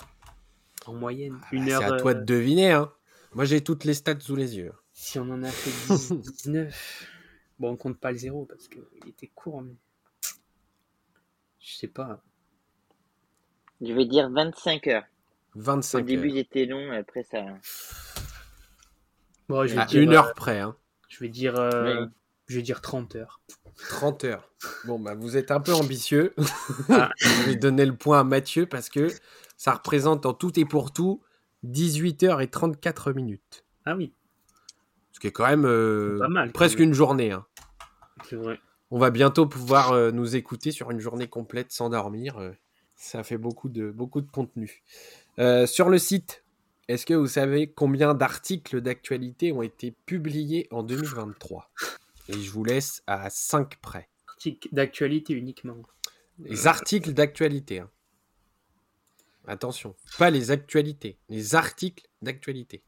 En 0.84 0.92
moyenne. 0.92 1.38
Ah 1.42 1.48
une 1.52 1.64
bah, 1.64 1.72
heure. 1.72 1.80
C'est 1.80 1.94
à 1.94 1.96
toi 1.96 2.14
de 2.14 2.20
euh, 2.20 2.24
deviner. 2.24 2.72
Hein. 2.72 2.92
Moi, 3.32 3.46
j'ai 3.46 3.62
toutes 3.62 3.84
les 3.84 3.94
stats 3.94 4.20
sous 4.20 4.36
les 4.36 4.58
yeux. 4.58 4.72
Si 4.92 5.18
on 5.18 5.30
en 5.30 5.42
a 5.42 5.50
fait 5.50 6.14
19. 6.44 7.08
bon, 7.58 7.70
on 7.70 7.76
compte 7.76 7.98
pas 7.98 8.12
le 8.12 8.18
zéro 8.18 8.44
parce 8.44 8.68
qu'il 8.68 8.82
était 9.08 9.30
court, 9.34 9.62
mais. 9.62 9.76
Je 11.58 11.74
sais 11.76 11.88
pas. 11.88 12.22
Je 13.82 13.92
vais 13.92 14.04
dire 14.04 14.30
25 14.30 14.86
heures. 14.86 15.04
25 15.56 15.98
Au 15.98 16.00
début, 16.02 16.30
c'était 16.30 16.66
long, 16.66 16.92
après 16.92 17.24
ça. 17.24 17.44
Bon, 19.48 19.66
je 19.66 19.74
vais 19.74 19.80
à 19.80 19.92
une 19.92 20.12
heure 20.12 20.34
près. 20.34 20.60
Hein. 20.60 20.76
Je 21.08 21.18
vais 21.18 21.28
dire, 21.28 21.58
euh, 21.58 22.06
je 22.46 22.56
vais 22.56 22.62
dire 22.62 22.80
30 22.80 23.16
heures. 23.16 23.40
30 23.88 24.24
heures. 24.24 24.50
Bon, 24.84 25.00
bah, 25.00 25.14
vous 25.14 25.36
êtes 25.36 25.50
un 25.50 25.60
peu 25.60 25.74
ambitieux. 25.74 26.32
Ah. 26.88 27.10
je 27.18 27.42
vais 27.42 27.56
donner 27.56 27.84
le 27.84 27.96
point 27.96 28.20
à 28.20 28.24
Mathieu 28.24 28.66
parce 28.66 28.88
que 28.88 29.08
ça 29.56 29.72
représente 29.72 30.26
en 30.26 30.32
tout 30.32 30.58
et 30.58 30.64
pour 30.64 30.92
tout 30.92 31.20
18 31.64 32.22
heures 32.22 32.40
et 32.40 32.48
34 32.48 33.12
minutes. 33.12 33.64
Ah 33.84 33.96
oui. 33.96 34.12
Ce 35.10 35.18
qui 35.18 35.26
est 35.26 35.32
quand 35.32 35.46
même 35.46 35.66
euh, 35.66 36.20
presque 36.54 36.78
une 36.78 36.94
journée. 36.94 37.32
Hein. 37.32 37.44
C'est 38.28 38.36
vrai. 38.36 38.60
On 38.92 38.98
va 38.98 39.10
bientôt 39.10 39.46
pouvoir 39.46 39.90
euh, 39.92 40.12
nous 40.12 40.36
écouter 40.36 40.70
sur 40.70 40.92
une 40.92 41.00
journée 41.00 41.26
complète 41.26 41.72
sans 41.72 41.90
dormir. 41.90 42.38
Ça 43.02 43.24
fait 43.24 43.38
beaucoup 43.38 43.68
de, 43.68 43.90
beaucoup 43.90 44.20
de 44.20 44.30
contenu. 44.30 44.82
sur 45.66 45.88
le 45.88 45.98
site 45.98 46.42
est-ce 46.92 47.06
que 47.06 47.14
vous 47.14 47.26
savez 47.26 47.72
combien 47.72 48.12
d'articles 48.12 48.82
d'actualité 48.82 49.50
ont 49.52 49.62
été 49.62 49.92
publiés 50.04 50.68
en 50.70 50.82
2023 50.82 51.70
Et 52.28 52.34
je 52.34 52.50
vous 52.50 52.64
laisse 52.64 53.02
à 53.06 53.30
5 53.30 53.76
près. 53.76 54.10
Articles 54.28 54.68
d'actualité 54.72 55.32
uniquement. 55.32 55.76
Les 56.38 56.66
articles 56.66 57.14
d'actualité. 57.14 57.80
Hein. 57.80 57.90
Attention, 59.46 59.96
pas 60.18 60.30
les 60.30 60.50
actualités, 60.50 61.18
les 61.30 61.54
articles 61.54 62.06
d'actualité. 62.20 62.82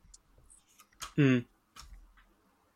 Hmm. 1.17 1.41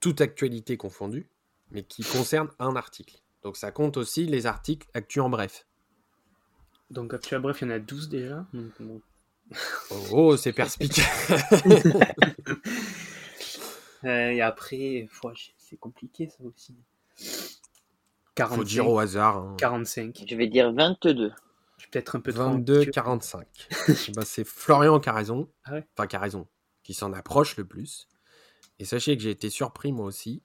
Toute 0.00 0.22
actualité 0.22 0.76
confondue, 0.76 1.28
mais 1.70 1.82
qui 1.82 2.04
concerne 2.04 2.48
un 2.58 2.74
article. 2.74 3.22
Donc 3.42 3.56
ça 3.56 3.70
compte 3.70 3.96
aussi 3.96 4.24
les 4.24 4.46
articles 4.46 4.88
actu 4.94 5.20
en 5.20 5.28
bref. 5.28 5.67
Donc 6.90 7.12
actu 7.14 7.36
en 7.36 7.40
bref, 7.40 7.60
il 7.60 7.68
y 7.68 7.70
en 7.70 7.74
a 7.74 7.78
12 7.78 8.08
déjà. 8.08 8.46
Oh, 10.10 10.36
c'est 10.36 10.52
perspicace. 10.52 11.32
Euh, 14.04 14.30
et 14.30 14.40
après, 14.40 15.08
c'est 15.56 15.76
compliqué 15.76 16.28
ça 16.28 16.44
aussi. 16.44 16.76
45, 18.36 18.56
Faut 18.56 18.64
dire 18.64 18.88
au 18.88 18.98
hasard. 18.98 19.56
45. 19.58 20.20
Hein. 20.20 20.24
Je 20.28 20.36
vais 20.36 20.46
dire 20.46 20.72
22. 20.72 21.32
Je 21.76 21.82
suis 21.82 21.90
peut-être 21.90 22.16
un 22.16 22.20
peu 22.20 22.30
22, 22.30 22.86
45. 22.86 23.46
bah, 24.14 24.22
c'est 24.24 24.44
Florian 24.44 25.00
qui 25.00 25.08
a 25.08 25.12
raison. 25.12 25.48
Ah 25.64 25.80
enfin, 25.96 26.06
qui 26.06 26.16
a 26.16 26.20
raison. 26.20 26.46
Qui 26.84 26.94
s'en 26.94 27.12
approche 27.12 27.56
le 27.56 27.64
plus. 27.64 28.08
Et 28.78 28.84
sachez 28.84 29.16
que 29.16 29.22
j'ai 29.22 29.30
été 29.30 29.50
surpris 29.50 29.92
moi 29.92 30.06
aussi. 30.06 30.42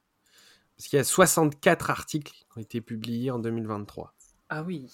Parce 0.75 0.87
qu'il 0.87 0.97
y 0.97 0.99
a 0.99 1.03
64 1.03 1.91
articles 1.91 2.31
qui 2.33 2.45
ont 2.55 2.61
été 2.61 2.81
publiés 2.81 3.29
en 3.29 3.37
2023. 3.37 4.15
Ah 4.49 4.63
oui. 4.63 4.89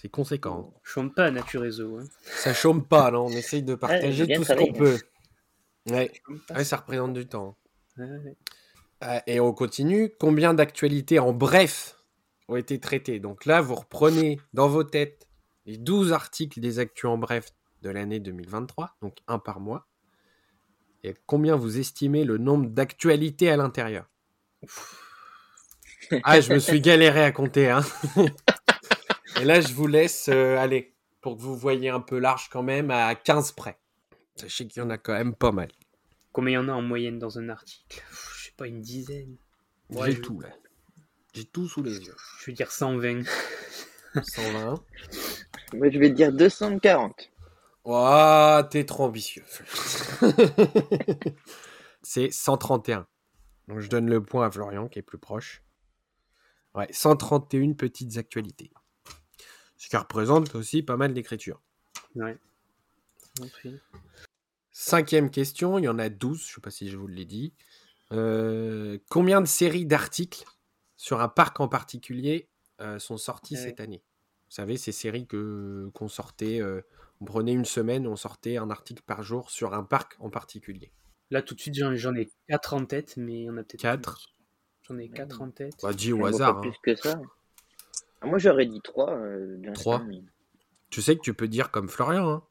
C'est 0.00 0.08
conséquent. 0.08 0.72
Chôme 0.82 1.12
pas, 1.12 1.30
Nature 1.30 1.60
Réseau. 1.60 1.98
Hein. 1.98 2.04
Ça 2.22 2.54
chôme 2.54 2.86
pas, 2.86 3.10
non 3.10 3.26
On 3.26 3.30
essaye 3.30 3.62
de 3.62 3.74
partager 3.74 4.26
tout 4.26 4.44
ce 4.44 4.54
qu'on 4.54 4.72
peut. 4.72 4.98
Ouais. 5.90 6.10
ça 6.64 6.78
représente 6.78 7.12
du 7.12 7.26
temps. 7.26 7.58
Euh, 7.98 9.20
et 9.26 9.40
on 9.40 9.52
continue. 9.52 10.10
Combien 10.18 10.54
d'actualités 10.54 11.18
en 11.18 11.34
bref 11.34 11.98
ont 12.48 12.56
été 12.56 12.80
traitées? 12.80 13.20
Donc 13.20 13.44
là, 13.44 13.60
vous 13.60 13.74
reprenez 13.74 14.40
dans 14.54 14.68
vos 14.68 14.84
têtes 14.84 15.28
les 15.66 15.76
12 15.76 16.14
articles 16.14 16.60
des 16.60 16.78
actus 16.78 17.04
en 17.04 17.18
bref 17.18 17.50
de 17.82 17.90
l'année 17.90 18.20
2023, 18.20 18.96
donc 19.02 19.18
un 19.28 19.38
par 19.38 19.60
mois. 19.60 19.86
Et 21.04 21.14
combien 21.26 21.56
vous 21.56 21.78
estimez 21.78 22.24
le 22.24 22.38
nombre 22.38 22.70
d'actualités 22.70 23.50
à 23.50 23.58
l'intérieur? 23.58 24.08
Ah, 26.24 26.40
je 26.40 26.52
me 26.52 26.58
suis 26.58 26.80
galéré 26.80 27.22
à 27.22 27.30
compter. 27.30 27.70
Hein 27.70 27.84
Et 29.40 29.44
là, 29.44 29.62
je 29.62 29.72
vous 29.72 29.86
laisse 29.86 30.28
euh, 30.28 30.58
aller 30.58 30.94
pour 31.22 31.36
que 31.36 31.40
vous 31.40 31.56
voyez 31.56 31.88
un 31.88 32.00
peu 32.00 32.18
large 32.18 32.50
quand 32.50 32.62
même 32.62 32.90
à 32.90 33.14
15 33.14 33.52
près. 33.52 33.78
Sachez 34.36 34.68
qu'il 34.68 34.82
y 34.82 34.84
en 34.84 34.90
a 34.90 34.98
quand 34.98 35.14
même 35.14 35.34
pas 35.34 35.50
mal. 35.50 35.70
Combien 36.32 36.50
il 36.50 36.54
y 36.54 36.58
en 36.58 36.68
a 36.68 36.72
en 36.72 36.82
moyenne 36.82 37.18
dans 37.18 37.38
un 37.38 37.48
article? 37.48 38.02
Je 38.36 38.44
sais 38.44 38.52
pas, 38.56 38.66
une 38.66 38.82
dizaine. 38.82 39.36
J'ai 40.04 40.20
tout 40.20 40.40
là. 40.40 40.50
J'ai 41.32 41.46
tout 41.46 41.66
sous 41.68 41.82
les 41.82 41.98
yeux. 41.98 42.14
Je 42.40 42.46
vais 42.46 42.52
dire 42.52 42.70
120. 42.70 43.22
120. 44.22 44.84
Moi, 45.74 45.90
je 45.90 45.98
vais 45.98 46.10
dire 46.10 46.32
240. 46.32 47.30
Ouah, 47.86 48.68
t'es 48.70 48.84
trop 48.84 49.04
ambitieux. 49.04 49.44
C'est 52.02 52.30
131. 52.30 53.06
Donc 53.68 53.80
je 53.80 53.88
donne 53.88 54.10
le 54.10 54.22
point 54.22 54.46
à 54.46 54.50
Florian 54.50 54.86
qui 54.88 54.98
est 54.98 55.02
plus 55.02 55.18
proche. 55.18 55.62
Ouais, 56.74 56.88
131 56.90 57.72
petites 57.72 58.18
actualités. 58.18 58.70
Ce 59.80 59.88
qui 59.88 59.96
représente 59.96 60.54
aussi 60.56 60.82
pas 60.82 60.98
mal 60.98 61.14
d'écriture. 61.14 61.62
Ouais. 62.14 62.36
Cinquième 64.72 65.30
question, 65.30 65.78
il 65.78 65.86
y 65.86 65.88
en 65.88 65.98
a 65.98 66.10
12, 66.10 66.38
je 66.38 66.44
ne 66.44 66.54
sais 66.56 66.60
pas 66.60 66.70
si 66.70 66.90
je 66.90 66.98
vous 66.98 67.06
l'ai 67.06 67.24
dit. 67.24 67.54
Euh, 68.12 68.98
combien 69.08 69.40
de 69.40 69.46
séries 69.46 69.86
d'articles 69.86 70.44
sur 70.98 71.22
un 71.22 71.28
parc 71.28 71.60
en 71.60 71.68
particulier 71.68 72.50
euh, 72.82 72.98
sont 72.98 73.16
sorties 73.16 73.56
cette 73.56 73.80
année? 73.80 74.02
Vous 74.50 74.54
savez, 74.54 74.76
ces 74.76 74.92
séries 74.92 75.26
que 75.26 75.88
qu'on 75.94 76.08
sortait, 76.08 76.60
euh, 76.60 76.82
on 77.22 77.24
prenait 77.24 77.54
une 77.54 77.64
semaine, 77.64 78.06
on 78.06 78.16
sortait 78.16 78.58
un 78.58 78.68
article 78.68 79.02
par 79.06 79.22
jour 79.22 79.50
sur 79.50 79.72
un 79.72 79.82
parc 79.82 80.14
en 80.18 80.28
particulier. 80.28 80.92
Là, 81.30 81.40
tout 81.40 81.54
de 81.54 81.60
suite, 81.60 81.74
j'en 81.74 82.14
ai 82.14 82.30
4 82.50 82.74
en 82.74 82.84
tête, 82.84 83.16
mais 83.16 83.32
il 83.32 83.44
y 83.44 83.50
en 83.50 83.56
a 83.56 83.62
peut-être 83.62 83.80
4 83.80 84.34
J'en 84.82 84.98
ai 84.98 85.08
4 85.08 85.40
en 85.40 85.50
tête. 85.50 85.76
Bah, 85.82 85.94
dis 85.94 86.12
au 86.12 86.26
hasard. 86.26 86.58
Hein. 86.58 86.60
Plus 86.60 86.76
que 86.82 86.94
ça. 86.94 87.18
Ah, 88.20 88.26
moi, 88.26 88.38
j'aurais 88.38 88.66
dit 88.66 88.80
3. 88.80 89.18
3 89.74 90.02
Tu 90.90 91.02
sais 91.02 91.16
que 91.16 91.22
tu 91.22 91.34
peux 91.34 91.48
dire 91.48 91.70
comme 91.70 91.88
Florian. 91.88 92.28
Hein 92.28 92.42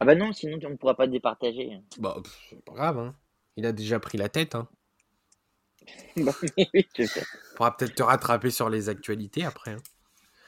Ah 0.00 0.04
bah 0.04 0.14
non, 0.14 0.32
sinon 0.32 0.58
on 0.64 0.70
ne 0.70 0.76
pourra 0.76 0.96
pas 0.96 1.06
départager. 1.06 1.80
Bah, 1.98 2.16
c'est 2.48 2.64
pas 2.64 2.72
grave, 2.72 2.98
hein. 2.98 3.14
Il 3.56 3.64
a 3.66 3.72
déjà 3.72 3.98
pris 3.98 4.18
la 4.18 4.28
tête, 4.28 4.54
hein. 4.54 4.68
bah, 6.16 6.32
oui, 6.56 6.86
je 6.98 7.04
pourra 7.54 7.76
peut-être 7.76 7.94
te 7.94 8.02
rattraper 8.02 8.50
sur 8.50 8.68
les 8.68 8.88
actualités 8.88 9.44
après. 9.44 9.72
Hein. 9.72 9.82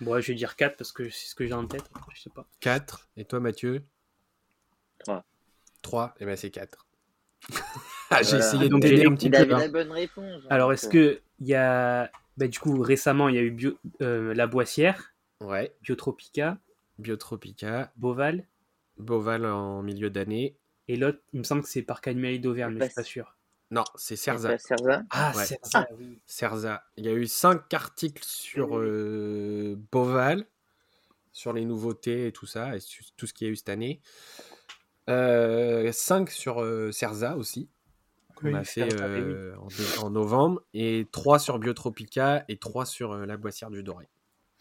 Bon, 0.01 0.21
je 0.21 0.29
vais 0.29 0.35
dire 0.35 0.57
4 0.57 0.77
parce 0.77 0.93
que 0.93 1.09
c'est 1.11 1.29
ce 1.29 1.35
que 1.35 1.47
j'ai 1.47 1.55
en 1.55 1.67
tête. 1.67 1.85
Je 2.15 2.23
sais 2.23 2.31
pas. 2.31 2.47
4. 2.61 3.09
Et 3.17 3.25
toi, 3.25 3.41
Mathieu? 3.41 3.85
3. 5.01 5.25
3. 5.83 6.15
Et 6.21 6.25
ben 6.25 6.37
c'est 6.37 6.51
4. 6.51 6.87
Ah, 8.11 8.23
j'ai 8.23 8.39
essayé 8.39 8.71
de 8.71 8.79
t'aider 8.79 9.05
un 9.05 9.15
petit 9.15 9.29
peu. 9.29 9.45
la 9.45 9.69
bonne 9.69 9.93
réponse. 9.93 10.43
Hein, 10.45 10.47
Alors, 10.49 10.73
est-ce 10.73 10.89
que 10.89 11.21
il 11.41 11.47
y 11.47 11.55
a. 11.55 12.11
Bah, 12.39 12.47
du 12.49 12.59
coup, 12.61 12.81
récemment, 12.81 13.29
il 13.29 13.35
y 13.35 13.39
a 13.39 13.43
eu 13.43 13.51
bio... 13.51 13.77
euh, 14.01 14.33
La 14.33 14.47
Boissière. 14.47 15.13
Ouais. 15.43 15.75
Biotropica. 15.83 16.57
Biotropica. 16.99 17.93
Boval. 17.97 18.47
Boval 18.97 19.45
en 19.45 19.83
milieu 19.83 20.09
d'année. 20.09 20.57
Et 20.87 20.97
l'autre, 20.97 21.19
il 21.33 21.41
me 21.41 21.45
semble 21.45 21.63
que 21.63 21.69
c'est 21.69 21.83
Parc 21.83 22.07
animalier 22.09 22.39
d'Auvergne, 22.39 22.75
mais 22.75 22.81
je 22.87 22.87
suis 22.87 22.95
pas 22.95 23.03
sûr. 23.03 23.37
Non, 23.73 23.85
c'est 23.97 24.17
Cerza. 24.17 24.57
Cerza. 24.57 25.03
Ah, 25.11 25.33
Ouais. 25.37 25.45
Cerza, 25.45 25.89
oui. 25.99 26.19
Cerza. 26.27 26.85
Il 26.97 27.05
y 27.05 27.09
a 27.09 27.13
eu 27.13 27.27
5 27.27 27.75
articles 27.75 28.25
sur 28.25 28.79
euh, 28.79 29.77
Boval, 29.93 30.47
sur 31.33 31.53
les 31.53 31.65
nouveautés 31.65 32.29
et 32.29 32.33
tout 32.33 32.47
ça, 32.47 32.77
et 32.77 32.81
sur 32.81 33.05
tout 33.17 33.27
ce 33.27 33.35
qu'il 33.35 33.47
y 33.49 33.51
a 33.51 33.53
eu 33.53 33.57
cette 33.57 33.69
année. 33.69 34.01
5 35.07 36.31
sur 36.31 36.63
euh, 36.63 36.93
Cerza 36.93 37.37
aussi, 37.37 37.69
qu'on 38.39 38.55
a 38.55 38.65
fait 38.65 38.93
euh, 39.01 39.55
en, 39.59 40.07
en 40.07 40.11
novembre, 40.11 40.63
et 40.75 41.07
3 41.13 41.39
sur 41.39 41.59
Biotropica 41.59 42.45
et 42.49 42.59
3 42.59 42.87
sur 42.87 43.13
euh, 43.13 43.27
la 43.27 43.37
Boissière 43.37 43.71
du 43.71 43.83
Doré. 43.83 44.09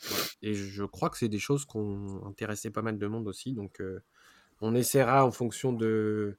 Voilà. 0.02 0.24
Et 0.42 0.54
je 0.54 0.84
crois 0.84 1.10
que 1.10 1.18
c'est 1.18 1.30
des 1.30 1.40
choses 1.40 1.66
qui 1.66 1.78
ont 1.78 2.26
intéressé 2.26 2.70
pas 2.70 2.82
mal 2.82 2.98
de 2.98 3.08
monde 3.08 3.28
aussi, 3.28 3.54
donc 3.54 3.82
euh, 3.82 4.04
on 4.62 4.76
essaiera 4.76 5.26
en 5.26 5.32
fonction 5.32 5.74
de, 5.74 6.38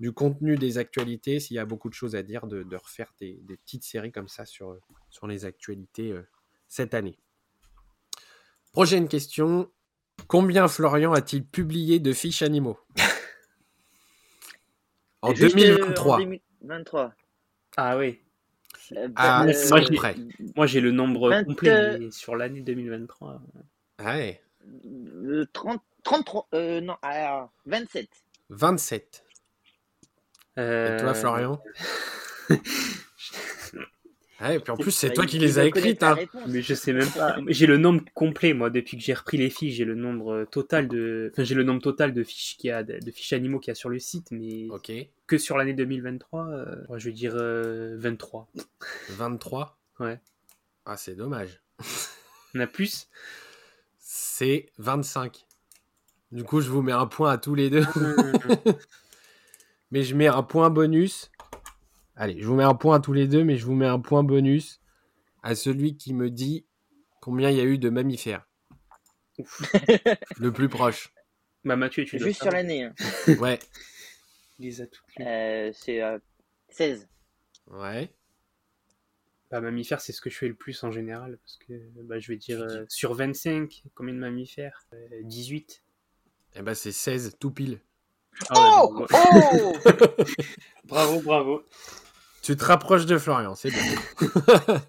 du 0.00 0.12
contenu 0.12 0.56
des 0.56 0.78
actualités, 0.78 1.40
s'il 1.40 1.56
y 1.56 1.60
a 1.60 1.64
beaucoup 1.64 1.88
de 1.88 1.94
choses 1.94 2.14
à 2.14 2.22
dire, 2.22 2.46
de, 2.46 2.62
de 2.62 2.76
refaire 2.76 3.12
des, 3.18 3.40
des 3.42 3.56
petites 3.56 3.84
séries 3.84 4.12
comme 4.12 4.28
ça 4.28 4.44
sur, 4.44 4.76
sur 5.10 5.26
les 5.26 5.44
actualités 5.44 6.14
cette 6.68 6.94
année. 6.94 7.18
Prochaine 8.72 9.06
question. 9.06 9.70
Combien 10.28 10.68
Florian 10.68 11.12
a-t-il 11.12 11.44
publié 11.44 12.00
de 12.00 12.12
fiches 12.12 12.42
animaux? 12.42 12.78
En 15.24 15.32
Juste, 15.34 15.56
euh, 15.56 15.76
2023. 15.76 16.20
En 16.20 16.32
2023. 16.62 17.14
Ah 17.76 17.96
oui. 17.96 18.20
Euh, 18.92 19.08
Ah, 19.16 19.44
bah, 19.46 19.52
euh. 19.52 20.14
Moi, 20.56 20.66
j'ai 20.66 20.80
le 20.80 20.90
nombre 20.90 21.30
20, 21.30 21.44
complet 21.44 21.70
euh, 21.70 22.10
sur 22.10 22.36
l'année 22.36 22.60
2023. 22.60 23.40
Ah 23.98 24.04
ouais. 24.16 24.42
euh, 24.86 25.46
30, 25.52 25.82
33, 26.04 26.48
euh, 26.54 26.80
non, 26.80 26.96
alors, 27.02 27.52
27. 27.66 28.08
27. 28.50 29.24
Euh, 30.58 30.94
Et 30.94 31.00
toi, 31.00 31.14
Florian? 31.14 31.62
Ah, 34.44 34.54
et 34.54 34.58
puis 34.58 34.72
en 34.72 34.76
plus, 34.76 34.90
c'est 34.90 35.12
toi 35.12 35.24
qui 35.24 35.38
les 35.38 35.60
as 35.60 35.66
écrites. 35.66 36.02
Hein. 36.02 36.16
Mais 36.48 36.62
je 36.62 36.74
sais 36.74 36.92
même 36.92 37.08
pas. 37.08 37.36
J'ai 37.46 37.66
le 37.66 37.76
nombre 37.76 38.02
complet, 38.12 38.54
moi, 38.54 38.70
depuis 38.70 38.96
que 38.96 39.02
j'ai 39.02 39.14
repris 39.14 39.36
les 39.36 39.50
fiches, 39.50 39.74
j'ai 39.74 39.84
le 39.84 39.94
nombre 39.94 40.34
euh, 40.34 40.44
total 40.44 40.88
de. 40.88 41.30
Enfin, 41.32 41.44
j'ai 41.44 41.54
le 41.54 41.62
nombre 41.62 41.80
total 41.80 42.12
de 42.12 42.24
fiches 42.24 42.56
qu'il 42.56 42.68
y 42.68 42.72
a, 42.72 42.82
de, 42.82 42.98
de 42.98 43.10
fiches 43.12 43.32
animaux 43.34 43.60
qu'il 43.60 43.70
y 43.70 43.72
a 43.72 43.76
sur 43.76 43.88
le 43.88 44.00
site, 44.00 44.32
mais 44.32 44.66
Ok. 44.70 44.90
que 45.28 45.38
sur 45.38 45.56
l'année 45.56 45.74
2023, 45.74 46.48
euh, 46.48 46.74
moi, 46.88 46.98
je 46.98 47.06
vais 47.06 47.14
dire 47.14 47.34
euh, 47.36 47.94
23. 47.98 48.48
23. 49.10 49.78
Ouais. 50.00 50.20
Ah, 50.86 50.96
c'est 50.96 51.14
dommage. 51.14 51.60
On 52.54 52.60
a 52.60 52.66
plus? 52.66 53.08
C'est 53.98 54.66
25. 54.78 55.46
Du 56.32 56.44
coup, 56.44 56.60
je 56.60 56.68
vous 56.68 56.82
mets 56.82 56.92
un 56.92 57.06
point 57.06 57.30
à 57.30 57.38
tous 57.38 57.54
les 57.54 57.70
deux. 57.70 57.84
mais 59.92 60.02
je 60.02 60.16
mets 60.16 60.26
un 60.26 60.42
point 60.42 60.70
bonus. 60.70 61.30
Allez, 62.16 62.40
je 62.40 62.46
vous 62.46 62.54
mets 62.54 62.64
un 62.64 62.74
point 62.74 62.96
à 62.96 63.00
tous 63.00 63.12
les 63.12 63.26
deux, 63.26 63.44
mais 63.44 63.56
je 63.56 63.64
vous 63.64 63.74
mets 63.74 63.86
un 63.86 64.00
point 64.00 64.22
bonus 64.22 64.80
à 65.42 65.54
celui 65.54 65.96
qui 65.96 66.12
me 66.14 66.30
dit 66.30 66.66
combien 67.20 67.50
il 67.50 67.56
y 67.56 67.60
a 67.60 67.64
eu 67.64 67.78
de 67.78 67.88
mammifères. 67.88 68.46
Le 70.38 70.52
plus 70.52 70.68
proche. 70.68 71.12
Bah, 71.64 71.76
Mathieu, 71.76 72.04
tu 72.04 72.18
Juste 72.18 72.42
sur 72.42 72.50
l'année. 72.50 72.84
hein. 72.84 72.94
Ouais. 73.38 73.58
Les 74.58 74.80
a 74.80 74.86
toutes 74.86 75.04
lues. 75.16 75.24
Euh, 75.24 75.70
c'est 75.72 76.02
euh, 76.02 76.18
16. 76.68 77.08
Ouais. 77.68 78.12
Bah, 79.50 79.60
mammifères, 79.60 80.00
c'est 80.00 80.12
ce 80.12 80.20
que 80.20 80.30
je 80.30 80.36
fais 80.36 80.48
le 80.48 80.54
plus 80.54 80.82
en 80.84 80.90
général, 80.90 81.38
parce 81.38 81.56
que 81.58 81.72
bah, 82.02 82.18
je 82.18 82.28
vais 82.28 82.36
dire 82.36 82.60
euh, 82.60 82.84
sur 82.88 83.14
25, 83.14 83.84
combien 83.94 84.14
de 84.14 84.18
mammifères? 84.18 84.86
Euh, 84.92 85.22
18. 85.22 85.82
Eh 86.56 86.62
ben, 86.62 86.74
c'est 86.74 86.92
16 86.92 87.36
tout 87.40 87.50
pile. 87.50 87.80
Ah 88.50 88.84
ouais, 88.86 89.00
Oh 89.00 89.06
Oh 89.12 89.72
bravo, 90.84 91.20
bravo. 91.20 91.62
Tu 92.42 92.56
te 92.56 92.64
rapproches 92.64 93.06
de 93.06 93.16
Florian, 93.18 93.54
c'est 93.54 93.70
bien. 93.70 93.82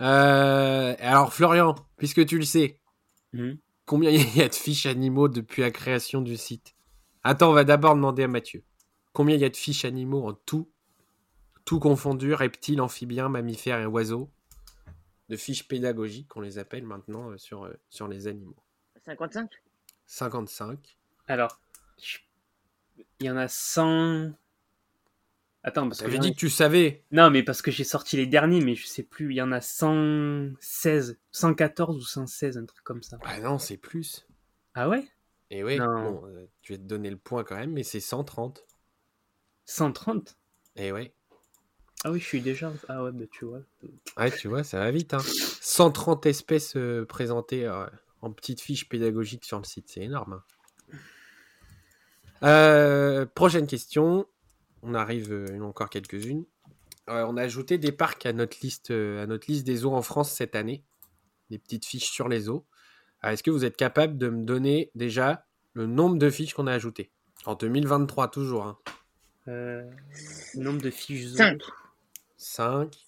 Euh, 0.00 0.96
alors, 0.98 1.34
Florian, 1.34 1.74
puisque 1.98 2.24
tu 2.24 2.38
le 2.38 2.44
sais, 2.44 2.80
Mhm. 3.34 3.58
combien 3.84 4.10
il 4.10 4.34
y 4.36 4.40
a 4.40 4.48
de 4.48 4.54
fiches 4.54 4.86
animaux 4.86 5.28
depuis 5.28 5.60
la 5.60 5.70
création 5.70 6.22
du 6.22 6.38
site? 6.38 6.74
Attends, 7.22 7.50
on 7.50 7.52
va 7.52 7.64
d'abord 7.64 7.94
demander 7.96 8.22
à 8.22 8.28
Mathieu. 8.28 8.64
Combien 9.12 9.34
il 9.36 9.42
y 9.42 9.44
a 9.44 9.50
de 9.50 9.56
fiches 9.56 9.84
animaux 9.84 10.26
en 10.26 10.32
tout? 10.32 10.70
Tout 11.66 11.80
confondu, 11.80 12.32
reptiles, 12.32 12.80
amphibiens, 12.80 13.28
mammifères 13.28 13.78
et 13.80 13.84
oiseaux? 13.86 14.30
De 15.28 15.36
fiches 15.36 15.68
pédagogiques, 15.68 16.34
on 16.34 16.40
les 16.40 16.56
appelle 16.58 16.84
maintenant 16.84 17.30
euh, 17.30 17.36
sur, 17.36 17.64
euh, 17.64 17.74
sur 17.90 18.08
les 18.08 18.26
animaux. 18.26 18.56
55 19.04 19.50
55. 20.06 20.96
Alors, 21.28 21.60
je- 22.02 22.18
il 23.20 23.26
y 23.26 23.30
en 23.30 23.36
a 23.36 23.48
100. 23.48 24.32
Attends, 25.62 25.86
parce 25.88 25.98
que. 26.00 26.04
T'avais 26.04 26.16
j'en 26.16 26.22
ai- 26.22 26.26
dit 26.28 26.32
que 26.34 26.38
tu 26.40 26.48
savais. 26.50 27.04
Non, 27.10 27.30
mais 27.30 27.42
parce 27.42 27.60
que 27.62 27.70
j'ai 27.70 27.84
sorti 27.84 28.16
les 28.16 28.26
derniers, 28.26 28.60
mais 28.62 28.74
je 28.74 28.86
sais 28.86 29.02
plus. 29.02 29.30
Il 29.32 29.36
y 29.36 29.42
en 29.42 29.52
a 29.52 29.60
116, 29.60 31.18
114 31.32 31.96
ou 31.96 32.06
116, 32.06 32.56
un 32.58 32.64
truc 32.64 32.82
comme 32.82 33.02
ça. 33.02 33.18
Ah 33.24 33.40
non, 33.40 33.58
c'est 33.58 33.76
plus. 33.76 34.26
Ah 34.74 34.88
ouais? 34.88 35.06
Et 35.50 35.62
oui, 35.64 35.78
Non. 35.78 35.86
bon, 36.20 36.26
euh, 36.28 36.46
tu 36.62 36.72
vas 36.72 36.78
te 36.78 36.84
donner 36.84 37.10
le 37.10 37.16
point 37.18 37.44
quand 37.44 37.56
même, 37.56 37.72
mais 37.72 37.82
c'est 37.82 38.00
130. 38.00 38.64
130 39.66 40.38
Et 40.76 40.92
ouais. 40.92 41.12
Ah 42.04 42.10
oui, 42.12 42.20
je 42.20 42.24
suis 42.24 42.40
déjà. 42.40 42.72
Ah 42.88 43.02
ouais, 43.04 43.12
bah 43.12 43.26
tu 43.30 43.44
vois. 43.44 43.60
Ouais, 44.16 44.30
tu 44.30 44.48
vois, 44.48 44.64
ça 44.64 44.78
va 44.78 44.90
vite. 44.90 45.12
Hein. 45.12 45.18
130 45.60 46.24
espèces 46.24 46.74
euh, 46.76 47.04
présentées 47.04 47.66
euh, 47.66 47.84
en 48.22 48.32
petites 48.32 48.60
fiches 48.62 48.88
pédagogiques 48.88 49.44
sur 49.44 49.58
le 49.58 49.64
site, 49.64 49.88
c'est 49.90 50.00
énorme. 50.00 50.40
hein. 50.92 50.96
Euh, 52.42 53.26
prochaine 53.26 53.66
question. 53.66 54.26
On 54.82 54.94
arrive, 54.94 55.32
euh, 55.32 55.46
il 55.50 55.56
y 55.56 55.60
en 55.60 55.64
a 55.64 55.68
encore 55.68 55.90
quelques-unes. 55.90 56.44
Euh, 57.08 57.24
on 57.28 57.36
a 57.36 57.42
ajouté 57.42 57.76
des 57.78 57.92
parcs 57.92 58.24
à 58.26 58.32
notre 58.32 58.56
liste, 58.62 58.90
euh, 58.90 59.22
à 59.22 59.26
notre 59.26 59.50
liste 59.50 59.66
des 59.66 59.76
zoos 59.76 59.92
en 59.94 60.02
France 60.02 60.30
cette 60.32 60.54
année. 60.54 60.84
Des 61.50 61.58
petites 61.58 61.84
fiches 61.84 62.10
sur 62.10 62.28
les. 62.28 62.48
Alors, 62.48 62.64
Est-ce 63.24 63.42
que 63.42 63.50
vous 63.50 63.64
êtes 63.64 63.76
capable 63.76 64.16
de 64.18 64.28
me 64.28 64.44
donner 64.44 64.90
déjà 64.94 65.46
le 65.74 65.86
nombre 65.86 66.16
de 66.18 66.30
fiches 66.30 66.54
qu'on 66.54 66.66
a 66.66 66.72
ajoutées? 66.72 67.10
En 67.46 67.54
2023, 67.54 68.28
toujours. 68.28 68.64
Hein. 68.66 68.78
Euh, 69.48 69.90
nombre 70.54 70.80
de 70.80 70.90
fiches 70.90 71.26
zoos. 71.26 71.36
5. 71.38 71.60
5. 72.36 73.04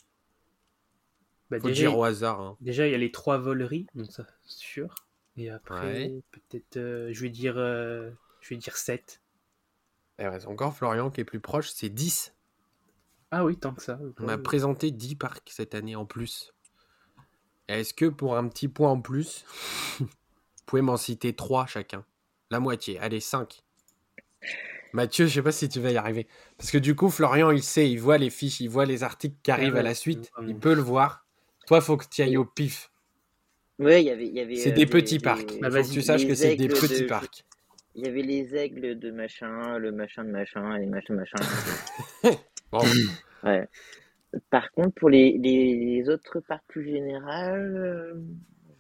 Bah, 1.51 1.59
Faut 1.61 1.69
déjà, 1.69 1.83
dire 1.89 1.97
au 1.99 2.05
hasard. 2.05 2.41
hein. 2.41 2.57
déjà, 2.61 2.87
il 2.89 2.93
y 2.93 2.95
a 2.95 2.99
les 2.99 3.13
trois 3.13 3.39
voleries, 3.39 3.87
donc 3.95 4.11
ça, 4.11 4.27
c'est 4.47 4.59
sûr. 4.59 4.95
Et 5.37 5.49
après, 5.51 5.87
Ouais. 5.87 6.23
peut-être. 6.33 6.77
euh, 6.79 7.11
je 7.13 7.21
vais 7.23 7.29
dire. 7.31 7.55
euh, 7.57 8.11
je 8.41 8.51
vais 8.51 8.57
dire 8.57 8.77
7. 8.77 9.22
Reste 10.19 10.47
encore 10.47 10.75
Florian 10.77 11.11
qui 11.11 11.21
est 11.21 11.25
plus 11.25 11.41
proche, 11.41 11.71
c'est 11.71 11.89
10. 11.89 12.33
Ah 13.31 13.45
oui, 13.45 13.57
tant 13.57 13.73
que 13.73 13.83
ça. 13.83 13.99
On 14.21 14.29
a 14.29 14.37
Ouais. 14.37 14.43
présenté 14.43 14.91
10 14.91 15.17
parcs 15.17 15.49
cette 15.51 15.75
année 15.75 15.97
en 15.97 16.05
plus. 16.05 16.53
Est-ce 17.69 17.93
que 17.95 18.07
pour 18.07 18.37
un 18.37 18.47
petit 18.49 18.69
point 18.69 18.91
en 18.91 19.01
plus, 19.01 19.45
vous 19.99 20.07
pouvez 20.67 20.83
m'en 20.83 20.97
citer 20.97 21.35
3 21.35 21.67
chacun? 21.67 22.05
La 22.51 22.61
moitié, 22.61 22.99
allez 22.99 23.21
5. 23.21 23.63
Mathieu, 24.93 25.27
je 25.27 25.33
sais 25.35 25.43
pas 25.43 25.53
si 25.53 25.69
tu 25.71 25.81
vas 25.81 25.91
y 25.91 25.97
arriver. 25.97 26.29
Parce 26.59 26.71
que 26.71 26.77
du 26.79 26.95
coup, 26.95 27.09
Florian, 27.09 27.51
il 27.51 27.63
sait, 27.63 27.91
il 27.91 27.97
voit 27.99 28.19
les 28.19 28.29
fiches, 28.31 28.61
il 28.61 28.69
voit 28.69 28.85
les 28.85 29.03
articles 29.03 29.37
qui 29.43 29.51
arrivent 29.51 29.73
ouais, 29.75 29.81
à 29.81 29.85
la 29.85 29.95
suite, 29.95 30.31
il 30.47 30.57
peut 30.57 30.75
le 30.75 30.83
voir. 30.83 31.27
Toi, 31.67 31.81
faut 31.81 31.97
que 31.97 32.05
tu 32.09 32.21
ailles 32.23 32.37
au 32.37 32.45
pif. 32.45 32.91
Ouais, 33.79 34.03
il 34.03 34.07
y 34.07 34.11
avait. 34.11 34.27
il 34.29 34.35
y 34.35 34.41
avait, 34.41 34.57
C'est 34.57 34.73
euh, 34.73 34.75
des 34.75 34.85
petits 34.87 35.19
parcs. 35.19 35.59
Bah, 35.61 35.69
Il 35.69 35.83
faut 35.83 35.89
que 35.89 35.93
tu 35.95 36.03
saches 36.03 36.27
que 36.27 36.35
c'est 36.35 36.57
des 36.57 36.69
petits 36.69 37.03
de- 37.03 37.07
parcs. 37.07 37.45
Il 37.95 38.05
y 38.05 38.09
avait 38.09 38.23
les 38.23 38.55
aigles 38.57 38.99
de 38.99 39.11
machin, 39.11 39.79
le 39.79 39.93
machin 39.93 40.25
de 40.25 40.31
machin, 40.31 40.77
et 40.77 40.87
machin 40.87 41.15
de 41.15 41.19
machin. 41.21 41.37
Ouais. 43.43 43.69
Par 44.51 44.71
contre, 44.73 44.95
pour 44.95 45.11
les, 45.11 45.37
les, 45.37 45.75
les 45.75 46.09
autres 46.09 46.41
parcs 46.41 46.65
plus 46.69 46.85
générales, 46.85 47.77
euh, 47.77 48.15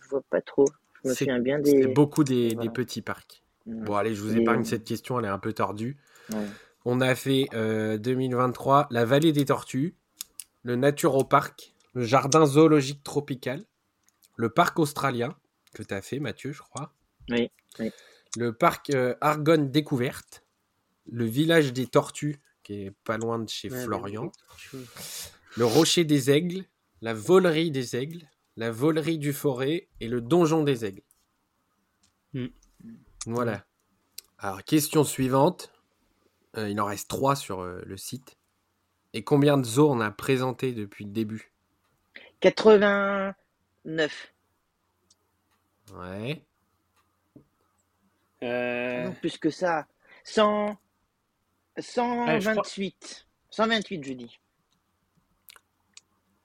je 0.00 0.08
vois 0.08 0.22
pas 0.30 0.40
trop. 0.40 0.66
Je 1.02 1.08
me 1.08 1.14
C'est- 1.14 1.24
souviens 1.24 1.40
bien 1.40 1.58
des. 1.58 1.88
beaucoup 1.88 2.24
des, 2.24 2.56
petits 2.72 3.02
parcs. 3.02 3.42
Mm. 3.66 3.84
Bon, 3.84 3.96
allez, 3.96 4.14
je 4.14 4.22
vous 4.22 4.34
épargne 4.36 4.64
cette 4.64 4.84
question, 4.84 5.18
elle 5.18 5.26
est 5.26 5.28
un 5.28 5.38
peu 5.38 5.52
tordue. 5.52 5.98
Ouais. 6.32 6.46
On 6.84 7.00
a 7.00 7.14
fait 7.14 7.46
euh, 7.54 7.98
2023 7.98 8.86
la 8.90 9.04
vallée 9.04 9.32
des 9.32 9.44
tortues, 9.44 9.94
le 10.62 10.76
Naturopark, 10.76 11.74
le 11.94 12.04
jardin 12.04 12.46
zoologique 12.46 13.02
tropical, 13.02 13.62
le 14.36 14.48
parc 14.48 14.78
australien, 14.78 15.36
que 15.74 15.82
tu 15.82 15.92
as 15.92 16.00
fait, 16.02 16.18
Mathieu, 16.18 16.52
je 16.52 16.62
crois. 16.62 16.94
Oui, 17.30 17.50
oui. 17.78 17.90
Le 18.36 18.52
parc 18.52 18.90
euh, 18.90 19.14
Argonne 19.20 19.70
Découverte, 19.70 20.44
le 21.10 21.24
village 21.24 21.72
des 21.72 21.86
Tortues, 21.86 22.40
qui 22.62 22.84
est 22.84 22.92
pas 23.04 23.18
loin 23.18 23.38
de 23.38 23.48
chez 23.48 23.68
Florian, 23.68 24.30
le 25.56 25.64
Rocher 25.64 26.04
des 26.04 26.30
Aigles, 26.30 26.64
la 27.00 27.14
Volerie 27.14 27.70
des 27.70 27.96
Aigles, 27.96 28.28
la 28.56 28.70
Volerie 28.70 29.18
du 29.18 29.32
Forêt 29.32 29.88
et 30.00 30.08
le 30.08 30.20
Donjon 30.20 30.62
des 30.62 30.84
Aigles. 30.84 31.02
Hmm. 32.32 32.46
Voilà. 33.26 33.64
Alors, 34.38 34.62
question 34.64 35.04
suivante. 35.04 35.72
Euh, 36.56 36.68
il 36.68 36.80
en 36.80 36.86
reste 36.86 37.08
trois 37.08 37.36
sur 37.36 37.60
euh, 37.60 37.80
le 37.86 37.96
site. 37.96 38.36
Et 39.14 39.24
combien 39.24 39.58
de 39.58 39.64
zoos 39.64 39.90
on 39.90 40.00
a 40.00 40.10
présenté 40.10 40.72
depuis 40.72 41.04
le 41.04 41.10
début? 41.10 41.52
89. 42.40 44.32
Ouais. 45.94 46.44
Euh... 48.42 49.04
Non, 49.04 49.12
plus 49.14 49.38
que 49.38 49.50
ça. 49.50 49.86
100... 50.24 50.76
128. 51.78 53.26
128, 53.50 54.04
je 54.04 54.12
dis. 54.12 54.40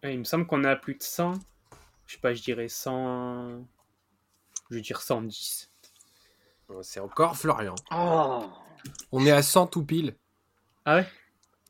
il 0.04 0.20
me 0.20 0.24
semble 0.24 0.48
qu'on 0.48 0.64
a 0.64 0.76
plus 0.76 0.96
de 0.96 1.04
100. 1.04 1.34
Je 2.06 2.14
sais 2.14 2.20
pas, 2.20 2.34
je 2.34 2.42
dirais 2.42 2.70
100. 2.70 3.66
Je 4.70 4.76
vais 4.76 4.82
dire 4.82 5.02
110. 5.02 5.70
C'est 6.82 7.00
encore 7.00 7.36
Florian. 7.38 7.76
Oh. 7.92 8.46
On 9.12 9.26
est 9.26 9.32
à 9.32 9.42
100 9.42 9.68
tout 9.68 9.86
pile. 9.86 10.16
Ah 10.86 10.98
ouais? 10.98 11.08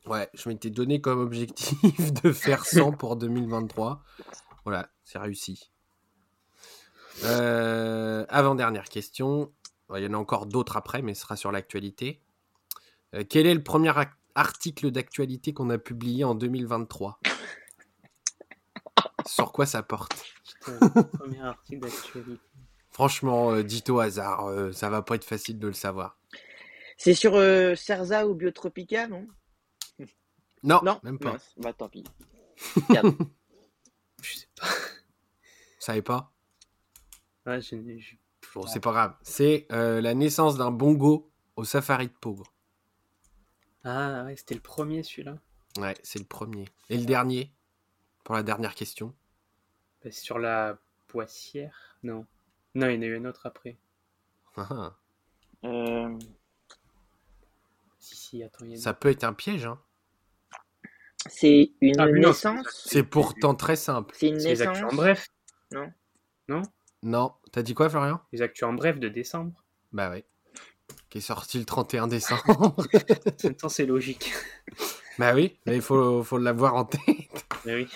Ouais, 0.06 0.28
je 0.34 0.48
m'étais 0.48 0.70
donné 0.70 1.00
comme 1.00 1.20
objectif 1.20 2.12
de 2.22 2.32
faire 2.32 2.64
100 2.64 2.92
pour 2.92 3.16
2023. 3.16 4.02
Voilà, 4.64 4.88
c'est 5.04 5.18
réussi. 5.18 5.70
Euh, 7.24 8.24
avant-dernière 8.28 8.88
question. 8.88 9.52
Il 9.96 10.02
y 10.02 10.06
en 10.06 10.14
a 10.14 10.18
encore 10.18 10.46
d'autres 10.46 10.76
après, 10.76 11.02
mais 11.02 11.14
ce 11.14 11.22
sera 11.22 11.36
sur 11.36 11.50
l'actualité. 11.50 12.20
Euh, 13.14 13.24
quel 13.28 13.46
est 13.46 13.54
le 13.54 13.62
premier 13.62 13.92
article 14.34 14.90
d'actualité 14.90 15.54
qu'on 15.54 15.70
a 15.70 15.78
publié 15.78 16.24
en 16.24 16.34
2023 16.34 17.20
Sur 19.26 19.52
quoi 19.52 19.66
ça 19.66 19.82
porte? 19.82 20.14
Premier 21.18 21.40
article 21.40 21.80
d'actualité. 21.80 22.40
Franchement, 22.90 23.52
euh, 23.52 23.62
dit 23.62 23.84
au 23.88 24.00
hasard, 24.00 24.46
euh, 24.46 24.72
ça 24.72 24.90
va 24.90 25.02
pas 25.02 25.14
être 25.14 25.24
facile 25.24 25.58
de 25.58 25.68
le 25.68 25.72
savoir. 25.72 26.18
C'est 26.96 27.14
sur 27.14 27.34
Cerza 27.76 28.26
ou 28.26 28.34
Biotropica, 28.34 29.06
non? 29.06 29.26
Non, 30.64 30.80
non, 30.82 30.98
même 31.04 31.18
pas. 31.18 31.36
Bah 31.56 31.72
tant 31.72 31.88
pis. 31.88 32.02
je 32.56 34.34
sais 34.34 34.48
pas. 34.56 34.66
Vous 34.66 35.78
savez 35.78 36.02
pas? 36.02 36.32
Ouais, 37.46 37.60
je, 37.60 37.76
Bon, 38.58 38.66
c'est 38.66 38.80
pas 38.80 38.90
grave. 38.90 39.14
C'est 39.22 39.66
la 39.70 40.14
naissance 40.14 40.56
d'un 40.56 40.72
bongo 40.72 41.30
au 41.54 41.62
safari 41.62 42.08
de 42.08 42.12
Pogre. 42.12 42.52
Ah 43.84 44.24
ouais, 44.24 44.36
c'était 44.36 44.56
le 44.56 44.60
premier 44.60 45.04
celui-là. 45.04 45.38
Ouais, 45.78 45.94
c'est 46.02 46.18
le 46.18 46.24
premier. 46.24 46.64
Et 46.90 46.98
le 46.98 47.04
dernier? 47.04 47.52
Pour 48.24 48.34
la 48.34 48.42
dernière 48.42 48.74
question 48.74 49.14
bah, 50.02 50.10
Sur 50.10 50.40
la 50.40 50.76
poissière? 51.06 51.96
Non. 52.02 52.26
Non, 52.74 52.88
il 52.88 52.96
y 52.96 52.98
en 52.98 53.02
a 53.02 53.04
eu 53.06 53.16
un 53.16 53.26
autre 53.26 53.46
après. 53.46 53.78
Ah, 54.56 54.66
ah. 54.70 54.96
Euh... 55.64 56.18
Si, 58.00 58.16
si, 58.16 58.42
attends. 58.42 58.66
Y 58.66 58.74
a 58.74 58.76
Ça 58.76 58.92
peut 58.92 59.10
être 59.10 59.22
un 59.22 59.34
piège, 59.34 59.66
hein 59.66 59.80
C'est 61.28 61.70
une 61.80 62.00
ah, 62.00 62.10
naissance? 62.10 62.66
C'est 62.86 63.04
pourtant 63.04 63.54
très 63.54 63.76
simple. 63.76 64.16
C'est 64.18 64.30
une 64.30 64.38
naissance? 64.38 64.82
En 64.82 64.96
bref 64.96 65.28
Non. 65.70 65.92
Non? 66.48 66.62
Non. 67.02 67.32
T'as 67.52 67.62
dit 67.62 67.74
quoi, 67.74 67.88
Florian? 67.88 68.20
Les 68.32 68.42
actus 68.42 68.64
en 68.64 68.72
bref 68.72 68.98
de 68.98 69.08
décembre. 69.08 69.64
Bah 69.92 70.10
ouais 70.10 70.24
qui 71.10 71.18
est 71.18 71.22
sorti 71.22 71.58
le 71.58 71.64
31 71.64 72.06
décembre. 72.06 72.76
temps, 73.60 73.68
c'est 73.68 73.86
logique. 73.86 74.32
Bah 75.18 75.34
oui, 75.34 75.56
mais 75.66 75.76
il 75.76 75.82
faut, 75.82 76.22
faut 76.22 76.38
l'avoir 76.38 76.74
en 76.74 76.84
tête. 76.84 77.00
Bah 77.64 77.72
oui. 77.74 77.88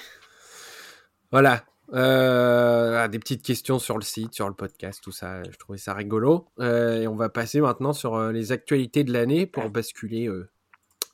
Voilà. 1.30 1.64
Euh, 1.92 3.02
ah, 3.02 3.08
des 3.08 3.18
petites 3.18 3.42
questions 3.42 3.78
sur 3.78 3.98
le 3.98 4.02
site, 4.02 4.34
sur 4.34 4.48
le 4.48 4.54
podcast, 4.54 5.02
tout 5.02 5.12
ça. 5.12 5.42
Je 5.42 5.56
trouvais 5.58 5.78
ça 5.78 5.92
rigolo. 5.94 6.46
Euh, 6.58 7.02
et 7.02 7.06
on 7.06 7.16
va 7.16 7.28
passer 7.28 7.60
maintenant 7.60 7.92
sur 7.92 8.14
euh, 8.14 8.32
les 8.32 8.50
actualités 8.50 9.04
de 9.04 9.12
l'année 9.12 9.46
pour 9.46 9.68
basculer 9.68 10.28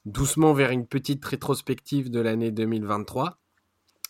doucement 0.05 0.53
vers 0.53 0.71
une 0.71 0.87
petite 0.87 1.25
rétrospective 1.25 2.11
de 2.11 2.21
l'année 2.21 2.53
2023. 2.53 3.39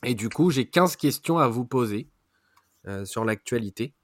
Et 0.04 0.14
du 0.14 0.28
coup, 0.28 0.50
j'ai 0.50 0.68
15 0.68 0.96
questions 0.96 1.38
à 1.38 1.48
vous 1.48 1.64
poser 1.64 2.10
sur 3.04 3.24
l'actualité. 3.24 3.94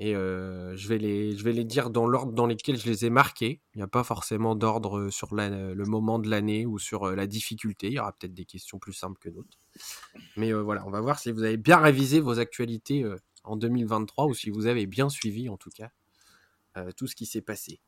Et 0.00 0.16
euh, 0.16 0.76
je, 0.76 0.88
vais 0.88 0.98
les, 0.98 1.36
je 1.36 1.44
vais 1.44 1.52
les 1.52 1.64
dire 1.64 1.88
dans 1.88 2.06
l'ordre 2.06 2.32
dans 2.32 2.46
lequel 2.46 2.76
je 2.76 2.86
les 2.86 3.04
ai 3.04 3.10
marqués. 3.10 3.60
Il 3.74 3.78
n'y 3.78 3.84
a 3.84 3.88
pas 3.88 4.02
forcément 4.02 4.56
d'ordre 4.56 5.08
sur 5.10 5.34
le 5.34 5.84
moment 5.84 6.18
de 6.18 6.28
l'année 6.28 6.66
ou 6.66 6.80
sur 6.80 7.04
euh, 7.04 7.14
la 7.14 7.28
difficulté. 7.28 7.86
Il 7.88 7.92
y 7.92 8.00
aura 8.00 8.12
peut-être 8.12 8.34
des 8.34 8.44
questions 8.44 8.78
plus 8.78 8.92
simples 8.92 9.18
que 9.20 9.28
d'autres. 9.28 9.56
Mais 10.36 10.52
euh, 10.52 10.62
voilà, 10.62 10.84
on 10.86 10.90
va 10.90 11.00
voir 11.00 11.20
si 11.20 11.30
vous 11.30 11.44
avez 11.44 11.56
bien 11.56 11.78
révisé 11.78 12.18
vos 12.18 12.40
actualités 12.40 13.04
en 13.44 13.56
2023 13.56 14.26
ou 14.26 14.34
si 14.34 14.50
vous 14.50 14.66
avez 14.66 14.86
bien 14.86 15.08
suivi 15.08 15.48
en 15.48 15.56
tout 15.56 15.70
cas 15.70 15.90
tout 16.96 17.06
ce 17.06 17.14
qui 17.14 17.24
s'est 17.24 17.40
passé. 17.40 17.78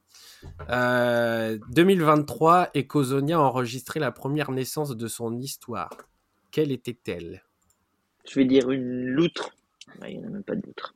2023, 0.68 2.70
Ecosonia 2.76 3.36
a 3.36 3.40
enregistré 3.40 3.98
la 3.98 4.12
première 4.12 4.52
naissance 4.52 4.96
de 4.96 5.08
son 5.08 5.40
histoire. 5.40 5.90
Quelle 6.52 6.70
était-elle? 6.70 7.42
Je 8.30 8.36
vais 8.36 8.44
dire 8.44 8.70
une 8.70 9.06
loutre. 9.06 9.56
Il 10.08 10.18
n'y 10.18 10.24
en 10.24 10.28
a 10.28 10.30
même 10.30 10.42
pas 10.42 10.54
de 10.54 10.62
loutre. 10.66 10.94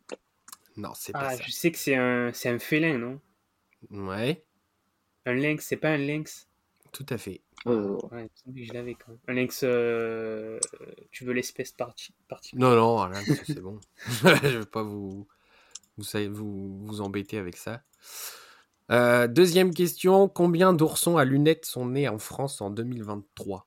Non, 0.76 0.92
c'est 0.94 1.12
pas 1.12 1.28
ah, 1.28 1.36
ça. 1.36 1.42
Je 1.42 1.50
sais 1.50 1.70
que 1.72 1.78
c'est 1.78 1.94
un, 1.94 2.32
c'est 2.32 2.48
un 2.48 2.58
félin, 2.58 2.98
non? 2.98 3.20
Ouais. 3.90 4.44
Un 5.26 5.34
lynx, 5.34 5.66
c'est 5.66 5.76
pas 5.76 5.90
un 5.90 5.98
lynx? 5.98 6.48
Tout 6.92 7.06
à 7.08 7.18
fait. 7.18 7.42
Oh. 7.66 7.98
Ouais, 8.10 8.28
je 8.54 8.72
l'avais 8.72 8.94
quand 8.94 9.08
même. 9.08 9.18
Un 9.28 9.34
lynx, 9.34 9.60
euh, 9.64 10.58
tu 11.10 11.24
veux 11.24 11.32
l'espèce 11.32 11.72
partie 11.72 12.14
Non, 12.54 12.74
non, 12.74 13.12
c'est 13.46 13.60
bon. 13.60 13.80
je 14.06 14.58
veux 14.58 14.64
pas 14.64 14.82
vous, 14.82 15.26
vous, 15.98 16.04
vous, 16.30 16.86
vous 16.86 17.00
embêter 17.00 17.38
avec 17.38 17.56
ça. 17.56 17.82
Euh, 18.90 19.28
deuxième 19.28 19.72
question. 19.72 20.28
Combien 20.28 20.72
d'oursons 20.72 21.16
à 21.16 21.24
lunettes 21.24 21.64
sont 21.64 21.86
nés 21.86 22.08
en 22.08 22.18
France 22.18 22.60
en 22.60 22.70
2023 22.70 23.66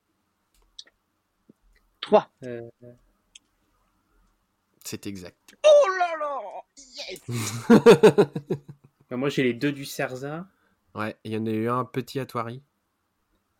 Trois. 2.00 2.30
Euh... 2.42 2.68
C'est 4.84 5.06
exact. 5.06 5.56
Oh 5.64 5.88
là 5.98 6.14
là 6.18 6.28
bah, 9.10 9.16
moi, 9.16 9.30
j'ai 9.30 9.42
les 9.42 9.54
deux 9.54 9.72
du 9.72 9.86
Cerza. 9.86 10.46
Ouais, 10.94 11.16
il 11.24 11.32
y 11.32 11.36
en 11.36 11.46
a 11.46 11.50
eu 11.50 11.68
un 11.68 11.84
petit 11.84 12.20
à 12.20 12.26
Thoiry. 12.26 12.62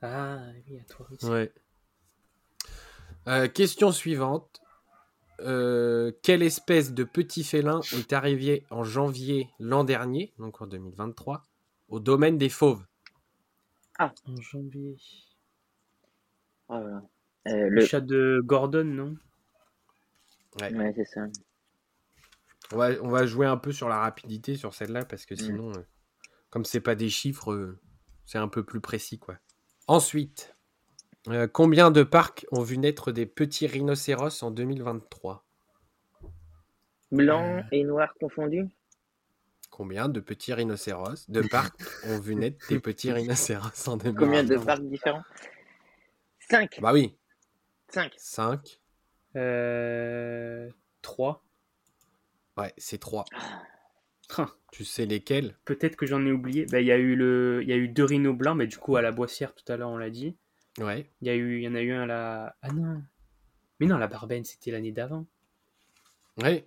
Ah, 0.02 0.38
oui, 0.68 0.78
à 0.78 0.84
Thoiry. 0.84 1.16
Ouais. 1.24 1.52
Euh, 3.26 3.48
question 3.48 3.90
suivante. 3.90 4.60
Euh, 5.40 6.12
quelle 6.22 6.42
espèce 6.42 6.92
de 6.92 7.02
petit 7.02 7.42
félin 7.42 7.80
est 7.92 8.12
arrivée 8.12 8.64
en 8.70 8.84
janvier 8.84 9.48
l'an 9.58 9.82
dernier, 9.82 10.32
donc 10.38 10.60
en 10.62 10.66
2023, 10.66 11.42
au 11.88 12.00
domaine 12.00 12.38
des 12.38 12.48
fauves? 12.50 12.84
Ah, 13.98 14.12
en 14.26 14.36
janvier. 14.40 14.96
Euh, 16.70 17.00
le... 17.44 17.84
chat 17.84 18.00
de 18.00 18.40
Gordon, 18.44 18.84
non? 18.84 19.16
Ouais 20.60 20.92
c'est 20.94 21.04
ça. 21.04 21.22
On 22.72 23.08
va, 23.10 23.26
jouer 23.26 23.46
un 23.46 23.56
peu 23.56 23.72
sur 23.72 23.88
la 23.88 23.98
rapidité 23.98 24.56
sur 24.56 24.74
celle-là 24.74 25.04
parce 25.04 25.26
que 25.26 25.34
mm. 25.34 25.38
sinon, 25.38 25.70
euh, 25.70 25.82
comme 26.50 26.64
c'est 26.64 26.80
pas 26.80 26.94
des 26.94 27.10
chiffres, 27.10 27.52
euh, 27.52 27.78
c'est 28.24 28.38
un 28.38 28.48
peu 28.48 28.64
plus 28.64 28.80
précis 28.80 29.18
quoi. 29.18 29.36
Ensuite, 29.86 30.56
euh, 31.28 31.46
combien 31.46 31.90
de 31.90 32.02
parcs 32.02 32.46
ont 32.50 32.62
vu 32.62 32.78
naître 32.78 33.12
des 33.12 33.26
petits 33.26 33.66
rhinocéros 33.66 34.42
en 34.42 34.50
2023 34.50 35.44
Blanc 37.12 37.62
et 37.70 37.84
noir 37.84 38.12
confondus? 38.18 38.66
Combien 39.70 40.08
de 40.08 40.20
petits 40.20 40.54
rhinocéros 40.54 41.28
de 41.28 41.42
parcs 41.42 41.80
ont 42.06 42.18
vu 42.18 42.34
naître 42.34 42.66
des 42.68 42.80
petits 42.80 43.12
rhinocéros 43.12 43.88
en 43.88 43.96
2023 43.96 44.26
Combien 44.26 44.44
de 44.44 44.56
parcs 44.56 44.84
différents? 44.84 45.24
5 46.50 46.80
Bah 46.80 46.92
oui. 46.92 47.16
5. 47.88 48.12
5. 48.16 48.80
Euh... 49.36 50.68
3. 51.02 51.44
Ouais, 52.56 52.72
c'est 52.78 52.98
trois. 52.98 53.24
Ah. 54.36 54.48
Tu 54.72 54.84
sais 54.84 55.06
lesquels? 55.06 55.56
Peut-être 55.64 55.96
que 55.96 56.06
j'en 56.06 56.24
ai 56.24 56.32
oublié. 56.32 56.66
Bah, 56.66 56.80
il 56.80 56.86
y 56.86 56.92
a 56.92 56.96
eu 56.96 57.14
le, 57.14 57.60
il 57.62 57.68
y 57.68 57.72
a 57.72 57.76
eu 57.76 57.88
deux 57.88 58.04
rhinos 58.04 58.36
blancs, 58.36 58.56
mais 58.56 58.66
du 58.66 58.78
coup 58.78 58.96
à 58.96 59.02
la 59.02 59.12
Boissière 59.12 59.54
tout 59.54 59.70
à 59.72 59.76
l'heure 59.76 59.90
on 59.90 59.98
l'a 59.98 60.10
dit. 60.10 60.36
Ouais. 60.78 61.08
Il 61.20 61.28
y 61.28 61.30
a 61.30 61.34
eu, 61.34 61.60
y 61.60 61.68
en 61.68 61.74
a 61.74 61.80
eu 61.80 61.92
un 61.92 62.02
à 62.02 62.06
la. 62.06 62.56
Ah 62.62 62.72
non. 62.72 63.02
Mais 63.78 63.86
non, 63.86 63.98
la 63.98 64.08
Barbaine 64.08 64.44
c'était 64.44 64.70
l'année 64.70 64.92
d'avant. 64.92 65.26
Ouais. 66.42 66.64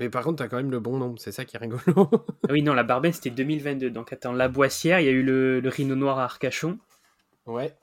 Mais 0.00 0.08
par 0.08 0.24
contre, 0.24 0.38
t'as 0.42 0.48
quand 0.48 0.56
même 0.56 0.70
le 0.70 0.80
bon 0.80 0.98
nombre, 0.98 1.20
c'est 1.20 1.32
ça 1.32 1.44
qui 1.44 1.56
est 1.56 1.58
rigolo. 1.58 1.82
ah 2.48 2.52
oui, 2.52 2.62
non, 2.62 2.74
la 2.74 2.84
Barbaine 2.84 3.12
c'était 3.12 3.30
2022. 3.30 3.90
Donc 3.90 4.12
attends, 4.12 4.32
la 4.32 4.48
Boissière, 4.48 5.00
il 5.00 5.06
y 5.06 5.08
a 5.08 5.12
eu 5.12 5.22
le, 5.22 5.60
le 5.60 5.68
rhino 5.68 5.94
noir 5.94 6.18
à 6.18 6.24
Arcachon. 6.24 6.78
Ouais. 7.46 7.76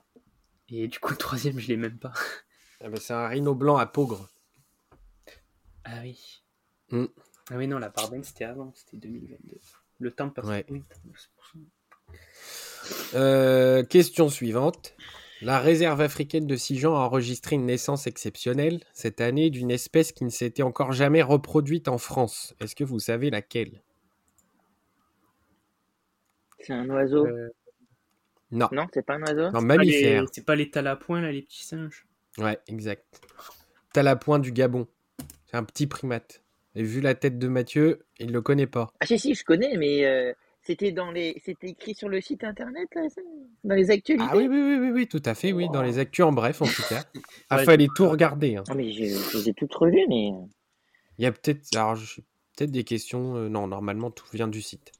Et 0.70 0.88
du 0.88 0.98
coup, 0.98 1.12
le 1.12 1.16
troisième, 1.16 1.58
je 1.58 1.68
l'ai 1.68 1.76
même 1.76 1.98
pas. 1.98 2.12
Ah 2.82 2.88
bah, 2.88 2.98
c'est 2.98 3.12
un 3.12 3.28
rhino 3.28 3.54
blanc 3.54 3.76
à 3.76 3.86
Pogre. 3.86 4.28
Ah 5.84 6.00
oui. 6.02 6.42
Mm. 6.90 7.04
Ah 7.50 7.56
oui, 7.56 7.66
non, 7.66 7.78
la 7.78 7.88
Barbaine, 7.90 8.24
c'était 8.24 8.44
avant, 8.44 8.72
c'était 8.74 8.96
2022. 8.96 9.58
Le 9.98 10.10
temps 10.10 10.30
passe. 10.30 10.46
Euh, 13.14 13.84
question 13.84 14.28
suivante. 14.28 14.94
La 15.42 15.58
réserve 15.58 16.00
africaine 16.00 16.46
de 16.46 16.56
Sijan 16.56 16.94
a 16.94 17.00
enregistré 17.00 17.56
une 17.56 17.66
naissance 17.66 18.06
exceptionnelle 18.06 18.80
cette 18.92 19.20
année 19.20 19.50
d'une 19.50 19.70
espèce 19.70 20.12
qui 20.12 20.24
ne 20.24 20.30
s'était 20.30 20.62
encore 20.62 20.92
jamais 20.92 21.22
reproduite 21.22 21.88
en 21.88 21.98
France. 21.98 22.54
Est-ce 22.60 22.76
que 22.76 22.84
vous 22.84 22.98
savez 22.98 23.30
laquelle? 23.30 23.82
C'est 26.60 26.74
un 26.74 26.88
oiseau 26.90 27.26
euh, 27.26 27.48
Non. 28.50 28.68
Non, 28.70 28.86
c'est 28.92 29.04
pas 29.04 29.14
un 29.14 29.22
oiseau? 29.22 29.50
Non, 29.50 29.62
mammifère. 29.62 30.24
C'est 30.30 30.44
pas 30.44 30.56
les 30.56 30.70
talapouins, 30.70 31.22
là, 31.22 31.32
les 31.32 31.42
petits 31.42 31.64
singes 31.64 32.06
Ouais, 32.38 32.58
exact. 32.68 33.04
Talapouin 33.92 34.38
du 34.38 34.52
Gabon. 34.52 34.86
C'est 35.46 35.56
un 35.56 35.64
petit 35.64 35.86
primate. 35.86 36.42
Et 36.74 36.82
vu 36.82 37.00
la 37.00 37.14
tête 37.14 37.38
de 37.38 37.48
Mathieu, 37.48 38.06
il 38.18 38.30
le 38.30 38.40
connaît 38.40 38.68
pas. 38.68 38.92
Ah 39.00 39.06
si, 39.06 39.18
si, 39.18 39.34
je 39.34 39.44
connais, 39.44 39.76
mais... 39.76 40.04
Euh, 40.06 40.32
c'était 40.62 40.92
dans 40.92 41.10
les, 41.10 41.40
c'était 41.44 41.68
écrit 41.68 41.94
sur 41.94 42.08
le 42.08 42.20
site 42.20 42.44
internet, 42.44 42.88
dans 43.64 43.74
les 43.74 43.90
actualités? 43.90 44.26
Ah 44.30 44.36
oui, 44.36 44.46
oui, 44.46 44.76
oui, 44.78 44.90
oui, 44.90 45.06
tout 45.08 45.22
à 45.24 45.34
fait, 45.34 45.52
oui, 45.52 45.68
dans 45.72 45.82
les 45.82 45.98
actus 45.98 46.24
en 46.24 46.32
bref, 46.32 46.60
en 46.60 46.66
tout 46.66 46.82
cas. 46.88 47.02
Il 47.50 47.64
fallait 47.64 47.88
tout 47.96 48.08
regarder. 48.08 48.56
Hein. 48.56 48.64
Ah, 48.68 48.74
mais 48.74 48.92
je, 48.92 49.02
les 49.02 49.48
ai 49.48 49.54
toutes 49.54 49.74
revues, 49.74 50.06
mais. 50.08 50.30
Euh. 50.32 50.46
Il 51.18 51.24
y 51.24 51.26
a 51.26 51.32
peut-être, 51.32 51.64
alors, 51.74 51.96
peut-être 52.56 52.70
des 52.70 52.84
questions. 52.84 53.36
Euh, 53.36 53.48
non, 53.48 53.66
normalement, 53.66 54.10
tout 54.10 54.26
vient 54.32 54.48
du 54.48 54.60
site. 54.60 54.92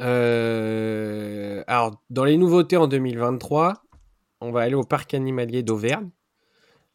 Euh, 0.00 1.64
alors, 1.66 2.02
dans 2.10 2.24
les 2.24 2.36
nouveautés 2.36 2.76
en 2.76 2.88
2023, 2.88 3.82
on 4.42 4.50
va 4.50 4.62
aller 4.62 4.74
au 4.74 4.84
parc 4.84 5.14
animalier 5.14 5.62
d'Auvergne. 5.62 6.10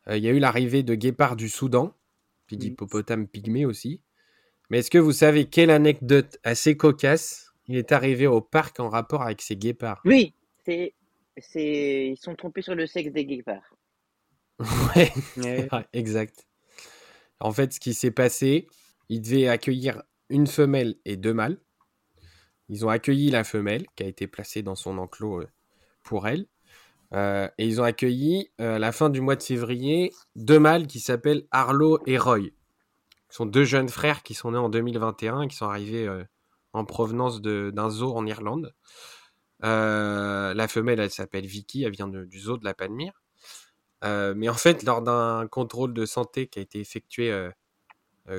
il 0.09 0.17
y 0.17 0.27
a 0.27 0.31
eu 0.31 0.39
l'arrivée 0.39 0.83
de 0.83 0.95
guépards 0.95 1.35
du 1.35 1.49
Soudan, 1.49 1.93
puis 2.45 2.57
d'hippopotames 2.57 3.27
pygmées 3.27 3.65
aussi. 3.65 4.01
Mais 4.69 4.79
est-ce 4.79 4.91
que 4.91 4.97
vous 4.97 5.13
savez 5.13 5.45
quelle 5.45 5.69
anecdote 5.69 6.39
assez 6.43 6.75
cocasse 6.75 7.53
il 7.67 7.75
est 7.75 7.91
arrivé 7.91 8.27
au 8.27 8.41
parc 8.41 8.79
en 8.79 8.89
rapport 8.89 9.21
avec 9.21 9.41
ces 9.41 9.55
guépards? 9.55 10.01
Oui, 10.05 10.33
c'est, 10.65 10.93
c'est, 11.37 12.09
ils 12.09 12.17
sont 12.17 12.35
trompés 12.35 12.61
sur 12.61 12.75
le 12.75 12.87
sexe 12.87 13.11
des 13.11 13.25
guépards. 13.25 13.75
ouais, 14.95 15.69
exact. 15.93 16.47
En 17.39 17.51
fait, 17.51 17.73
ce 17.73 17.79
qui 17.79 17.93
s'est 17.93 18.11
passé, 18.11 18.67
ils 19.09 19.21
devaient 19.21 19.47
accueillir 19.47 20.03
une 20.29 20.47
femelle 20.47 20.95
et 21.05 21.15
deux 21.15 21.33
mâles. 21.33 21.57
Ils 22.69 22.85
ont 22.85 22.89
accueilli 22.89 23.29
la 23.29 23.43
femelle 23.43 23.85
qui 23.95 24.03
a 24.03 24.07
été 24.07 24.27
placée 24.27 24.61
dans 24.61 24.75
son 24.75 24.97
enclos 24.97 25.41
euh, 25.41 25.47
pour 26.03 26.27
elle. 26.27 26.47
Euh, 27.13 27.47
et 27.57 27.65
ils 27.65 27.79
ont 27.79 27.85
accueilli, 27.85 28.51
euh, 28.59 28.75
à 28.75 28.79
la 28.79 28.91
fin 28.91 29.09
du 29.09 29.21
mois 29.21 29.35
de 29.35 29.43
février, 29.43 30.13
deux 30.35 30.59
mâles 30.59 30.87
qui 30.87 30.99
s'appellent 30.99 31.47
Arlo 31.51 31.99
et 32.05 32.17
Roy. 32.17 32.51
Ce 33.29 33.37
sont 33.37 33.45
deux 33.45 33.65
jeunes 33.65 33.89
frères 33.89 34.23
qui 34.23 34.33
sont 34.33 34.51
nés 34.51 34.57
en 34.57 34.69
2021 34.69 35.41
et 35.41 35.47
qui 35.47 35.55
sont 35.55 35.67
arrivés 35.67 36.07
euh, 36.07 36.23
en 36.73 36.85
provenance 36.85 37.41
d'un 37.41 37.89
zoo 37.89 38.15
en 38.15 38.25
Irlande. 38.25 38.73
Euh, 39.63 40.53
la 40.53 40.67
femelle, 40.67 40.99
elle 40.99 41.11
s'appelle 41.11 41.45
Vicky, 41.45 41.83
elle 41.83 41.91
vient 41.91 42.07
du 42.07 42.39
zoo 42.39 42.57
de 42.57 42.65
la 42.65 42.73
Palmyre. 42.73 43.13
Euh, 44.03 44.33
mais 44.35 44.47
en 44.47 44.53
fait, 44.53 44.83
lors 44.83 45.01
d'un 45.01 45.47
contrôle 45.47 45.93
de 45.93 46.05
santé 46.05 46.47
qui 46.47 46.59
a 46.59 46.61
été 46.61 46.79
effectué 46.79 47.49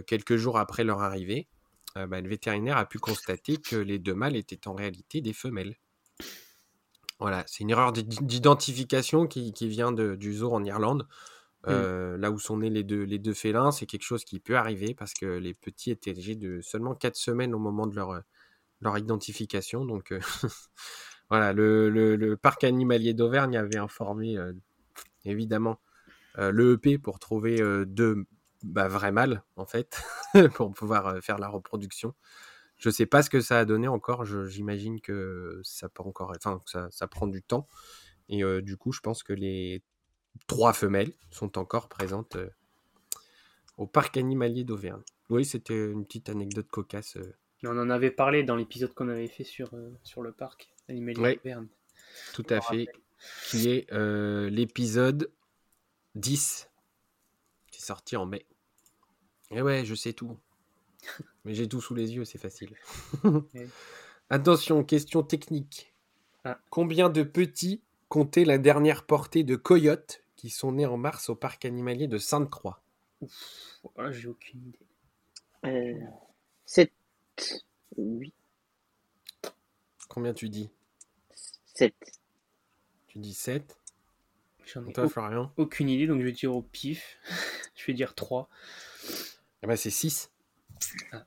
quelques 0.07 0.37
jours 0.37 0.59
après 0.59 0.85
leur 0.85 1.01
arrivée, 1.01 1.49
bah, 1.97 2.21
le 2.21 2.29
vétérinaire 2.29 2.77
a 2.77 2.85
pu 2.85 2.99
constater 2.99 3.57
que 3.57 3.77
les 3.77 3.99
deux 3.99 4.15
mâles 4.15 4.37
étaient 4.37 4.69
en 4.69 4.75
réalité 4.75 5.21
des 5.21 5.33
femelles. 5.33 5.77
Voilà, 7.19 7.43
c'est 7.47 7.65
une 7.65 7.71
erreur 7.71 7.93
d'identification 7.93 9.27
qui, 9.27 9.53
vient 9.69 9.93
du 9.93 10.35
zoo 10.35 10.53
en 10.53 10.65
Irlande. 10.65 11.07
Mmh. 11.67 11.71
Euh, 11.71 12.17
là 12.17 12.31
où 12.31 12.39
sont 12.39 12.59
nés 12.59 12.71
les 12.71 12.85
deux, 12.85 13.03
les 13.03 13.19
deux 13.19 13.35
félins, 13.35 13.73
c'est 13.73 13.87
quelque 13.87 14.05
chose 14.05 14.25
qui 14.25 14.39
peut 14.39 14.57
arriver 14.57 14.95
parce 14.95 15.13
que 15.13 15.27
les 15.27 15.55
petits 15.55 15.91
étaient 15.91 16.17
âgés 16.17 16.37
de 16.37 16.61
seulement 16.61 16.95
4 16.95 17.17
semaines 17.17 17.53
au 17.53 17.59
moment 17.59 17.89
de 17.89 17.97
leur, 17.97 18.11
euh, 18.11 18.21
leur 18.81 18.97
identification. 18.97 19.85
Donc 19.85 20.13
euh, 20.13 20.21
voilà, 21.31 21.53
le, 21.53 21.91
le, 21.91 22.37
parc 22.37 22.63
animalier 22.63 23.13
d'Auvergne 23.13 23.57
avait 23.57 23.79
informé 23.79 24.39
évidemment 25.25 25.81
le 26.37 26.75
EP 26.75 26.99
pour 26.99 27.19
trouver 27.19 27.61
deux 27.87 28.25
bah, 28.63 28.87
vrais 28.87 29.11
mâles 29.11 29.43
en 29.57 29.67
fait, 29.67 30.01
pour 30.55 30.73
pouvoir 30.73 31.19
faire 31.21 31.39
la 31.39 31.49
reproduction. 31.49 32.15
Je 32.79 32.91
sais 32.91 33.07
pas 33.07 33.23
ce 33.23 33.31
que 33.31 33.41
ça 33.41 33.59
a 33.59 33.65
donné 33.65 33.89
encore, 33.89 34.25
j'imagine 34.25 35.01
que 35.01 35.61
ça 35.65 35.89
peut 35.89 36.03
encore, 36.03 36.33
enfin, 36.37 36.63
ça, 36.67 36.89
ça 36.91 37.09
prend 37.09 37.27
du 37.27 37.43
temps. 37.43 37.67
Et 38.29 38.43
du 38.63 38.77
coup, 38.77 38.93
je 38.93 39.01
pense 39.01 39.23
que 39.23 39.33
les 39.33 39.83
trois 40.47 40.73
femelles 40.73 41.13
sont 41.31 41.59
encore 41.59 41.89
présentes 41.89 42.37
euh, 42.37 42.49
au 43.77 43.87
parc 43.87 44.17
animalier 44.17 44.65
d'Auvergne. 44.65 45.03
Oui, 45.29 45.45
c'était 45.45 45.91
une 45.91 46.05
petite 46.05 46.29
anecdote 46.29 46.69
cocasse. 46.69 47.17
Euh. 47.17 47.35
On 47.65 47.79
en 47.79 47.91
avait 47.91 48.11
parlé 48.11 48.45
dans 48.45 48.57
l'épisode 48.57 48.95
qu'on 48.95 49.09
avait 49.09 49.29
fait 49.29 49.45
sur, 49.45 49.75
euh, 49.75 49.91
sur 50.05 50.23
le 50.23 50.33
parc 50.33 50.73
animalier 50.89 51.37
d'Auvergne. 51.37 51.67
Tout 52.35 52.47
à 52.51 52.61
fait. 52.61 52.87
Qui 53.47 53.69
est 53.69 53.93
l'épisode 54.49 55.33
10 56.15 56.71
qui 57.73 57.81
est 57.81 57.85
sorti 57.85 58.17
en 58.17 58.27
mai. 58.27 58.47
Et 59.51 59.61
ouais, 59.61 59.85
je 59.85 59.95
sais 59.95 60.13
tout. 60.13 60.39
Mais 61.45 61.55
j'ai 61.55 61.69
tout 61.69 61.81
sous 61.81 61.95
les 61.95 62.15
yeux, 62.15 62.25
c'est 62.25 62.39
facile. 62.39 62.75
Attention, 64.31 64.85
question 64.85 65.23
technique. 65.23 65.95
Ah. 66.45 66.59
Combien 66.71 67.09
de 67.09 67.23
petits 67.23 67.83
comptait 68.09 68.45
la 68.45 68.59
dernière 68.59 69.05
portée 69.05 69.45
de 69.45 69.57
coyotes 69.57 70.23
qui 70.37 70.51
sont 70.51 70.73
nés 70.73 70.87
en 70.87 70.97
mars 70.97 71.29
au 71.29 71.35
parc 71.35 71.65
animalier 71.65 72.07
de 72.09 72.19
Sainte-Croix? 72.19 72.83
Oh, 73.21 74.11
J'ai 74.11 74.29
aucune 74.29 74.61
idée. 74.69 74.79
Euh, 75.65 76.07
7, 76.67 76.93
8. 77.97 78.35
Combien 80.09 80.33
tu 80.35 80.49
dis? 80.49 80.71
7. 81.75 81.95
Tu 83.09 83.19
dis 83.19 83.35
7 83.35 83.77
J'en 84.67 84.87
ai 84.87 84.93
Toi, 84.93 85.09
Florian? 85.09 85.53
aucune 85.57 85.89
idée, 85.89 86.07
donc 86.07 86.21
je 86.21 86.27
vais 86.27 86.33
dire 86.33 86.55
au 86.55 86.63
pif. 86.63 87.19
je 87.75 87.87
vais 87.87 87.95
dire 87.95 88.15
3. 88.15 88.49
Eh 89.63 89.67
ben, 89.67 89.77
c'est 89.77 89.91
6. 89.91 90.31
Ah. 91.13 91.25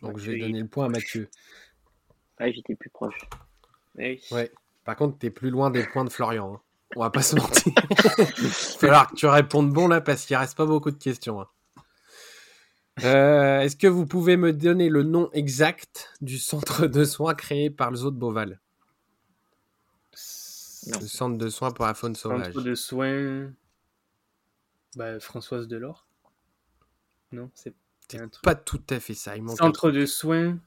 Donc 0.00 0.18
je 0.18 0.30
vais 0.30 0.38
donner 0.38 0.60
le 0.60 0.68
point 0.68 0.86
à 0.86 0.88
Mathieu. 0.88 1.30
Ah, 2.38 2.50
j'étais 2.50 2.74
plus 2.74 2.90
proche. 2.90 3.18
Ouais. 3.94 4.20
Par 4.84 4.96
contre, 4.96 5.18
tu 5.18 5.26
es 5.26 5.30
plus 5.30 5.50
loin 5.50 5.70
des 5.70 5.84
points 5.84 6.04
de 6.04 6.10
Florian. 6.10 6.54
Hein. 6.54 6.60
On 6.96 7.00
va 7.00 7.10
pas 7.10 7.22
se 7.22 7.36
mentir. 7.36 7.72
Il 8.18 8.44
va 8.44 8.50
falloir 8.50 9.10
que 9.10 9.16
tu 9.16 9.26
répondes 9.26 9.72
bon 9.72 9.88
là 9.88 10.00
parce 10.00 10.26
qu'il 10.26 10.36
reste 10.36 10.56
pas 10.56 10.66
beaucoup 10.66 10.90
de 10.90 10.98
questions. 10.98 11.40
Hein. 11.40 11.48
Euh, 13.04 13.60
est-ce 13.60 13.76
que 13.76 13.86
vous 13.86 14.06
pouvez 14.06 14.36
me 14.36 14.52
donner 14.52 14.90
le 14.90 15.02
nom 15.02 15.30
exact 15.32 16.12
du 16.20 16.38
centre 16.38 16.86
de 16.86 17.04
soins 17.04 17.34
créé 17.34 17.70
par 17.70 17.90
le 17.90 17.96
zoo 17.96 18.10
de 18.10 18.16
Beauval? 18.16 18.60
Le 20.04 21.06
centre 21.06 21.38
de 21.38 21.48
soins 21.48 21.70
pour 21.70 21.86
la 21.86 21.94
faune 21.94 22.14
sauvage. 22.14 22.52
Centre 22.52 22.62
de 22.62 22.74
soins. 22.74 23.52
Bah, 24.96 25.18
Françoise 25.20 25.68
Delors 25.68 26.06
Non, 27.30 27.50
c'est 27.54 27.74
pas 28.42 28.54
tout 28.54 28.82
à 28.90 29.00
fait 29.00 29.14
ça. 29.14 29.34
centre 29.56 29.90
de 29.90 30.06
soins 30.06 30.58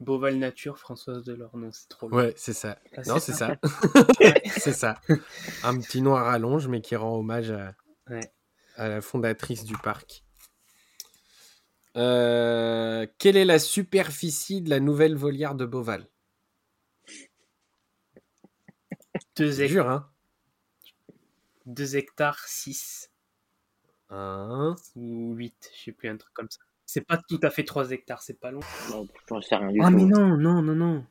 Beauval 0.00 0.36
Nature, 0.36 0.78
Françoise 0.78 1.24
Delors. 1.24 1.56
Non, 1.56 1.70
c'est 1.72 1.88
trop 1.88 2.08
long. 2.08 2.16
Ouais, 2.16 2.34
c'est 2.36 2.52
ça. 2.52 2.78
Ah, 2.96 3.02
non, 3.06 3.18
c'est 3.18 3.32
ça. 3.32 3.56
c'est 4.58 4.72
ça. 4.72 5.00
Un 5.62 5.78
petit 5.78 6.02
noir 6.02 6.26
rallonge, 6.26 6.68
mais 6.68 6.80
qui 6.80 6.96
rend 6.96 7.16
hommage 7.16 7.50
à, 7.50 7.74
la 8.76 9.00
fondatrice 9.00 9.64
du 9.64 9.76
parc. 9.78 10.24
Euh, 11.96 13.06
quelle 13.18 13.36
est 13.36 13.44
la 13.44 13.60
superficie 13.60 14.60
de 14.60 14.68
la 14.68 14.80
nouvelle 14.80 15.14
volière 15.14 15.54
de 15.54 15.64
Beauval? 15.64 16.08
Deux 19.36 19.62
hectares. 19.62 19.88
hein 19.88 20.10
2 21.66 21.96
hectares 21.96 22.46
6. 22.46 23.10
Ou 24.96 25.34
8, 25.34 25.70
je 25.76 25.82
sais 25.84 25.92
plus, 25.92 26.08
un 26.08 26.16
truc 26.16 26.32
comme 26.34 26.50
ça. 26.50 26.60
C'est 26.86 27.00
pas 27.00 27.18
tout 27.28 27.40
à 27.42 27.50
fait 27.50 27.64
3 27.64 27.90
hectares, 27.92 28.22
c'est 28.22 28.38
pas 28.38 28.50
long. 28.50 28.60
Non, 28.90 29.06
j'en 29.28 29.40
sais 29.40 29.56
rien 29.56 29.72
du 29.72 29.80
ah, 29.82 29.90
mais 29.90 30.04
non, 30.04 30.36
non, 30.36 30.62
non, 30.62 30.74
non. 30.74 31.04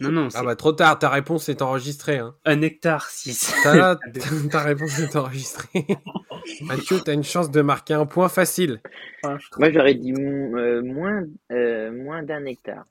Non, 0.00 0.12
non. 0.12 0.28
Ah 0.34 0.44
bah 0.44 0.54
trop 0.54 0.72
tard, 0.72 0.98
ta 0.98 1.08
réponse 1.08 1.48
est 1.48 1.60
enregistrée. 1.60 2.18
Hein. 2.18 2.36
Un 2.44 2.62
hectare 2.62 3.08
6. 3.08 3.52
Ta, 3.62 3.98
ta 4.50 4.62
réponse 4.62 4.98
est 5.00 5.16
enregistrée. 5.16 5.86
Mathieu, 6.62 6.98
t'as 7.04 7.14
une 7.14 7.24
chance 7.24 7.50
de 7.50 7.60
marquer 7.62 7.94
un 7.94 8.06
point 8.06 8.28
facile. 8.28 8.80
Ah, 9.24 9.36
Moi 9.58 9.70
j'aurais 9.70 9.94
dit 9.94 10.12
euh, 10.12 10.82
moins, 10.82 11.24
euh, 11.50 11.90
moins 11.90 12.22
d'un 12.22 12.44
hectare. 12.44 12.86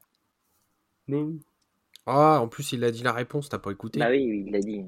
Ah, 2.05 2.39
en 2.41 2.47
plus 2.47 2.73
il 2.73 2.83
a 2.83 2.91
dit 2.91 3.03
la 3.03 3.13
réponse, 3.13 3.47
t'as 3.49 3.59
pas 3.59 3.71
écouté 3.71 3.99
Bah 3.99 4.09
oui, 4.09 4.43
il 4.45 4.51
l'a 4.51 4.59
dit. 4.59 4.83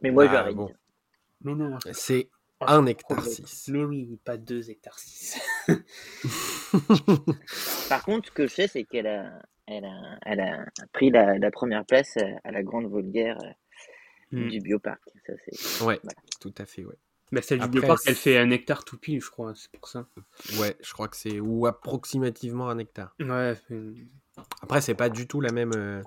Mais 0.00 0.10
moi 0.10 0.24
ah, 0.28 0.32
j'aurais 0.32 0.54
dit. 0.54 0.74
Mais 1.44 1.54
non. 1.54 1.78
C'est 1.92 2.30
1 2.66 2.86
hectare 2.86 3.24
6. 3.24 3.68
Mais 3.68 3.84
oui, 3.84 4.18
pas 4.24 4.36
2 4.36 4.70
hectares 4.70 4.98
6. 4.98 5.40
Par 7.88 8.04
contre, 8.04 8.28
ce 8.28 8.32
que 8.32 8.46
je 8.46 8.54
sais, 8.54 8.68
c'est 8.68 8.84
qu'elle 8.84 9.06
a, 9.06 9.42
elle 9.66 9.84
a, 9.84 10.18
elle 10.24 10.40
a 10.40 10.64
pris 10.92 11.10
la, 11.10 11.38
la, 11.38 11.50
première 11.50 11.84
place 11.84 12.16
à 12.44 12.50
la 12.50 12.62
grande 12.62 12.86
volière 12.86 13.38
euh, 13.42 14.38
hmm. 14.38 14.48
du 14.48 14.60
bioparc. 14.60 15.00
Ça, 15.52 15.86
ouais, 15.86 16.00
tout 16.40 16.54
à 16.58 16.66
fait, 16.66 16.84
ouais. 16.84 16.98
Mais 17.32 17.40
celle 17.40 17.60
du 17.60 17.68
bioparc, 17.68 18.02
elle 18.06 18.14
fait 18.14 18.36
un 18.36 18.50
hectare 18.50 18.84
tout 18.84 18.98
pile, 18.98 19.22
je 19.22 19.30
crois, 19.30 19.54
c'est 19.56 19.72
pour 19.72 19.88
ça. 19.88 20.06
Ouais, 20.58 20.76
je 20.82 20.92
crois 20.92 21.08
que 21.08 21.16
c'est. 21.16 21.40
Ou 21.40 21.66
approximativement 21.66 22.68
un 22.68 22.78
hectare. 22.78 23.16
Ouais. 23.20 23.54
Après, 24.62 24.82
c'est 24.82 24.94
pas 24.94 25.08
du 25.08 25.26
tout 25.26 25.40
la 25.40 25.50
même. 25.50 25.72
Euh, 25.74 26.02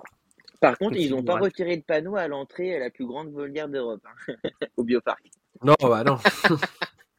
Par 0.60 0.78
contre, 0.78 0.96
ils 0.96 1.10
n'ont 1.10 1.24
pas 1.24 1.38
retiré 1.38 1.76
de 1.76 1.82
panneau 1.82 2.16
à 2.16 2.28
l'entrée 2.28 2.76
à 2.76 2.78
la 2.78 2.90
plus 2.90 3.06
grande 3.06 3.32
volière 3.32 3.68
d'Europe, 3.68 4.06
hein, 4.06 4.34
au 4.76 4.84
bioparc. 4.84 5.20
Non, 5.62 5.76
bah 5.80 6.04
non. 6.04 6.18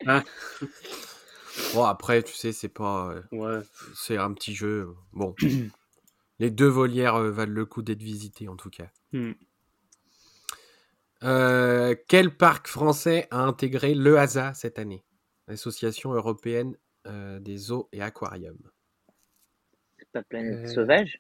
Ah. 0.06 0.24
Bon, 1.74 1.84
après, 1.84 2.22
tu 2.22 2.34
sais, 2.34 2.52
c'est 2.52 2.70
pas. 2.70 3.10
Euh, 3.10 3.22
ouais. 3.32 3.66
C'est 3.96 4.18
un 4.18 4.32
petit 4.34 4.54
jeu. 4.54 4.94
Bon. 5.12 5.34
Les 6.40 6.52
deux 6.52 6.68
volières 6.68 7.16
euh, 7.16 7.32
valent 7.32 7.54
le 7.54 7.66
coup 7.66 7.82
d'être 7.82 8.04
visitées, 8.04 8.48
en 8.48 8.56
tout 8.56 8.70
cas. 8.70 8.92
Hmm. 9.12 9.34
Euh, 11.24 11.96
quel 12.08 12.36
parc 12.36 12.68
français 12.68 13.28
a 13.32 13.40
intégré 13.40 13.96
le 13.96 14.20
HASA 14.20 14.54
cette 14.54 14.78
année? 14.78 15.04
L'Association 15.48 16.14
européenne 16.14 16.78
euh, 17.08 17.40
des 17.40 17.72
eaux 17.72 17.90
et 17.92 18.02
aquariums. 18.02 18.70
C'est 19.98 20.10
pas 20.12 20.22
Planète 20.24 20.70
Sauvage 20.70 21.20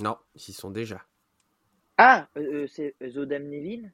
Non, 0.00 0.16
ils 0.34 0.48
y 0.48 0.52
sont 0.54 0.70
déjà. 0.70 1.04
Ah, 1.98 2.28
c'est 2.68 2.94
Zoo 3.08 3.26
d'Amnéville 3.26 3.92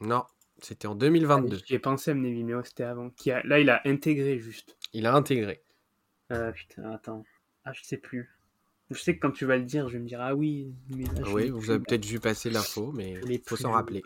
Non, 0.00 0.24
c'était 0.62 0.86
en 0.86 0.94
2022. 0.94 1.60
J'ai 1.64 1.78
pensé 1.78 2.10
à 2.10 2.12
Amnéville, 2.12 2.46
mais 2.46 2.54
c'était 2.64 2.84
avant. 2.84 3.10
Qui 3.10 3.30
a... 3.30 3.42
Là, 3.44 3.60
il 3.60 3.70
a 3.70 3.80
intégré 3.84 4.38
juste. 4.38 4.76
Il 4.92 5.06
a 5.06 5.14
intégré. 5.14 5.62
putain, 6.28 6.90
attends. 6.92 7.24
Ah, 7.64 7.72
je 7.72 7.82
sais 7.82 7.98
plus. 7.98 8.30
Je 8.90 8.98
sais 8.98 9.14
que 9.14 9.20
quand 9.20 9.30
tu 9.30 9.44
vas 9.44 9.56
le 9.56 9.64
dire, 9.64 9.88
je 9.88 9.94
vais 9.94 9.98
me 10.00 10.08
dire 10.08 10.20
ah 10.20 10.34
oui. 10.34 10.74
Mais 10.88 11.04
oui, 11.28 11.50
vous 11.50 11.70
avez 11.70 11.78
peut-être 11.78 12.04
vu 12.04 12.18
passer 12.18 12.50
l'info, 12.50 12.90
mais 12.92 13.20
il 13.28 13.40
faut 13.46 13.56
s'en 13.56 13.70
rappeler. 13.72 14.02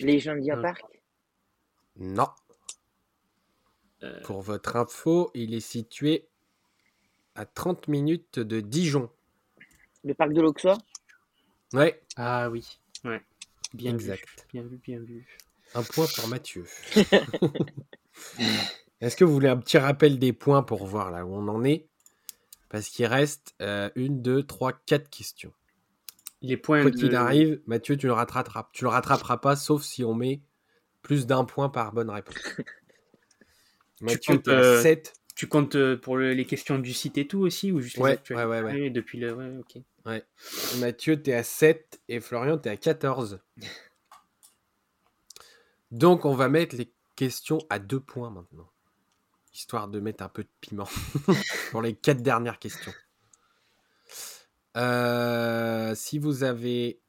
Les 0.00 0.18
gens 0.18 0.36
de 0.36 0.62
Park? 0.62 0.84
Non. 1.96 2.28
Euh. 4.02 4.20
Pour 4.22 4.42
votre 4.42 4.76
info, 4.76 5.30
il 5.34 5.54
est 5.54 5.60
situé 5.60 6.28
à 7.34 7.46
30 7.46 7.88
minutes 7.88 8.38
de 8.38 8.60
Dijon. 8.60 9.10
Le 10.04 10.14
parc 10.14 10.32
de 10.32 10.40
l'Auxois 10.40 10.78
Ouais. 11.72 12.02
Ah 12.16 12.48
oui. 12.50 12.78
Ouais. 13.04 13.22
Bien 13.76 13.94
exact. 13.94 14.46
Bien 14.52 14.62
vu, 14.62 14.78
bien 14.78 14.98
vu. 14.98 15.26
Un 15.74 15.82
point 15.82 16.06
pour 16.14 16.28
Mathieu. 16.28 16.64
Est-ce 19.00 19.16
que 19.16 19.24
vous 19.24 19.32
voulez 19.32 19.48
un 19.48 19.58
petit 19.58 19.78
rappel 19.78 20.18
des 20.18 20.32
points 20.32 20.62
pour 20.62 20.86
voir 20.86 21.10
là 21.10 21.26
où 21.26 21.34
on 21.34 21.48
en 21.48 21.64
est? 21.64 21.86
Parce 22.68 22.88
qu'il 22.88 23.06
reste 23.06 23.54
euh, 23.60 23.90
une, 23.94 24.22
deux, 24.22 24.42
trois, 24.42 24.72
quatre 24.72 25.10
questions. 25.10 25.52
Les 26.42 26.56
points. 26.56 26.82
Quoi 26.82 26.90
qu'il 26.90 27.14
arrive, 27.14 27.60
Mathieu, 27.66 27.96
tu 27.96 28.06
le 28.06 28.12
rattraperas. 28.12 28.68
Tu 28.72 28.84
le 28.84 28.90
rattraperas 28.90 29.36
pas, 29.36 29.56
sauf 29.56 29.82
si 29.82 30.04
on 30.04 30.14
met 30.14 30.40
plus 31.02 31.26
d'un 31.26 31.44
point 31.44 31.68
par 31.68 31.92
bonne 31.92 32.10
réponse. 32.10 32.36
Mathieu, 34.00 34.18
tu 34.18 34.42
comptes, 34.42 34.82
7. 34.82 35.08
Euh, 35.08 35.20
tu 35.34 35.46
comptes 35.46 35.76
euh, 35.76 35.96
pour 35.96 36.18
les 36.18 36.44
questions 36.44 36.78
du 36.78 36.92
site 36.92 37.18
et 37.18 37.26
tout 37.26 37.40
aussi 37.40 37.72
ou 37.72 37.80
juste 37.80 37.98
ouais, 37.98 38.18
ouais, 38.30 38.44
ouais, 38.44 38.62
ouais. 38.62 38.90
depuis 38.90 39.18
le. 39.18 39.34
Ouais, 39.34 39.56
ok. 39.58 39.82
Ouais. 40.06 40.24
Mathieu, 40.78 41.20
t'es 41.20 41.34
à 41.34 41.42
7 41.42 42.00
et 42.08 42.20
Florian, 42.20 42.58
t'es 42.58 42.70
à 42.70 42.76
14. 42.76 43.40
Donc, 45.90 46.24
on 46.24 46.34
va 46.34 46.48
mettre 46.48 46.76
les 46.76 46.92
questions 47.16 47.58
à 47.70 47.78
deux 47.78 48.00
points 48.00 48.30
maintenant 48.30 48.70
histoire 49.56 49.88
de 49.88 50.00
mettre 50.00 50.22
un 50.22 50.28
peu 50.28 50.42
de 50.42 50.50
piment 50.60 50.88
pour 51.70 51.82
les 51.82 51.94
quatre 51.94 52.22
dernières 52.22 52.58
questions. 52.58 52.92
Euh, 54.76 55.94
si 55.94 56.18
vous 56.18 56.44
avez 56.44 57.00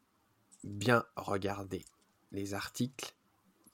bien 0.64 1.04
regardé 1.18 1.84
les 2.32 2.54
articles, 2.54 3.14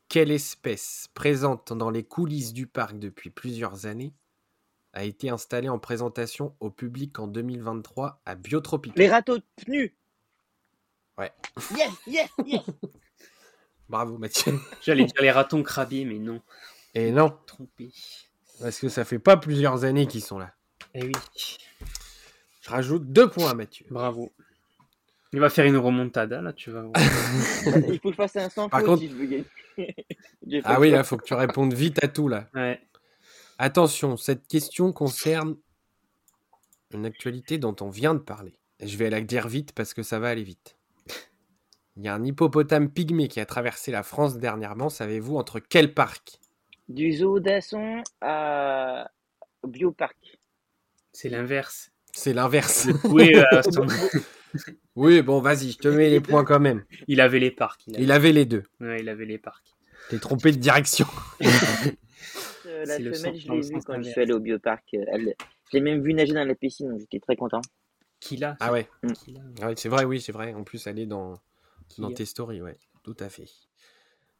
quelle 0.10 0.32
espèce 0.32 1.08
présente 1.14 1.74
dans 1.74 1.92
les 1.92 2.04
coulisses 2.04 2.54
du 2.54 2.66
parc 2.66 2.98
depuis 2.98 3.30
plusieurs 3.30 3.86
années 3.86 4.14
a 4.94 5.04
été 5.04 5.30
installée 5.30 5.70
en 5.70 5.80
présentation 5.80 6.56
au 6.60 6.70
public 6.70 7.20
en 7.20 7.28
2023 7.28 8.22
à 8.26 8.36
Biotropique 8.36 8.98
Les 8.98 9.10
râteaux 9.10 9.40
nus 9.68 9.96
Ouais. 11.18 11.32
Yes, 11.76 11.92
yes, 12.08 12.30
yes 12.46 12.62
Bravo 13.90 14.18
Mathieu. 14.18 14.60
J'allais 14.82 15.06
dire 15.06 15.22
les 15.22 15.30
ratons 15.30 15.62
crabiers, 15.62 16.06
mais 16.06 16.18
non. 16.18 16.42
Et 16.96 17.12
non. 17.12 17.38
Trompé. 17.46 17.92
Parce 18.60 18.80
que 18.80 18.90
ça 18.90 19.06
fait 19.06 19.20
pas 19.20 19.38
plusieurs 19.38 19.84
années 19.84 20.08
qu'ils 20.08 20.24
sont 20.24 20.40
là. 20.40 20.54
Eh 20.96 21.04
oui. 21.04 21.12
Je 22.62 22.70
rajoute 22.70 23.12
deux 23.12 23.30
points 23.30 23.52
à 23.52 23.54
Mathieu. 23.54 23.86
Bravo. 23.92 24.32
Il 25.34 25.40
va 25.40 25.50
faire 25.50 25.66
une 25.66 25.78
remontada, 25.78 26.42
là, 26.42 26.54
tu 26.54 26.70
vas 26.70 26.86
Il 27.66 28.00
faut 28.00 28.10
que 28.10 28.12
je 28.12 28.16
fasse 28.16 28.36
un 28.36 28.50
sans 28.50 28.70
Par 28.70 28.84
contre... 28.84 29.04
ah 30.64 30.80
oui, 30.80 30.92
là, 30.92 31.04
faut 31.04 31.18
que 31.18 31.26
tu 31.26 31.34
répondes 31.34 31.74
vite 31.74 32.04
à 32.04 32.08
tout, 32.08 32.28
là. 32.28 32.48
Ouais. 32.54 32.80
Attention, 33.64 34.18
cette 34.18 34.46
question 34.46 34.92
concerne 34.92 35.56
une 36.94 37.06
actualité 37.06 37.58
dont 37.58 37.74
on 37.80 37.88
vient 37.88 38.14
de 38.14 38.20
parler. 38.20 38.60
je 38.84 38.98
vais 38.98 39.10
la 39.10 39.22
dire 39.22 39.48
vite 39.48 39.72
parce 39.72 39.94
que 39.94 40.04
ça 40.04 40.20
va 40.20 40.28
aller 40.28 40.44
vite. 40.44 40.76
Il 41.96 42.04
y 42.04 42.10
a 42.10 42.14
un 42.14 42.26
hippopotame 42.26 42.90
pygmée 42.92 43.30
qui 43.30 43.40
a 43.40 43.46
traversé 43.46 43.90
la 43.90 44.04
France 44.04 44.38
dernièrement. 44.38 44.90
Savez-vous 44.90 45.38
entre 45.38 45.62
quel 45.62 45.94
parc? 45.94 46.42
Du 46.90 47.14
zoo 47.14 47.40
d'Asson 47.40 48.04
à 48.20 49.10
Bioparc. 49.66 50.18
C'est 51.14 51.30
l'inverse. 51.30 51.90
C'est 52.12 52.34
l'inverse. 52.34 52.90
Oui, 53.06 53.34
euh, 53.34 53.62
oui, 54.98 55.22
bon, 55.22 55.40
vas-y, 55.40 55.72
je 55.72 55.78
te 55.78 55.88
mets 55.88 56.10
les 56.10 56.20
points 56.20 56.44
quand 56.44 56.60
même. 56.60 56.84
Il 57.08 57.22
avait 57.22 57.40
les 57.40 57.52
parcs. 57.52 57.84
Il 57.88 58.12
avait, 58.12 58.34
les 58.34 58.44
deux. 58.44 58.64
Ouais, 58.82 59.00
il 59.00 59.08
avait 59.08 59.24
les 59.24 59.38
parcs. 59.38 59.74
T'es 60.10 60.20
trompé 60.20 60.52
de 60.52 60.58
direction. 60.58 61.08
Euh, 62.84 63.00
la 63.00 63.14
semaine, 63.14 63.36
je 63.36 63.52
l'ai 63.52 63.62
vu 63.62 63.80
quand 63.86 64.02
je 64.02 64.10
suis 64.10 64.22
allé 64.22 64.34
au 64.34 64.40
bioparc. 64.40 64.94
Euh, 64.94 65.04
elle... 65.08 65.36
Je 65.72 65.78
l'ai 65.78 65.82
même 65.82 66.04
vu 66.04 66.14
nager 66.14 66.34
dans 66.34 66.44
la 66.44 66.56
piscine, 66.56 66.90
donc 66.90 67.00
j'étais 67.00 67.20
très 67.20 67.36
content. 67.36 67.62
Qui 68.20 68.38
l'a 68.38 68.56
Ah 68.60 68.72
ouais. 68.72 68.88
Mm. 69.02 69.12
Ah 69.62 69.68
ouais 69.68 69.74
c'est 69.76 69.90
vrai, 69.90 70.06
oui, 70.06 70.22
c'est 70.22 70.32
vrai. 70.32 70.54
En 70.54 70.64
plus, 70.64 70.86
elle 70.88 71.00
est 71.00 71.06
dans, 71.06 71.40
dans 71.98 72.12
tes 72.12 72.26
stories, 72.26 72.62
ouais. 72.62 72.78
Tout 73.04 73.18
à 73.20 73.30
fait. 73.30 73.48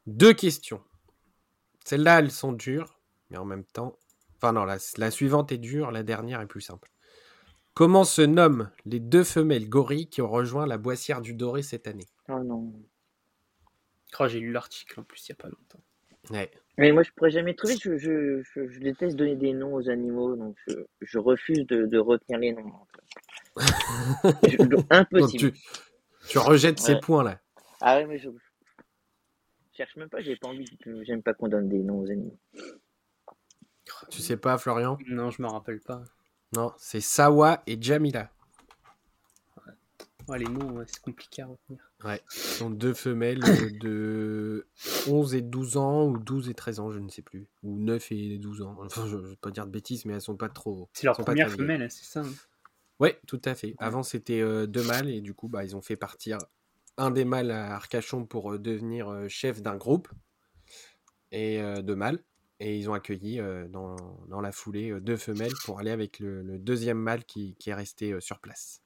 Deux 0.06 0.34
questions. 0.34 0.82
Celles-là, 1.86 2.20
elles 2.20 2.32
sont 2.32 2.54
dures, 2.54 3.00
mais 3.30 3.38
en 3.38 3.46
même 3.46 3.66
temps. 3.66 3.98
Enfin, 4.38 4.54
non, 4.54 4.66
la, 4.66 5.12
suivante 5.12 5.52
est 5.52 5.58
dure, 5.58 5.92
la 5.92 6.04
dernière 6.04 6.42
est 6.42 6.48
plus 6.48 6.62
simple. 6.62 6.92
Comment 7.74 8.04
se 8.04 8.22
nomment 8.22 8.70
les 8.86 9.00
deux 9.00 9.24
femelles 9.24 9.68
gorilles 9.68 10.08
qui 10.08 10.22
ont 10.22 10.30
rejoint 10.30 10.68
la 10.68 10.78
boissière 10.78 11.22
du 11.22 11.34
Doré 11.34 11.64
cette 11.64 11.88
année? 11.88 12.08
Oh 12.30 12.44
non. 12.44 12.74
Oh, 14.20 14.28
j'ai 14.28 14.40
lu 14.40 14.52
l'article 14.52 15.00
en 15.00 15.04
plus 15.04 15.28
il 15.28 15.32
n'y 15.32 15.40
a 15.40 15.42
pas 15.42 15.50
longtemps. 15.50 15.84
Ouais. 16.30 16.52
Mais 16.78 16.92
moi, 16.92 17.04
je 17.04 17.12
pourrais 17.12 17.30
jamais 17.30 17.54
trouver. 17.54 17.76
Je, 17.78 17.98
je, 17.98 18.80
déteste 18.80 19.16
donner 19.16 19.36
des 19.36 19.54
noms 19.54 19.76
aux 19.76 19.90
animaux, 19.90 20.36
donc 20.36 20.58
je, 21.02 21.18
refuse 21.20 21.66
de, 21.68 21.98
retenir 21.98 22.40
les 22.40 22.54
noms. 22.54 22.74
impossible. 24.90 25.54
tu, 26.28 26.38
rejettes 26.40 26.80
ces 26.80 27.00
points-là. 27.00 27.40
Ah 27.82 28.00
oui, 28.00 28.06
mais 28.08 28.18
je, 28.18 28.30
cherche 29.74 29.96
même 29.98 30.10
pas, 30.10 30.22
j'ai 30.22 30.36
pas 30.36 30.48
envie, 30.48 30.66
j'aime 31.04 31.22
pas 31.22 31.34
qu'on 31.34 31.48
donne 31.48 31.70
des 31.70 31.80
noms 31.80 32.00
aux 32.00 32.10
animaux. 32.10 32.40
Tu 34.10 34.22
sais 34.22 34.38
pas, 34.38 34.58
Florian? 34.58 34.98
Non, 35.08 35.30
je 35.30 35.42
me 35.42 35.48
rappelle 35.48 35.80
pas. 35.80 36.04
Non, 36.56 36.72
c'est 36.78 37.02
Sawa 37.02 37.62
et 37.68 37.78
Jamila. 37.80 38.32
Ouais. 40.28 40.40
les 40.40 40.46
noms, 40.46 40.84
c'est 40.88 41.02
compliqué 41.02 41.42
à 41.42 41.48
retenir. 41.48 41.80
Ouais, 42.04 42.22
ce 42.28 42.58
sont 42.58 42.70
deux 42.70 42.94
femelles 42.94 43.40
de 43.82 44.68
11 45.08 45.36
et 45.36 45.42
12 45.42 45.78
ans, 45.78 46.08
ou 46.08 46.18
12 46.18 46.50
et 46.50 46.54
13 46.54 46.80
ans, 46.80 46.92
je 46.92 47.00
ne 47.00 47.10
sais 47.10 47.22
plus. 47.22 47.48
Ou 47.64 47.80
9 47.80 48.12
et 48.12 48.38
12 48.38 48.62
ans. 48.62 48.78
Enfin, 48.80 49.08
je 49.08 49.16
ne 49.16 49.22
veux 49.22 49.36
pas 49.38 49.52
dire 49.52 49.66
de 49.66 49.72
bêtises, 49.72 50.06
mais 50.06 50.14
elles 50.14 50.22
sont 50.22 50.36
pas 50.36 50.50
trop. 50.50 50.90
C'est 50.94 51.06
leur 51.06 51.18
première 51.18 51.50
femelle, 51.50 51.90
c'est 51.90 52.06
ça 52.06 52.22
hein 52.22 52.34
Ouais, 53.00 53.20
tout 53.28 53.42
à 53.46 53.56
fait. 53.56 53.76
Avant, 53.80 54.04
c'était 54.04 54.42
euh, 54.42 54.68
deux 54.68 54.84
mâles, 54.84 55.10
et 55.10 55.22
du 55.22 55.34
coup, 55.34 55.48
bah, 55.48 55.64
ils 55.64 55.76
ont 55.76 55.82
fait 55.82 55.96
partir 55.96 56.38
un 56.98 57.12
des 57.12 57.26
mâles 57.26 57.52
à 57.52 57.76
Arcachon 57.76 58.26
pour 58.26 58.54
euh, 58.54 58.60
devenir 58.60 59.10
euh, 59.10 59.28
chef 59.28 59.62
d'un 59.62 59.76
groupe 59.76 60.10
et 61.32 61.62
euh, 61.62 61.82
de 61.82 61.94
mâles. 61.94 62.24
Et 62.60 62.78
ils 62.78 62.90
ont 62.90 62.94
accueilli 62.94 63.42
dans, 63.70 63.98
dans, 64.30 64.40
la 64.40 64.54
foulée 64.54 64.98
deux 65.02 65.18
femelles 65.18 65.52
pour 65.66 65.80
aller 65.80 65.92
avec 65.92 66.20
le, 66.20 66.58
deuxième 66.60 67.00
mâle 67.00 67.26
qui, 67.26 67.56
qui, 67.56 67.72
est 67.72 67.74
resté 67.74 68.16
sur 68.22 68.40
place. 68.40 68.82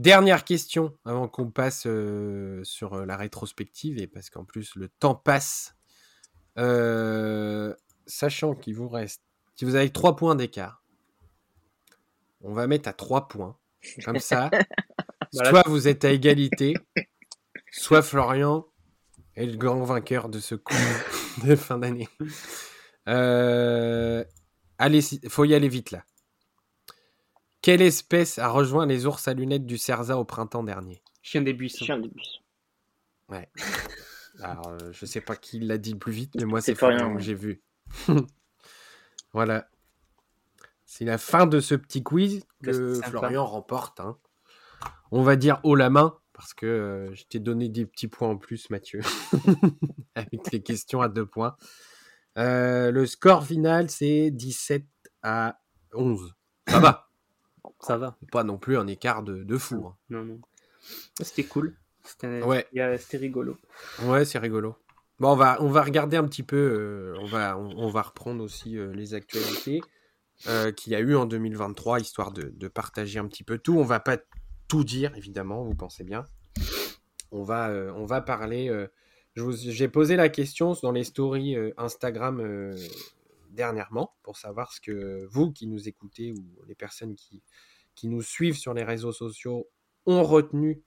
Dernière 0.00 0.44
question 0.44 0.96
avant 1.04 1.28
qu'on 1.28 1.50
passe 1.50 1.86
sur 2.62 3.04
la 3.04 3.16
rétrospective 3.18 3.98
et 3.98 4.06
parce 4.06 4.30
qu'en 4.30 4.44
plus 4.44 4.74
le 4.74 4.88
temps 4.88 5.14
passe. 5.14 5.76
sachant 8.06 8.54
qu'il 8.54 8.76
vous 8.76 8.88
reste, 8.88 9.20
si 9.56 9.66
vous 9.66 9.74
avez 9.74 9.90
trois 9.90 10.16
points 10.16 10.36
d'écart, 10.36 10.82
on 12.40 12.54
va 12.54 12.66
mettre 12.66 12.88
à 12.88 12.94
trois 12.94 13.28
points. 13.28 13.58
Comme 14.02 14.20
ça, 14.20 14.50
soit 15.34 15.68
vous 15.68 15.86
êtes 15.86 16.06
à 16.06 16.10
égalité, 16.12 16.72
soit 17.70 18.00
Florian 18.00 18.66
est 19.36 19.44
le 19.44 19.58
grand 19.58 19.84
vainqueur 19.84 20.30
de 20.30 20.40
ce 20.40 20.54
coup 20.54 20.74
de 21.44 21.56
fin 21.56 21.76
d'année. 21.76 22.08
Euh, 23.06 24.24
allez, 24.78 25.02
faut 25.28 25.44
y 25.44 25.54
aller 25.54 25.68
vite 25.68 25.90
là. 25.90 26.04
Quelle 27.62 27.82
espèce 27.82 28.38
a 28.38 28.48
rejoint 28.48 28.86
les 28.86 29.04
ours 29.04 29.28
à 29.28 29.34
lunettes 29.34 29.66
du 29.66 29.76
Cerza 29.76 30.16
au 30.16 30.24
printemps 30.24 30.62
dernier? 30.62 31.02
Chien 31.20 31.42
des 31.42 31.52
buissons. 31.52 31.84
Chien 31.84 31.98
des 31.98 32.08
buissons. 32.08 32.40
Ouais. 33.28 33.50
Alors, 34.42 34.78
je 34.92 35.04
sais 35.04 35.20
pas 35.20 35.36
qui 35.36 35.60
l'a 35.60 35.76
dit 35.76 35.92
le 35.92 35.98
plus 35.98 36.12
vite, 36.12 36.34
mais 36.36 36.46
moi, 36.46 36.62
c'est 36.62 36.74
Florian 36.74 37.14
que 37.14 37.20
j'ai 37.20 37.34
vu. 37.34 37.62
voilà. 39.34 39.68
C'est 40.86 41.04
la 41.04 41.18
fin 41.18 41.46
de 41.46 41.60
ce 41.60 41.74
petit 41.74 42.02
quiz 42.02 42.46
que 42.62 42.94
Florian 42.94 43.44
remporte. 43.44 44.00
Hein. 44.00 44.16
On 45.12 45.22
va 45.22 45.36
dire 45.36 45.60
haut 45.62 45.74
la 45.74 45.90
main, 45.90 46.18
parce 46.32 46.54
que 46.54 47.10
je 47.12 47.24
t'ai 47.24 47.38
donné 47.38 47.68
des 47.68 47.84
petits 47.84 48.08
points 48.08 48.30
en 48.30 48.38
plus, 48.38 48.70
Mathieu, 48.70 49.00
avec 50.14 50.50
les 50.50 50.62
questions 50.62 51.02
à 51.02 51.08
deux 51.08 51.26
points. 51.26 51.56
le 52.36 53.04
score 53.04 53.44
final, 53.44 53.90
c'est 53.90 54.30
17 54.30 54.86
à 55.22 55.60
11. 55.92 56.34
Ça 56.66 56.78
va. 56.78 57.09
Ça 57.80 57.96
va. 57.96 58.16
Pas 58.30 58.44
non 58.44 58.58
plus 58.58 58.76
un 58.76 58.86
écart 58.86 59.22
de, 59.22 59.58
fou. 59.58 59.86
Hein. 59.86 59.96
Non, 60.10 60.24
non. 60.24 60.40
C'était 61.20 61.44
cool. 61.44 61.76
C'était 62.04 62.42
ouais. 62.42 62.66
rigolo. 63.12 63.56
Ouais, 64.02 64.24
c'est 64.24 64.38
rigolo. 64.38 64.76
Bon, 65.18 65.32
on 65.32 65.36
va, 65.36 65.62
on 65.62 65.68
va 65.68 65.82
regarder 65.82 66.16
un 66.16 66.24
petit 66.24 66.42
peu. 66.42 66.56
Euh, 66.56 67.14
on, 67.20 67.26
va, 67.26 67.58
on, 67.58 67.88
va 67.88 68.02
reprendre 68.02 68.42
aussi 68.42 68.78
euh, 68.78 68.92
les 68.94 69.12
actualités 69.12 69.82
euh, 70.46 70.72
qu'il 70.72 70.92
y 70.92 70.96
a 70.96 71.00
eu 71.00 71.14
en 71.14 71.26
2023, 71.26 72.00
histoire 72.00 72.32
de, 72.32 72.52
de, 72.54 72.68
partager 72.68 73.18
un 73.18 73.26
petit 73.26 73.44
peu 73.44 73.58
tout. 73.58 73.78
On 73.78 73.84
va 73.84 74.00
pas 74.00 74.16
tout 74.66 74.82
dire, 74.82 75.12
évidemment, 75.16 75.62
vous 75.62 75.74
pensez 75.74 76.04
bien. 76.04 76.24
On 77.32 77.42
va, 77.42 77.70
on 77.94 78.06
va 78.06 78.22
parler. 78.22 78.74
J'ai 79.36 79.88
posé 79.88 80.16
la 80.16 80.28
question 80.28 80.74
dans 80.82 80.90
les 80.90 81.04
stories 81.04 81.56
Instagram 81.76 82.74
dernièrement 83.50 84.16
pour 84.22 84.36
savoir 84.36 84.72
ce 84.72 84.80
que 84.80 85.26
vous 85.30 85.52
qui 85.52 85.66
nous 85.66 85.88
écoutez 85.88 86.32
ou 86.32 86.64
les 86.66 86.74
personnes 86.74 87.14
qui, 87.14 87.42
nous 88.04 88.22
suivent 88.22 88.56
sur 88.56 88.72
les 88.72 88.82
réseaux 88.82 89.12
sociaux 89.12 89.68
ont 90.06 90.22
retenu 90.22 90.82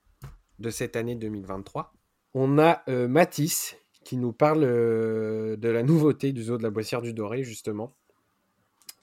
de 0.58 0.72
cette 0.72 0.96
année 0.96 1.16
2023. 1.16 1.94
On 2.34 2.58
a 2.58 2.82
euh, 2.90 3.08
Matisse 3.08 3.76
qui 4.04 4.18
nous 4.18 4.34
parle 4.34 4.64
euh, 4.64 5.56
de 5.56 5.70
la 5.70 5.84
nouveauté 5.84 6.34
du 6.34 6.44
zoo 6.44 6.58
de 6.58 6.64
la 6.64 6.72
Boissière 6.72 7.04
du 7.04 7.14
Doré, 7.14 7.44
justement, 7.44 7.96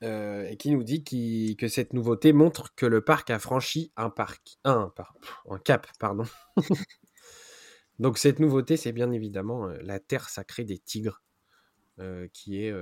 euh, 0.03 0.45
et 0.49 0.57
qui 0.57 0.73
nous 0.73 0.83
dit 0.83 1.05
que 1.57 1.69
cette 1.69 1.93
nouveauté 1.93 2.33
montre 2.33 2.75
que 2.75 2.85
le 2.85 3.01
parc 3.01 3.31
a 3.31 3.39
franchi 3.39 3.93
un, 3.97 4.11
parc, 4.11 4.59
un, 4.65 4.93
un 5.49 5.59
cap. 5.59 5.87
Pardon. 6.01 6.25
Donc 8.01 8.19
cette 8.19 8.41
nouveauté, 8.41 8.77
c'est 8.77 8.93
bien 8.93 9.13
évidemment 9.13 9.67
la 9.67 10.01
terre 10.01 10.29
sacrée 10.31 10.65
des 10.65 10.79
tigres, 10.79 11.23
qui 12.33 12.65
est 12.65 12.73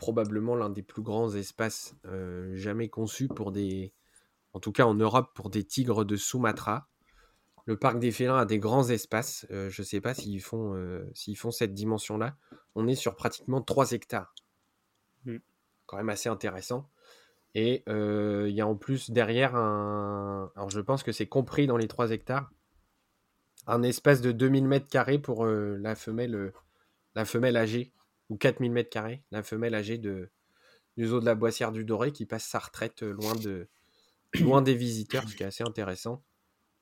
probablement 0.00 0.56
l'un 0.56 0.70
des 0.70 0.82
plus 0.82 1.02
grands 1.02 1.34
espaces 1.34 1.94
jamais 2.54 2.88
conçus 2.88 3.28
pour 3.28 3.52
des, 3.52 3.92
en 4.52 4.60
tout 4.60 4.72
cas 4.72 4.84
en 4.84 4.94
Europe, 4.94 5.30
pour 5.34 5.50
des 5.50 5.64
tigres 5.64 6.04
de 6.04 6.16
Sumatra. 6.16 6.88
Le 7.66 7.76
parc 7.76 7.98
des 7.98 8.10
félins 8.10 8.38
a 8.38 8.46
des 8.46 8.58
grands 8.58 8.88
espaces. 8.88 9.46
Euh, 9.50 9.70
je 9.70 9.82
ne 9.82 9.86
sais 9.86 10.00
pas 10.00 10.14
s'ils 10.14 10.40
font, 10.40 10.74
euh, 10.74 11.08
s'ils 11.14 11.36
font 11.36 11.50
cette 11.50 11.74
dimension-là. 11.74 12.36
On 12.74 12.88
est 12.88 12.94
sur 12.94 13.14
pratiquement 13.14 13.62
3 13.62 13.92
hectares. 13.92 14.34
Mm. 15.24 15.36
Quand 15.86 15.96
même 15.98 16.08
assez 16.08 16.28
intéressant. 16.28 16.88
Et 17.54 17.82
euh, 17.88 18.46
il 18.48 18.54
y 18.54 18.60
a 18.60 18.66
en 18.66 18.76
plus 18.76 19.10
derrière 19.10 19.56
un. 19.56 20.50
Alors 20.56 20.70
je 20.70 20.80
pense 20.80 21.02
que 21.02 21.12
c'est 21.12 21.26
compris 21.26 21.66
dans 21.66 21.76
les 21.76 21.88
3 21.88 22.10
hectares. 22.10 22.50
Un 23.66 23.82
espace 23.82 24.20
de 24.20 24.32
2000 24.32 24.66
mètres 24.66 24.88
carrés 24.88 25.18
pour 25.18 25.44
la, 25.44 25.94
femelle, 25.94 26.52
la 27.14 27.24
femelle 27.24 27.56
âgée. 27.56 27.92
Ou 28.30 28.36
4000 28.36 28.72
mètres 28.72 28.90
carrés. 28.90 29.22
La 29.30 29.42
femelle 29.42 29.74
âgée 29.74 29.98
de, 29.98 30.30
du 30.96 31.06
zoo 31.06 31.20
de 31.20 31.26
la 31.26 31.34
Boissière 31.34 31.72
du 31.72 31.84
Doré 31.84 32.12
qui 32.12 32.24
passe 32.24 32.44
sa 32.44 32.58
retraite 32.58 33.02
loin, 33.02 33.34
de, 33.34 33.68
loin 34.40 34.62
des 34.62 34.74
visiteurs, 34.74 35.28
ce 35.28 35.36
qui 35.36 35.42
est 35.42 35.46
assez 35.46 35.64
intéressant. 35.64 36.22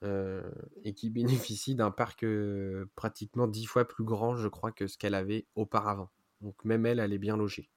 Euh, 0.05 0.49
et 0.85 0.95
qui 0.95 1.11
bénéficie 1.51 1.75
d'un 1.75 1.91
parc 1.91 2.23
euh, 2.23 2.89
pratiquement 2.95 3.49
dix 3.49 3.67
fois 3.67 3.87
plus 3.87 4.05
grand, 4.05 4.37
je 4.37 4.47
crois, 4.47 4.71
que 4.71 4.87
ce 4.87 4.97
qu'elle 4.97 5.15
avait 5.15 5.47
auparavant. 5.57 6.11
Donc 6.41 6.65
même 6.65 6.87
elle, 6.87 7.01
elle 7.01 7.13
est 7.13 7.19
bien 7.19 7.37
logée. 7.37 7.69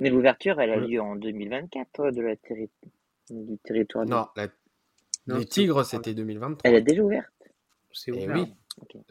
Mais 0.00 0.10
l'ouverture, 0.10 0.60
elle 0.60 0.70
a 0.70 0.76
lieu 0.76 1.00
en 1.00 1.16
2024 1.16 2.10
de 2.10 2.22
la 2.22 2.34
du 3.30 3.58
territoire. 3.58 4.06
Non, 4.06 4.26
les 5.26 5.44
Tigres, 5.44 5.84
c'était 5.84 6.14
2023. 6.14 6.70
Elle 6.70 6.76
est 6.76 6.82
déjà 6.82 7.02
ouverte 7.02 7.32
C'est 7.92 8.12
eh 8.14 8.24
ouvert. 8.24 8.36
Oui. 8.36 8.54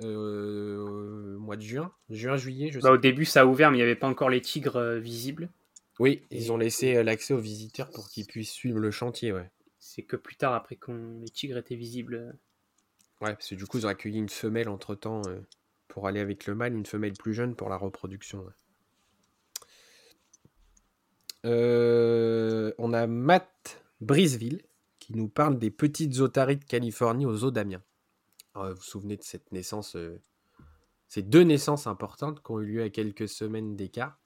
Euh, 0.01 1.37
mois 1.37 1.55
de 1.55 1.61
juin, 1.61 1.91
juin, 2.09 2.37
juillet, 2.37 2.71
je 2.71 2.79
bah, 2.79 2.91
Au 2.91 2.97
début, 2.97 3.25
ça 3.25 3.41
a 3.41 3.45
ouvert, 3.45 3.71
mais 3.71 3.77
il 3.77 3.79
n'y 3.79 3.83
avait 3.83 3.95
pas 3.95 4.07
encore 4.07 4.29
les 4.29 4.41
tigres 4.41 4.95
visibles. 4.95 5.49
Oui, 5.99 6.21
ils 6.29 6.51
ont 6.51 6.57
laissé 6.57 7.01
l'accès 7.03 7.33
aux 7.33 7.39
visiteurs 7.39 7.89
pour 7.89 8.09
qu'ils 8.09 8.27
puissent 8.27 8.51
suivre 8.51 8.79
le 8.79 8.91
chantier, 8.91 9.31
ouais. 9.31 9.49
C'est 9.79 10.03
que 10.03 10.15
plus 10.15 10.35
tard, 10.35 10.53
après 10.53 10.75
que 10.75 10.91
les 10.91 11.29
tigres 11.29 11.57
étaient 11.57 11.75
visibles. 11.75 12.15
Euh. 12.15 12.31
Ouais, 13.21 13.33
parce 13.33 13.49
que 13.49 13.55
du 13.55 13.65
coup, 13.65 13.77
ils 13.77 13.85
ont 13.85 13.89
accueilli 13.89 14.17
une 14.17 14.29
femelle 14.29 14.69
entre 14.69 14.93
temps 14.95 15.21
euh, 15.27 15.39
pour 15.87 16.07
aller 16.07 16.19
avec 16.19 16.45
le 16.45 16.53
mâle, 16.53 16.73
une 16.73 16.85
femelle 16.85 17.13
plus 17.13 17.33
jeune 17.33 17.55
pour 17.55 17.69
la 17.69 17.77
reproduction. 17.77 18.45
Euh, 21.45 22.73
on 22.77 22.93
a 22.93 23.07
Matt 23.07 23.81
Briseville 24.01 24.61
qui 24.99 25.15
nous 25.15 25.29
parle 25.29 25.57
des 25.57 25.71
petites 25.71 26.19
otaries 26.19 26.57
de 26.57 26.65
Californie 26.65 27.25
aux 27.25 27.43
eaux 27.43 27.51
d'Amiens. 27.51 27.81
Vous 28.57 28.75
vous 28.75 28.81
souvenez 28.81 29.17
de 29.17 29.23
cette 29.23 29.51
naissance, 29.51 29.97
ces 31.07 31.21
deux 31.21 31.43
naissances 31.43 31.87
importantes 31.87 32.43
qui 32.43 32.51
ont 32.51 32.59
eu 32.59 32.65
lieu 32.65 32.83
à 32.83 32.89
quelques 32.89 33.29
semaines 33.29 33.75
d'écart? 33.75 34.19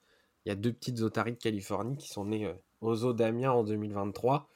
Il 0.45 0.49
y 0.49 0.51
a 0.51 0.55
deux 0.55 0.73
petites 0.73 1.01
otaries 1.01 1.33
de 1.33 1.37
Californie 1.37 1.97
qui 1.97 2.09
sont 2.09 2.25
nées 2.25 2.51
aux 2.81 3.03
eaux 3.03 3.13
d'Amiens 3.13 3.51
en 3.51 3.63
2023 3.63 4.49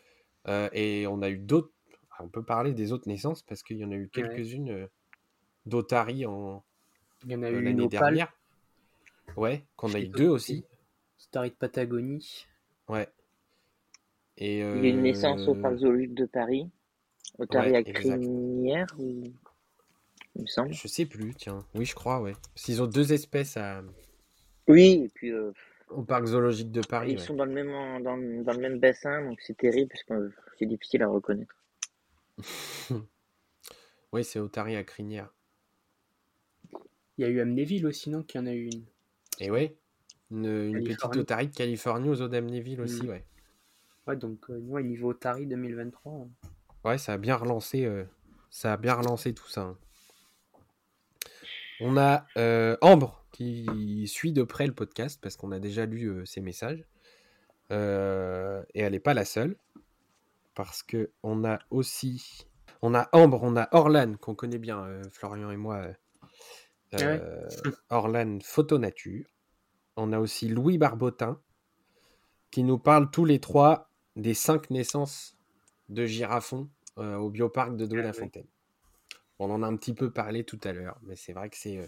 euh, 0.48 0.70
et 0.74 1.08
on 1.08 1.22
a 1.22 1.30
eu 1.30 1.38
d'autres. 1.38 1.72
On 2.20 2.30
peut 2.30 2.44
parler 2.44 2.74
des 2.74 2.92
autres 2.92 3.08
naissances 3.08 3.44
parce 3.44 3.62
qu'il 3.62 3.78
y 3.78 3.86
en 3.86 3.92
a 3.92 3.96
eu 3.96 4.10
quelques-unes 4.10 4.70
euh, 4.70 4.88
d'Otari 5.66 6.26
en 6.26 6.64
il 7.26 7.32
y 7.32 7.36
en 7.36 7.44
a 7.44 7.50
eu 7.50 7.62
l'année 7.62 7.88
dernière. 7.88 8.32
Ouais, 9.36 9.66
qu'on 9.76 9.94
a 9.94 10.00
eu 10.00 10.08
deux 10.08 10.28
aussi. 10.28 10.64
Otari 11.28 11.50
de 11.50 11.56
Patagonie. 11.56 12.46
Ouais. 12.88 13.08
Et 14.38 14.60
Il 14.60 14.86
y 14.86 14.88
a 14.88 14.90
une 14.90 15.02
naissance 15.02 15.48
au 15.48 15.56
parc 15.56 15.78
zoologique 15.78 16.14
de 16.14 16.26
Paris. 16.26 16.70
Otari 17.40 17.72
ouais, 17.72 17.78
à 17.78 17.84
Crinière 17.84 18.86
ou 19.00 19.24
il 20.36 20.42
me 20.42 20.48
semble. 20.48 20.74
Je 20.74 20.88
sais 20.88 21.06
plus, 21.06 21.34
tiens. 21.36 21.60
Oui, 21.76 21.86
je 21.86 21.96
crois, 21.96 22.22
ouais. 22.22 22.34
S'ils 22.56 22.82
ont 22.82 22.88
deux 22.88 23.14
espèces 23.14 23.58
à. 23.58 23.84
Oui, 24.68 25.04
et 25.06 25.10
puis 25.10 25.32
euh, 25.32 25.52
au 25.90 26.04
parc 26.04 26.26
zoologique 26.26 26.72
de 26.72 26.82
Paris. 26.82 27.12
Ils 27.14 27.20
sont 27.20 27.36
dans 27.36 27.46
le 27.46 27.52
même, 27.52 27.70
dans, 28.04 28.18
dans 28.18 28.54
le 28.54 28.60
même 28.60 28.80
bassin, 28.80 29.24
donc 29.24 29.40
c'est 29.42 29.58
terrible 29.58 29.90
parce 29.90 30.04
que 30.04 30.32
c'est 30.58 30.66
difficile 30.66 31.04
à 31.04 31.08
reconnaître. 31.08 31.56
oui, 34.14 34.24
c'est 34.24 34.40
Otari 34.40 34.76
à 34.76 34.84
Crinière. 34.84 35.32
Il 37.18 37.22
y 37.22 37.24
a 37.26 37.30
eu 37.30 37.40
Amnéville 37.40 37.86
aussi, 37.86 38.10
non 38.10 38.24
Qu'il 38.24 38.42
y 38.42 38.44
en 38.44 38.48
a 38.48 38.54
eu 38.54 38.66
une. 38.66 38.84
Et 39.40 39.52
ouais, 39.52 39.78
une, 40.32 40.84
petite 40.84 41.16
Otari 41.16 41.48
de 41.48 41.56
Californie 41.56 42.10
aux 42.10 42.22
eaux 42.22 42.28
d'Amnéville 42.28 42.82
aussi, 42.82 43.04
mm. 43.04 43.10
ouais. 43.10 43.26
Ouais, 44.08 44.16
donc 44.16 44.50
euh, 44.50 44.82
niveau 44.82 45.10
Otari 45.10 45.48
2023. 45.48 46.28
Ouais, 46.84 46.98
ça 46.98 47.14
a 47.14 47.18
bien 47.18 47.36
relancé, 47.36 47.86
euh, 47.86 48.04
ça 48.50 48.74
a 48.74 48.78
bien 48.78 48.94
relancé 48.94 49.34
tout 49.34 49.48
ça. 49.48 49.62
Hein. 49.62 49.78
On 51.80 51.98
a 51.98 52.26
euh, 52.38 52.78
Ambre 52.82 53.26
qui 53.32 54.08
suit 54.08 54.32
de 54.32 54.44
près 54.44 54.66
le 54.66 54.74
podcast 54.74 55.20
parce 55.22 55.36
qu'on 55.36 55.52
a 55.52 55.60
déjà 55.60 55.86
lu 55.86 56.08
euh, 56.08 56.26
ses 56.26 56.42
messages. 56.42 56.86
Euh, 57.72 58.64
et 58.74 58.82
elle 58.82 58.94
n'est 58.94 59.00
pas 59.00 59.14
la 59.14 59.26
seule. 59.26 59.58
Parce 60.54 60.84
que 60.84 61.12
on 61.24 61.44
a 61.44 61.60
aussi. 61.70 62.48
On 62.82 62.94
a 62.94 63.10
Ambre, 63.12 63.40
on 63.44 63.58
a 63.58 63.68
Orlan, 63.72 64.16
qu'on 64.16 64.36
connaît 64.36 64.58
bien, 64.58 65.02
Florian 65.12 65.52
et 65.52 65.58
moi. 65.58 65.88
Ah 66.94 67.20
Orlan 67.90 68.40
Photo 68.42 68.78
Nature. 68.78 69.26
On 69.98 70.14
a 70.14 70.20
aussi 70.20 70.48
Louis 70.48 70.78
Barbotin, 70.78 71.42
qui 72.52 72.64
nous 72.64 72.78
parle 72.78 73.10
tous 73.12 73.26
les 73.26 73.40
trois 73.40 73.90
des 74.16 74.34
cinq 74.34 74.70
naissances 74.70 75.38
de 75.90 76.06
girafons 76.06 76.70
au 76.98 77.30
bioparc 77.30 77.76
de 77.76 77.86
Douai-la-Fontaine. 77.86 78.48
Ah 79.40 79.44
on 79.44 79.52
en 79.52 79.64
a 79.64 79.68
un 79.68 79.76
petit 79.76 79.94
peu 79.94 80.12
parlé 80.12 80.44
tout 80.44 80.60
à 80.64 80.72
l'heure, 80.72 81.00
mais 81.04 81.16
c'est 81.16 81.34
vrai 81.34 81.50
que 81.50 81.58
c'est 81.58 81.78
euh, 81.78 81.86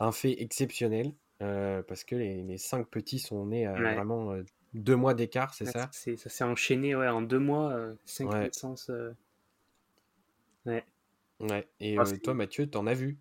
un 0.00 0.12
fait 0.12 0.40
exceptionnel 0.40 1.12
euh, 1.42 1.82
parce 1.82 2.04
que 2.04 2.16
les, 2.16 2.58
cinq 2.58 2.88
petits 2.88 3.18
sont 3.18 3.46
nés 3.46 3.66
à 3.66 3.74
vraiment 3.74 4.32
euh, 4.32 4.42
deux 4.74 4.96
mois 4.96 5.14
d'écart, 5.14 5.54
c'est 5.54 5.66
ça? 5.66 5.90
Ça 5.92 6.16
s'est 6.16 6.44
enchaîné 6.44 6.94
ouais, 6.94 7.08
en 7.08 7.22
deux 7.22 7.38
mois, 7.38 7.78
cinq 8.04 8.32
naissances. 8.32 8.90
Ouais. 10.66 10.84
Ouais. 11.40 11.68
Et 11.80 11.96
toi, 12.22 12.34
Mathieu, 12.34 12.68
t'en 12.68 12.86
as 12.86 12.94
vu? 12.94 13.18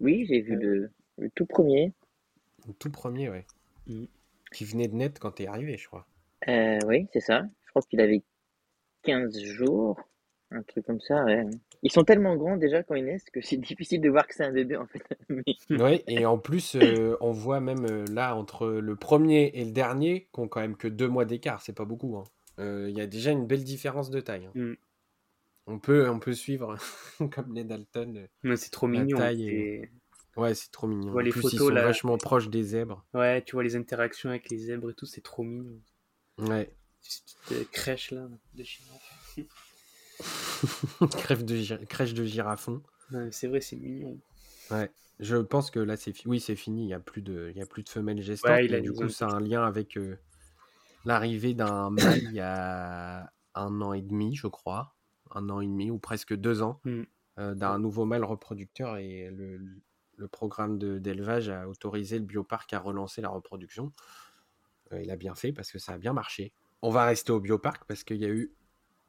Oui, 0.00 0.24
j'ai 0.26 0.40
vu 0.40 0.56
le, 0.56 0.90
tout 1.34 1.46
premier. 1.46 1.92
Le 2.66 2.72
tout 2.74 2.90
premier, 2.90 3.28
ouais. 3.28 3.46
Mmh. 3.86 4.04
Qui 4.52 4.64
venait 4.64 4.88
de 4.88 4.94
naître 4.94 5.20
quand 5.20 5.32
t'es 5.32 5.46
arrivé, 5.46 5.76
je 5.76 5.86
crois. 5.86 6.06
oui, 6.48 7.06
c'est 7.12 7.20
ça. 7.20 7.42
Je 7.64 7.70
crois 7.70 7.82
qu'il 7.82 8.00
avait 8.00 8.22
15 9.02 9.38
jours. 9.40 10.00
Un 10.54 10.62
truc 10.62 10.84
comme 10.86 11.00
ça, 11.00 11.24
ouais. 11.24 11.46
Ils 11.82 11.90
sont 11.90 12.04
tellement 12.04 12.36
grands 12.36 12.56
déjà 12.56 12.82
quand 12.82 12.94
ils 12.94 13.04
naissent 13.04 13.30
que 13.30 13.40
c'est 13.40 13.56
difficile 13.58 14.00
de 14.00 14.08
voir 14.08 14.26
que 14.26 14.34
c'est 14.34 14.44
un 14.44 14.52
bébé 14.52 14.76
en 14.76 14.86
fait. 14.86 15.02
Oui, 15.70 16.02
et 16.06 16.26
en 16.26 16.38
plus, 16.38 16.76
euh, 16.76 17.16
on 17.20 17.32
voit 17.32 17.60
même 17.60 17.86
euh, 17.90 18.04
là 18.10 18.36
entre 18.36 18.68
le 18.68 18.96
premier 18.96 19.50
et 19.54 19.64
le 19.64 19.72
dernier 19.72 20.28
qu'on 20.32 20.48
quand 20.48 20.60
même 20.60 20.76
que 20.76 20.88
deux 20.88 21.08
mois 21.08 21.24
d'écart, 21.24 21.60
c'est 21.62 21.72
pas 21.72 21.84
beaucoup. 21.84 22.16
Hein. 22.16 22.24
Euh, 22.58 22.86
il 22.88 22.96
y 22.96 23.00
a 23.00 23.06
déjà 23.06 23.30
une 23.30 23.46
belle 23.46 23.64
différence 23.64 24.10
de 24.10 24.20
taille. 24.20 24.46
Hein. 24.46 24.52
Mm. 24.54 24.74
on 25.66 25.78
peut, 25.78 26.08
on 26.08 26.18
peut 26.18 26.34
suivre 26.34 26.76
comme 27.32 27.54
les 27.54 27.64
Dalton. 27.64 28.28
c'est 28.56 28.70
trop 28.70 28.86
mignon. 28.86 29.18
Ouais, 30.36 30.54
c'est 30.54 30.70
trop 30.70 30.86
mignon. 30.86 31.18
les 31.18 31.30
plus, 31.30 31.42
photos, 31.42 31.52
ils 31.52 31.58
sont 31.58 31.74
vachement 31.74 32.18
proches 32.18 32.48
des 32.48 32.62
zèbres. 32.62 33.04
Ouais, 33.12 33.42
tu 33.42 33.56
vois 33.56 33.64
les 33.64 33.76
interactions 33.76 34.30
avec 34.30 34.50
les 34.50 34.58
zèbres 34.58 34.90
et 34.90 34.94
tout, 34.94 35.06
c'est 35.06 35.20
trop 35.22 35.42
mignon. 35.42 35.80
Ouais. 36.38 36.70
Cette 37.00 37.70
crèche 37.70 38.12
là 38.12 38.28
de 38.54 38.64
Crèche 41.10 41.44
de, 41.44 41.84
crèche 41.84 42.14
de 42.14 42.24
girafon. 42.24 42.82
c'est 43.30 43.48
vrai, 43.48 43.60
c'est 43.60 43.76
mignon. 43.76 44.18
Ouais. 44.70 44.90
Je 45.20 45.36
pense 45.36 45.70
que 45.70 45.78
là, 45.78 45.96
c'est 45.96 46.14
oui, 46.26 46.40
c'est 46.40 46.56
fini. 46.56 46.82
Il 46.82 46.86
n'y 46.86 46.94
a 46.94 47.00
plus 47.00 47.22
de, 47.22 47.50
il 47.54 47.58
y 47.58 47.62
a 47.62 47.66
plus 47.66 47.82
de 47.82 47.88
femelles 47.88 48.20
gestantes. 48.22 48.50
Ouais, 48.50 48.80
du 48.80 48.92
coup, 48.92 49.08
c'est 49.08 49.24
un 49.24 49.40
lien 49.40 49.64
avec 49.64 49.96
euh, 49.96 50.18
l'arrivée 51.04 51.54
d'un 51.54 51.90
mâle 51.90 52.18
il 52.18 52.32
y 52.32 52.40
a 52.40 53.32
un 53.54 53.80
an 53.80 53.92
et 53.92 54.02
demi, 54.02 54.34
je 54.34 54.46
crois, 54.46 54.94
un 55.30 55.48
an 55.50 55.60
et 55.60 55.66
demi 55.66 55.90
ou 55.90 55.98
presque 55.98 56.34
deux 56.34 56.62
ans, 56.62 56.80
hmm. 56.84 57.02
euh, 57.38 57.54
d'un 57.54 57.78
nouveau 57.78 58.04
mâle 58.04 58.24
reproducteur 58.24 58.96
et 58.96 59.30
le, 59.30 59.60
le 60.16 60.28
programme 60.28 60.78
d'élevage 60.78 61.48
a 61.48 61.68
autorisé 61.68 62.18
le 62.18 62.24
bioparc 62.24 62.72
à 62.72 62.78
relancer 62.78 63.20
la 63.20 63.28
reproduction. 63.28 63.92
Euh, 64.92 65.02
il 65.02 65.10
a 65.10 65.16
bien 65.16 65.34
fait 65.34 65.52
parce 65.52 65.70
que 65.70 65.78
ça 65.78 65.92
a 65.92 65.98
bien 65.98 66.12
marché. 66.12 66.52
On 66.82 66.90
va 66.90 67.04
rester 67.04 67.32
au 67.32 67.40
bioparc 67.40 67.84
parce 67.86 68.02
qu'il 68.02 68.18
y 68.18 68.24
a 68.24 68.28
eu 68.28 68.52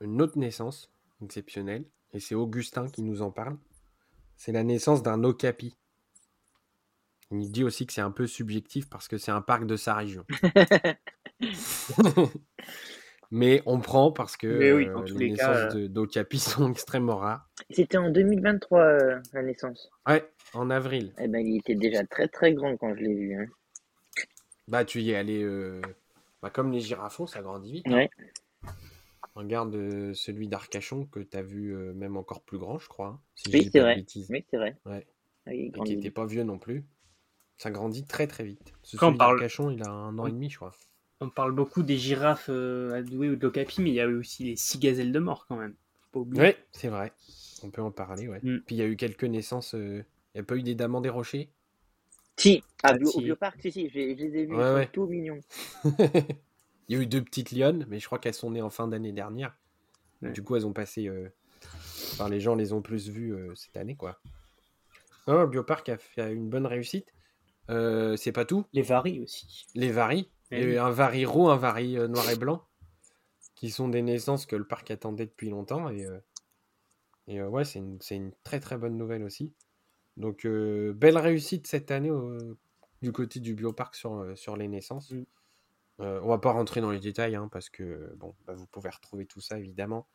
une 0.01 0.21
autre 0.21 0.37
naissance 0.37 0.92
exceptionnelle 1.23 1.85
et 2.13 2.19
c'est 2.19 2.35
Augustin 2.35 2.87
qui 2.87 3.01
nous 3.01 3.21
en 3.21 3.31
parle. 3.31 3.57
C'est 4.35 4.51
la 4.51 4.63
naissance 4.63 5.03
d'un 5.03 5.23
okapi. 5.23 5.77
Il 7.31 7.51
dit 7.51 7.63
aussi 7.63 7.85
que 7.85 7.93
c'est 7.93 8.01
un 8.01 8.11
peu 8.11 8.27
subjectif 8.27 8.89
parce 8.89 9.07
que 9.07 9.17
c'est 9.17 9.31
un 9.31 9.41
parc 9.41 9.65
de 9.65 9.75
sa 9.75 9.95
région. 9.95 10.25
Mais 13.35 13.63
on 13.65 13.79
prend 13.79 14.11
parce 14.11 14.37
que 14.37 14.45
euh, 14.45 15.03
les, 15.17 15.31
naissances 15.31 15.75
euh, 15.75 15.89
d'okapi 15.89 16.37
sont 16.37 16.69
extrêmement 16.69 17.17
rares. 17.17 17.49
C'était 17.71 17.97
en 17.97 18.11
2023 18.11 18.99
la 19.33 19.41
naissance. 19.41 19.89
Ouais, 20.07 20.23
en 20.53 20.69
avril. 20.69 21.15
Eh 21.17 21.27
ben, 21.27 21.39
il 21.39 21.57
était 21.57 21.73
déjà 21.73 22.05
très 22.05 22.27
très 22.27 22.53
grand 22.53 22.77
quand 22.77 22.93
je 22.95 23.01
l'ai 23.01 23.15
vu. 23.15 23.35
Hein. 23.35 23.47
Bah, 24.67 24.85
tu 24.85 25.01
y 25.01 25.11
es 25.11 25.15
allé. 25.15 25.41
Euh, 25.41 25.81
bah, 26.43 26.51
comme 26.51 26.71
les 26.71 26.79
girafons, 26.79 27.25
ça 27.25 27.41
grandit 27.41 27.71
vite. 27.71 27.87
Hein. 27.87 28.05
Regarde 29.35 29.75
euh, 29.75 30.13
celui 30.13 30.47
d'Arcachon 30.47 31.05
que 31.05 31.19
tu 31.19 31.35
as 31.37 31.41
vu 31.41 31.75
euh, 31.75 31.93
même 31.93 32.17
encore 32.17 32.41
plus 32.41 32.57
grand, 32.57 32.77
je 32.77 32.87
crois. 32.87 33.07
Hein, 33.07 33.19
oui, 33.51 33.69
c'est 33.71 33.79
vrai. 33.79 34.05
Oui, 34.29 34.45
c'est 34.49 34.57
vrai. 34.57 34.77
Ouais. 34.85 35.07
Et 35.47 35.71
qui 35.71 35.95
n'était 35.95 36.11
pas 36.11 36.25
vieux 36.25 36.43
non 36.43 36.59
plus. 36.59 36.85
Ça 37.57 37.71
grandit 37.71 38.05
très 38.05 38.27
très 38.27 38.43
vite. 38.43 38.73
Ce 38.83 38.97
celui 38.97 39.17
parle... 39.17 39.39
d'Arcachon, 39.39 39.69
il 39.69 39.83
a 39.83 39.89
un 39.89 40.17
an 40.19 40.27
et 40.27 40.31
demi, 40.31 40.49
je 40.49 40.57
crois. 40.57 40.71
On 41.19 41.29
parle 41.29 41.53
beaucoup 41.53 41.83
des 41.83 41.97
girafes 41.97 42.49
à 42.49 43.01
Douai 43.01 43.29
ou 43.29 43.35
de 43.35 43.41
l'Ocapi, 43.41 43.81
mais 43.81 43.89
il 43.89 43.95
y 43.95 44.01
a 44.01 44.05
eu 44.05 44.15
aussi 44.15 44.43
les 44.43 44.55
six 44.55 44.77
gazelles 44.77 45.11
de 45.11 45.19
mort 45.19 45.45
quand 45.47 45.57
même. 45.57 45.75
Oui, 46.13 46.53
c'est 46.71 46.89
vrai. 46.89 47.11
On 47.63 47.71
peut 47.71 47.81
en 47.81 47.91
parler, 47.91 48.27
ouais. 48.27 48.39
Mm. 48.43 48.59
Puis 48.65 48.75
il 48.75 48.79
y 48.79 48.81
a 48.81 48.87
eu 48.87 48.95
quelques 48.95 49.23
naissances 49.23 49.75
il 50.33 50.39
n'y 50.39 50.41
a 50.41 50.45
pas 50.45 50.55
eu 50.55 50.63
des 50.63 50.73
damans 50.73 51.01
des 51.01 51.09
rochers? 51.09 51.49
Si, 52.37 52.63
ah, 52.81 52.95
au 52.95 53.21
bioparc, 53.21 53.61
si, 53.61 53.71
si, 53.71 53.89
je, 53.89 53.99
les 53.99 54.11
ai 54.11 54.45
vus, 54.45 54.55
ils 54.55 54.83
sont 54.83 54.87
tout 54.91 55.05
mignons. 55.05 55.39
Il 56.93 56.97
y 56.97 56.99
a 56.99 57.03
eu 57.05 57.07
deux 57.07 57.23
petites 57.23 57.51
lionnes, 57.51 57.87
mais 57.89 57.99
je 57.99 58.05
crois 58.05 58.19
qu'elles 58.19 58.35
sont 58.35 58.51
nées 58.51 58.61
en 58.61 58.69
fin 58.69 58.87
d'année 58.87 59.11
dernière. 59.11 59.57
Du 60.21 60.43
coup, 60.43 60.55
elles 60.55 60.67
ont 60.67 60.73
passé. 60.73 61.07
Euh... 61.07 61.27
Enfin, 62.11 62.29
les 62.29 62.39
gens 62.39 62.53
les 62.53 62.71
ont 62.71 62.83
plus 62.83 63.09
vues 63.09 63.33
euh, 63.33 63.55
cette 63.55 63.77
année, 63.77 63.95
quoi. 63.95 64.19
le 65.25 65.47
bioparc 65.47 65.89
a 65.89 65.97
fait 65.97 66.31
une 66.31 66.51
bonne 66.51 66.67
réussite. 66.67 67.07
Euh, 67.71 68.15
c'est 68.15 68.31
pas 68.31 68.45
tout. 68.45 68.65
Les 68.73 68.83
varis 68.83 69.21
aussi. 69.21 69.65
Les 69.73 69.91
varis. 69.91 70.29
Eh 70.51 70.77
un 70.77 70.91
vari 70.91 71.25
roux, 71.25 71.49
un 71.49 71.57
vari 71.57 71.97
euh, 71.97 72.07
noir 72.07 72.29
et 72.29 72.35
blanc, 72.35 72.63
qui 73.55 73.71
sont 73.71 73.87
des 73.87 74.03
naissances 74.03 74.45
que 74.45 74.55
le 74.55 74.67
parc 74.67 74.91
attendait 74.91 75.25
depuis 75.25 75.49
longtemps. 75.49 75.89
Et, 75.89 76.05
et 77.27 77.41
ouais, 77.41 77.65
c'est 77.65 77.79
une, 77.79 77.97
une, 78.11 78.31
très 78.43 78.59
très 78.59 78.77
bonne 78.77 78.97
nouvelle 78.97 79.23
aussi. 79.23 79.51
Donc, 80.15 80.45
belle 80.45 81.17
réussite 81.17 81.65
cette 81.65 81.89
année 81.89 82.11
du 83.01 83.11
côté 83.11 83.39
du 83.39 83.55
bioparc 83.55 83.95
sur, 83.95 84.31
sur 84.35 84.55
les 84.57 84.67
naissances. 84.67 85.09
Mm. 85.09 85.23
Euh, 85.99 86.19
on 86.23 86.29
va 86.29 86.39
pas 86.39 86.51
rentrer 86.51 86.81
dans 86.81 86.91
les 86.91 86.99
détails 86.99 87.35
hein, 87.35 87.49
parce 87.51 87.69
que 87.69 88.13
bon, 88.17 88.35
bah, 88.45 88.53
vous 88.55 88.65
pouvez 88.67 88.89
retrouver 88.89 89.25
tout 89.25 89.41
ça 89.41 89.59
évidemment 89.59 90.07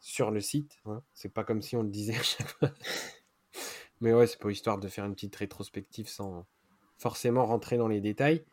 sur 0.00 0.30
le 0.30 0.40
site. 0.40 0.78
Hein. 0.86 1.02
C'est 1.14 1.32
pas 1.32 1.44
comme 1.44 1.62
si 1.62 1.76
on 1.76 1.82
le 1.82 1.88
disait 1.88 2.16
à 2.16 2.22
chaque 2.22 2.48
fois. 2.48 2.70
Mais 4.00 4.12
ouais, 4.12 4.26
c'est 4.26 4.38
pour 4.38 4.50
histoire 4.50 4.78
de 4.78 4.88
faire 4.88 5.04
une 5.04 5.14
petite 5.14 5.36
rétrospective 5.36 6.08
sans 6.08 6.46
forcément 6.98 7.46
rentrer 7.46 7.76
dans 7.76 7.88
les 7.88 8.00
détails. 8.00 8.44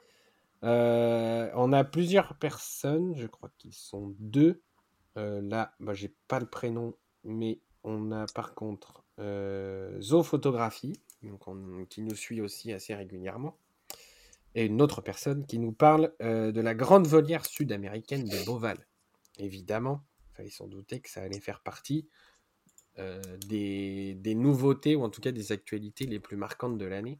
on 0.61 1.73
a 1.73 1.83
plusieurs 1.83 2.35
personnes, 2.37 3.13
je 3.17 3.27
crois 3.27 3.51
qu'ils 3.57 3.73
sont 3.73 4.15
deux. 4.19 4.61
là, 5.15 5.75
bah, 5.79 5.93
j'ai 5.93 6.15
pas 6.27 6.39
le 6.39 6.45
prénom, 6.45 6.95
mais 7.25 7.59
on 7.83 8.11
a 8.11 8.25
par 8.33 8.53
contre 8.53 9.03
euh, 9.19 9.99
Zoophotographie, 10.01 10.99
donc 11.21 11.41
qui 11.89 12.01
nous 12.01 12.15
suit 12.15 12.41
aussi 12.41 12.71
assez 12.73 12.95
régulièrement, 12.95 13.57
et 14.55 14.65
une 14.65 14.81
autre 14.81 15.01
personne 15.01 15.45
qui 15.45 15.59
nous 15.59 15.71
parle 15.71 16.13
euh, 16.21 16.51
de 16.51 16.61
la 16.61 16.73
grande 16.75 17.07
volière 17.07 17.45
sud-américaine 17.45 18.25
de 18.25 18.45
Beauval. 18.45 18.87
Évidemment, 19.39 20.03
il 20.31 20.35
fallait 20.35 20.49
s'en 20.49 20.67
douter 20.67 20.99
que 20.99 21.09
ça 21.09 21.21
allait 21.21 21.39
faire 21.39 21.61
partie 21.61 22.07
euh, 22.99 23.21
des, 23.47 24.35
nouveautés, 24.35 24.95
ou 24.95 25.03
en 25.03 25.09
tout 25.09 25.21
cas 25.21 25.31
des 25.31 25.51
actualités 25.51 26.05
les 26.05 26.19
plus 26.19 26.37
marquantes 26.37 26.77
de 26.77 26.85
l'année. 26.85 27.19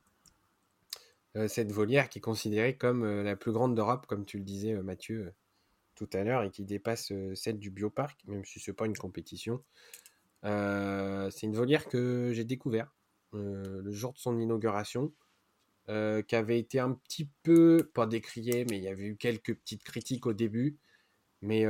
cette 1.47 1.71
volière 1.71 2.09
qui 2.09 2.19
est 2.19 2.21
considérée 2.21 2.77
comme 2.77 3.03
la 3.23 3.35
plus 3.35 3.51
grande 3.51 3.75
d'Europe, 3.75 4.05
comme 4.05 4.25
tu 4.25 4.37
le 4.37 4.43
disais 4.43 4.75
Mathieu 4.83 5.33
tout 5.95 6.09
à 6.13 6.23
l'heure, 6.23 6.43
et 6.43 6.51
qui 6.51 6.63
dépasse 6.63 7.11
celle 7.33 7.57
du 7.57 7.71
bioparc, 7.71 8.19
même 8.27 8.45
si 8.45 8.59
ce 8.59 8.69
n'est 8.69 8.75
pas 8.75 8.85
une 8.85 8.97
compétition. 8.97 9.63
Euh, 10.45 11.29
c'est 11.31 11.45
une 11.45 11.55
volière 11.55 11.87
que 11.87 12.31
j'ai 12.33 12.43
découvert 12.43 12.93
euh, 13.33 13.81
le 13.81 13.91
jour 13.91 14.13
de 14.13 14.17
son 14.17 14.39
inauguration, 14.39 15.13
euh, 15.89 16.21
qui 16.21 16.35
avait 16.35 16.59
été 16.59 16.79
un 16.79 16.93
petit 16.93 17.29
peu, 17.43 17.89
pas 17.93 18.05
décriée, 18.05 18.65
mais 18.69 18.77
il 18.77 18.83
y 18.83 18.87
avait 18.87 19.05
eu 19.05 19.15
quelques 19.17 19.55
petites 19.55 19.83
critiques 19.83 20.25
au 20.25 20.33
début. 20.33 20.77
Mais 21.41 21.65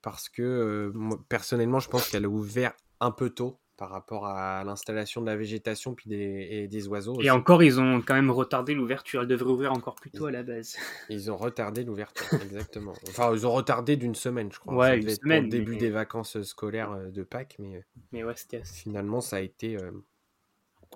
parce 0.00 0.28
que 0.28 0.92
personnellement, 1.28 1.80
je 1.80 1.88
pense 1.88 2.08
qu'elle 2.08 2.24
a 2.24 2.28
ouvert 2.28 2.72
un 3.00 3.10
peu 3.10 3.30
tôt 3.30 3.58
par 3.78 3.90
rapport 3.90 4.26
à 4.26 4.64
l'installation 4.64 5.20
de 5.20 5.26
la 5.26 5.36
végétation 5.36 5.94
puis 5.94 6.10
des, 6.10 6.48
et 6.50 6.68
des 6.68 6.88
oiseaux. 6.88 7.20
Et 7.22 7.30
encore, 7.30 7.62
ils 7.62 7.80
ont 7.80 8.02
quand 8.02 8.14
même 8.14 8.30
retardé 8.30 8.74
l'ouverture. 8.74 9.22
Elle 9.22 9.28
devrait 9.28 9.50
ouvrir 9.50 9.72
encore 9.72 9.94
plus 9.94 10.10
tôt 10.10 10.26
à 10.26 10.32
la 10.32 10.42
base. 10.42 10.76
Ils 11.08 11.30
ont 11.30 11.36
retardé 11.36 11.84
l'ouverture, 11.84 12.26
exactement. 12.42 12.92
Enfin, 13.08 13.32
ils 13.32 13.46
ont 13.46 13.52
retardé 13.52 13.96
d'une 13.96 14.16
semaine, 14.16 14.50
je 14.52 14.58
crois. 14.58 14.74
Ouais, 14.74 14.98
une 14.98 15.08
semaine. 15.08 15.44
Au 15.44 15.48
début 15.48 15.76
des 15.76 15.90
vacances 15.90 16.42
scolaires 16.42 16.90
euh, 16.90 17.10
de 17.10 17.22
Pâques, 17.22 17.54
mais, 17.60 17.76
euh, 17.76 17.80
mais 18.10 18.24
ouais, 18.24 18.34
finalement, 18.64 19.20
ça 19.20 19.36
a 19.36 19.40
été 19.40 19.76
euh, 19.76 19.92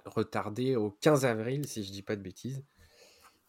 retardé 0.07 0.77
au 0.77 0.91
15 1.01 1.25
avril, 1.25 1.67
si 1.67 1.85
je 1.85 1.93
dis 1.93 2.03
pas 2.03 2.17
de 2.17 2.23
bêtises. 2.23 2.65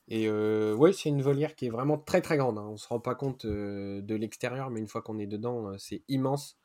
Et 0.09 0.27
euh, 0.27 0.75
ouais, 0.75 0.93
c'est 0.93 1.09
une 1.09 1.21
volière 1.21 1.55
qui 1.55 1.67
est 1.67 1.69
vraiment 1.69 1.97
très 1.97 2.21
très 2.21 2.37
grande. 2.37 2.57
Hein. 2.57 2.67
On 2.69 2.77
se 2.77 2.87
rend 2.87 2.99
pas 2.99 3.15
compte 3.15 3.45
de 3.45 4.15
l'extérieur, 4.15 4.69
mais 4.69 4.79
une 4.79 4.87
fois 4.87 5.01
qu'on 5.01 5.19
est 5.19 5.27
dedans, 5.27 5.77
c'est 5.77 6.03
immense. 6.07 6.57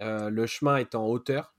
le 0.00 0.46
chemin 0.46 0.76
est 0.76 0.94
en 0.94 1.06
hauteur, 1.06 1.56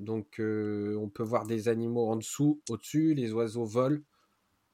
donc 0.00 0.40
euh, 0.40 0.96
on 0.98 1.10
peut 1.10 1.22
voir 1.22 1.46
des 1.46 1.68
animaux 1.68 2.08
en 2.08 2.16
dessous, 2.16 2.62
au-dessus, 2.70 3.14
les 3.14 3.32
oiseaux 3.32 3.66
volent 3.66 4.00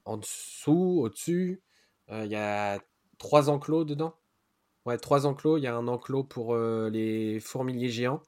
en 0.05 0.19
dessous, 0.19 1.01
au-dessus. 1.03 1.61
Euh, 2.11 2.25
il 2.25 2.31
y 2.31 2.37
a 2.37 2.81
trois 3.19 3.51
enclos 3.51 3.85
dedans. 3.85 4.15
Ouais, 4.87 4.99
trois 4.99 5.27
enclos. 5.27 5.59
Il 5.59 5.65
y 5.65 5.67
a 5.67 5.75
un 5.75 5.89
enclos 5.89 6.23
pour 6.23 6.55
euh, 6.55 6.91
les 6.91 7.41
fourmiliers 7.41 7.89
géants. 7.89 8.23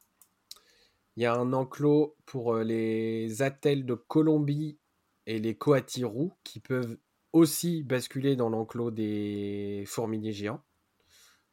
Il 1.19 1.23
y 1.23 1.27
a 1.27 1.35
un 1.35 1.53
enclos 1.53 2.17
pour 2.27 2.55
les 2.59 3.43
attelles 3.43 3.85
de 3.85 3.95
Colombie 3.95 4.79
et 5.27 5.41
les 5.41 5.57
coatirous 5.57 6.33
qui 6.45 6.61
peuvent 6.61 6.97
aussi 7.33 7.83
basculer 7.83 8.37
dans 8.37 8.49
l'enclos 8.49 8.93
des 8.93 9.83
fourmiliers 9.85 10.33
géants 10.33 10.63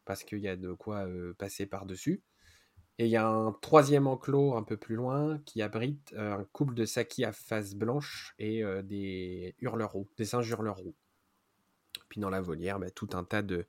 parce 0.04 0.22
qu'il 0.22 0.38
y 0.38 0.46
a 0.46 0.54
de 0.54 0.72
quoi 0.72 1.08
passer 1.36 1.66
par-dessus. 1.66 2.22
Et 2.98 3.06
il 3.06 3.10
y 3.10 3.16
a 3.16 3.26
un 3.26 3.50
troisième 3.60 4.06
enclos 4.06 4.54
un 4.54 4.62
peu 4.62 4.76
plus 4.76 4.94
loin 4.94 5.40
qui 5.46 5.60
abrite 5.62 6.14
euh, 6.16 6.34
un 6.34 6.44
couple 6.44 6.74
de 6.74 6.84
sakis 6.84 7.24
à 7.24 7.32
face 7.32 7.74
blanche 7.74 8.36
et 8.38 8.62
euh, 8.62 8.82
des 8.82 9.56
hurleurs 9.58 9.90
roux, 9.90 10.08
des 10.16 10.26
singes 10.26 10.48
hurleurs 10.48 10.78
roux. 10.78 10.94
Puis 12.08 12.20
dans 12.20 12.30
la 12.30 12.40
volière, 12.40 12.78
bah, 12.78 12.90
tout 12.90 13.08
un 13.14 13.24
tas 13.24 13.42
de 13.42 13.66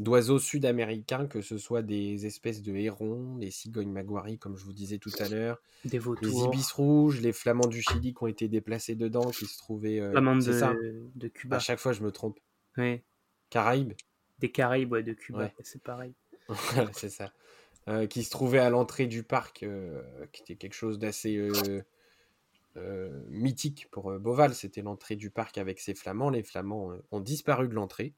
d'oiseaux 0.00 0.38
sud-américains, 0.38 1.26
que 1.26 1.42
ce 1.42 1.58
soit 1.58 1.82
des 1.82 2.26
espèces 2.26 2.62
de 2.62 2.74
hérons, 2.74 3.36
les 3.36 3.50
cigognes 3.50 3.92
maguari, 3.92 4.38
comme 4.38 4.56
je 4.56 4.64
vous 4.64 4.72
disais 4.72 4.98
tout 4.98 5.12
à 5.18 5.28
l'heure, 5.28 5.60
des 5.84 6.00
les 6.22 6.38
ibis 6.44 6.72
rouges, 6.72 7.20
les 7.20 7.32
flamands 7.32 7.68
du 7.68 7.82
Chili 7.82 8.14
qui 8.14 8.22
ont 8.22 8.26
été 8.26 8.48
déplacés 8.48 8.96
dedans, 8.96 9.30
qui 9.30 9.44
se 9.46 9.58
trouvaient. 9.58 10.00
Euh, 10.00 10.12
de, 10.36 10.52
ça 10.52 10.74
de 11.14 11.28
Cuba. 11.28 11.56
À 11.56 11.58
chaque 11.58 11.78
fois, 11.78 11.92
je 11.92 12.02
me 12.02 12.10
trompe. 12.10 12.40
Oui. 12.78 13.02
Caraïbes. 13.50 13.92
Des 14.38 14.50
Caraïbes, 14.50 14.90
ouais, 14.90 15.02
de 15.02 15.12
Cuba, 15.12 15.52
c'est 15.62 15.82
pareil. 15.82 16.14
c'est 16.92 17.10
ça. 17.10 17.30
Euh, 17.88 18.06
qui 18.06 18.24
se 18.24 18.30
trouvait 18.30 18.58
à 18.58 18.70
l'entrée 18.70 19.06
du 19.06 19.22
parc, 19.22 19.62
euh, 19.62 20.02
qui 20.32 20.42
était 20.42 20.56
quelque 20.56 20.74
chose 20.74 20.98
d'assez 20.98 21.36
euh, 22.76 23.22
mythique 23.28 23.88
pour 23.90 24.18
Beauval. 24.18 24.54
C'était 24.54 24.80
l'entrée 24.80 25.16
du 25.16 25.30
parc 25.30 25.58
avec 25.58 25.78
ses 25.78 25.94
flamands. 25.94 26.30
Les 26.30 26.42
flamands 26.42 26.92
ont 27.10 27.20
disparu 27.20 27.68
de 27.68 27.74
l'entrée. 27.74 28.14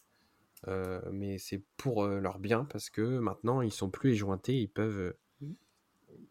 Mais 0.66 1.38
c'est 1.38 1.62
pour 1.76 2.06
leur 2.06 2.38
bien 2.38 2.64
parce 2.64 2.90
que 2.90 3.18
maintenant 3.18 3.62
ils 3.62 3.72
sont 3.72 3.90
plus 3.90 4.12
éjointés, 4.12 4.54
ils 4.60 4.68
peuvent, 4.68 5.14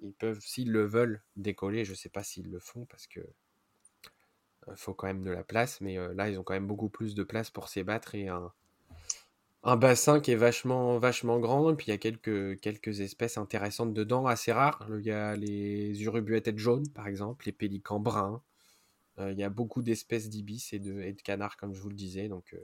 ils 0.01 0.13
peuvent, 0.13 0.39
s'ils 0.41 0.71
le 0.71 0.85
veulent, 0.85 1.21
décoller. 1.35 1.85
Je 1.85 1.91
ne 1.91 1.95
sais 1.95 2.09
pas 2.09 2.23
s'ils 2.23 2.51
le 2.51 2.59
font 2.59 2.85
parce 2.85 3.07
que 3.07 3.21
faut 4.75 4.93
quand 4.93 5.07
même 5.07 5.23
de 5.23 5.31
la 5.31 5.43
place, 5.43 5.81
mais 5.81 5.97
là, 6.13 6.29
ils 6.29 6.37
ont 6.37 6.43
quand 6.43 6.53
même 6.53 6.67
beaucoup 6.67 6.89
plus 6.89 7.15
de 7.15 7.23
place 7.23 7.49
pour 7.49 7.67
s'ébattre 7.67 8.15
et 8.15 8.27
un, 8.27 8.51
un 9.63 9.75
bassin 9.75 10.19
qui 10.19 10.31
est 10.31 10.35
vachement, 10.35 10.97
vachement 10.97 11.39
grand. 11.39 11.71
Et 11.71 11.75
puis 11.75 11.87
il 11.87 11.89
y 11.89 11.93
a 11.93 11.97
quelques, 11.97 12.59
quelques 12.59 13.01
espèces 13.01 13.37
intéressantes 13.37 13.93
dedans, 13.93 14.25
assez 14.25 14.51
rares. 14.51 14.87
Il 14.99 15.05
y 15.05 15.11
a 15.11 15.35
les 15.35 16.03
urubues 16.03 16.35
à 16.35 16.41
tête 16.41 16.57
jaune, 16.57 16.87
par 16.89 17.07
exemple, 17.07 17.45
les 17.45 17.51
pélicans 17.51 17.99
bruns. 17.99 18.41
il 19.19 19.37
y 19.37 19.43
a 19.43 19.49
beaucoup 19.49 19.81
d'espèces 19.81 20.29
d'ibis 20.29 20.73
et 20.73 20.79
de, 20.79 21.01
et 21.01 21.13
de 21.13 21.21
canards, 21.21 21.57
comme 21.57 21.73
je 21.73 21.81
vous 21.81 21.89
le 21.89 21.95
disais. 21.95 22.27
Donc 22.27 22.55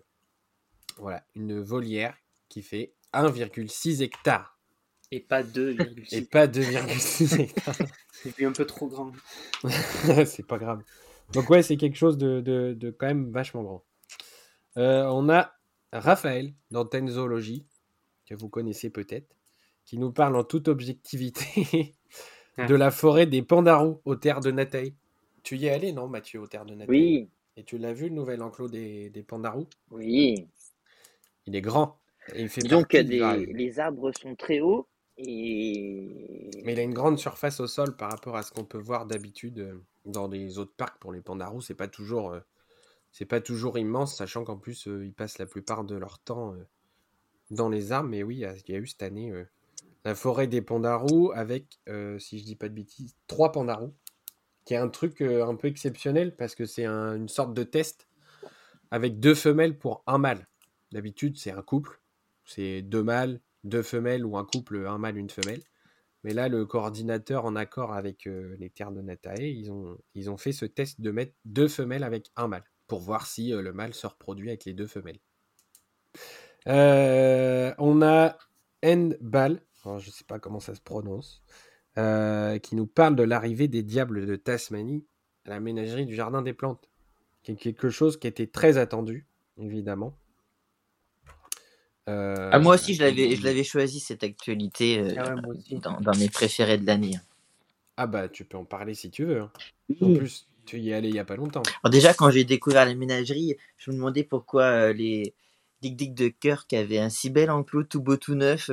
voilà, 1.00 1.24
une 1.36 1.60
volière 1.60 2.16
qui 2.50 2.62
fait 2.62 2.94
1,6 3.14 4.02
hectares. 4.02 4.58
Et 5.12 5.20
pas 5.22 5.42
2,6. 5.42 6.16
Et 6.16 6.22
pas 6.24 6.48
2,6 6.48 7.42
hectares. 7.42 7.76
c'est 8.12 8.46
un 8.46 8.52
peu 8.52 8.66
trop 8.66 8.88
grand. 8.88 9.12
c'est 10.26 10.46
pas 10.46 10.58
grave. 10.58 10.84
Donc 11.34 11.50
ouais, 11.50 11.64
c'est 11.64 11.78
quelque 11.78 11.98
chose 11.98 12.18
de, 12.18 12.42
de, 12.42 12.92
quand 12.92 13.08
même 13.08 13.32
vachement 13.32 13.64
grand. 13.64 13.84
Euh, 14.78 15.06
on 15.12 15.30
a 15.30 15.54
Raphaël 15.92 16.54
d'Antenne 16.72 17.10
Zoologie, 17.10 17.66
que 18.26 18.36
vous 18.36 18.50
connaissez 18.50 18.90
peut-être, 18.90 19.36
qui 19.86 19.98
nous 19.98 20.12
parle 20.12 20.36
en 20.36 20.44
toute 20.44 20.68
objectivité 20.68 21.96
de 22.58 22.76
la 22.76 22.92
forêt 22.92 23.26
des 23.26 23.42
Pandarous 23.42 24.02
aux 24.06 24.16
terres 24.16 24.42
de 24.42 24.52
Nataï. 24.52 24.94
Tu 25.44 25.58
y 25.58 25.68
es 25.68 25.70
allé, 25.70 25.94
non, 25.94 26.08
Mathieu, 26.08 26.42
aux 26.42 26.48
terres 26.48 26.66
de 26.66 26.76
Nataï 26.76 26.90
Oui. 26.90 27.30
Et 27.56 27.64
tu 27.64 27.78
l'as 27.78 27.94
vu, 27.94 28.10
le 28.10 28.16
nouvel 28.16 28.44
enclos 28.44 28.68
des, 28.68 29.10
des 29.10 29.24
Pandarous? 29.24 29.68
Oui. 29.90 30.48
Il 31.48 31.56
est 31.56 31.62
grand. 31.62 31.98
Et 32.36 32.44
il 32.44 32.50
fait 32.50 32.62
Donc, 32.62 32.94
les 32.94 33.80
arbres 33.80 34.12
sont 34.12 34.36
très 34.36 34.60
hauts 34.60 34.88
et... 35.18 36.52
Mais 36.64 36.74
il 36.74 36.80
a 36.80 36.84
une 36.84 36.94
grande 36.94 37.18
surface 37.18 37.60
au 37.60 37.68
sol 37.68 37.96
par 37.96 38.12
rapport 38.12 38.36
à 38.36 38.44
ce 38.44 38.52
qu'on 38.52 38.66
peut 38.66 38.78
voir 38.78 39.06
d'habitude 39.06 39.60
euh, 39.60 39.82
dans 40.06 40.28
les 40.28 40.60
autres 40.60 40.74
parcs 40.76 41.00
pour 41.00 41.12
les 41.12 41.22
pandarous. 41.22 41.62
C'est 41.62 41.74
pas 41.74 41.88
toujours, 41.88 42.32
euh, 42.32 42.40
c'est 43.12 43.26
pas 43.26 43.42
toujours 43.42 43.78
immense, 43.80 44.16
sachant 44.16 44.44
qu'en 44.44 44.58
plus 44.58 44.88
euh, 44.88 45.06
ils 45.06 45.14
passent 45.14 45.40
la 45.40 45.48
plupart 45.48 45.84
de 45.84 45.96
leur 45.96 46.20
temps 46.20 46.56
dans 47.50 47.70
les 47.70 47.92
arbres. 47.92 48.10
Mais 48.10 48.22
oui, 48.22 48.36
il 48.36 48.72
y, 48.72 48.76
a 48.76 48.80
eu 48.80 48.88
cette 48.88 49.04
année 49.04 49.34
la 50.06 50.14
forêt 50.14 50.48
des 50.48 50.62
pandarous 50.62 51.32
avec, 51.34 51.80
si 52.20 52.40
je 52.40 52.44
dis 52.44 52.56
pas 52.56 52.70
de 52.70 52.74
bêtises, 52.74 53.16
trois 53.26 53.52
pandarous, 53.52 53.94
qui 54.66 54.76
est 54.76 54.78
un 54.78 54.90
truc 54.90 55.22
un 55.22 55.56
peu 55.56 55.68
exceptionnel 55.68 56.36
parce 56.36 56.54
que 56.54 56.66
c'est 56.66 56.86
une 56.86 57.30
sorte 57.30 57.54
de 57.54 57.64
test 57.64 58.08
avec 58.92 59.20
deux 59.20 59.36
femelles 59.36 59.78
pour 59.78 60.04
un 60.06 60.18
mâle. 60.18 60.48
D'habitude, 60.92 61.38
c'est 61.38 61.52
un 61.52 61.62
couple, 61.62 62.02
c'est 62.46 62.82
deux 62.82 63.04
mâles, 63.04 63.42
deux 63.64 63.84
femelles 63.84 64.26
ou 64.26 64.38
un 64.38 64.46
couple, 64.46 64.86
un 64.88 64.98
mâle, 64.98 65.18
une 65.18 65.30
femelle. 65.30 65.62
Mais 66.24 66.34
là, 66.34 66.50
le 66.50 66.66
coordinateur, 66.66 67.46
en 67.46 67.56
accord 67.56 67.94
avec 67.94 68.28
euh, 68.28 68.56
les 68.60 68.70
terres 68.70 68.92
de 68.92 69.02
Natae, 69.02 69.50
ils 69.50 69.72
ont, 69.72 70.38
fait 70.38 70.52
ce 70.52 70.66
test 70.66 71.00
de 71.00 71.12
mettre 71.12 71.34
deux 71.46 71.68
femelles 71.68 72.04
avec 72.04 72.32
un 72.36 72.48
mâle 72.48 72.64
pour 72.88 73.00
voir 73.00 73.28
si 73.28 73.54
euh, 73.54 73.62
le 73.62 73.74
mâle 73.74 73.94
se 73.94 74.08
reproduit 74.08 74.50
avec 74.50 74.66
les 74.66 74.74
deux 74.74 74.88
femelles. 74.88 75.20
Euh, 76.68 77.74
on 77.78 78.02
a 78.02 78.38
Endbal, 78.84 79.62
je 79.86 79.90
ne 79.90 80.00
sais 80.00 80.26
pas 80.26 80.40
comment 80.40 80.60
ça 80.60 80.76
se 80.76 80.82
prononce, 80.82 81.44
qui 81.96 82.76
nous 82.76 82.88
parle 82.88 83.16
de 83.16 83.24
l'arrivée 83.24 83.68
des 83.68 83.84
diables 83.84 84.26
de 84.26 84.36
Tasmanie 84.36 85.06
à 85.46 85.52
la 85.52 85.60
ménagerie 85.60 86.06
du 86.06 86.14
Jardin 86.14 86.42
des 86.42 86.54
Plantes, 86.54 86.90
quelque 87.44 87.90
chose 87.90 88.20
qui 88.20 88.28
était 88.28 88.48
très 88.48 88.78
attendu, 88.78 89.28
évidemment. 89.58 90.18
Euh, 92.08 92.50
ah, 92.52 92.60
moi 92.60 92.76
aussi, 92.76 92.94
je 92.94 93.04
l'avais, 93.04 93.36
je 93.36 93.44
l'avais 93.44 93.64
choisi 93.64 94.00
cette 94.00 94.24
actualité 94.24 95.00
euh, 95.00 95.14
ah 95.18 95.36
dans, 96.02 96.18
mes 96.18 96.30
préférés 96.30 96.78
de 96.78 96.86
l'année. 96.86 97.16
Ah 97.98 98.08
bah, 98.08 98.30
tu 98.30 98.46
peux 98.46 98.58
en 98.58 98.66
parler 98.66 98.94
si 98.94 99.10
tu 99.10 99.26
veux. 99.26 99.42
Hein. 99.42 99.52
En 100.02 100.14
plus, 100.14 100.48
tu 100.66 100.80
y 100.80 100.92
es 100.92 100.94
allé 100.94 101.10
il 101.10 101.16
y 101.16 101.20
a 101.20 101.26
pas 101.26 101.36
longtemps. 101.36 101.64
Alors 101.84 101.92
déjà, 101.92 102.14
quand 102.14 102.30
j'ai 102.30 102.46
découvert 102.46 102.86
la 102.86 102.96
ménagerie, 102.96 103.58
je 103.78 103.92
me 103.92 103.96
demandais 103.98 104.24
pourquoi 104.24 104.64
euh, 104.64 104.94
les 104.94 105.34
Dick 105.82 105.96
Dick 105.96 106.16
de 106.16 106.30
Kirk 106.30 106.72
avaient 106.74 106.98
un 106.98 107.10
si 107.10 107.30
bel 107.30 107.52
enclos 107.52 107.84
tout 107.84 108.02
beau 108.02 108.16
tout 108.16 108.34
neuf 108.34 108.72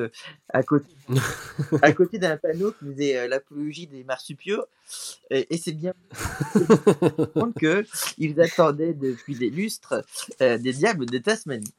à 0.48 0.62
côté, 0.62 0.86
à 1.82 1.92
côté 1.92 2.18
d'un 2.18 2.38
panneau 2.38 2.72
qui 2.72 2.86
disait 2.86 3.28
l'apologie 3.28 3.86
des 3.86 4.04
marsupiaux. 4.04 4.64
et 5.30 5.58
c'est 5.58 5.72
bien 5.72 5.92
que 7.60 7.84
ils 8.16 8.40
attendaient 8.40 8.94
depuis 8.94 9.34
des 9.34 9.50
lustres 9.50 10.02
des 10.40 10.72
diables 10.72 11.06
de 11.06 11.18
Tasmanie. 11.18 11.74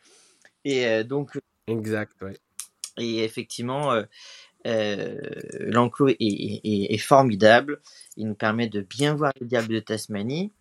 Et 0.63 1.03
donc. 1.03 1.39
Exact, 1.67 2.13
Et 2.97 3.23
effectivement, 3.23 3.93
l'enclos 4.63 6.09
est, 6.19 6.97
formidable. 6.97 7.81
Il 8.17 8.27
nous 8.27 8.35
permet 8.35 8.67
de 8.67 8.81
bien 8.81 9.15
voir 9.15 9.33
les 9.39 9.47
diables 9.47 9.73
de 9.73 9.79
Tasmanie. 9.79 10.51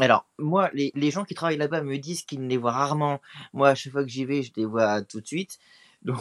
Alors, 0.00 0.26
moi, 0.38 0.70
les, 0.74 1.10
gens 1.10 1.24
qui 1.24 1.34
travaillent 1.34 1.58
là-bas 1.58 1.82
me 1.82 1.98
disent 1.98 2.22
qu'ils 2.22 2.42
ne 2.42 2.48
les 2.48 2.56
voient 2.56 2.72
rarement. 2.72 3.20
Moi, 3.52 3.68
à 3.68 3.74
chaque 3.74 3.92
fois 3.92 4.02
que 4.02 4.10
j'y 4.10 4.24
vais, 4.24 4.42
je 4.42 4.50
les 4.56 4.64
vois 4.64 5.02
tout 5.02 5.20
de 5.20 5.26
suite. 5.26 5.58
Donc, 6.02 6.18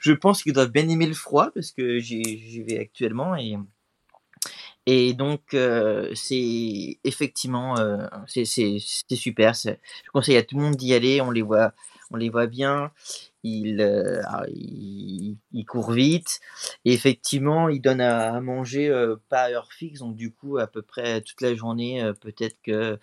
je, 0.00 0.12
pense 0.12 0.44
qu'ils 0.44 0.52
doivent 0.52 0.70
bien 0.70 0.88
aimer 0.88 1.06
le 1.06 1.14
froid 1.14 1.50
parce 1.52 1.72
que 1.72 1.98
j'y 1.98 2.62
vais 2.62 2.78
actuellement. 2.78 3.34
Et, 4.86 5.14
donc, 5.14 5.42
c'est 6.14 6.98
effectivement, 7.02 7.74
c'est 8.28 8.46
super. 8.46 9.54
Je 9.54 10.10
conseille 10.12 10.36
à 10.36 10.44
tout 10.44 10.56
le 10.56 10.62
monde 10.62 10.76
d'y 10.76 10.94
aller. 10.94 11.20
On 11.20 11.32
les 11.32 11.42
voit 11.42 11.74
on 12.10 12.16
les 12.16 12.28
voit 12.28 12.46
bien, 12.46 12.90
ils, 13.42 13.80
euh, 13.80 14.20
ah, 14.26 14.44
courent 15.66 15.92
vite. 15.92 16.40
Effectivement, 16.84 17.68
ils 17.68 17.80
donnent 17.80 18.00
à, 18.00 18.40
manger 18.40 18.88
euh, 18.88 19.16
pas 19.28 19.42
à 19.42 19.50
heure 19.50 19.72
fixe, 19.72 20.00
donc 20.00 20.16
du 20.16 20.32
coup, 20.32 20.58
à 20.58 20.66
peu 20.66 20.82
près 20.82 21.20
toute 21.22 21.40
la 21.40 21.54
journée, 21.54 22.02
euh, 22.02 22.12
peut-être 22.12 22.56
que. 22.62 22.98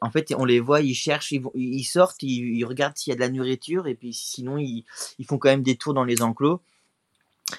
en 0.00 0.10
fait, 0.10 0.34
on 0.36 0.44
les 0.44 0.60
voit, 0.60 0.80
ils 0.80 0.94
cherchent, 0.94 1.32
ils, 1.32 1.84
sortent, 1.84 2.22
ils, 2.22 2.64
regardent 2.64 2.96
s'il 2.96 3.12
y 3.12 3.14
a 3.14 3.16
de 3.16 3.20
la 3.20 3.30
nourriture, 3.30 3.86
et 3.86 3.94
puis 3.94 4.12
sinon, 4.12 4.58
ils, 4.58 4.84
font 5.26 5.38
quand 5.38 5.48
même 5.48 5.62
des 5.62 5.76
tours 5.76 5.94
dans 5.94 6.04
les 6.04 6.22
enclos. 6.22 6.60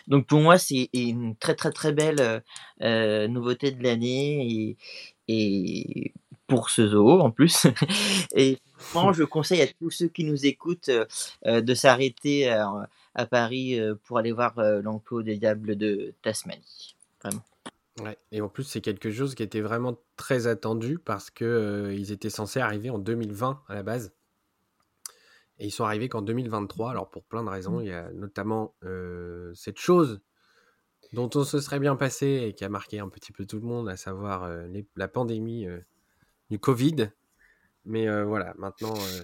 Donc 0.08 0.28
pour 0.28 0.42
moi, 0.42 0.58
c'est 0.58 0.90
une 0.94 1.36
très 1.36 1.56
très 1.56 1.72
très 1.72 1.94
belle 1.94 2.44
nouveauté 3.30 3.72
de 3.72 3.84
l'année 3.84 4.78
et 5.28 6.14
pour 6.48 6.70
ce 6.70 6.88
zoo 6.88 7.20
en 7.20 7.32
plus. 7.32 7.68
et 8.36 8.60
je 9.14 9.24
conseille 9.24 9.62
à 9.62 9.68
tous 9.68 9.90
ceux 9.90 10.08
qui 10.08 10.24
nous 10.24 10.46
écoutent 10.46 10.90
euh, 10.90 11.06
euh, 11.46 11.62
de 11.62 11.74
s'arrêter 11.74 12.52
euh, 12.52 12.66
à 13.14 13.26
Paris 13.26 13.80
pour 14.04 14.18
aller 14.18 14.32
voir 14.32 14.56
l'enclos 14.58 15.24
des 15.24 15.38
diables 15.38 15.76
de 15.76 16.14
Tasmanie. 16.22 16.96
Vraiment. 17.24 17.44
Ouais, 18.02 18.18
et 18.34 18.42
en 18.42 18.50
plus, 18.50 18.64
c'est 18.64 18.82
quelque 18.82 19.10
chose 19.10 19.36
qui 19.36 19.44
était 19.44 19.62
vraiment 19.62 19.98
très 20.18 20.48
attendu 20.48 21.00
parce 21.00 21.32
qu'ils 21.32 21.94
ils 21.94 22.12
étaient 22.12 22.30
censés 22.30 22.60
arriver 22.60 22.90
en 22.90 23.00
2020 23.00 23.64
à 23.70 23.74
la 23.74 23.84
base. 23.84 24.14
Et 25.60 25.68
ils 25.68 25.72
sont 25.72 25.86
arrivés 25.86 26.10
qu'en 26.10 26.22
2023. 26.22 26.92
Alors, 26.92 27.10
pour 27.10 27.24
plein 27.24 27.42
de 27.42 27.50
raisons, 27.50 27.80
il 27.80 27.88
y 27.88 27.94
a 27.94 28.12
notamment 28.12 28.76
cette 29.54 29.80
chose 29.80 30.20
dont 31.14 31.30
on 31.36 31.46
se 31.46 31.62
serait 31.62 31.80
bien 31.80 31.96
passé 31.96 32.44
et 32.46 32.54
qui 32.54 32.66
a 32.66 32.70
marqué 32.70 33.00
un 33.00 33.08
petit 33.08 33.32
peu 33.32 33.46
tout 33.46 33.62
le 33.62 33.66
monde, 33.66 33.88
à 33.88 33.96
savoir 33.96 34.52
la 34.98 35.08
pandémie 35.08 35.66
du 36.50 36.60
Covid. 36.60 37.10
Mais 37.86 38.08
euh, 38.08 38.26
voilà, 38.26 38.54
maintenant, 38.58 38.96
euh, 38.96 39.24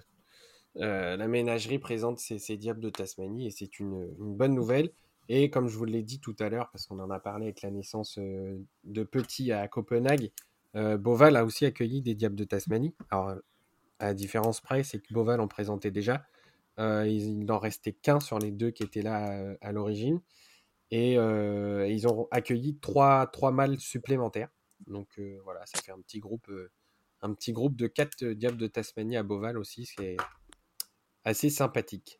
euh, 0.77 1.17
la 1.17 1.27
ménagerie 1.27 1.79
présente 1.79 2.19
ses, 2.19 2.57
diables 2.57 2.79
de 2.79 2.89
Tasmanie 2.89 3.47
et 3.47 3.51
c'est 3.51 3.79
une, 3.79 4.07
bonne 4.17 4.53
nouvelle. 4.53 4.91
Et 5.29 5.49
comme 5.49 5.67
je 5.67 5.77
vous 5.77 5.85
l'ai 5.85 6.03
dit 6.03 6.19
tout 6.19 6.35
à 6.39 6.49
l'heure, 6.49 6.69
parce 6.71 6.85
qu'on 6.85 6.99
en 6.99 7.09
a 7.09 7.19
parlé 7.19 7.45
avec 7.45 7.61
la 7.61 7.71
naissance 7.71 8.17
de 8.17 9.03
petits 9.03 9.51
à 9.51 9.67
Copenhague, 9.67 10.31
Beauval 10.73 11.37
a 11.37 11.45
aussi 11.45 11.65
accueilli 11.65 12.01
des 12.01 12.15
diables 12.15 12.35
de 12.35 12.43
Tasmanie. 12.43 12.93
Alors, 13.11 13.35
à 13.99 14.13
différence 14.13 14.61
près, 14.61 14.83
c'est 14.83 14.99
que 14.99 15.13
Beauval 15.13 15.39
en 15.39 15.47
présentait 15.47 15.91
déjà. 15.91 16.25
il 16.77 17.45
n'en 17.45 17.59
restait 17.59 17.93
qu'un 17.93 18.19
sur 18.19 18.39
les 18.39 18.51
deux 18.51 18.71
qui 18.71 18.83
étaient 18.83 19.03
là 19.03 19.55
à 19.61 19.71
l'origine. 19.71 20.19
Et 20.89 21.13
ils 21.13 22.07
ont 22.07 22.27
accueilli 22.31 22.77
trois, 22.79 23.27
trois 23.27 23.51
mâles 23.51 23.79
supplémentaires. 23.79 24.49
Donc 24.87 25.21
voilà, 25.45 25.61
ça 25.65 25.81
fait 25.81 25.93
un 25.93 26.01
petit 26.01 26.19
groupe 26.19 26.51
un 27.21 27.33
petit 27.33 27.53
groupe 27.53 27.75
de 27.75 27.87
quatre 27.87 28.23
euh, 28.23 28.35
diables 28.35 28.57
de 28.57 28.67
Tasmanie 28.67 29.17
à 29.17 29.23
Beauval 29.23 29.57
aussi, 29.57 29.85
c'est 29.85 30.17
assez 31.23 31.49
sympathique. 31.49 32.19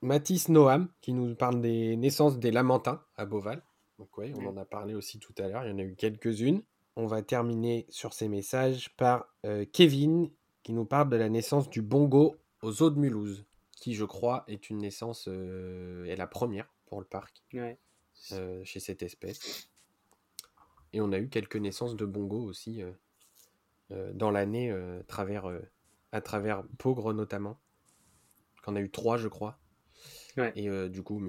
Mathis 0.00 0.48
Noam 0.48 0.88
qui 1.00 1.12
nous 1.12 1.34
parle 1.34 1.60
des 1.60 1.96
naissances 1.96 2.38
des 2.38 2.50
Lamentins 2.50 3.02
à 3.16 3.26
Beauval. 3.26 3.62
Donc 3.98 4.16
oui, 4.16 4.32
on 4.36 4.46
en 4.46 4.56
a 4.56 4.64
parlé 4.64 4.94
aussi 4.94 5.18
tout 5.18 5.34
à 5.38 5.48
l'heure, 5.48 5.64
il 5.64 5.70
y 5.70 5.72
en 5.72 5.78
a 5.78 5.82
eu 5.82 5.96
quelques-unes. 5.96 6.62
On 6.96 7.06
va 7.06 7.22
terminer 7.22 7.86
sur 7.90 8.12
ces 8.12 8.28
messages 8.28 8.94
par 8.96 9.26
euh, 9.44 9.64
Kevin 9.72 10.30
qui 10.62 10.72
nous 10.72 10.84
parle 10.84 11.08
de 11.08 11.16
la 11.16 11.28
naissance 11.28 11.68
du 11.68 11.82
bongo 11.82 12.36
aux 12.62 12.82
eaux 12.82 12.90
de 12.90 12.98
Mulhouse, 12.98 13.44
qui 13.72 13.94
je 13.94 14.04
crois 14.04 14.44
est 14.48 14.70
une 14.70 14.78
naissance, 14.78 15.28
euh, 15.28 16.04
est 16.04 16.16
la 16.16 16.26
première 16.26 16.72
pour 16.86 17.00
le 17.00 17.06
parc 17.06 17.42
chez 18.64 18.80
cette 18.80 19.02
espèce. 19.02 19.68
Et 20.92 21.00
on 21.00 21.12
a 21.12 21.18
eu 21.18 21.28
quelques 21.28 21.56
naissances 21.56 21.96
de 21.96 22.04
bongo 22.06 22.40
aussi 22.42 22.82
euh, 22.82 22.92
dans 23.90 24.30
l'année 24.30 24.70
euh, 24.70 25.02
travers, 25.08 25.48
euh, 25.48 25.60
à 26.12 26.20
travers 26.20 26.62
Pogre 26.78 27.14
notamment. 27.14 27.58
On 28.66 28.76
a 28.76 28.80
eu 28.80 28.90
trois, 28.90 29.16
je 29.16 29.28
crois. 29.28 29.58
Et 30.54 30.68
du 30.88 31.02
coup. 31.02 31.20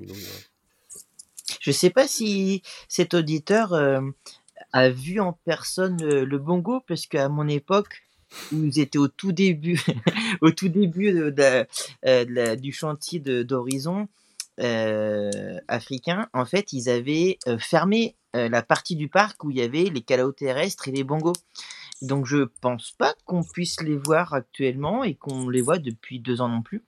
Je 1.61 1.71
sais 1.71 1.89
pas 1.89 2.07
si 2.07 2.61
cet 2.89 3.13
auditeur 3.13 3.73
a 4.73 4.89
vu 4.89 5.19
en 5.21 5.33
personne 5.45 6.03
le 6.03 6.37
bongo, 6.37 6.81
parce 6.85 7.07
qu'à 7.07 7.29
mon 7.29 7.47
époque, 7.47 8.03
où 8.51 8.65
ils 8.65 8.79
étaient 8.79 8.99
au 8.99 9.07
tout 9.07 9.31
début, 9.31 9.81
au 10.41 10.51
tout 10.51 10.67
début 10.67 11.13
de, 11.13 12.55
du 12.55 12.73
chantier 12.73 13.19
d'Horizon 13.19 14.09
africain, 14.57 16.27
en 16.33 16.45
fait, 16.45 16.73
ils 16.73 16.89
avaient 16.89 17.39
fermé 17.57 18.17
la 18.33 18.61
partie 18.61 18.97
du 18.97 19.07
parc 19.07 19.43
où 19.45 19.49
il 19.49 19.57
y 19.57 19.61
avait 19.61 19.85
les 19.85 20.01
calaos 20.01 20.33
terrestres 20.33 20.89
et 20.89 20.91
les 20.91 21.05
bongos. 21.05 21.33
Donc 22.01 22.25
je 22.25 22.45
pense 22.61 22.91
pas 22.91 23.13
qu'on 23.25 23.43
puisse 23.43 23.81
les 23.81 23.97
voir 23.97 24.33
actuellement 24.33 25.03
et 25.03 25.15
qu'on 25.15 25.49
les 25.49 25.61
voit 25.61 25.79
depuis 25.79 26.19
deux 26.19 26.41
ans 26.41 26.49
non 26.49 26.61
plus. 26.61 26.83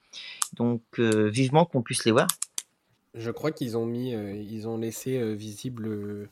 Donc 0.53 0.81
vivement 0.99 1.65
qu'on 1.65 1.81
puisse 1.81 2.05
les 2.05 2.11
voir. 2.11 2.27
Je 3.13 3.29
crois 3.29 3.51
qu'ils 3.51 3.77
ont 3.77 3.85
mis, 3.85 4.11
ils 4.11 4.67
ont 4.67 4.77
laissé 4.77 5.35
visible 5.35 6.29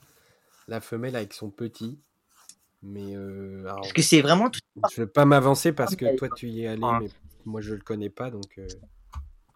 la 0.67 0.79
femelle 0.81 1.15
avec 1.15 1.33
son 1.33 1.49
petit. 1.49 1.99
Mais 2.81 3.13
parce 3.65 3.91
que 3.91 4.01
c'est 4.01 4.21
vraiment. 4.21 4.49
Tout... 4.49 4.61
Je 4.93 5.01
vais 5.01 5.07
pas 5.07 5.25
m'avancer 5.25 5.73
parce 5.73 5.97
que 5.97 6.15
toi 6.15 6.29
tu 6.33 6.47
y 6.47 6.63
es 6.63 6.67
allé, 6.67 6.81
mais 7.01 7.09
moi 7.43 7.59
je 7.59 7.73
le 7.73 7.81
connais 7.81 8.09
pas, 8.09 8.31
donc 8.31 8.57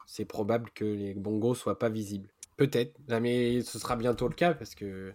c'est 0.06 0.26
probable 0.26 0.70
que 0.76 0.84
les 0.84 1.14
bongos 1.14 1.56
soient 1.56 1.80
pas 1.80 1.88
visibles. 1.88 2.28
Peut-être, 2.58 3.00
mais 3.08 3.62
ce 3.62 3.80
sera 3.80 3.96
bientôt 3.96 4.28
le 4.28 4.36
cas 4.36 4.54
parce 4.54 4.76
que 4.76 5.14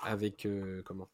avec 0.00 0.48
comment 0.86 1.08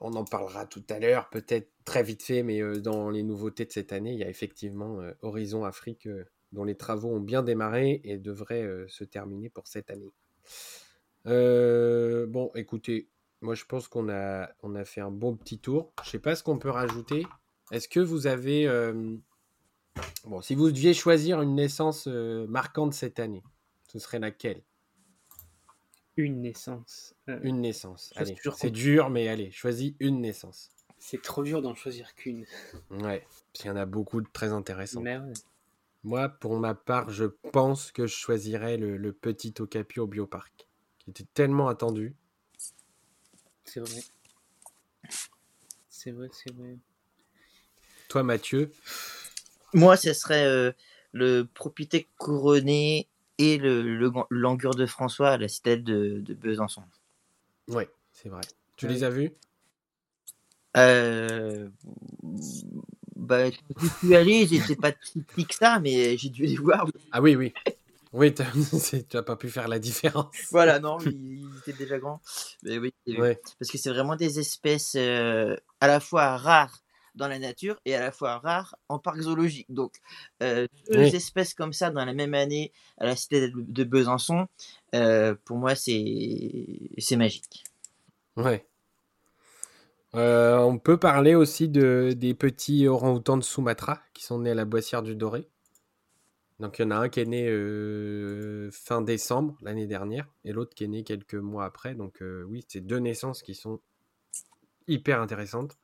on 0.00 0.12
en 0.14 0.24
parlera 0.24 0.66
tout 0.66 0.84
à 0.90 0.98
l'heure, 0.98 1.28
peut-être 1.30 1.70
très 1.84 2.02
vite 2.02 2.22
fait, 2.22 2.42
mais 2.42 2.60
dans 2.80 3.10
les 3.10 3.22
nouveautés 3.22 3.64
de 3.64 3.72
cette 3.72 3.92
année, 3.92 4.12
il 4.12 4.18
y 4.18 4.24
a 4.24 4.28
effectivement 4.28 5.00
Horizon 5.22 5.64
Afrique 5.64 6.08
dont 6.52 6.64
les 6.64 6.76
travaux 6.76 7.08
ont 7.08 7.20
bien 7.20 7.42
démarré 7.42 8.00
et 8.04 8.18
devraient 8.18 8.68
se 8.88 9.04
terminer 9.04 9.48
pour 9.48 9.66
cette 9.66 9.90
année. 9.90 10.12
bon, 11.24 12.50
écoutez, 12.54 13.08
moi 13.40 13.54
je 13.54 13.64
pense 13.64 13.88
qu'on 13.88 14.08
a, 14.10 14.48
fait 14.84 15.00
un 15.00 15.10
bon 15.10 15.36
petit 15.36 15.58
tour. 15.58 15.92
Je 16.04 16.10
sais 16.10 16.18
pas 16.18 16.36
ce 16.36 16.42
qu'on 16.42 16.58
peut 16.58 16.70
rajouter. 16.70 17.26
Est-ce 17.72 17.88
que 17.88 18.00
vous 18.00 18.26
avez... 18.26 18.68
Bon, 20.24 20.42
si 20.42 20.54
vous 20.54 20.70
deviez 20.70 20.92
choisir 20.92 21.40
une 21.40 21.54
naissance 21.54 22.06
marquante 22.06 22.92
cette 22.92 23.18
année, 23.18 23.42
ce 23.88 23.98
serait 23.98 24.18
laquelle? 24.18 24.62
Une 26.16 26.40
naissance. 26.40 27.14
Euh, 27.28 27.38
une 27.42 27.60
naissance. 27.60 28.12
c'est 28.56 28.70
dur, 28.70 29.10
mais 29.10 29.28
allez, 29.28 29.50
choisis 29.50 29.94
une 30.00 30.20
naissance. 30.20 30.70
C'est 30.98 31.22
trop 31.22 31.42
dur 31.42 31.62
d'en 31.62 31.74
choisir 31.74 32.14
qu'une. 32.14 32.46
Ouais, 32.90 33.20
parce 33.20 33.42
qu'il 33.52 33.66
y 33.66 33.70
en 33.70 33.76
a 33.76 33.86
beaucoup 33.86 34.20
de 34.20 34.28
très 34.32 34.48
intéressants. 34.48 35.02
Moi, 36.04 36.28
pour 36.28 36.58
ma 36.58 36.74
part, 36.74 37.10
je 37.10 37.24
pense 37.24 37.90
que 37.92 38.06
je 38.06 38.14
choisirais 38.14 38.76
le, 38.76 39.12
petit 39.12 39.54
Okapi 39.58 40.00
au 40.00 40.06
bioparc, 40.06 40.66
qui 40.98 41.10
était 41.10 41.26
tellement 41.34 41.68
attendu. 41.68 42.14
C'est 43.64 43.80
vrai. 43.80 44.00
C'est 45.88 46.12
vrai, 46.12 46.28
c'est 46.32 46.54
vrai. 46.54 46.76
Toi, 48.08 48.22
Mathieu? 48.22 48.70
Moi, 49.74 49.96
ce 49.96 50.12
serait 50.12 50.46
euh, 50.46 50.72
le 51.12 51.42
Propité 51.42 52.06
couronné 52.18 53.08
et 53.38 53.58
le, 53.58 54.10
l'angure 54.30 54.74
de 54.74 54.86
François 54.86 55.30
à 55.30 55.36
la 55.38 55.48
citadelle 55.48 55.84
de, 55.84 56.20
de 56.20 56.34
Besançon. 56.34 56.82
Oui, 57.68 57.84
c'est 58.12 58.28
vrai. 58.28 58.42
Tu 58.76 58.86
les 58.86 59.04
as 59.04 59.10
vus? 59.10 59.32
Euh, 60.76 61.68
bah, 63.16 63.50
je 63.50 63.88
suis 63.98 64.14
allé, 64.14 64.46
n'étaient 64.46 64.76
pas 64.76 64.92
si 65.02 65.22
petits 65.22 65.46
que 65.46 65.54
ça, 65.54 65.80
mais 65.80 66.16
j'ai 66.16 66.28
dû 66.28 66.44
les 66.44 66.56
voir. 66.56 66.86
Ah 67.12 67.22
oui, 67.22 67.34
oui. 67.34 67.52
Oui, 68.12 68.32
tu 68.34 68.42
n'as 69.14 69.22
pas 69.22 69.36
pu 69.36 69.48
faire 69.48 69.68
la 69.68 69.78
différence. 69.78 70.34
Voilà, 70.50 70.78
non, 70.78 70.98
ils, 71.00 71.48
étaient 71.58 71.72
déjà 71.72 71.98
grands. 71.98 72.20
Mais 72.62 72.78
oui, 72.78 72.92
parce 73.58 73.70
que 73.70 73.78
c'est 73.78 73.90
vraiment 73.90 74.16
des 74.16 74.38
espèces 74.38 74.94
euh, 74.96 75.56
à 75.80 75.86
la 75.86 76.00
fois 76.00 76.36
rares 76.36 76.82
dans 77.16 77.28
la 77.28 77.38
nature 77.38 77.80
et 77.84 77.94
à 77.94 78.00
la 78.00 78.12
fois 78.12 78.38
rare 78.38 78.76
en 78.88 78.98
parc 78.98 79.20
zoologique. 79.20 79.66
Donc, 79.72 79.94
euh, 80.42 80.66
deux 80.90 81.14
espèces 81.14 81.54
comme 81.54 81.72
ça 81.72 81.90
dans 81.90 82.04
la 82.04 82.12
même 82.12 82.34
année 82.34 82.72
à 82.98 83.06
la 83.06 83.16
cité 83.16 83.50
de 83.50 83.84
Besançon, 83.84 84.46
euh, 84.94 85.34
pour 85.44 85.56
moi, 85.56 85.74
c'est 85.74 87.16
magique. 87.16 87.64
Ouais. 88.36 88.66
Euh, 90.14 90.58
on 90.58 90.78
peut 90.78 90.98
parler 90.98 91.34
aussi 91.34 91.68
de, 91.68 92.14
des 92.16 92.34
petits 92.34 92.86
orang-outans 92.86 93.36
de 93.36 93.42
Sumatra 93.42 94.00
qui 94.14 94.24
sont 94.24 94.38
nés 94.40 94.50
à 94.50 94.54
la 94.54 94.64
Boissière 94.64 95.02
du 95.02 95.16
Doré. 95.16 95.48
Donc 96.58 96.78
il 96.78 96.82
y 96.82 96.84
en 96.86 96.90
a 96.90 96.96
un 96.96 97.08
qui 97.10 97.20
est 97.20 97.26
né 97.26 98.70
fin 98.70 99.02
décembre 99.02 99.58
l'année 99.60 99.86
dernière 99.86 100.26
et 100.44 100.52
l'autre 100.52 100.74
qui 100.74 100.84
est 100.84 100.88
né 100.88 101.04
quelques 101.04 101.34
mois 101.34 101.66
après. 101.66 101.94
Donc 101.94 102.22
oui, 102.46 102.64
c'est 102.66 102.80
deux 102.80 102.98
naissances 102.98 103.42
qui 103.42 103.54
sont 103.54 103.78
hyper 104.88 105.20
intéressantes 105.20 105.76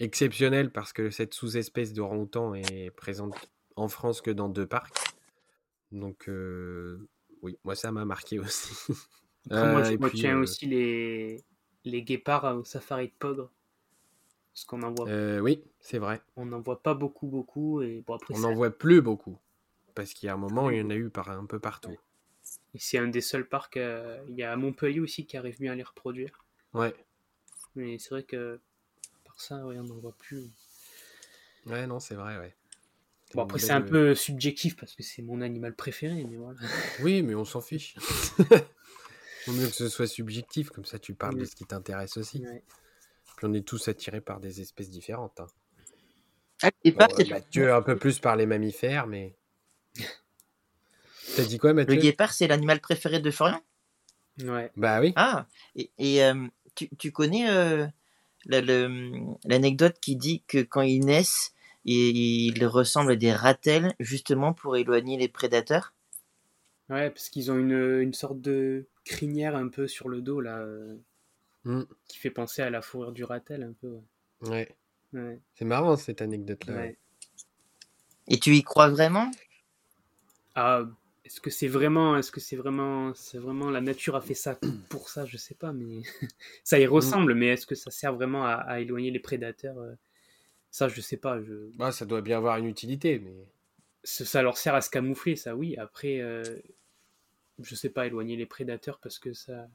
exceptionnel 0.00 0.72
parce 0.72 0.92
que 0.92 1.10
cette 1.10 1.34
sous-espèce 1.34 1.92
d'orang-outan 1.92 2.54
est 2.54 2.90
présente 2.90 3.50
en 3.76 3.88
France 3.88 4.20
que 4.20 4.30
dans 4.30 4.48
deux 4.48 4.66
parcs. 4.66 4.96
Donc, 5.92 6.28
euh, 6.28 7.08
oui, 7.42 7.58
moi, 7.64 7.74
ça 7.74 7.92
m'a 7.92 8.04
marqué 8.04 8.38
aussi. 8.40 8.74
moi, 9.50 9.84
je 9.84 10.08
tiens 10.08 10.38
euh, 10.38 10.42
aussi 10.42 10.66
les, 10.66 11.44
les 11.84 12.02
guépards 12.02 12.56
au 12.56 12.64
safari 12.64 13.08
de 13.08 13.14
Pogre. 13.18 13.50
Parce 14.52 14.64
qu'on 14.64 14.82
en 14.82 14.92
voit. 14.92 15.08
Euh, 15.08 15.38
oui, 15.38 15.62
c'est 15.78 15.98
vrai. 15.98 16.20
On 16.36 16.46
n'en 16.46 16.60
voit 16.60 16.82
pas 16.82 16.94
beaucoup, 16.94 17.28
beaucoup. 17.28 17.82
Et 17.82 18.02
bon, 18.06 18.14
après, 18.14 18.34
on 18.34 18.40
n'en 18.40 18.54
voit 18.54 18.76
plus 18.76 19.00
beaucoup. 19.00 19.38
Parce 19.94 20.12
qu'il 20.12 20.26
y 20.26 20.30
a 20.30 20.34
un 20.34 20.38
moment, 20.38 20.70
il 20.70 20.78
y 20.78 20.82
en 20.82 20.90
a 20.90 20.94
eu 20.94 21.10
par, 21.10 21.30
un 21.30 21.46
peu 21.46 21.60
partout. 21.60 21.96
Et 22.74 22.78
c'est 22.78 22.98
un 22.98 23.08
des 23.08 23.20
seuls 23.20 23.48
parcs. 23.48 23.76
Il 23.76 24.34
y 24.34 24.42
a 24.42 24.56
Montpellier 24.56 25.00
aussi 25.00 25.26
qui 25.26 25.36
arrive 25.36 25.58
bien 25.60 25.72
à 25.72 25.76
les 25.76 25.82
reproduire. 25.82 26.44
Ouais. 26.74 26.94
Mais 27.76 27.98
c'est 27.98 28.10
vrai 28.10 28.22
que 28.24 28.60
ça, 29.40 29.56
on 29.56 29.72
n'en 29.72 29.98
voit 29.98 30.16
plus. 30.18 30.50
Ouais, 31.66 31.86
non, 31.86 32.00
c'est 32.00 32.14
vrai, 32.14 32.38
ouais. 32.38 32.54
Bon, 33.34 33.42
après, 33.42 33.58
c'est 33.58 33.72
un 33.72 33.80
peu 33.80 34.14
subjectif 34.14 34.76
parce 34.76 34.94
que 34.94 35.02
c'est 35.02 35.22
mon 35.22 35.40
animal 35.40 35.74
préféré, 35.74 36.24
mais 36.24 36.36
voilà. 36.36 36.58
Oui, 37.00 37.22
mais 37.22 37.34
on 37.34 37.44
s'en 37.44 37.60
fiche. 37.60 37.94
Vaut 39.46 39.52
mieux 39.52 39.68
que 39.68 39.74
ce 39.74 39.88
soit 39.88 40.06
subjectif, 40.06 40.70
comme 40.70 40.84
ça 40.84 40.98
tu 40.98 41.14
parles 41.14 41.38
de 41.38 41.44
ce 41.44 41.54
qui 41.54 41.64
t'intéresse 41.64 42.16
aussi. 42.16 42.42
Puis 43.36 43.46
on 43.46 43.54
est 43.54 43.66
tous 43.66 43.88
attirés 43.88 44.20
par 44.20 44.40
des 44.40 44.60
espèces 44.60 44.90
différentes. 44.90 45.40
Hein. 45.40 45.46
Ah, 46.62 46.70
et 46.84 46.92
pas 46.92 47.08
Mathieu, 47.30 47.72
un 47.72 47.82
peu 47.82 47.96
plus 47.96 48.18
par 48.18 48.36
les 48.36 48.46
mammifères, 48.46 49.06
mais. 49.06 49.34
T'as 51.36 51.44
dit 51.44 51.58
quoi, 51.58 51.72
Mathieu? 51.72 51.94
Le 51.94 52.00
guépard, 52.00 52.32
c'est 52.32 52.48
l'animal 52.48 52.80
préféré 52.80 53.20
de 53.20 53.30
Florian? 53.30 53.62
Ouais. 54.42 54.70
Bah 54.76 55.00
oui. 55.00 55.12
Ah, 55.16 55.46
et, 55.74 56.22
euh, 56.22 56.46
tu, 56.74 56.88
tu, 56.96 57.12
connais 57.12 57.48
euh, 57.48 57.86
l'anecdote 58.46 59.98
qui 60.00 60.16
dit 60.16 60.42
que 60.46 60.62
quand 60.62 60.82
ils 60.82 61.04
naissent, 61.04 61.52
ils 61.84 62.64
ressemblent 62.66 63.12
à 63.12 63.16
des 63.16 63.32
ratels 63.32 63.94
justement 64.00 64.52
pour 64.52 64.76
éloigner 64.76 65.16
les 65.16 65.28
prédateurs. 65.28 65.92
Ouais, 66.90 67.08
parce 67.08 67.28
qu'ils 67.28 67.52
ont 67.52 67.58
une, 67.58 68.00
une, 68.00 68.14
sorte 68.14 68.40
de 68.40 68.88
crinière 69.04 69.54
un 69.54 69.68
peu 69.68 69.86
sur 69.86 70.08
le 70.08 70.20
dos 70.22 70.40
là, 70.40 70.58
euh, 70.58 70.96
mm. 71.62 71.84
qui 72.08 72.18
fait 72.18 72.30
penser 72.30 72.62
à 72.62 72.70
la 72.70 72.82
fourrure 72.82 73.12
du 73.12 73.22
ratel 73.22 73.62
un 73.62 73.72
peu. 73.80 73.98
Ouais. 74.42 74.74
ouais. 75.12 75.40
C'est 75.54 75.64
marrant 75.64 75.96
cette 75.96 76.20
anecdote 76.20 76.66
là. 76.66 76.88
Et 78.26 78.38
tu 78.38 78.56
y 78.56 78.62
crois 78.64 78.88
vraiment? 78.88 79.30
Ah, 80.56 80.82
est-ce 81.30 81.40
que 81.40 81.50
c'est 81.50 81.68
vraiment, 81.68 82.16
est-ce 82.16 82.32
que 82.32 82.40
c'est 82.40 82.56
vraiment, 82.56 83.14
c'est 83.14 83.38
vraiment 83.38 83.70
la 83.70 83.80
nature 83.80 84.16
a 84.16 84.20
fait 84.20 84.34
ça 84.34 84.58
pour 84.88 85.08
ça, 85.08 85.26
je 85.26 85.36
sais 85.36 85.54
pas, 85.54 85.72
mais 85.72 86.02
ça 86.64 86.80
y 86.80 86.86
ressemble. 86.88 87.34
Mais 87.34 87.46
est-ce 87.46 87.66
que 87.66 87.76
ça 87.76 87.92
sert 87.92 88.12
vraiment 88.12 88.44
à, 88.44 88.80
éloigner 88.80 89.12
les 89.12 89.20
prédateurs 89.20 89.78
euh? 89.78 89.94
Ça, 90.72 90.88
je 90.88 91.00
sais 91.00 91.16
pas. 91.16 91.40
Je... 91.40 91.70
Bah, 91.76 91.92
ça 91.92 92.04
doit 92.04 92.20
bien 92.20 92.38
avoir 92.38 92.58
une 92.58 92.66
utilité, 92.66 93.20
mais 93.20 93.46
ça, 94.02 94.42
leur 94.42 94.58
sert 94.58 94.74
à 94.74 94.80
se 94.80 94.90
camoufler, 94.90 95.36
ça, 95.36 95.54
oui. 95.54 95.76
Après, 95.76 96.20
euh, 96.20 96.42
je 97.60 97.76
sais 97.76 97.90
pas, 97.90 98.08
éloigner 98.08 98.34
les 98.34 98.46
prédateurs 98.46 98.98
parce 98.98 99.20
que 99.20 99.32
ça, 99.32 99.68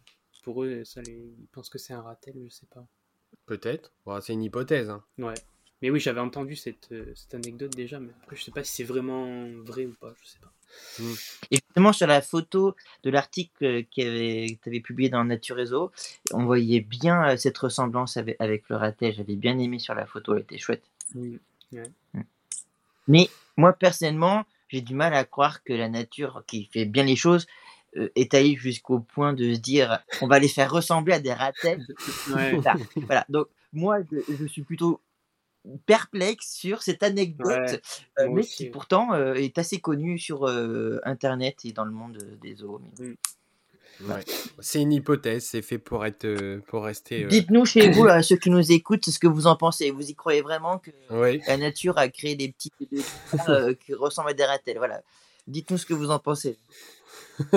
pour 0.43 0.65
eux, 0.65 0.83
ça 0.83 1.01
les, 1.03 1.13
ils 1.39 1.47
pensent 1.53 1.69
que 1.69 1.77
c'est 1.77 1.93
un 1.93 2.01
ratel, 2.01 2.35
je 2.43 2.49
sais 2.49 2.67
pas. 2.67 2.85
Peut-être. 3.45 3.93
c'est 4.21 4.33
une 4.33 4.43
hypothèse. 4.43 4.89
Hein. 4.89 5.05
Ouais. 5.19 5.35
Mais 5.81 5.89
oui, 5.89 6.01
j'avais 6.01 6.19
entendu 6.19 6.57
cette, 6.57 6.91
euh, 6.91 7.13
cette 7.15 7.33
anecdote 7.33 7.73
déjà, 7.73 8.01
mais 8.01 8.11
après, 8.23 8.35
je 8.35 8.43
sais 8.43 8.51
pas 8.51 8.63
si 8.65 8.73
c'est 8.73 8.83
vraiment 8.83 9.47
vrai 9.63 9.85
ou 9.85 9.93
pas, 9.93 10.13
je 10.21 10.27
sais 10.27 10.39
pas. 10.39 10.51
Mm. 10.99 11.13
Et 11.51 11.55
justement, 11.55 11.93
sur 11.93 12.07
la 12.07 12.21
photo 12.21 12.75
de 13.03 13.09
l'article 13.09 13.65
euh, 13.65 13.81
que 13.83 14.47
tu 14.47 14.69
avais 14.69 14.79
publié 14.79 15.09
dans 15.09 15.23
Nature 15.23 15.55
Réseau, 15.55 15.91
on 16.33 16.45
voyait 16.45 16.81
bien 16.81 17.29
euh, 17.29 17.37
cette 17.37 17.57
ressemblance 17.57 18.17
avec, 18.17 18.63
le 18.69 18.75
ratet. 18.75 19.13
J'avais 19.13 19.35
bien 19.35 19.57
aimé 19.57 19.79
sur 19.79 19.95
la 19.95 20.05
photo, 20.05 20.35
elle 20.35 20.41
était 20.41 20.57
chouette. 20.57 20.83
Mm. 21.13 21.37
Mais 23.07 23.29
moi, 23.57 23.73
personnellement, 23.73 24.45
j'ai 24.69 24.81
du 24.81 24.95
mal 24.95 25.13
à 25.13 25.23
croire 25.25 25.63
que 25.63 25.73
la 25.73 25.89
nature, 25.89 26.43
qui 26.47 26.69
fait 26.71 26.85
bien 26.85 27.03
les 27.03 27.15
choses, 27.15 27.45
euh, 27.97 28.09
est 28.15 28.33
allée 28.33 28.55
jusqu'au 28.55 28.99
point 28.99 29.33
de 29.33 29.53
se 29.53 29.59
dire 29.59 29.99
on 30.21 30.27
va 30.27 30.39
les 30.39 30.47
faire 30.47 30.71
ressembler 30.71 31.13
à 31.13 31.19
des 31.19 31.33
ratels. 31.33 31.85
voilà. 32.97 33.25
Donc, 33.29 33.47
moi, 33.71 33.99
je 34.11 34.45
suis 34.47 34.63
plutôt 34.63 35.01
perplexe 35.85 36.53
sur 36.53 36.81
cette 36.81 37.03
anecdote, 37.03 37.81
euh, 38.19 38.29
mais 38.31 38.43
qui 38.43 38.69
pourtant 38.69 39.13
euh, 39.13 39.33
est 39.33 39.57
assez 39.57 39.79
connue 39.79 40.19
sur 40.19 40.47
euh, 40.47 40.99
Internet 41.03 41.65
et 41.65 41.71
dans 41.71 41.85
le 41.85 41.91
monde 41.91 42.17
des 42.41 42.55
zoos. 42.55 42.81
Mmh. 42.99 43.13
C'est 44.59 44.81
une 44.81 44.91
hypothèse, 44.91 45.45
c'est 45.45 45.61
fait 45.61 45.77
pour 45.77 46.05
être 46.05 46.25
euh, 46.25 46.59
pour 46.67 46.83
rester. 46.83 47.23
Euh, 47.23 47.27
Dites-nous 47.27 47.65
chez 47.65 47.89
vous, 47.89 48.07
ceux 48.23 48.35
qui 48.35 48.49
nous 48.49 48.71
écoutent, 48.71 49.05
ce 49.05 49.19
que 49.19 49.27
vous 49.27 49.47
en 49.47 49.55
pensez. 49.55 49.91
Vous 49.91 50.09
y 50.09 50.15
croyez 50.15 50.41
vraiment 50.41 50.79
que 50.79 50.91
la 51.09 51.57
nature 51.57 51.97
a 51.97 52.09
créé 52.09 52.35
des 52.35 52.51
petits 52.51 52.71
euh, 53.49 53.73
qui 53.73 53.93
ressemblent 53.93 54.29
à 54.29 54.33
des 54.33 54.43
ratels? 54.43 54.77
Voilà. 54.77 55.01
Dites-nous 55.47 55.77
ce 55.77 55.85
que 55.85 55.93
vous 55.93 56.09
en 56.09 56.19
pensez. 56.19 56.57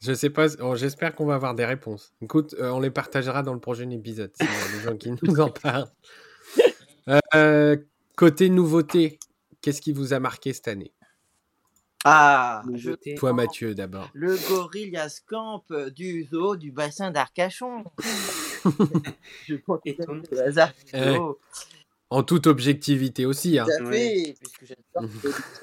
Je 0.00 0.14
sais 0.14 0.30
pas, 0.30 0.46
j'espère 0.76 1.14
qu'on 1.14 1.26
va 1.26 1.34
avoir 1.34 1.54
des 1.54 1.66
réponses. 1.66 2.12
Écoute, 2.22 2.54
on 2.58 2.80
les 2.80 2.90
partagera 2.90 3.42
dans 3.42 3.52
le 3.52 3.60
prochain 3.60 3.90
épisode, 3.90 4.32
a 4.40 4.44
des 4.44 4.82
gens 4.82 4.96
qui 4.96 5.10
nous 5.10 5.40
en 5.40 5.50
parlent. 5.50 5.90
côté 8.16 8.48
nouveauté, 8.48 9.18
qu'est-ce 9.60 9.80
qui 9.80 9.92
vous 9.92 10.12
a 10.12 10.20
marqué 10.20 10.52
cette 10.52 10.68
année? 10.68 10.92
Ah, 12.04 12.62
toi 13.18 13.34
Mathieu 13.34 13.74
d'abord. 13.74 14.08
Le 14.14 14.36
Gorillaz 14.48 15.20
Camp 15.26 15.62
du 15.94 16.24
zoo 16.24 16.56
du 16.56 16.72
bassin 16.72 17.10
d'Arcachon. 17.10 17.84
je 19.46 19.54
le 19.54 20.42
hasard. 20.42 20.72
En 22.10 22.22
toute 22.22 22.46
objectivité 22.46 23.26
aussi. 23.26 23.58
Hein. 23.58 23.66
Tout 23.78 23.86
à 23.86 23.90
fait, 23.90 24.36
puisque 24.38 24.66
j'adore 24.66 25.10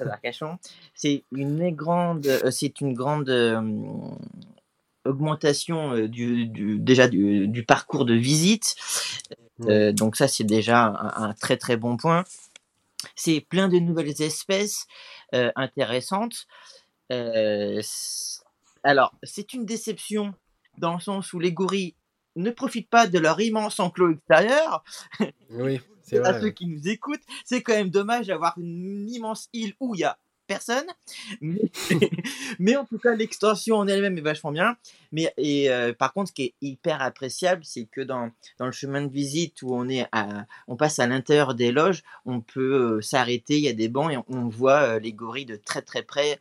d'Arcachon. 0.00 0.58
C'est 0.94 1.24
une 1.32 1.70
grande, 1.70 2.26
euh, 2.26 2.50
c'est 2.50 2.80
une 2.80 2.94
grande 2.94 3.28
euh, 3.28 3.60
augmentation 5.04 5.94
euh, 5.94 6.08
du, 6.08 6.46
déjà 6.78 7.08
du, 7.08 7.64
parcours 7.66 8.04
de 8.04 8.14
visite. 8.14 8.74
donc 9.58 10.16
ça, 10.16 10.28
c'est 10.28 10.44
déjà 10.44 10.86
un, 10.86 11.28
un, 11.28 11.32
très 11.34 11.56
très 11.56 11.76
bon 11.76 11.96
point. 11.96 12.24
C'est 13.14 13.40
plein 13.40 13.68
de 13.68 13.78
nouvelles 13.78 14.20
espèces. 14.22 14.86
Euh, 15.34 15.52
intéressante. 15.56 16.46
Euh, 17.12 17.82
alors, 18.82 19.14
c'est 19.22 19.52
une 19.52 19.66
déception 19.66 20.32
dans 20.78 20.94
le 20.94 21.00
sens 21.00 21.34
où 21.34 21.38
les 21.38 21.52
gorilles 21.52 21.94
ne 22.36 22.50
profitent 22.50 22.88
pas 22.88 23.06
de 23.06 23.18
leur 23.18 23.38
immense 23.38 23.78
enclos 23.78 24.12
extérieur. 24.12 24.84
Oui, 25.50 25.80
c'est. 26.08 26.24
À 26.24 26.40
ceux 26.40 26.50
qui 26.50 26.66
nous 26.66 26.88
écoutent, 26.88 27.22
c'est 27.44 27.62
quand 27.62 27.74
même 27.74 27.90
dommage 27.90 28.26
d'avoir 28.26 28.54
une 28.58 29.08
immense 29.08 29.48
île 29.52 29.74
où 29.80 29.94
il 29.94 30.00
y 30.00 30.04
a 30.04 30.18
personne. 30.48 30.86
Mais, 32.58 32.76
en 32.76 32.84
tout 32.84 32.98
cas, 32.98 33.14
l'extension 33.14 33.76
en 33.76 33.86
elle-même 33.86 34.18
est 34.18 34.22
vachement 34.22 34.50
bien. 34.50 34.76
Mais 35.12 35.32
et, 35.36 35.70
euh, 35.70 35.92
par 35.92 36.12
contre, 36.12 36.30
ce 36.30 36.32
qui 36.32 36.42
est 36.42 36.54
hyper 36.60 37.00
appréciable, 37.00 37.64
c'est 37.64 37.84
que 37.84 38.00
dans, 38.00 38.32
dans 38.58 38.66
le 38.66 38.72
chemin 38.72 39.02
de 39.02 39.12
visite 39.12 39.62
où 39.62 39.72
on, 39.72 39.88
est 39.88 40.08
à, 40.10 40.46
on 40.66 40.76
passe 40.76 40.98
à 40.98 41.06
l'intérieur 41.06 41.54
des 41.54 41.70
loges, 41.70 42.02
on 42.26 42.40
peut 42.40 42.96
euh, 42.96 43.00
s'arrêter, 43.00 43.58
il 43.58 43.62
y 43.62 43.68
a 43.68 43.74
des 43.74 43.88
bancs 43.88 44.10
et 44.12 44.18
on, 44.28 44.48
voit 44.48 44.80
euh, 44.80 44.98
les 44.98 45.12
gorilles 45.12 45.44
de 45.44 45.56
très 45.56 45.82
très 45.82 46.02
près. 46.02 46.40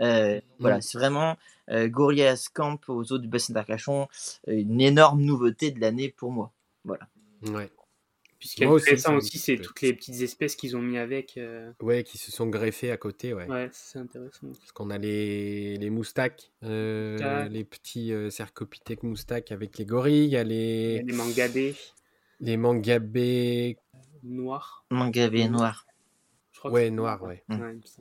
Voilà, 0.00 0.78
mmh. 0.78 0.82
c'est 0.82 0.98
vraiment 0.98 1.36
Gorillaz 1.70 2.48
Camp 2.52 2.80
aux 2.88 3.12
eaux 3.12 3.18
du 3.18 3.28
bassin 3.28 3.52
d'Arcachon, 3.52 4.08
une 4.48 4.80
énorme 4.80 5.22
nouveauté 5.22 5.70
de 5.70 5.80
l'année 5.80 6.08
pour 6.08 6.32
moi. 6.32 6.50
Voilà. 6.84 7.06
Ouais. 7.46 7.70
Puis 8.42 8.48
ce 8.48 8.64
intéressant 8.64 9.14
aussi, 9.14 9.38
c'est 9.38 9.56
toutes 9.56 9.82
les 9.82 9.92
petites 9.92 10.20
espèces 10.20 10.56
qu'ils 10.56 10.76
ont 10.76 10.82
mis 10.82 10.98
avec. 10.98 11.36
Euh. 11.36 11.70
Ouais, 11.80 12.02
qui 12.02 12.18
se 12.18 12.32
sont 12.32 12.48
greffées 12.48 12.90
à 12.90 12.96
côté, 12.96 13.32
ouais. 13.32 13.46
Ouais, 13.46 13.68
c'est 13.70 14.00
intéressant. 14.00 14.48
Parce 14.48 14.72
qu'on 14.72 14.90
a 14.90 14.98
les, 14.98 15.76
les 15.76 15.90
moustaques, 15.90 16.50
euh, 16.64 17.48
les 17.48 17.62
petits 17.62 18.12
euh, 18.12 18.30
cercopithèques 18.30 19.04
moustaques 19.04 19.52
avec 19.52 19.78
les 19.78 19.84
gorilles, 19.84 20.24
il 20.24 20.30
y 20.30 20.36
a 20.36 20.42
les... 20.42 21.04
les 21.04 21.12
mangabés. 21.12 21.76
Les 22.40 22.56
mangabés... 22.56 23.78
Noirs. 24.24 24.84
Mangabés 24.90 25.48
noirs. 25.48 25.86
ouais, 26.64 26.90
noirs, 26.90 27.22
ouais. 27.22 27.44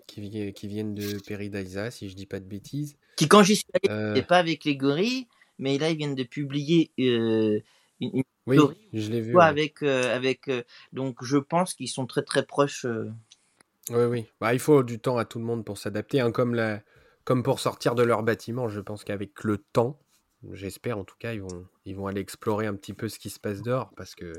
Qui, 0.08 0.54
qui, 0.54 0.68
viennent 0.68 0.96
de 0.96 1.20
Peridaisa, 1.20 1.92
si 1.92 2.10
je 2.10 2.16
dis 2.16 2.26
pas 2.26 2.40
de 2.40 2.46
bêtises. 2.46 2.96
Qui, 3.16 3.28
quand 3.28 3.44
j'y 3.44 3.58
suis 3.58 3.68
allé, 3.88 4.24
pas 4.24 4.40
avec 4.40 4.66
les 4.66 4.76
gorilles, 4.76 5.28
mais 5.60 5.78
là, 5.78 5.92
ils 5.92 5.98
viennent 5.98 6.16
de 6.16 6.24
publier 6.24 6.90
une, 8.02 8.24
oui, 8.48 8.58
je 8.94 9.12
l'ai 9.12 9.22
vu. 9.22 9.40
Avec, 9.40 9.84
euh, 9.84 10.16
avec, 10.16 10.48
euh, 10.48 10.64
donc 10.94 11.24
je 11.24 11.38
pense 11.38 11.74
qu'ils 11.74 11.90
sont 11.90 12.06
très 12.06 12.24
très 12.24 12.46
proches. 12.46 12.86
Euh. 12.86 13.12
Oui, 13.90 14.04
oui. 14.06 14.26
Bah, 14.40 14.54
il 14.54 14.60
faut 14.60 14.84
du 14.84 15.00
temps 15.00 15.18
à 15.18 15.26
tout 15.26 15.40
le 15.40 15.46
monde 15.46 15.66
pour 15.66 15.78
s'adapter, 15.78 16.20
hein, 16.20 16.32
comme, 16.32 16.56
la... 16.56 16.82
comme 17.24 17.44
pour 17.44 17.60
sortir 17.60 17.96
de 17.96 18.04
leur 18.04 18.24
bâtiment. 18.24 18.68
Je 18.68 18.82
pense 18.82 19.04
qu'avec 19.04 19.44
le 19.44 19.58
temps, 19.58 20.00
j'espère 20.52 20.98
en 20.98 21.04
tout 21.04 21.16
cas, 21.20 21.34
ils 21.34 21.42
vont, 21.42 21.68
ils 21.86 21.96
vont 21.96 22.08
aller 22.08 22.22
explorer 22.22 22.68
un 22.68 22.76
petit 22.76 22.94
peu 22.94 23.10
ce 23.10 23.20
qui 23.20 23.30
se 23.30 23.40
passe 23.40 23.62
dehors 23.62 23.92
parce 23.96 24.16
que 24.16 24.34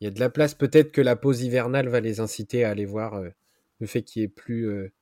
il 0.00 0.04
y 0.04 0.06
a 0.06 0.10
de 0.10 0.20
la 0.20 0.28
place. 0.28 0.54
Peut-être 0.54 0.92
que 0.92 1.00
la 1.00 1.16
pause 1.16 1.42
hivernale 1.42 1.88
va 1.88 2.00
les 2.00 2.20
inciter 2.20 2.64
à 2.64 2.70
aller 2.70 2.84
voir 2.84 3.22
le 3.78 3.86
fait 3.86 4.02
qu'il 4.02 4.20
n'y 4.20 4.24
ait 4.24 4.28
plus 4.28 4.92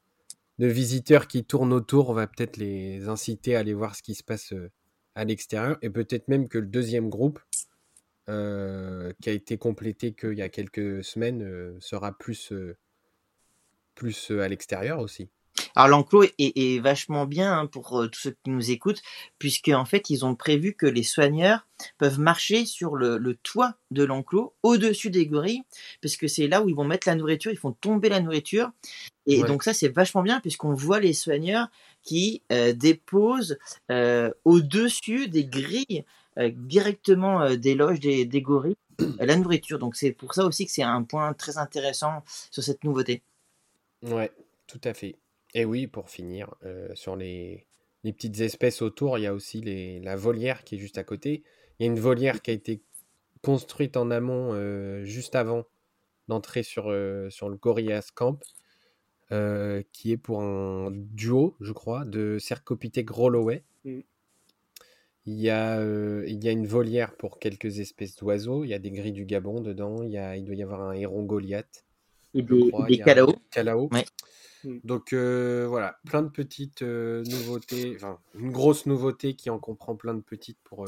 de 0.59 0.67
visiteurs 0.67 1.27
qui 1.27 1.45
tournent 1.45 1.73
autour, 1.73 2.13
va 2.13 2.27
peut-être 2.27 2.59
les 2.59 3.09
inciter 3.09 3.57
à 3.57 3.61
aller 3.61 3.73
voir 3.73 3.97
ce 3.97 4.03
qui 4.03 4.15
se 4.15 4.23
passe 4.23 4.53
à 5.15 5.25
l'extérieur 5.25 5.79
et 5.81 5.89
peut-être 5.89 6.29
même 6.29 6.47
que 6.47 6.59
le 6.59 6.67
deuxième 6.67 7.09
groupe 7.09 7.41
euh, 8.29 9.13
qui 9.21 9.31
a 9.31 9.33
été 9.33 9.59
complété 9.59 10.13
qu'il 10.13 10.35
y 10.35 10.43
a 10.43 10.49
quelques 10.49 11.03
semaines, 11.03 11.43
euh, 11.43 11.77
sera 11.81 12.13
plus, 12.13 12.53
euh, 12.53 12.77
plus 13.97 14.31
à 14.31 14.47
l'extérieur 14.47 15.01
aussi. 15.01 15.29
Alors 15.75 15.99
l'enclos 15.99 16.27
est, 16.39 16.79
vachement 16.79 17.27
bien 17.27 17.53
hein, 17.53 17.67
pour 17.67 18.07
tous 18.13 18.21
ceux 18.21 18.31
qui 18.31 18.51
nous 18.51 18.71
écoutent, 18.71 19.03
puisque 19.41 19.71
en 19.71 19.85
fait 19.85 20.09
ils 20.09 20.25
ont 20.25 20.37
prévu 20.37 20.75
que 20.75 20.87
les 20.87 21.03
soigneurs 21.03 21.67
peuvent 21.99 22.21
marcher 22.21 22.65
sur 22.65 22.95
le, 22.95 23.19
toit 23.43 23.75
de 23.91 24.05
l'enclos 24.05 24.55
au-dessus 24.63 25.11
des 25.11 25.27
gorilles, 25.27 25.65
puisque 26.01 26.29
c'est 26.29 26.47
là 26.47 26.63
où 26.63 26.69
ils 26.69 26.77
vont 26.77 26.85
mettre 26.85 27.09
la 27.09 27.17
nourriture, 27.17 27.51
ils 27.51 27.59
font 27.59 27.73
tomber 27.73 28.09
la 28.09 28.21
nourriture, 28.21 28.71
et 29.27 29.43
donc 29.43 29.65
ça 29.65 29.75
c'est 29.75 29.89
vachement 29.89 30.23
bien 30.23 30.41
puisqu'on 30.41 30.75
voit 30.75 31.01
les 31.01 31.13
soigneurs 31.13 31.69
qui 32.03 32.43
déposent 32.77 33.59
au-dessus 34.45 35.29
des 35.29 35.45
grilles 35.45 36.05
directement 36.37 37.43
euh, 37.43 37.57
des 37.57 37.75
loges 37.75 38.01
des, 38.01 38.25
des 38.25 38.43
gorilles 38.43 38.77
la 39.21 39.37
nourriture. 39.37 39.79
Donc 39.79 39.97
c'est 39.97 40.13
pour 40.13 40.35
ça 40.35 40.45
aussi 40.45 40.67
que 40.67 40.73
c'est 40.73 40.83
un 40.83 41.03
point 41.03 41.33
très 41.35 41.59
intéressant 41.59 42.23
sur 42.51 42.63
cette 42.63 42.85
nouveauté. 42.85 43.23
Ouais, 44.03 44.33
tout 44.67 44.81
à 44.85 44.95
fait. 44.95 45.17
Et 45.55 45.65
oui, 45.65 45.87
pour 45.87 46.09
finir, 46.09 46.55
euh, 46.65 46.89
sur 46.95 47.15
les, 47.15 47.67
les, 48.05 48.13
petites 48.13 48.41
espèces 48.41 48.83
autour, 48.83 49.19
il 49.19 49.23
y 49.23 49.27
a 49.27 49.35
aussi 49.35 49.61
les, 49.61 50.01
la 50.01 50.17
volière 50.17 50.65
qui 50.65 50.77
est 50.77 50.79
juste 50.79 50.99
à 50.99 51.05
côté. 51.05 51.43
Il 51.79 51.87
y 51.87 51.89
a 51.89 51.93
une 51.93 52.01
volière 52.01 52.41
qui 52.41 52.51
a 52.51 52.55
été 52.55 52.83
construite 53.43 53.97
en 53.97 54.11
amont 54.11 54.55
juste 55.05 55.35
avant 55.35 55.65
d'entrer 56.29 56.63
sur, 56.63 56.85
sur 57.31 57.49
le 57.49 57.57
Gorillaz 57.57 58.13
Camp, 58.15 58.39
qui 59.93 60.13
est 60.13 60.17
pour 60.17 60.43
un 60.43 60.91
duo, 60.93 61.57
je 61.61 61.73
crois, 61.73 62.05
de 62.05 62.39
Cercopithèque 62.39 63.11
Rolloway. 63.11 63.65
Mm. 65.27 65.31
Il 65.31 65.41
y, 65.41 65.51
a, 65.51 65.83
il 66.27 66.45
y 66.45 66.49
a 66.49 66.53
une 66.53 66.67
volière 66.67 67.15
pour 67.17 67.39
quelques 67.39 67.79
espèces 67.79 68.17
d'oiseaux. 68.17 68.65
Il 68.65 68.69
y 68.69 68.75
a 68.75 68.79
des 68.79 68.91
grilles 68.91 69.13
du 69.13 69.25
Gabon 69.25 69.61
dedans. 69.61 70.03
Il, 70.03 70.11
y 70.11 70.19
a, 70.19 70.37
il 70.37 70.45
doit 70.45 70.55
y 70.55 70.63
avoir 70.63 70.83
un 70.83 70.93
héron 70.93 71.23
Goliath. 71.23 71.85
Et 72.35 72.43
des, 72.43 72.99
calao. 72.99 73.91
Mmh. 74.65 74.79
Donc 74.85 75.13
voilà, 75.13 75.99
plein 76.07 76.23
de 76.23 76.29
petites 76.31 76.83
nouveautés. 76.83 77.93
Enfin, 77.97 78.19
une 78.35 78.51
grosse 78.51 78.87
nouveauté 78.87 79.35
qui 79.35 79.51
en 79.51 79.59
comprend 79.59 79.97
plein 79.97 80.15
de 80.15 80.23
petites 80.23 80.59
pour, 80.65 80.87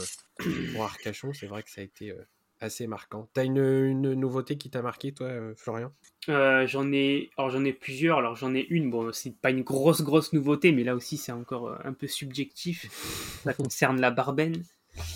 pour 0.72 0.82
Arcachon. 0.82 1.32
C'est 1.32 1.46
vrai 1.46 1.62
que 1.62 1.70
ça 1.70 1.80
a 1.80 1.84
été 1.84 2.14
assez 2.64 2.86
marquant. 2.86 3.28
T'as 3.32 3.44
une, 3.44 3.58
une 3.58 4.14
nouveauté 4.14 4.58
qui 4.58 4.70
t'a 4.70 4.82
marqué, 4.82 5.12
toi, 5.12 5.30
Florian? 5.56 5.92
Euh, 6.28 6.66
J'en 6.66 6.90
ai, 6.92 7.30
alors 7.36 7.50
j'en 7.50 7.64
ai 7.64 7.72
plusieurs. 7.72 8.18
Alors 8.18 8.36
j'en 8.36 8.54
ai 8.54 8.66
une. 8.70 8.90
Bon, 8.90 9.12
c'est 9.12 9.36
pas 9.36 9.50
une 9.50 9.62
grosse 9.62 10.02
grosse 10.02 10.32
nouveauté, 10.32 10.72
mais 10.72 10.84
là 10.84 10.94
aussi 10.94 11.16
c'est 11.16 11.32
encore 11.32 11.68
euh, 11.68 11.76
un 11.84 11.92
peu 11.92 12.06
subjectif. 12.06 12.86
Ça 13.44 13.52
concerne 13.54 14.00
la 14.00 14.10
Barben. 14.10 14.62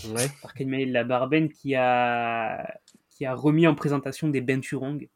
Ouais. 0.09 0.27
De 0.59 0.91
la 0.91 1.03
Barben 1.03 1.49
qui 1.49 1.75
a 1.75 2.79
qui 3.09 3.25
a 3.25 3.33
remis 3.33 3.65
en 3.65 3.75
présentation 3.75 4.27
des 4.29 4.41
Benturong? 4.41 5.09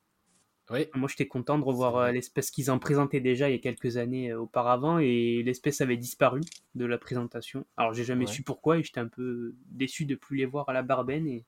Oui. 0.69 0.88
Moi, 0.95 1.10
j'étais 1.10 1.27
content 1.27 1.60
de 1.60 1.64
revoir 1.64 1.97
euh, 1.97 2.11
l'espèce 2.11 2.49
qu'ils 2.49 2.72
en 2.72 2.80
présentaient 2.80 3.19
déjà 3.19 3.49
il 3.49 3.51
y 3.51 3.55
a 3.55 3.60
quelques 3.60 3.97
années 3.97 4.34
auparavant 4.34 4.97
et 4.97 5.43
l'espèce 5.43 5.81
avait 5.81 5.97
disparu 5.97 6.39
de 6.76 6.85
la 6.85 6.97
présentation. 6.97 7.65
Alors, 7.76 7.93
j'ai 7.93 8.05
jamais 8.05 8.27
su 8.27 8.43
pourquoi 8.43 8.77
et 8.77 8.84
j'étais 8.84 9.01
un 9.01 9.10
peu 9.10 9.53
déçu 9.68 10.05
de 10.05 10.15
plus 10.15 10.38
les 10.38 10.45
voir 10.45 10.69
à 10.69 10.73
la 10.73 10.81
Barben 10.81 11.27
et 11.27 11.45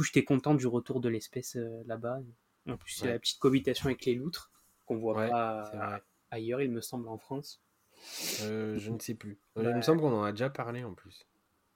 coup, 0.00 0.04
j'étais 0.04 0.24
content 0.24 0.54
du 0.54 0.66
retour 0.66 1.00
de 1.00 1.08
l'espèce 1.08 1.56
là-bas. 1.86 2.20
En 2.68 2.76
plus, 2.76 2.92
c'est 2.92 3.08
la 3.08 3.18
petite 3.18 3.38
cohabitation 3.38 3.86
avec 3.86 4.04
les 4.04 4.14
loutres 4.14 4.50
qu'on 4.86 4.96
voit 4.96 5.14
pas 5.14 6.02
ailleurs, 6.30 6.62
il 6.62 6.70
me 6.70 6.80
semble, 6.80 7.08
en 7.08 7.18
France. 7.18 7.60
Euh, 8.42 8.78
je 8.78 8.90
ne 8.90 8.98
sais 8.98 9.14
plus. 9.14 9.38
Il 9.56 9.62
me 9.62 9.82
semble 9.82 10.00
qu'on 10.00 10.12
en 10.12 10.22
a 10.22 10.32
déjà 10.32 10.50
parlé 10.50 10.84
en 10.84 10.94
plus. 10.94 11.26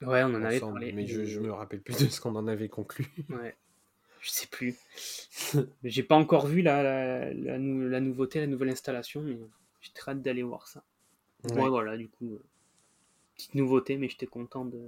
Ouais, 0.01 0.23
on 0.23 0.33
en 0.33 0.43
avait 0.43 0.59
parlé. 0.59 0.91
Mais 0.91 1.07
je, 1.07 1.23
je 1.23 1.39
me 1.39 1.51
rappelle 1.51 1.81
plus 1.81 1.97
de 1.97 2.09
ce 2.09 2.19
qu'on 2.19 2.35
en 2.35 2.47
avait 2.47 2.69
conclu. 2.69 3.07
Ouais. 3.29 3.55
Je 4.21 4.31
sais 4.31 4.47
plus. 4.47 4.75
j'ai 5.83 6.01
pas 6.01 6.15
encore 6.15 6.47
vu 6.47 6.63
la, 6.63 6.81
la, 6.81 7.31
la, 7.31 7.99
nouveauté, 7.99 8.39
la 8.39 8.47
nouvelle 8.47 8.69
installation, 8.69 9.21
mais 9.21 9.37
j'ai 9.81 9.91
très 9.91 10.13
hâte 10.13 10.23
d'aller 10.23 10.41
voir 10.41 10.67
ça. 10.67 10.83
Ouais. 11.43 11.69
voilà, 11.69 11.95
du 11.95 12.09
coup, 12.09 12.33
euh, 12.33 12.43
petite 13.35 13.53
nouveauté, 13.53 13.97
mais 13.97 14.09
j'étais 14.09 14.25
content 14.25 14.65
de, 14.65 14.81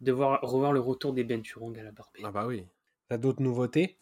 de 0.00 0.12
voir, 0.12 0.40
revoir 0.42 0.72
le 0.72 0.80
retour 0.80 1.12
des 1.12 1.24
Benturong 1.24 1.78
à 1.78 1.82
la 1.82 1.92
barbe. 1.92 2.10
Ah 2.22 2.30
bah 2.30 2.46
oui. 2.46 2.64
T'as 3.08 3.18
d'autres 3.18 3.42
nouveautés? 3.42 3.96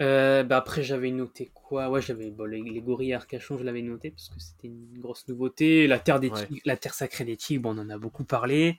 Euh, 0.00 0.42
bah 0.44 0.56
après, 0.56 0.82
j'avais 0.82 1.10
noté 1.10 1.50
quoi? 1.52 1.90
Ouais, 1.90 2.00
j'avais 2.00 2.30
bon, 2.30 2.44
les, 2.44 2.62
les, 2.62 2.80
gorilles 2.80 3.12
Arcachon, 3.12 3.58
je 3.58 3.64
l'avais 3.64 3.82
noté 3.82 4.10
parce 4.10 4.30
que 4.30 4.40
c'était 4.40 4.68
une 4.68 4.98
grosse 4.98 5.28
nouveauté. 5.28 5.86
La 5.86 5.98
terre 5.98 6.20
des 6.20 6.30
la 6.64 6.76
terre 6.78 6.94
sacrée 6.94 7.24
des 7.24 7.36
tigres, 7.36 7.62
bon, 7.64 7.76
on 7.76 7.82
en 7.82 7.90
a 7.90 7.98
beaucoup 7.98 8.24
parlé. 8.24 8.78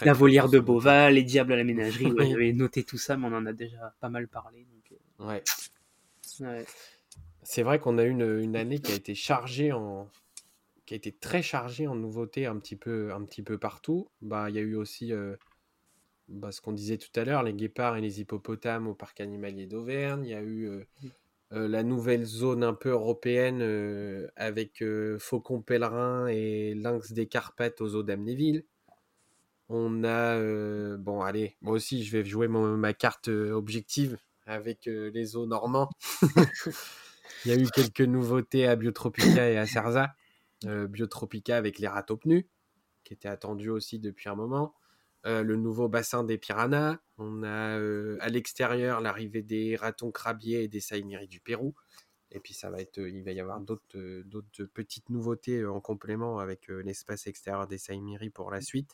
la 0.00 0.14
volière 0.14 0.48
de 0.48 0.58
Bova, 0.58 1.10
les 1.10 1.24
diables 1.24 1.52
à 1.52 1.56
la 1.56 1.64
ménagerie. 1.64 2.10
ouais, 2.10 2.26
j'avais 2.30 2.52
noté 2.52 2.84
tout 2.84 2.96
ça, 2.96 3.18
mais 3.18 3.26
on 3.26 3.34
en 3.34 3.44
a 3.44 3.52
déjà 3.52 3.94
pas 4.00 4.08
mal 4.08 4.28
parlé. 4.28 4.66
Donc, 4.72 4.92
euh, 5.20 5.28
ouais. 5.28 5.42
ouais. 6.40 6.64
C'est 7.42 7.62
vrai 7.62 7.78
qu'on 7.78 7.98
a 7.98 8.04
eu 8.04 8.10
une, 8.10 8.40
une, 8.40 8.56
année 8.56 8.78
qui 8.78 8.92
a 8.92 8.94
été 8.94 9.14
chargée 9.14 9.72
en, 9.72 10.08
qui 10.86 10.94
a 10.94 10.96
été 10.96 11.12
très 11.12 11.42
chargée 11.42 11.86
en 11.86 11.96
nouveautés 11.96 12.46
un 12.46 12.58
petit 12.58 12.76
peu, 12.76 13.12
un 13.12 13.24
petit 13.24 13.42
peu 13.42 13.58
partout. 13.58 14.08
Bah, 14.22 14.48
il 14.48 14.56
y 14.56 14.58
a 14.58 14.62
eu 14.62 14.76
aussi 14.76 15.12
euh, 15.12 15.36
bah, 16.28 16.50
ce 16.50 16.60
qu'on 16.60 16.72
disait 16.72 16.98
tout 16.98 17.10
à 17.14 17.24
l'heure, 17.24 17.42
les 17.44 17.54
guépards 17.54 17.96
et 17.96 18.00
les 18.00 18.20
hippopotames 18.20 18.88
au 18.88 18.94
parc 18.94 19.20
animalier 19.20 19.66
d'Auvergne. 19.66 20.24
Il 20.24 20.30
y 20.30 20.34
a 20.34 20.40
eu 20.40 20.68
euh, 20.68 20.84
euh, 21.52 21.68
la 21.68 21.84
nouvelle 21.84 22.24
zone 22.24 22.64
un 22.64 22.74
peu 22.74 22.88
européenne 22.88 23.60
euh, 23.62 24.26
avec 24.34 24.82
faucon 25.18 25.62
pèlerin 25.62 26.26
et 26.26 26.74
lynx 26.74 27.12
des 27.12 27.26
Carpates 27.26 27.80
aux 27.80 27.94
eaux 27.94 28.02
d'Amnéville. 28.02 28.64
On 29.68 30.04
a, 30.04 30.96
bon, 30.96 31.22
allez, 31.22 31.56
moi 31.60 31.74
aussi, 31.74 32.04
je 32.04 32.16
vais 32.16 32.24
jouer 32.24 32.46
ma 32.46 32.92
carte 32.92 33.26
objective 33.26 34.16
avec 34.46 34.84
les 34.86 35.34
eaux 35.34 35.46
normands. 35.46 35.90
Il 37.44 37.50
y 37.50 37.54
a 37.54 37.58
eu 37.58 37.66
quelques 37.74 38.00
nouveautés 38.00 38.68
à 38.68 38.76
Biotropica 38.76 39.50
et 39.50 39.58
à 39.58 39.66
Cerza. 39.66 40.14
Biotropica 40.64 41.56
avec 41.56 41.78
les 41.78 41.88
ratopnus, 41.88 42.44
qui 43.04 43.14
était 43.14 43.28
attendu 43.28 43.70
aussi 43.70 43.98
depuis 43.98 44.28
un 44.28 44.34
moment. 44.34 44.74
Euh, 45.26 45.42
le 45.42 45.56
nouveau 45.56 45.88
bassin 45.88 46.22
des 46.22 46.38
piranhas. 46.38 46.98
On 47.18 47.42
a 47.42 47.78
euh, 47.78 48.16
à 48.20 48.28
l'extérieur 48.28 49.00
l'arrivée 49.00 49.42
des 49.42 49.74
ratons 49.74 50.12
crabiers 50.12 50.64
et 50.64 50.68
des 50.68 50.78
saïmiris 50.78 51.26
du 51.26 51.40
Pérou. 51.40 51.74
Et 52.30 52.38
puis 52.38 52.54
ça 52.54 52.70
va 52.70 52.80
être, 52.80 52.98
il 52.98 53.24
va 53.24 53.32
y 53.32 53.40
avoir 53.40 53.60
d'autres, 53.60 53.86
petites 54.72 55.10
nouveautés 55.10 55.64
en 55.64 55.80
complément 55.80 56.38
avec 56.38 56.68
l'espace 56.68 57.26
extérieur 57.26 57.66
des 57.66 57.78
saïmiris 57.78 58.30
pour 58.30 58.50
la 58.50 58.60
suite. 58.60 58.90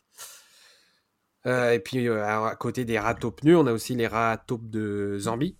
et 1.46 1.80
puis 1.82 2.08
à 2.08 2.54
côté 2.56 2.84
des 2.84 2.98
rats 2.98 3.14
pneus, 3.14 3.56
on 3.56 3.66
a 3.66 3.72
aussi 3.72 3.94
les 3.94 4.06
rats 4.06 4.36
taupes 4.36 4.68
de 4.68 5.16
Zambie, 5.18 5.56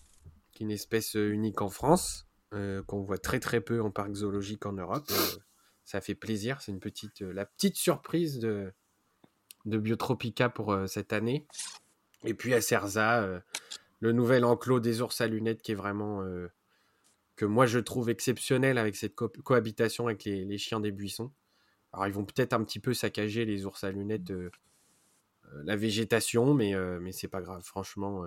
qui 0.52 0.62
est 0.62 0.66
une 0.66 0.70
espèce 0.70 1.14
unique 1.14 1.62
en 1.62 1.70
France, 1.70 2.28
qu'on 2.50 3.02
voit 3.02 3.18
très 3.18 3.40
très 3.40 3.62
peu 3.62 3.80
en 3.80 3.90
parc 3.90 4.12
zoologique 4.14 4.66
en 4.66 4.74
Europe. 4.74 5.10
Ça 5.92 6.00
fait 6.00 6.14
plaisir, 6.14 6.62
c'est 6.62 6.72
une 6.72 6.80
petite, 6.80 7.20
la 7.20 7.44
petite 7.44 7.76
surprise 7.76 8.38
de, 8.38 8.72
de 9.66 9.76
Biotropica 9.76 10.48
pour 10.48 10.72
euh, 10.72 10.86
cette 10.86 11.12
année. 11.12 11.46
Et 12.24 12.32
puis 12.32 12.54
à 12.54 12.62
Cerza, 12.62 13.22
euh, 13.22 13.40
le 14.00 14.12
nouvel 14.12 14.46
enclos 14.46 14.80
des 14.80 15.02
ours 15.02 15.20
à 15.20 15.26
lunettes 15.26 15.60
qui 15.60 15.72
est 15.72 15.74
vraiment 15.74 16.22
euh, 16.22 16.48
que 17.36 17.44
moi 17.44 17.66
je 17.66 17.78
trouve 17.78 18.08
exceptionnel 18.08 18.78
avec 18.78 18.96
cette 18.96 19.14
cohabitation 19.14 20.06
avec 20.06 20.24
les, 20.24 20.56
chiens 20.56 20.80
des 20.80 20.92
buissons. 20.92 21.30
Alors 21.92 22.06
ils 22.06 22.14
vont 22.14 22.24
peut-être 22.24 22.54
un 22.54 22.64
petit 22.64 22.80
peu 22.80 22.94
saccager 22.94 23.44
les 23.44 23.66
ours 23.66 23.84
à 23.84 23.90
lunettes 23.90 24.32
la 25.64 25.76
végétation, 25.76 26.54
mais, 26.54 26.72
c'est 27.12 27.28
pas 27.28 27.42
grave. 27.42 27.62
Franchement, 27.64 28.24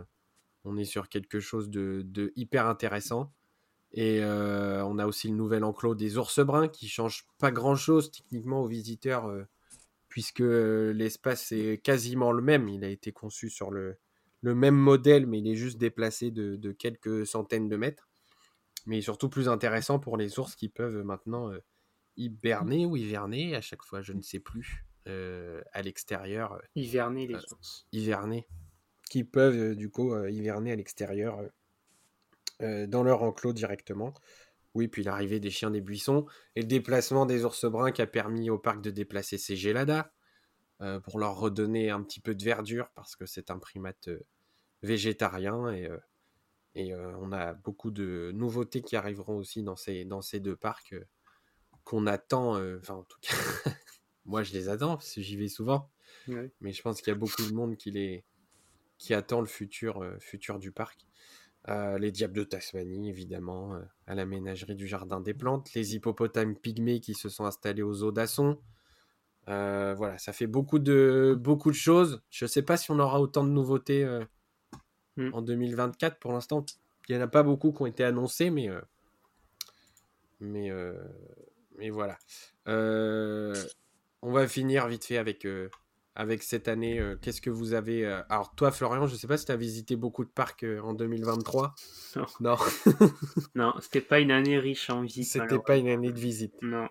on 0.66 0.78
est 0.78 0.86
sur 0.86 1.10
quelque 1.10 1.40
chose 1.40 1.72
de 1.72 2.32
hyper 2.36 2.68
intéressant. 2.68 3.34
Et 3.97 4.22
on 4.23 4.99
a 4.99 5.07
aussi 5.07 5.30
le 5.30 5.35
nouvel 5.35 5.63
enclos 5.63 5.95
des 5.95 6.17
ours 6.17 6.39
bruns 6.41 6.67
qui 6.67 6.89
change 6.89 7.26
pas 7.39 7.51
grand 7.51 7.77
chose 7.77 8.11
techniquement 8.11 8.61
aux 8.61 8.67
visiteurs 8.67 9.31
puisque 10.09 10.39
l'espace 10.39 11.51
est 11.53 11.81
quasiment 11.81 12.31
le 12.31 12.41
même. 12.41 12.67
Il 12.67 12.84
a 12.84 12.89
été 12.89 13.13
conçu 13.13 13.49
sur 13.49 13.72
le, 13.72 13.97
le 14.41 14.53
même 14.53 14.76
modèle, 14.76 15.27
mais 15.27 15.39
il 15.39 15.47
est 15.47 15.55
juste 15.55 15.77
déplacé 15.77 16.30
de, 16.30 16.72
quelques 16.72 17.26
centaines 17.26 17.67
de 17.67 17.77
mètres. 17.77 18.09
Mais 18.85 19.01
surtout 19.01 19.30
plus 19.30 19.49
intéressant 19.49 19.97
pour 19.97 20.17
les 20.17 20.39
ours 20.39 20.55
qui 20.55 20.69
peuvent 20.69 21.03
maintenant 21.03 21.51
hiberner 22.17 22.85
ou 22.85 22.95
hiverner, 22.95 23.55
à 23.55 23.61
chaque 23.61 23.84
fois, 23.84 24.01
je 24.01 24.13
ne 24.13 24.22
sais 24.22 24.39
plus, 24.39 24.85
à 25.05 25.81
l'extérieur. 25.81 26.61
Hiverner 26.76 27.27
les 27.27 27.35
ours. 27.35 27.88
Hiverner. 27.91 28.47
Qui 29.09 29.23
peuvent 29.23 29.76
du 29.76 29.89
coup 29.89 30.15
hiverner 30.26 30.73
à 30.73 30.76
l'extérieur 30.76 31.39
dans 32.60 33.03
leur 33.03 33.23
enclos 33.23 33.53
directement. 33.53 34.14
Oui, 34.76 34.90
puis 34.90 35.03
l'arrivée 35.03 35.40
des 35.40 35.49
chiens 35.49 35.72
des 35.72 35.80
buissons 35.80 36.26
et 36.56 36.61
le 36.61 36.68
déplacement 36.68 37.26
des 37.26 37.45
ours 37.45 37.65
bruns 37.65 37.91
qui 37.91 38.02
a 38.02 38.07
permis 38.07 38.49
au 38.49 38.60
parc 38.60 38.82
de 38.82 38.91
déplacer 38.91 39.38
ses 39.38 39.56
géladas 39.56 40.11
euh, 40.82 40.99
pour 40.99 41.18
leur 41.19 41.38
redonner 41.38 41.90
un 41.90 42.03
petit 42.03 42.19
peu 42.19 42.36
de 42.36 42.44
verdure 42.44 42.90
parce 42.95 43.15
que 43.15 43.26
c'est 43.26 43.49
un 43.49 43.57
primate 43.57 44.10
euh, 44.10 44.19
végétarien 44.84 45.69
et, 45.69 45.90
euh, 45.90 45.98
et 46.76 46.94
on 46.94 47.32
a 47.32 47.53
beaucoup 47.53 47.90
de 47.90 48.34
nouveautés 48.36 48.82
qui 48.82 48.98
arriveront 48.98 49.38
aussi 49.38 49.64
dans 49.64 49.77
ces, 49.77 50.03
dans 50.03 50.22
ces 50.22 50.41
deux 50.41 50.57
parcs 50.57 50.94
qu'on 51.86 52.06
attend. 52.06 52.61
Enfin, 52.77 52.95
en 52.95 53.03
tout 53.03 53.18
cas, 53.22 53.32
moi 54.26 54.44
je 54.44 54.52
les 54.52 54.68
attends 54.68 54.98
parce 54.98 55.14
que 55.14 55.22
j'y 55.22 55.38
vais 55.38 55.48
souvent. 55.48 55.90
Mais 56.27 56.73
je 56.73 56.82
pense 56.82 57.02
qu'il 57.02 57.14
y 57.14 57.15
a 57.15 57.18
beaucoup 57.18 57.45
de 57.45 57.53
monde 57.53 57.77
qui, 57.77 57.91
les, 57.91 58.26
qui 58.98 59.14
attend 59.14 59.40
le 59.40 59.48
futur, 59.48 60.06
futur 60.19 60.60
du 60.60 60.73
parc. 60.73 61.07
Euh, 61.68 61.98
les 61.98 62.12
diables 62.12 62.34
de 62.34 62.44
Tasmanie, 62.44 63.10
évidemment, 63.10 63.74
euh, 63.74 63.82
à 64.06 64.14
la 64.14 64.26
ménagerie 64.26 64.76
du 64.76 64.88
Jardin 64.88 65.20
des 65.20 65.34
Plantes, 65.34 65.74
les 65.74 65.96
hippopotames 65.96 66.56
pygmées 66.56 67.00
qui 67.00 67.16
se 67.16 67.28
sont 67.28 67.46
installés 67.46 67.82
aux 67.82 68.04
eaux 68.04 68.12
d'Asson. 68.12 68.60
Euh, 69.50 69.96
voilà, 69.98 70.18
ça 70.20 70.32
fait 70.32 70.46
beaucoup 70.46 70.78
de, 70.78 71.36
beaucoup 71.40 71.72
de 71.72 71.76
choses. 71.76 72.22
Je 72.30 72.46
ne 72.46 72.48
sais 72.48 72.62
pas 72.62 72.78
si 72.78 72.92
on 72.92 73.00
aura 73.00 73.20
autant 73.20 73.44
de 73.44 73.50
nouveautés 73.50 74.06
hmm. 75.18 75.34
en 75.34 75.42
2024. 75.42 76.20
Pour 76.20 76.34
l'instant, 76.34 76.64
il 77.10 77.16
n'y 77.16 77.22
en 77.22 77.26
a 77.26 77.28
pas 77.28 77.42
beaucoup 77.42 77.72
qui 77.72 77.82
ont 77.82 77.88
été 77.88 78.04
annoncés, 78.04 78.52
mais, 78.52 78.70
mais, 80.40 80.72
mais 81.78 81.90
voilà. 81.90 82.18
on 82.68 84.32
va 84.32 84.48
finir 84.48 84.88
vite 84.88 85.06
fait 85.06 85.18
avec 85.18 85.48
avec 86.16 86.44
cette 86.44 86.68
année 86.68 87.00
euh, 87.00 87.18
Qu'est-ce 87.22 87.42
que 87.42 87.50
vous 87.50 87.74
avez 87.74 88.06
euh, 88.06 88.22
Alors 88.30 88.56
toi, 88.56 88.72
Florian, 88.72 89.06
je 89.06 89.14
ne 89.14 89.18
sais 89.18 89.28
pas 89.28 89.38
si 89.38 89.46
tu 89.46 89.52
as 89.52 89.58
visité 89.58 89.96
beaucoup 89.96 90.24
de 90.24 90.30
parcs 90.30 90.64
euh, 90.64 90.80
en 90.82 90.94
2023. 90.94 91.76
Non. 92.16 92.26
Non, 92.40 92.58
non 93.56 93.74
c'était 93.82 94.02
pas 94.02 94.20
une 94.20 94.32
année 94.32 94.58
riche 94.58 94.90
en 94.90 95.02
visite. 95.02 95.26
C'était 95.26 95.60
pas 95.60 95.78
une 95.78 95.90
année 95.90 96.12
de 96.12 96.20
visite. 96.20 96.56
Non. 96.62 96.88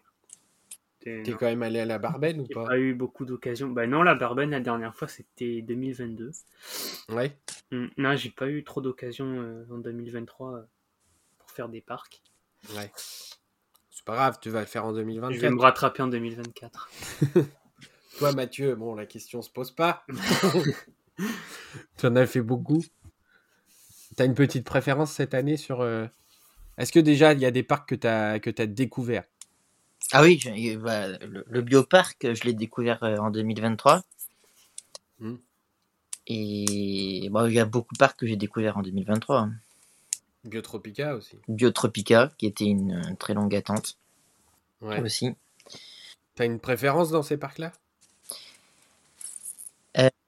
T'es 1.00 1.22
quand 1.38 1.46
même 1.46 1.62
allé 1.62 1.80
à 1.80 1.84
la 1.84 1.98
Barbenne 1.98 2.40
ou 2.40 2.46
pas? 2.46 2.64
pas 2.64 2.78
eu 2.78 2.94
beaucoup 2.94 3.26
d'occasions. 3.26 3.68
Bah 3.68 3.86
non, 3.86 4.02
la 4.02 4.14
Barbenne, 4.14 4.50
la 4.50 4.60
dernière 4.60 4.94
fois, 4.94 5.06
c'était 5.06 5.60
2022. 5.60 6.30
Ouais. 7.10 7.36
Hum, 7.72 7.90
non, 7.98 8.16
j'ai 8.16 8.30
pas 8.30 8.48
eu 8.48 8.64
trop 8.64 8.80
d'occasions 8.80 9.66
en 9.70 9.78
2023 9.78 10.64
pour 11.38 11.50
faire 11.50 11.68
des 11.68 11.82
parcs. 11.82 12.22
Ouais. 12.74 12.90
C'est 13.90 14.04
pas 14.06 14.14
grave, 14.14 14.38
tu 14.40 14.48
vas 14.48 14.60
le 14.60 14.66
faire 14.66 14.86
en 14.86 14.94
2024. 14.94 15.34
Je 15.34 15.40
vais 15.40 15.50
me 15.50 15.60
rattraper 15.60 16.02
en 16.02 16.08
2024. 16.08 16.88
Toi, 18.18 18.32
Mathieu, 18.32 18.74
bon, 18.74 18.94
la 18.94 19.06
question 19.06 19.42
se 19.42 19.50
pose 19.50 19.70
pas. 19.70 20.04
tu 21.98 22.06
en 22.06 22.16
as 22.16 22.26
fait 22.26 22.40
beaucoup. 22.40 22.82
Tu 24.16 24.22
as 24.22 24.24
une 24.24 24.34
petite 24.34 24.64
préférence 24.64 25.12
cette 25.12 25.34
année 25.34 25.56
sur. 25.56 25.80
Euh, 25.80 26.06
est-ce 26.78 26.92
que 26.92 27.00
déjà, 27.00 27.32
il 27.32 27.40
y 27.40 27.46
a 27.46 27.50
des 27.50 27.62
parcs 27.62 27.88
que 27.88 27.94
tu 27.94 28.06
as, 28.06 28.38
que 28.38 28.50
as 28.62 28.66
découverts? 28.66 29.24
Ah 30.12 30.22
oui, 30.22 30.40
bah, 30.76 31.18
le, 31.18 31.62
bioparc, 31.62 32.34
je 32.34 32.44
l'ai 32.44 32.52
découvert 32.52 33.02
euh, 33.02 33.16
en 33.16 33.30
2023. 33.30 34.02
Hmm. 35.18 35.36
Et 36.26 37.28
bon, 37.30 37.46
il 37.46 37.54
y 37.54 37.60
a 37.60 37.64
beaucoup 37.64 37.94
de 37.94 37.98
parcs 37.98 38.18
que 38.18 38.26
j'ai 38.26 38.36
découverts 38.36 38.76
en 38.76 38.82
2023. 38.82 39.48
Biotropica 40.44 41.14
aussi. 41.16 41.38
Biotropica, 41.48 42.32
qui 42.38 42.46
était 42.46 42.64
une, 42.64 43.16
très 43.18 43.34
longue 43.34 43.54
attente. 43.54 43.98
Ouais. 44.80 45.00
Aussi. 45.00 45.34
T'as 46.34 46.44
une 46.44 46.60
préférence 46.60 47.10
dans 47.10 47.22
ces 47.22 47.36
parcs-là? 47.36 47.72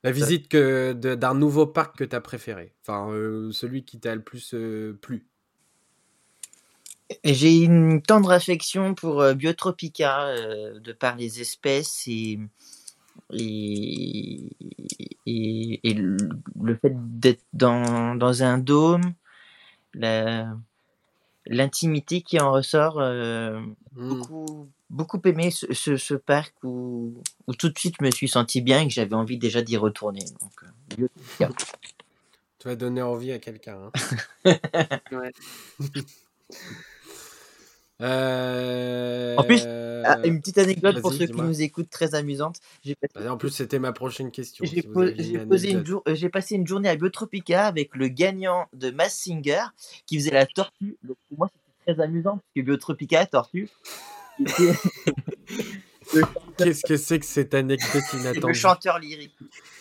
La 0.02 0.12
visite 0.12 0.48
que 0.48 0.92
d'un 0.92 1.34
nouveau 1.34 1.66
parc 1.66 1.98
que 1.98 2.04
tu 2.04 2.14
as 2.14 2.20
préféré. 2.20 2.72
Enfin, 2.82 3.10
euh, 3.10 3.50
celui 3.52 3.84
qui 3.84 3.98
t'a 3.98 4.14
le 4.14 4.22
plus 4.22 4.54
euh, 4.54 4.98
plu. 5.00 5.26
J'ai 7.24 7.62
une 7.62 8.02
tendre 8.02 8.30
affection 8.32 8.94
pour 8.94 9.20
euh, 9.20 9.34
Biotropica, 9.34 10.34
de 10.74 10.92
par 10.92 11.16
les 11.16 11.40
espèces 11.40 12.06
et, 12.08 12.38
et, 13.32 14.50
le, 15.94 16.16
fait 16.80 16.94
d'être 16.94 17.44
dans, 17.52 18.14
dans, 18.16 18.42
un 18.42 18.58
dôme, 18.58 19.14
l'intimité 21.46 22.22
qui 22.22 22.40
en 22.40 22.52
ressort, 22.52 23.00
mmh. 23.00 23.74
beaucoup, 23.92 24.68
beaucoup 24.90 25.20
aimé 25.24 25.50
ce, 25.50 25.96
ce, 25.96 26.14
parc 26.14 26.54
où, 26.62 27.22
où, 27.46 27.54
tout 27.54 27.68
de 27.68 27.78
suite 27.78 27.96
je 28.00 28.04
me 28.04 28.10
suis 28.10 28.28
senti 28.28 28.60
bien 28.60 28.80
et 28.80 28.88
que 28.88 28.92
j'avais 28.92 29.14
envie 29.14 29.38
déjà 29.38 29.62
d'y 29.62 29.76
retourner. 29.76 30.24
Donc, 30.40 30.52
euh, 31.00 31.08
tu 32.58 32.68
vas 32.68 32.76
donner 32.76 33.02
envie 33.02 33.32
à 33.32 33.38
quelqu'un. 33.38 33.90
Hein. 34.44 34.58
ouais. 35.12 35.32
euh... 38.02 39.36
En 39.36 39.42
plus, 39.42 39.64
ah, 39.66 40.18
une 40.24 40.40
petite 40.40 40.58
anecdote 40.58 41.00
pour 41.00 41.12
ceux 41.12 41.26
qui 41.26 41.40
nous 41.40 41.62
écoutent, 41.62 41.90
très 41.90 42.14
amusante. 42.14 42.60
En 43.28 43.36
plus, 43.36 43.50
c'était 43.50 43.78
ma 43.78 43.92
prochaine 43.92 44.30
question. 44.30 44.64
J'ai 44.64 44.86
euh, 44.86 46.28
passé 46.30 46.54
une 46.54 46.66
journée 46.66 46.88
à 46.88 46.96
Biotropica 46.96 47.66
avec 47.66 47.94
le 47.94 48.08
gagnant 48.08 48.66
de 48.72 48.90
Mass 48.90 49.14
Singer 49.14 49.64
qui 50.06 50.18
faisait 50.18 50.30
la 50.30 50.46
tortue. 50.46 50.96
Donc 51.02 51.16
pour 51.28 51.38
moi, 51.38 51.48
c'était 51.52 51.94
très 51.94 52.04
amusant 52.04 52.32
parce 52.32 52.52
que 52.54 52.60
Biotropica, 52.60 53.26
tortue. 53.26 53.68
Qu'est-ce 56.58 56.82
que 56.86 56.96
c'est 56.96 57.18
que 57.18 57.26
cette 57.26 57.54
anecdote 57.54 58.04
inattendue? 58.12 58.48
Le 58.48 58.52
chanteur 58.54 58.98
lyrique. 58.98 59.34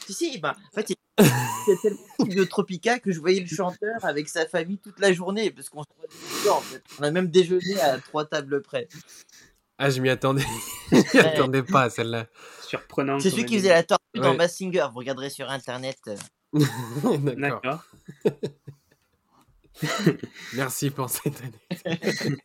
Si, 0.06 0.14
si, 0.14 0.38
bah, 0.40 0.56
en 0.72 0.76
fait, 0.76 0.96
c'est 1.18 1.82
tellement 1.82 2.00
de 2.36 2.44
Tropica 2.44 3.00
que 3.00 3.12
je 3.12 3.20
voyais 3.20 3.40
le 3.40 3.48
chanteur 3.48 4.04
avec 4.04 4.28
sa 4.30 4.46
famille 4.46 4.78
toute 4.78 5.00
la 5.00 5.14
journée, 5.14 5.52
parce 5.52 5.70
qu'on 5.70 5.82
en 5.82 6.62
fait. 6.62 6.84
On 7.00 7.04
a 7.04 7.12
même 7.12 7.30
déjeuné 7.30 7.80
à 7.82 7.98
trois 8.00 8.26
tables 8.26 8.62
près. 8.62 8.88
Ah, 9.78 9.90
je 9.90 10.02
m'y 10.02 10.10
attendais. 10.10 10.46
je 10.92 11.18
m'y 11.18 11.20
attendais 11.20 11.64
pas 11.64 11.84
à 11.84 11.90
celle-là. 11.90 12.28
Surprenant. 12.62 13.20
C'est 13.20 13.30
celui 13.30 13.46
qui 13.46 13.58
faisait 13.58 13.70
la 13.70 13.84
tortue 13.84 14.20
dans 14.20 14.36
Massinger. 14.36 14.88
Vous 14.92 15.00
regarderez 15.00 15.30
sur 15.30 15.50
internet. 15.50 15.98
D'accord. 17.04 17.84
Merci 20.54 20.90
pour 20.90 21.10
cette 21.10 21.42
anecdote. 21.42 22.40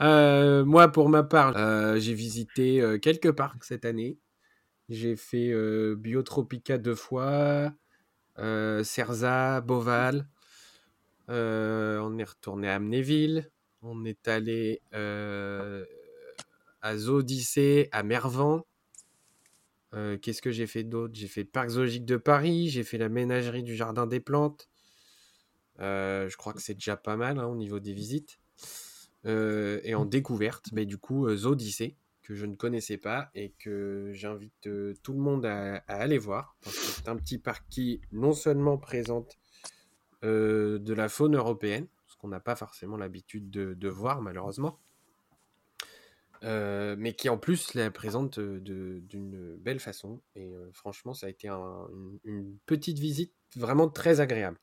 Euh, 0.00 0.64
moi, 0.64 0.88
pour 0.88 1.08
ma 1.08 1.22
part, 1.22 1.56
euh, 1.56 1.98
j'ai 1.98 2.14
visité 2.14 2.80
euh, 2.80 2.98
quelques 2.98 3.32
parcs 3.32 3.64
cette 3.64 3.84
année. 3.84 4.18
J'ai 4.88 5.16
fait 5.16 5.52
Biotropica 5.96 6.78
deux 6.78 6.94
fois, 6.94 7.72
Cerza, 8.36 9.60
Boval. 9.60 10.26
on 11.28 12.18
est 12.18 12.24
retourné 12.24 12.68
à 12.70 12.76
Amnéville. 12.76 13.50
On 13.82 14.06
est 14.06 14.26
allé 14.28 14.80
à 16.80 16.96
Zodyssée, 16.96 17.88
à 17.92 18.02
Mervan. 18.02 18.64
Qu'est-ce 19.92 20.40
que 20.40 20.50
j'ai 20.50 20.66
fait 20.66 20.84
d'autre? 20.84 21.14
J'ai 21.14 21.28
fait 21.28 21.44
parc 21.44 21.68
zoologique 21.68 22.06
de 22.06 22.16
Paris, 22.16 22.70
j'ai 22.70 22.82
fait 22.82 22.98
la 22.98 23.10
ménagerie 23.10 23.62
du 23.62 23.76
Jardin 23.76 24.06
des 24.06 24.20
Plantes. 24.20 24.70
je 25.78 26.36
crois 26.36 26.54
que 26.54 26.62
c'est 26.62 26.74
déjà 26.74 26.96
pas 26.96 27.16
mal 27.16 27.38
hein, 27.38 27.46
au 27.46 27.56
niveau 27.56 27.78
des 27.78 27.92
visites. 27.92 28.38
Et 29.26 29.94
en 29.94 30.06
découverte, 30.06 30.72
mais 30.72 30.86
du 30.86 30.96
coup, 30.96 31.28
Zodyssée, 31.36 31.94
que 32.28 32.34
je 32.34 32.44
ne 32.44 32.54
connaissais 32.56 32.98
pas 32.98 33.30
et 33.34 33.54
que 33.58 34.10
j'invite 34.12 34.66
euh, 34.66 34.92
tout 35.02 35.14
le 35.14 35.18
monde 35.18 35.46
à, 35.46 35.76
aller 35.88 36.18
voir, 36.18 36.58
c'est 36.60 37.08
un 37.08 37.16
petit 37.16 37.38
parc 37.38 37.64
qui 37.70 38.02
non 38.12 38.34
seulement 38.34 38.76
présente 38.76 39.38
de 40.22 40.94
la 40.94 41.08
faune 41.08 41.36
européenne, 41.36 41.86
ce 42.08 42.16
qu'on 42.16 42.28
n'a 42.28 42.40
pas 42.40 42.56
forcément 42.56 42.96
l'habitude 42.96 43.50
de, 43.50 43.88
voir 43.88 44.20
malheureusement, 44.20 44.80
mais 46.42 47.14
qui 47.16 47.28
en 47.28 47.38
plus 47.38 47.74
la 47.74 47.88
présente 47.92 48.40
d'une 48.40 49.56
belle 49.60 49.78
façon. 49.78 50.20
Et 50.34 50.52
franchement, 50.72 51.14
ça 51.14 51.28
a 51.28 51.30
été 51.30 51.48
une, 51.48 52.58
petite 52.66 52.98
visite 52.98 53.32
vraiment 53.54 53.88
très 53.88 54.18
agréable. 54.18 54.58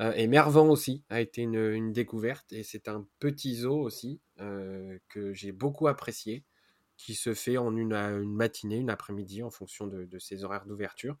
Euh, 0.00 0.12
et 0.14 0.26
Mervan 0.26 0.68
aussi 0.68 1.04
a 1.08 1.20
été 1.20 1.42
une, 1.42 1.92
découverte 1.92 2.52
et 2.52 2.62
c'est 2.62 2.88
un 2.88 3.06
petit 3.20 3.54
zoo 3.54 3.80
aussi 3.80 4.20
euh, 4.40 4.98
que 5.08 5.32
j'ai 5.32 5.52
beaucoup 5.52 5.86
apprécié 5.86 6.44
qui 6.96 7.14
se 7.14 7.34
fait 7.34 7.58
en 7.58 7.76
une, 7.76 8.24
matinée, 8.24 8.76
une 8.76 8.90
après-midi 8.90 9.42
en 9.42 9.50
fonction 9.50 9.86
de, 9.86 10.18
ses 10.18 10.44
horaires 10.44 10.66
d'ouverture. 10.66 11.16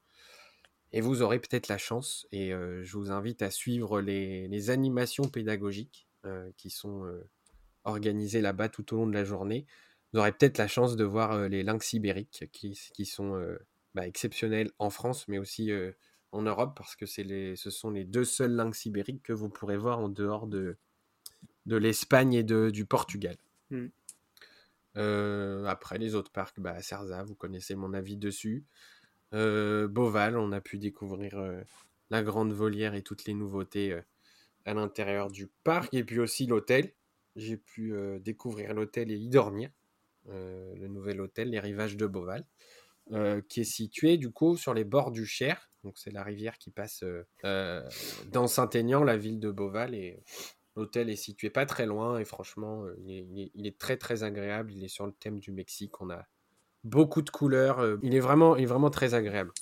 Et 0.92 1.00
vous 1.00 1.22
aurez 1.22 1.40
peut-être 1.40 1.68
la 1.68 1.78
chance, 1.78 2.26
et 2.30 2.54
euh, 2.54 2.84
je 2.84 2.96
vous 2.96 3.10
invite 3.10 3.42
à 3.42 3.50
suivre 3.50 4.00
les, 4.00 4.70
animations 4.70 5.24
pédagogiques 5.24 6.08
qui 6.56 6.70
sont 6.70 7.06
organisées 7.84 8.40
là-bas 8.40 8.70
tout 8.70 8.94
au 8.94 8.96
long 8.96 9.06
de 9.06 9.12
la 9.12 9.24
journée. 9.24 9.66
Vous 10.12 10.20
aurez 10.20 10.32
peut-être 10.32 10.56
la 10.56 10.68
chance 10.68 10.96
de 10.96 11.04
voir 11.04 11.48
les 11.50 11.62
lynx 11.62 11.92
ibériques 11.92 12.48
qui, 12.50 13.04
sont 13.04 13.38
bah, 13.94 14.06
exceptionnels 14.06 14.70
en 14.78 14.88
France, 14.88 15.28
mais 15.28 15.38
aussi 15.38 15.70
en 16.34 16.42
Europe 16.42 16.74
parce 16.76 16.96
que 16.96 17.04
les, 17.22 17.56
ce 17.56 17.70
sont 17.70 17.90
les 17.90 18.04
deux 18.04 18.24
seuls 18.24 18.52
lynx 18.52 18.86
ibériques 18.86 19.22
que 19.22 19.32
vous 19.32 19.48
pourrez 19.48 19.76
voir 19.76 20.00
en 20.00 20.08
dehors 20.08 20.46
de, 20.46 20.76
de 21.66 21.76
l'Espagne 21.76 22.34
et 22.34 22.42
de, 22.42 22.70
du 22.70 22.84
Portugal. 22.84 23.36
Hmm. 23.70 23.86
Euh, 24.96 25.64
après, 25.66 25.98
les 25.98 26.14
autres 26.14 26.30
parcs, 26.30 26.60
bah, 26.60 26.80
Cerza, 26.80 27.22
vous 27.24 27.34
connaissez 27.34 27.74
mon 27.74 27.94
avis 27.94 28.16
dessus. 28.16 28.64
Euh, 29.32 29.88
Beauval, 29.88 30.36
on 30.36 30.52
a 30.52 30.60
pu 30.60 30.78
découvrir 30.78 31.38
euh, 31.38 31.60
la 32.10 32.22
grande 32.22 32.52
volière 32.52 32.94
et 32.94 33.02
toutes 33.02 33.24
les 33.24 33.34
nouveautés 33.34 33.98
à 34.64 34.74
l'intérieur 34.74 35.30
du 35.30 35.48
parc. 35.64 35.92
Et 35.94 36.04
puis 36.04 36.20
aussi 36.20 36.46
l'hôtel. 36.46 36.92
J'ai 37.36 37.56
pu 37.56 37.92
découvrir 38.20 38.74
l'hôtel 38.74 39.10
et 39.10 39.16
y 39.16 39.28
dormir. 39.28 39.70
le 40.28 40.86
nouvel 40.86 41.20
hôtel, 41.20 41.50
les 41.50 41.58
rivages 41.58 41.96
de 41.96 42.06
Beauval. 42.06 42.46
qui 43.48 43.60
est 43.60 43.64
situé 43.64 44.18
du 44.18 44.30
coup 44.30 44.56
sur 44.56 44.72
les 44.72 44.84
bords 44.84 45.10
du 45.10 45.26
Cher, 45.26 45.68
donc 45.84 45.98
c'est 45.98 46.10
la 46.10 46.22
rivière 46.22 46.58
qui 46.58 46.70
passe 46.70 47.02
euh, 47.02 47.26
euh, 47.44 47.86
dans 48.32 48.46
Saint-Aignan, 48.46 49.04
la 49.04 49.18
ville 49.18 49.38
de 49.38 49.50
Beauval. 49.50 49.94
Et 49.94 50.18
l'hôtel 50.76 51.10
est 51.10 51.16
situé 51.16 51.50
pas 51.50 51.66
très 51.66 51.86
loin. 51.86 52.18
Et 52.18 52.24
franchement, 52.24 52.84
euh, 52.84 52.94
il 53.06 53.66
est, 53.66 53.78
très 53.78 53.96
très 53.96 54.22
agréable. 54.22 54.72
Il 54.72 54.84
est 54.84 54.88
sur 54.88 55.06
le 55.06 55.12
thème 55.12 55.38
du 55.38 55.52
Mexique. 55.52 56.00
On 56.00 56.10
a 56.10 56.26
beaucoup 56.82 57.22
de 57.22 57.30
couleurs. 57.30 57.98
il, 58.02 58.14
est 58.14 58.20
vraiment, 58.20 58.56
il 58.56 58.64
est 58.64 58.66
vraiment 58.66 58.90
très 58.90 59.14
agréable. 59.14 59.52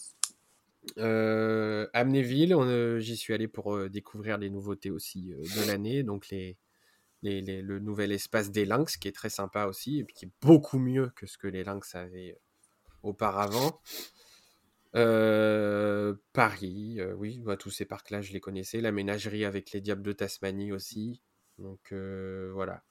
Euh, 0.99 1.87
Amnéville, 1.93 2.57
j'y 2.99 3.17
suis 3.17 3.33
allé 3.35 3.47
pour 3.47 3.89
découvrir 3.89 4.39
les 4.39 4.51
nouveautés 4.51 4.91
aussi 4.91 5.31
de 5.31 5.67
l'année. 5.67 6.03
Donc 6.03 6.29
les, 6.31 6.57
le 7.23 7.79
nouvel 7.79 8.13
espace 8.13 8.51
des 8.51 8.65
lynx 8.65 8.97
qui 8.97 9.09
est 9.09 9.13
très 9.13 9.31
sympa 9.31 9.67
aussi 9.67 10.01
et 10.01 10.07
qui 10.07 10.27
est 10.27 10.31
beaucoup 10.41 10.79
mieux 10.79 11.13
que 11.15 11.27
ce 11.27 11.39
que 11.39 11.47
les 11.47 11.65
lynx 11.65 11.95
avaient 11.95 12.37
auparavant. 13.03 13.81
Euh, 14.94 16.14
Paris, 16.32 16.97
euh, 16.98 17.14
oui, 17.14 17.40
bah, 17.40 17.56
tous 17.56 17.70
ces 17.70 17.85
parcs-là, 17.85 18.20
je 18.20 18.32
les 18.32 18.40
connaissais. 18.40 18.81
La 18.81 18.93
ménagerie 18.93 19.44
avec 19.44 19.73
les 19.73 19.81
diables 19.81 20.02
de 20.02 20.12
Tasmanie 20.12 20.73
aussi. 20.73 21.23
Donc 21.59 21.93
euh, 21.93 22.51
voilà, 22.55 22.82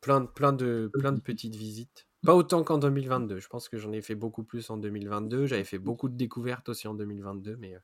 plein 0.00 0.20
de, 0.20 0.26
plein, 0.26 0.52
de, 0.52 0.90
plein 0.98 1.12
de 1.12 1.20
petites 1.20 1.56
visites. 1.56 2.06
Pas 2.24 2.34
autant 2.34 2.62
qu'en 2.62 2.78
2022. 2.78 3.40
Je 3.40 3.48
pense 3.48 3.68
que 3.68 3.78
j'en 3.78 3.92
ai 3.92 4.00
fait 4.00 4.14
beaucoup 4.14 4.44
plus 4.44 4.70
en 4.70 4.76
2022. 4.76 5.46
J'avais 5.46 5.64
fait 5.64 5.78
beaucoup 5.78 6.08
de 6.08 6.16
découvertes 6.16 6.68
aussi 6.68 6.86
en 6.86 6.94
2022, 6.94 7.56
mais 7.56 7.74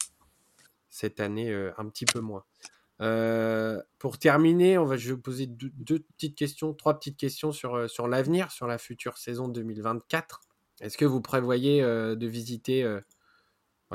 cette 0.91 1.21
année, 1.21 1.53
un 1.77 1.89
petit 1.89 2.05
peu 2.05 2.21
moins. 2.21 2.45
pour 3.99 4.19
terminer, 4.19 4.79
on 4.79 4.85
va, 4.85 4.97
je 4.97 5.09
vais 5.09 5.15
vous 5.15 5.21
poser 5.21 5.47
deux, 5.49 5.99
petites 5.99 6.37
questions, 6.37 6.73
trois 6.73 6.97
petites 6.97 7.17
questions 7.17 7.51
sur, 7.51 7.91
sur 7.91 8.07
l'avenir, 8.07 8.53
sur 8.53 8.69
la 8.69 8.79
future 8.79 9.19
saison 9.19 9.49
2024. 9.49 10.41
Est-ce 10.81 10.97
que 10.97 11.05
vous 11.05 11.21
prévoyez 11.21 11.83
de 11.83 12.27
visiter 12.29 12.85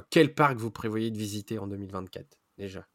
quel 0.01 0.33
parc 0.33 0.57
vous 0.57 0.71
prévoyez 0.71 1.11
de 1.11 1.17
visiter 1.17 1.59
en 1.59 1.67
2024 1.67 2.37
déjà? 2.57 2.87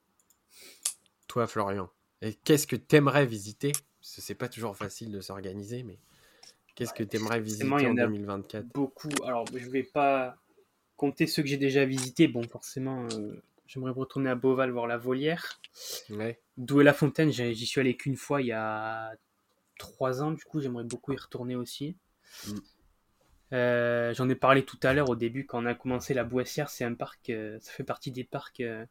Toi, 1.29 1.47
Florian. 1.47 1.91
Et 2.23 2.35
qu'est-ce 2.35 2.66
que 2.66 2.77
tu 2.77 2.97
aimerais 2.97 3.27
visiter? 3.27 3.73
Parce 4.01 4.16
que 4.16 4.20
c'est 4.20 4.35
pas 4.35 4.49
toujours 4.49 4.77
facile 4.77 5.12
de 5.12 5.20
s'organiser, 5.20 5.83
mais 5.83 5.99
qu'est-ce 6.75 6.95
que 6.95 7.03
tu 7.03 7.16
aimerais 7.16 7.41
visiter 7.41 7.87
en, 7.87 7.95
2024 7.95 8.66
Beaucoup. 8.75 9.11
Alors, 9.25 9.47
je 9.55 9.69
vais 9.69 9.83
pas 9.83 10.37
compter 10.97 11.27
ceux 11.27 11.43
que 11.43 11.49
j'ai 11.49 11.57
déjà 11.57 11.85
visités. 11.85 12.27
Bon, 12.27 12.43
forcément, 12.43 13.07
euh, 13.12 13.43
j'aimerais 13.66 13.93
retourner 13.93 14.31
à 14.31 14.35
Beauval 14.35 14.70
voir 14.70 14.87
la 14.87 14.97
volière. 14.97 15.61
Ouais. 16.11 16.41
Douai 16.57 16.83
la 16.83 16.93
Fontaine, 16.93 17.31
j'y 17.31 17.66
suis 17.66 17.81
allé 17.81 17.97
qu'une 17.97 18.16
fois 18.16 18.43
il 18.43 18.49
y 18.49 18.53
a 18.53 19.12
trois 19.79 20.23
ans. 20.23 20.33
Du 20.33 20.45
coup, 20.45 20.61
j'aimerais 20.61 20.85
beaucoup 20.85 21.12
y 21.12 21.16
retourner 21.16 21.55
aussi. 21.55 21.97
Mm. 22.47 22.59
Euh, 23.53 24.12
j'en 24.15 24.29
ai 24.29 24.35
parlé 24.35 24.65
tout 24.65 24.79
à 24.83 24.93
l'heure 24.93 25.09
au 25.09 25.16
début 25.16 25.47
quand 25.47 25.62
on 25.62 25.66
a 25.66 25.75
commencé 25.75 26.15
la 26.15 26.25
Boissière. 26.25 26.70
C'est 26.70 26.85
un 26.85 26.95
parc, 26.95 27.31
euh, 27.31 27.59
ça 27.61 27.73
fait 27.73 27.85
partie 27.85 28.11
des 28.11 28.25
parcs 28.25 28.61
euh, 28.61 28.85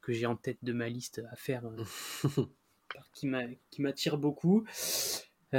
que 0.00 0.12
j'ai 0.12 0.26
en 0.26 0.36
tête 0.36 0.58
de 0.62 0.72
ma 0.72 0.88
liste 0.88 1.22
à 1.30 1.36
faire, 1.36 1.64
qui 3.12 3.26
m'attire 3.78 4.16
beaucoup. 4.18 4.64
bon, 5.52 5.58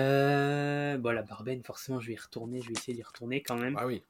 la 1.12 1.22
Barben, 1.22 1.64
forcément, 1.64 2.00
je 2.00 2.08
vais 2.08 2.14
y 2.14 2.18
retourner. 2.18 2.62
Je 2.62 2.68
vais 2.68 2.74
essayer 2.74 2.94
d'y 2.94 3.04
retourner 3.04 3.44
quand 3.44 3.58
même. 3.58 3.76
Ah 3.78 3.86
oui. 3.86 4.04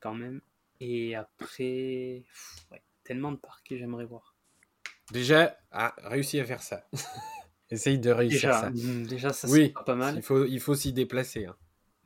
Quand 0.00 0.14
même. 0.14 0.40
Et 0.80 1.14
après, 1.14 2.22
tellement 3.02 3.32
de 3.32 3.36
parcs 3.36 3.66
que 3.66 3.76
j'aimerais 3.76 4.04
voir. 4.04 4.34
Déjà, 5.12 5.56
ah, 5.70 5.94
réussi 6.02 6.38
à 6.40 6.44
faire 6.44 6.62
ça. 6.62 6.86
Essaye 7.70 7.98
de 7.98 8.10
réussir 8.10 8.52
ça. 8.52 8.70
Déjà, 8.70 9.32
ça 9.32 9.48
oui, 9.48 9.72
pas 9.84 9.94
mal. 9.94 10.16
Il 10.16 10.22
faut, 10.22 10.44
il 10.44 10.60
faut 10.60 10.74
s'y 10.74 10.92
déplacer. 10.92 11.46
Hein. 11.46 11.56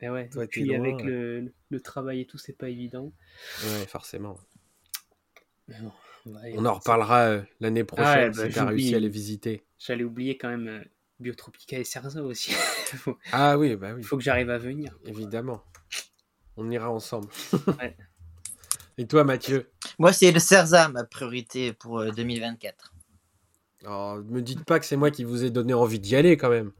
Et 0.01 0.09
ouais, 0.09 0.29
puis 0.49 0.73
avec 0.73 1.03
le, 1.03 1.53
le, 1.69 1.79
travail 1.79 2.21
et 2.21 2.25
tout, 2.25 2.39
c'est 2.39 2.57
pas 2.57 2.69
évident. 2.69 3.13
Ouais, 3.63 3.85
forcément. 3.85 4.35
on 6.25 6.65
en 6.65 6.73
reparlera 6.73 7.19
euh, 7.25 7.41
l'année 7.59 7.83
prochaine 7.83 8.31
bah, 8.31 8.47
si 8.47 8.53
tu 8.53 8.59
as 8.59 8.65
réussi 8.65 8.95
à 8.95 8.99
les 8.99 9.09
visiter. 9.09 9.63
J'allais 9.77 10.03
oublier 10.03 10.39
quand 10.39 10.49
même 10.49 10.67
euh, 10.67 10.83
Biotropica 11.19 11.77
et 11.77 11.83
Cerza 11.83 12.23
aussi. 12.23 12.51
ah 13.31 13.59
oui, 13.59 13.75
bah 13.75 13.93
oui. 13.93 14.01
Il 14.01 14.03
faut 14.03 14.17
que 14.17 14.23
j'arrive 14.23 14.49
à 14.49 14.57
venir. 14.57 14.97
Évidemment. 15.05 15.63
On 16.57 16.69
ira 16.71 16.89
ensemble. 16.89 17.29
ouais. 17.79 17.95
Et 18.97 19.05
toi, 19.05 19.23
Mathieu? 19.23 19.69
Moi, 19.99 20.13
c'est 20.13 20.31
le 20.31 20.39
Cerza, 20.39 20.89
ma 20.89 21.03
priorité 21.03 21.73
pour 21.73 22.03
2024. 22.11 22.93
Euh, 23.83 23.87
oh, 23.87 24.21
me 24.25 24.41
dites 24.41 24.65
pas 24.65 24.79
que 24.79 24.85
c'est 24.85 24.97
moi 24.97 25.11
qui 25.11 25.23
vous 25.23 25.43
ai 25.43 25.51
donné 25.51 25.75
envie 25.75 25.99
d'y 25.99 26.15
aller 26.15 26.37
quand 26.37 26.49
même. 26.49 26.71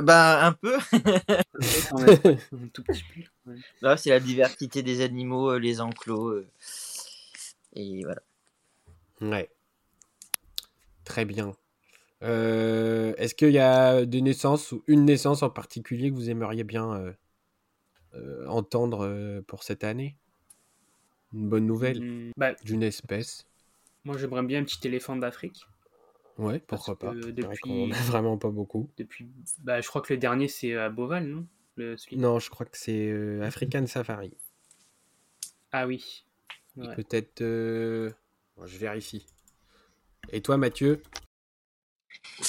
Bah, 0.00 0.46
un 0.46 0.52
peu. 0.52 0.78
c'est 3.96 4.10
la 4.10 4.20
diversité 4.20 4.82
des 4.82 5.00
animaux, 5.00 5.50
euh, 5.50 5.58
les 5.58 5.80
enclos. 5.80 6.28
Euh, 6.28 6.46
et 7.74 8.02
voilà. 8.04 8.22
Ouais. 9.20 9.50
Très 11.04 11.24
bien. 11.24 11.56
Euh, 12.22 13.14
est-ce 13.16 13.34
qu'il 13.34 13.50
y 13.50 13.58
a 13.58 14.04
des 14.04 14.22
naissances 14.22 14.72
ou 14.72 14.84
une 14.86 15.04
naissance 15.04 15.42
en 15.42 15.50
particulier 15.50 16.10
que 16.10 16.14
vous 16.14 16.30
aimeriez 16.30 16.64
bien 16.64 17.14
entendre 18.46 19.42
pour 19.46 19.64
cette 19.64 19.84
année? 19.84 20.16
Une 21.32 21.48
bonne 21.48 21.66
nouvelle 21.66 22.00
mmh, 22.00 22.32
bah, 22.36 22.54
d'une 22.64 22.82
espèce? 22.82 23.46
Moi, 24.04 24.16
j'aimerais 24.16 24.42
bien 24.42 24.60
un 24.60 24.64
petit 24.64 24.86
éléphant 24.86 25.16
d'Afrique. 25.16 25.66
Ouais, 26.38 26.60
pourquoi 26.60 26.96
pas. 26.96 27.12
Depuis... 27.14 27.58
On 27.66 27.90
a 27.90 27.94
vraiment 28.06 28.38
pas 28.38 28.50
beaucoup. 28.50 28.88
Depuis, 28.96 29.28
bah, 29.58 29.80
je 29.80 29.88
crois 29.88 30.00
que 30.00 30.12
le 30.12 30.18
dernier 30.18 30.48
c'est 30.48 30.74
à 30.74 30.88
Beauval, 30.88 31.26
non? 31.26 31.46
Non, 32.12 32.38
je 32.38 32.50
crois 32.50 32.66
que 32.66 32.76
c'est 32.76 33.08
euh, 33.08 33.42
African 33.42 33.86
Safari. 33.86 34.32
Ah 35.72 35.86
oui. 35.86 36.24
Peut-être. 36.76 37.40
Euh, 37.42 38.10
je 38.64 38.78
vérifie. 38.78 39.26
Et 40.32 40.40
toi, 40.40 40.56
Mathieu? 40.56 41.02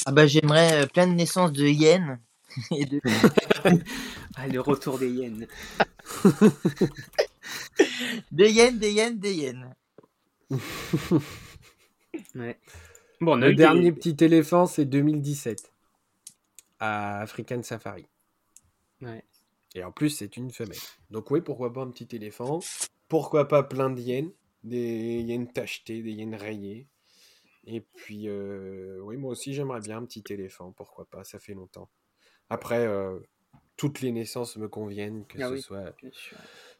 Ah 0.05 0.11
bah 0.11 0.27
j'aimerais 0.27 0.83
euh, 0.83 0.87
plein 0.87 1.07
de 1.07 1.13
naissances 1.13 1.51
de 1.51 1.65
hyènes. 1.65 2.19
ah, 4.35 4.47
le 4.47 4.59
retour 4.59 4.97
des 4.97 5.09
hyènes. 5.09 5.47
des 8.31 8.51
hyènes, 8.51 8.79
des 8.79 8.91
hyènes, 8.91 9.19
des 9.19 9.33
hyènes. 9.33 9.75
ouais 12.35 12.59
le 13.21 13.53
dernier 13.53 13.91
petit 13.91 14.23
éléphant, 14.23 14.65
c'est 14.65 14.85
2017 14.85 15.71
à 16.79 17.21
African 17.21 17.61
Safari. 17.63 18.07
Ouais. 19.01 19.23
Et 19.75 19.83
en 19.83 19.91
plus, 19.91 20.09
c'est 20.09 20.37
une 20.37 20.51
femelle. 20.51 20.77
Donc 21.09 21.29
oui, 21.31 21.41
pourquoi 21.41 21.71
pas 21.71 21.81
un 21.81 21.91
petit 21.91 22.15
éléphant? 22.15 22.59
Pourquoi 23.07 23.47
pas 23.47 23.63
plein 23.63 23.89
de 23.89 23.99
hyènes? 23.99 24.31
Des 24.63 25.21
hyènes 25.21 25.51
tachetées, 25.51 26.01
des 26.01 26.11
hyènes 26.11 26.35
rayées. 26.35 26.87
Et 27.65 27.81
puis, 27.81 28.27
euh, 28.27 28.99
oui, 29.03 29.17
moi 29.17 29.31
aussi, 29.31 29.53
j'aimerais 29.53 29.79
bien 29.79 29.97
un 29.97 30.05
petit 30.05 30.23
éléphant. 30.29 30.71
Pourquoi 30.71 31.05
pas 31.05 31.23
Ça 31.23 31.39
fait 31.39 31.53
longtemps. 31.53 31.89
Après, 32.49 32.85
euh, 32.85 33.19
toutes 33.77 34.01
les 34.01 34.11
naissances 34.11 34.57
me 34.57 34.67
conviennent, 34.67 35.25
que 35.27 35.41
ah 35.41 35.49
ce 35.49 35.57
soit 35.57 35.95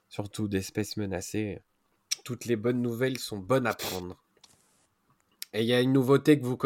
surtout 0.09 0.47
d'espèces 0.47 0.97
menacées. 0.97 1.61
Toutes 2.23 2.45
les 2.45 2.55
bonnes 2.55 2.81
nouvelles 2.81 3.19
sont 3.19 3.37
bonnes 3.37 3.67
à 3.67 3.73
prendre. 3.73 4.21
Et 5.53 5.61
il 5.61 5.67
y 5.67 5.73
a 5.73 5.81
une 5.81 5.93
nouveauté 5.93 6.39
que 6.39 6.45
vous 6.45 6.57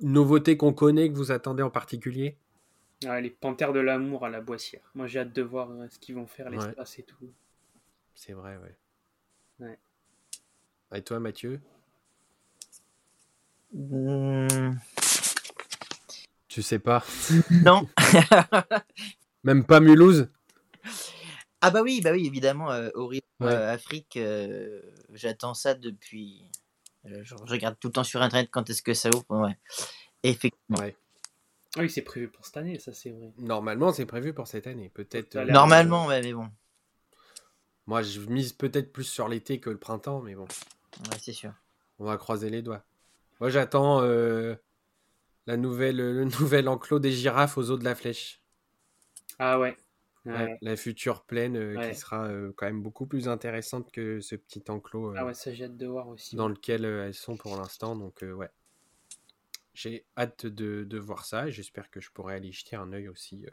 nouveauté 0.00 0.56
qu'on 0.56 0.72
connaît 0.72 1.10
que 1.10 1.16
vous 1.16 1.32
attendez 1.32 1.62
en 1.62 1.70
particulier? 1.70 2.36
Ah, 3.06 3.20
Les 3.20 3.30
Panthères 3.30 3.72
de 3.72 3.80
l'amour 3.80 4.24
à 4.24 4.28
la 4.28 4.40
Boissière. 4.40 4.90
Moi 4.94 5.06
j'ai 5.06 5.20
hâte 5.20 5.32
de 5.32 5.42
voir 5.42 5.70
euh, 5.70 5.86
ce 5.88 5.98
qu'ils 5.98 6.14
vont 6.14 6.26
faire 6.26 6.50
l'espace 6.50 6.98
et 6.98 7.02
tout. 7.02 7.32
C'est 8.14 8.32
vrai, 8.32 8.56
ouais. 8.58 8.76
Ouais. 9.60 9.78
Et 10.94 11.02
toi, 11.02 11.20
Mathieu? 11.20 11.60
Hmm. 13.72 14.72
Tu 16.48 16.62
sais 16.62 16.78
pas? 16.78 17.04
Non. 17.64 17.88
Même 19.44 19.64
pas 19.64 19.80
Mulhouse? 19.80 20.28
Ah 21.60 21.70
bah 21.70 21.82
oui, 21.82 22.00
bah 22.02 22.12
oui, 22.12 22.26
évidemment, 22.26 22.70
euh, 22.70 22.88
euh 23.42 23.72
Afrique, 23.72 24.16
euh, 24.16 24.80
j'attends 25.12 25.54
ça 25.54 25.74
depuis 25.74 26.50
je, 27.04 27.34
regarde 27.34 27.76
tout 27.78 27.88
le 27.88 27.92
temps 27.92 28.04
sur 28.04 28.22
internet 28.22 28.48
quand 28.50 28.68
est-ce 28.70 28.82
que 28.82 28.94
ça 28.94 29.10
ouvre. 29.14 29.24
Ouais. 29.30 29.56
Effectivement. 30.22 30.78
Ouais. 30.78 30.96
Oui, 31.76 31.90
c'est 31.90 32.02
prévu 32.02 32.28
pour 32.28 32.44
cette 32.46 32.56
année, 32.56 32.78
ça 32.78 32.92
c'est 32.92 33.10
vrai. 33.10 33.32
Normalement, 33.38 33.92
c'est 33.92 34.06
prévu 34.06 34.32
pour 34.32 34.46
cette 34.46 34.66
année. 34.66 34.90
Peut-être. 34.92 35.36
Euh, 35.36 35.44
Normalement, 35.44 36.06
ouais, 36.06 36.22
mais 36.22 36.32
bon. 36.32 36.48
Moi, 37.86 38.02
je 38.02 38.20
mise 38.20 38.52
peut-être 38.52 38.92
plus 38.92 39.04
sur 39.04 39.28
l'été 39.28 39.60
que 39.60 39.70
le 39.70 39.78
printemps, 39.78 40.20
mais 40.20 40.34
bon. 40.34 40.44
Ouais, 40.44 41.18
c'est 41.20 41.32
sûr. 41.32 41.52
On 41.98 42.04
va 42.04 42.16
croiser 42.16 42.50
les 42.50 42.62
doigts. 42.62 42.84
Moi, 43.40 43.50
j'attends 43.50 44.02
euh, 44.02 44.54
la 45.46 45.56
nouvelle, 45.56 45.96
le 45.96 46.24
nouvel 46.24 46.68
enclos 46.68 46.98
des 46.98 47.12
girafes 47.12 47.58
aux 47.58 47.70
eaux 47.70 47.78
de 47.78 47.84
la 47.84 47.94
flèche. 47.94 48.42
Ah 49.38 49.58
ouais 49.58 49.76
la 50.24 50.76
future 50.76 51.24
plaine 51.24 51.56
euh, 51.56 51.88
qui 51.88 51.94
sera 51.94 52.26
euh, 52.26 52.52
quand 52.56 52.66
même 52.66 52.82
beaucoup 52.82 53.06
plus 53.06 53.28
intéressante 53.28 53.90
que 53.90 54.20
ce 54.20 54.36
petit 54.36 54.62
enclos 54.68 55.14
ah 55.16 55.24
ouais, 55.24 55.34
ça 55.34 55.52
j'ai 55.52 55.64
hâte 55.64 55.76
de 55.76 55.86
voir 55.86 56.08
aussi. 56.08 56.36
dans 56.36 56.48
lequel 56.48 56.84
elles 56.84 57.14
sont 57.14 57.36
pour 57.36 57.56
l'instant. 57.56 57.96
Donc 57.96 58.22
ouais, 58.22 58.50
j'ai 59.74 60.04
hâte 60.16 60.46
de, 60.46 60.84
de, 60.84 60.98
voir 60.98 61.24
ça 61.24 61.48
et 61.48 61.50
j'espère 61.50 61.90
que 61.90 62.00
je 62.00 62.10
pourrai 62.10 62.34
aller 62.34 62.52
jeter 62.52 62.76
un 62.76 62.92
œil 62.92 63.08
aussi 63.08 63.46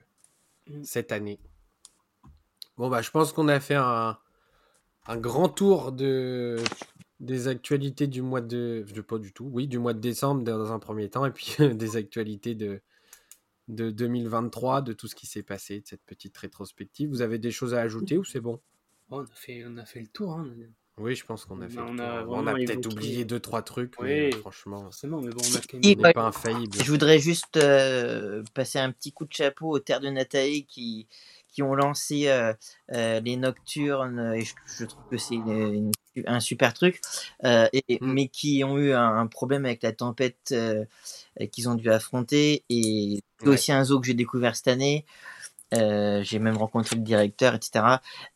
mmh. 0.67 0.83
cette 0.83 1.11
année. 1.11 1.39
Bon 2.77 2.89
bah 2.89 3.01
je 3.01 3.11
pense 3.11 3.31
qu'on 3.31 3.47
a 3.47 3.59
fait 3.59 3.75
un, 3.75 4.17
un, 5.07 5.17
grand 5.17 5.47
tour 5.47 5.91
de 5.91 6.57
des 7.21 7.47
actualités 7.47 8.07
du 8.07 8.21
mois 8.21 8.41
de, 8.41 8.85
de 8.93 9.01
pas 9.01 9.17
du 9.17 9.31
tout, 9.31 9.45
oui 9.45 9.67
du 9.67 9.79
mois 9.79 9.93
de 9.93 9.99
décembre 9.99 10.43
dans 10.43 10.73
un 10.73 10.79
premier 10.79 11.09
temps 11.09 11.25
et 11.25 11.31
puis 11.31 11.55
des 11.59 11.95
actualités 11.95 12.55
de 12.55 12.81
de 13.67 13.89
2023, 13.89 14.81
de 14.81 14.93
tout 14.93 15.07
ce 15.07 15.15
qui 15.15 15.25
s'est 15.25 15.43
passé, 15.43 15.81
de 15.81 15.87
cette 15.87 16.03
petite 16.03 16.37
rétrospective. 16.37 17.09
Vous 17.09 17.21
avez 17.21 17.39
des 17.39 17.51
choses 17.51 17.73
à 17.73 17.81
ajouter 17.81 18.17
ou 18.17 18.23
c'est 18.23 18.39
bon? 18.39 18.59
Oh, 19.09 19.17
on, 19.17 19.23
a 19.23 19.35
fait, 19.35 19.63
on 19.67 19.77
a 19.77 19.85
fait 19.85 20.01
le 20.01 20.07
tour. 20.07 20.33
Hein. 20.33 20.47
Oui, 20.97 21.15
je 21.15 21.25
pense 21.25 21.45
qu'on 21.45 21.61
a 21.61 21.67
fait 21.67 21.79
on 21.79 21.93
le 21.93 21.97
tour. 21.97 22.33
on 22.33 22.47
a 22.47 22.53
peut-être 22.53 22.85
oublié 22.85 23.25
deux, 23.25 23.39
trois 23.39 23.61
trucs, 23.61 23.99
mais 23.99 24.31
franchement, 24.31 24.81
forcément, 24.83 25.21
mais 25.21 25.29
bon, 25.29 25.41
on 25.41 25.55
a 25.55 25.61
quand 25.61 25.83
même... 25.83 26.13
pas 26.13 26.27
infaillible. 26.27 26.77
Je 26.81 26.89
voudrais 26.89 27.19
juste 27.19 27.57
euh, 27.57 28.43
passer 28.53 28.79
un 28.79 28.91
petit 28.91 29.11
coup 29.11 29.25
de 29.25 29.33
chapeau 29.33 29.71
aux 29.71 29.79
Terres 29.79 29.99
de 29.99 30.09
Nathalie 30.09 30.65
qui, 30.65 31.07
qui 31.55 31.63
ont 31.63 31.73
lancé 31.73 32.27
euh, 32.27 32.53
euh, 32.91 33.21
les 33.21 33.37
Nocturnes, 33.37 34.33
et 34.35 34.43
je, 34.43 34.85
trouve 34.85 35.03
que 35.09 35.17
c'est 35.17 35.37
un 36.27 36.39
super 36.41 36.73
truc, 36.73 36.99
et, 37.43 37.97
mm. 38.01 38.13
mais 38.13 38.27
qui 38.27 38.63
ont 38.65 38.77
eu 38.77 38.91
un, 38.91 39.25
problème 39.27 39.65
avec 39.65 39.81
la 39.81 39.93
tempête 39.93 40.53
qu'ils 41.51 41.69
ont 41.69 41.75
dû 41.75 41.89
affronter, 41.89 42.65
et 42.69 43.23
c'est 43.39 43.47
aussi 43.47 43.71
un 43.71 43.85
zoo 43.85 44.01
que 44.01 44.07
j'ai 44.07 44.13
découvert 44.13 44.55
cette 44.55 44.67
année. 44.67 45.05
Euh, 45.73 46.21
j'ai 46.23 46.39
même 46.39 46.57
rencontré 46.57 46.95
le 46.95 47.01
directeur, 47.01 47.55
etc. 47.55 47.85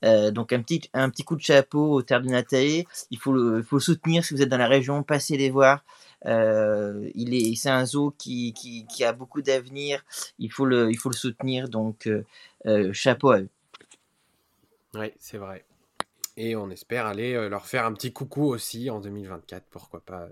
Euh, 0.04 0.32
donc 0.32 0.52
un 0.52 0.62
petit, 0.62 0.90
un 0.94 1.10
petit 1.10 1.24
coup 1.24 1.36
de 1.36 1.42
chapeau 1.42 1.94
au 1.94 2.02
Terre 2.02 2.22
du. 2.22 2.88
Il 3.12 3.20
faut 3.20 3.32
le, 3.32 3.62
faut 3.62 3.80
soutenir 3.80 4.24
si 4.26 4.34
vous 4.34 4.42
êtes 4.42 4.50
dans 4.50 4.58
la 4.58 4.68
région, 4.68 5.04
passez 5.04 5.38
les 5.38 5.50
voir. 5.50 5.84
Euh, 6.26 7.10
il 7.16 7.34
est, 7.34 7.56
c'est 7.56 7.70
un 7.70 7.86
zoo 7.86 8.12
qui, 8.12 8.54
qui, 8.54 8.86
qui 8.88 9.04
a 9.04 9.14
beaucoup 9.14 9.42
d'avenir. 9.42 10.04
Il 10.38 10.52
faut 10.52 10.66
le, 10.66 10.92
il 10.92 10.98
faut 10.98 11.10
le 11.10 11.16
soutenir. 11.16 11.70
Donc 11.70 12.10
chapeau 12.94 13.32
à 13.32 13.40
eux. 13.42 13.50
Oui, 14.96 15.12
c'est 15.20 15.38
vrai. 15.38 15.66
Et 16.36 16.56
on 16.56 16.70
espère 16.70 17.06
aller 17.06 17.34
leur 17.50 17.66
faire 17.68 17.86
un 17.86 17.94
petit 17.94 18.14
coucou 18.14 18.46
aussi 18.46 18.90
en 18.90 19.00
2024, 19.00 19.66
pourquoi 19.70 20.00
pas, 20.00 20.28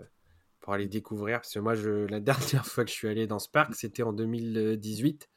pour 0.62 0.74
aller 0.74 0.88
découvrir. 0.88 1.42
Parce 1.42 1.54
que 1.54 1.60
moi, 1.60 1.76
je, 1.76 2.06
la 2.08 2.20
dernière 2.22 2.66
fois 2.66 2.84
que 2.86 2.90
je 2.90 2.96
suis 2.96 3.08
allé 3.08 3.28
dans 3.28 3.40
ce 3.40 3.50
parc, 3.50 3.76
c'était 3.76 4.04
en 4.04 4.14
2018. 4.14 5.30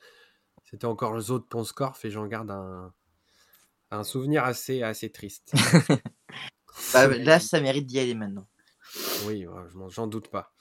C'était 0.64 0.84
encore 0.84 1.12
le 1.12 1.20
zoo 1.20 1.38
de 1.38 1.44
Ponscorf 1.44 2.04
et 2.04 2.10
j'en 2.10 2.26
garde 2.26 2.50
un, 2.50 2.92
un 3.90 4.04
souvenir 4.04 4.44
assez, 4.44 4.82
assez 4.82 5.10
triste. 5.10 5.52
Bah, 6.94 7.08
là, 7.08 7.40
ça 7.40 7.60
mérite 7.60 7.86
d'y 7.86 7.98
aller 7.98 8.14
maintenant. 8.14 8.46
Oui, 9.26 9.46
j'en 9.90 10.06
doute 10.06 10.28
pas. 10.28 10.52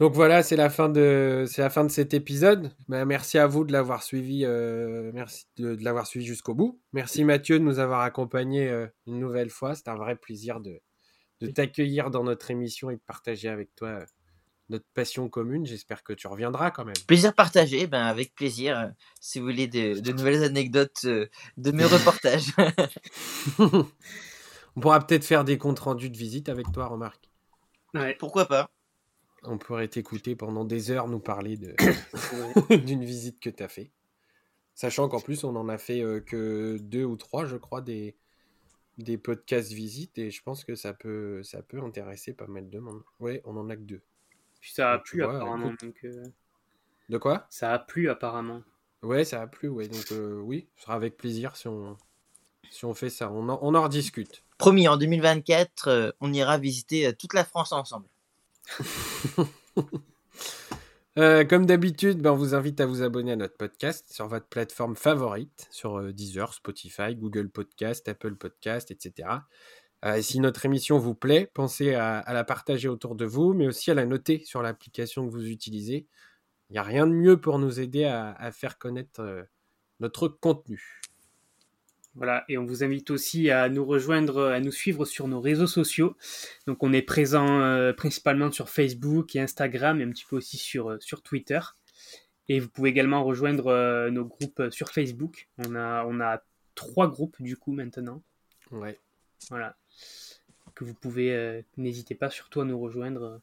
Donc 0.00 0.14
voilà, 0.14 0.42
c'est 0.42 0.56
la 0.56 0.70
fin 0.70 0.88
de 0.88 1.44
c'est 1.46 1.60
la 1.60 1.68
fin 1.68 1.84
de 1.84 1.90
cet 1.90 2.14
épisode. 2.14 2.74
Bah, 2.88 3.04
merci 3.04 3.36
à 3.36 3.46
vous 3.46 3.64
de 3.64 3.72
l'avoir 3.72 4.02
suivi, 4.02 4.46
euh, 4.46 5.10
merci 5.12 5.44
de, 5.58 5.76
l'avoir 5.84 6.06
suivi 6.06 6.24
jusqu'au 6.24 6.54
bout. 6.54 6.80
Merci 6.94 7.22
Mathieu 7.22 7.58
de 7.58 7.64
nous 7.64 7.78
avoir 7.80 8.00
accompagnés 8.00 8.66
euh, 8.66 8.86
une 9.06 9.18
nouvelle 9.18 9.50
fois. 9.50 9.74
C'est 9.74 9.88
un 9.88 9.96
vrai 9.96 10.16
plaisir 10.16 10.60
de, 10.60 10.80
de 11.42 11.48
t'accueillir 11.48 12.10
dans 12.10 12.24
notre 12.24 12.50
émission 12.50 12.88
et 12.88 12.94
de 12.94 13.02
partager 13.06 13.50
avec 13.50 13.74
toi 13.76 13.88
euh, 13.88 14.04
notre 14.70 14.86
passion 14.94 15.28
commune. 15.28 15.66
J'espère 15.66 16.02
que 16.02 16.14
tu 16.14 16.28
reviendras 16.28 16.70
quand 16.70 16.86
même. 16.86 16.94
Plaisir 17.06 17.34
partagé, 17.34 17.86
ben 17.86 18.06
avec 18.06 18.34
plaisir. 18.34 18.94
Si 19.20 19.38
vous 19.38 19.44
voulez 19.44 19.66
de, 19.66 20.12
nouvelles 20.12 20.44
anecdotes 20.44 21.04
de 21.04 21.70
mes 21.72 21.84
reportages. 21.84 22.54
On 24.80 24.82
pourra 24.82 24.98
peut-être 25.06 25.26
faire 25.26 25.44
des 25.44 25.58
comptes 25.58 25.80
rendus 25.80 26.08
de 26.08 26.16
visite 26.16 26.48
avec 26.48 26.72
toi, 26.72 26.86
remarque. 26.86 27.28
Ouais. 27.92 28.14
Pourquoi 28.18 28.46
pas 28.46 28.70
On 29.42 29.58
pourrait 29.58 29.88
t'écouter 29.88 30.34
pendant 30.36 30.64
des 30.64 30.90
heures 30.90 31.06
nous 31.06 31.20
parler 31.20 31.58
de 31.58 31.74
d'une 32.86 33.04
visite 33.04 33.40
que 33.40 33.50
tu 33.50 33.62
as 33.62 33.68
fait. 33.68 33.90
Sachant 34.74 35.10
qu'en 35.10 35.20
plus, 35.20 35.44
on 35.44 35.54
en 35.54 35.68
a 35.68 35.76
fait 35.76 36.00
euh, 36.00 36.20
que 36.20 36.78
deux 36.80 37.04
ou 37.04 37.16
trois, 37.16 37.44
je 37.44 37.56
crois, 37.56 37.82
des, 37.82 38.16
des 38.96 39.18
podcasts 39.18 39.70
visites 39.70 40.16
et 40.16 40.30
je 40.30 40.42
pense 40.42 40.64
que 40.64 40.74
ça 40.74 40.94
peut, 40.94 41.42
ça 41.42 41.60
peut 41.60 41.82
intéresser 41.82 42.32
pas 42.32 42.46
mal 42.46 42.70
de 42.70 42.78
monde. 42.78 43.02
Ouais, 43.18 43.42
on 43.44 43.58
en 43.58 43.68
a 43.68 43.76
que 43.76 43.82
deux. 43.82 44.00
Puis 44.62 44.72
ça 44.72 44.92
a 44.92 44.98
plu 44.98 45.22
apparemment. 45.22 45.74
Euh, 46.04 46.24
de 47.10 47.18
quoi? 47.18 47.46
Ça 47.50 47.74
a 47.74 47.78
plu 47.78 48.08
apparemment. 48.08 48.62
Ouais, 49.02 49.26
ça 49.26 49.42
a 49.42 49.46
plu, 49.46 49.68
ouais. 49.68 49.88
Donc 49.88 50.10
euh, 50.12 50.40
oui, 50.40 50.68
ce 50.76 50.84
sera 50.84 50.94
avec 50.94 51.18
plaisir 51.18 51.54
si 51.54 51.68
on, 51.68 51.98
si 52.70 52.86
on 52.86 52.94
fait 52.94 53.10
ça. 53.10 53.30
On 53.30 53.46
en, 53.50 53.58
on 53.60 53.74
en 53.74 53.82
rediscute. 53.82 54.42
Promis, 54.60 54.88
en 54.88 54.98
2024, 54.98 55.88
euh, 55.88 56.10
on 56.20 56.34
ira 56.34 56.58
visiter 56.58 57.14
toute 57.14 57.32
la 57.32 57.46
France 57.46 57.72
ensemble. 57.72 58.06
Euh, 61.18 61.44
comme 61.44 61.66
d'habitude, 61.66 62.22
ben, 62.22 62.30
on 62.30 62.36
vous 62.36 62.54
invite 62.54 62.80
à 62.80 62.86
vous 62.86 63.02
abonner 63.02 63.32
à 63.32 63.36
notre 63.36 63.56
podcast 63.56 64.06
sur 64.12 64.28
votre 64.28 64.46
plateforme 64.46 64.94
favorite, 64.94 65.66
sur 65.72 65.98
euh, 65.98 66.12
Deezer, 66.12 66.54
Spotify, 66.54 67.16
Google 67.16 67.50
Podcast, 67.50 68.08
Apple 68.08 68.36
Podcast, 68.36 68.92
etc. 68.92 69.28
Euh, 70.04 70.22
si 70.22 70.38
notre 70.38 70.64
émission 70.64 70.98
vous 70.98 71.16
plaît, 71.16 71.50
pensez 71.52 71.94
à, 71.94 72.24
la 72.32 72.44
partager 72.44 72.88
autour 72.88 73.16
de 73.16 73.24
vous, 73.24 73.54
mais 73.54 73.66
aussi 73.66 73.90
à 73.90 73.94
la 73.94 74.06
noter 74.06 74.44
sur 74.44 74.62
l'application 74.62 75.26
que 75.26 75.32
vous 75.32 75.48
utilisez. 75.48 76.06
Il 76.70 76.74
n'y 76.74 76.78
a 76.78 76.84
rien 76.84 77.08
de 77.08 77.12
mieux 77.12 77.40
pour 77.40 77.58
nous 77.58 77.80
aider 77.80 78.04
à 78.04 78.52
faire 78.52 78.78
connaître 78.78 79.48
notre 79.98 80.28
contenu. 80.28 80.99
Voilà, 82.16 82.44
et 82.48 82.58
on 82.58 82.64
vous 82.64 82.82
invite 82.82 83.10
aussi 83.10 83.50
à 83.50 83.68
nous 83.68 83.84
rejoindre, 83.84 84.48
à 84.48 84.58
nous 84.60 84.72
suivre 84.72 85.04
sur 85.04 85.28
nos 85.28 85.40
réseaux 85.40 85.68
sociaux. 85.68 86.16
Donc 86.66 86.82
on 86.82 86.92
est 86.92 87.02
présent 87.02 87.60
euh, 87.60 87.92
principalement 87.92 88.50
sur 88.50 88.68
Facebook 88.68 89.36
et 89.36 89.40
Instagram 89.40 90.00
et 90.00 90.04
un 90.04 90.10
petit 90.10 90.24
peu 90.28 90.36
aussi 90.36 90.56
sur, 90.56 90.90
euh, 90.90 90.98
sur 91.00 91.22
Twitter. 91.22 91.60
Et 92.48 92.58
vous 92.58 92.68
pouvez 92.68 92.90
également 92.90 93.22
rejoindre 93.22 93.68
euh, 93.68 94.10
nos 94.10 94.24
groupes 94.24 94.70
sur 94.70 94.88
Facebook. 94.90 95.48
On 95.58 95.76
a, 95.76 96.04
on 96.04 96.20
a 96.20 96.42
trois 96.74 97.08
groupes 97.08 97.40
du 97.40 97.56
coup 97.56 97.72
maintenant. 97.72 98.22
Ouais. 98.72 98.98
Voilà. 99.48 99.76
Que 100.74 100.84
vous 100.84 100.94
pouvez, 100.94 101.64
n'hésitez 101.76 102.14
pas 102.14 102.30
surtout 102.30 102.60
à 102.60 102.64
nous 102.64 102.78
rejoindre 102.78 103.40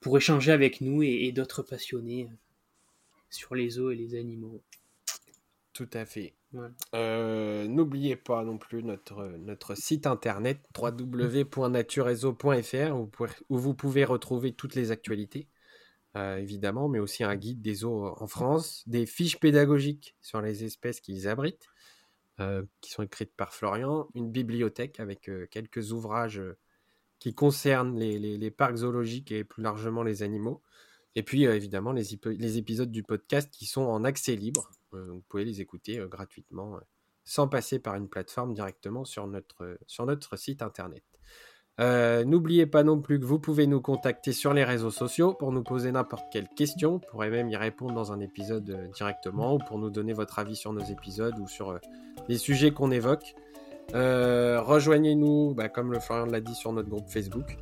pour 0.00 0.16
échanger 0.16 0.52
avec 0.52 0.80
nous 0.80 1.02
et 1.02 1.30
d'autres 1.32 1.62
passionnés 1.62 2.28
sur 3.28 3.54
les 3.54 3.78
eaux 3.78 3.90
et 3.90 3.94
les 3.94 4.18
animaux. 4.18 4.60
Tout 5.72 5.90
à 5.92 6.04
fait. 6.04 6.34
Euh, 6.94 7.68
n'oubliez 7.68 8.16
pas 8.16 8.42
non 8.44 8.58
plus 8.58 8.82
notre, 8.82 9.76
site 9.76 10.06
internet 10.06 10.60
www.naturereseau.fr 10.76 12.96
où, 13.48 13.58
vous 13.58 13.74
pouvez 13.74 14.04
retrouver 14.04 14.52
toutes 14.52 14.74
les 14.74 14.90
actualités, 14.90 15.46
euh, 16.16 16.38
évidemment, 16.38 16.88
mais 16.88 16.98
aussi 16.98 17.22
un 17.22 17.36
guide 17.36 17.62
des 17.62 17.84
eaux 17.84 18.06
en 18.06 18.26
France, 18.26 18.82
des 18.88 19.06
fiches 19.06 19.38
pédagogiques 19.38 20.16
sur 20.20 20.40
les 20.40 20.64
espèces 20.64 21.00
qu'ils 21.00 21.28
abritent, 21.28 21.68
euh, 22.40 22.64
qui 22.80 22.90
sont 22.90 23.04
écrites 23.04 23.36
par 23.36 23.54
Florian, 23.54 24.08
une 24.14 24.32
bibliothèque 24.32 24.98
avec 24.98 25.30
quelques 25.50 25.92
ouvrages 25.92 26.42
qui 27.20 27.32
concernent 27.34 27.96
les, 27.98 28.50
parcs 28.50 28.76
zoologiques 28.76 29.30
et 29.30 29.44
plus 29.44 29.62
largement 29.62 30.02
les 30.02 30.24
animaux. 30.24 30.62
Et 31.14 31.22
puis, 31.22 31.44
évidemment, 31.44 31.92
les, 31.92 32.58
épisodes 32.58 32.90
du 32.90 33.04
podcast 33.04 33.48
qui 33.52 33.66
sont 33.66 33.82
en 33.82 34.02
accès 34.04 34.34
libre, 34.36 34.70
vous 34.92 35.22
pouvez 35.28 35.44
les 35.44 35.60
écouter 35.60 35.98
euh, 35.98 36.06
gratuitement 36.06 36.76
euh, 36.76 36.80
sans 37.24 37.48
passer 37.48 37.78
par 37.78 37.94
une 37.94 38.08
plateforme 38.08 38.54
directement 38.54 39.04
sur 39.04 39.26
notre, 39.26 39.78
sur 39.86 40.06
notre 40.06 40.36
site 40.36 40.62
internet. 40.62 41.04
N'oubliez 41.78 42.66
pas 42.66 42.82
non 42.82 43.00
plus 43.00 43.18
que 43.18 43.24
vous 43.24 43.38
pouvez 43.38 43.66
nous 43.66 43.80
contacter 43.80 44.32
sur 44.32 44.52
les 44.52 44.64
réseaux 44.64 44.90
sociaux 44.90 45.32
pour 45.32 45.50
nous 45.50 45.62
poser 45.62 45.90
n'importe 45.90 46.26
quelle 46.30 46.48
question. 46.48 46.94
Vous 46.94 47.02
pourrez 47.10 47.30
même 47.30 47.48
y 47.48 47.56
répondre 47.56 47.94
dans 47.94 48.12
un 48.12 48.20
épisode 48.20 48.90
directement 48.94 49.54
ou 49.54 49.58
pour 49.58 49.78
nous 49.78 49.88
donner 49.88 50.12
votre 50.12 50.38
avis 50.38 50.56
sur 50.56 50.74
nos 50.74 50.84
épisodes 50.84 51.38
ou 51.38 51.48
sur 51.48 51.78
les 52.28 52.36
sujets 52.36 52.72
qu'on 52.72 52.90
évoque. 52.90 53.34
Rejoignez-nous, 53.94 55.54
bah, 55.54 55.70
comme 55.70 55.90
le 55.90 56.00
Florian 56.00 56.26
l'a 56.26 56.42
dit, 56.42 56.54
sur 56.54 56.74
notre 56.74 56.90
groupe 56.90 57.08
Facebook. 57.08 57.56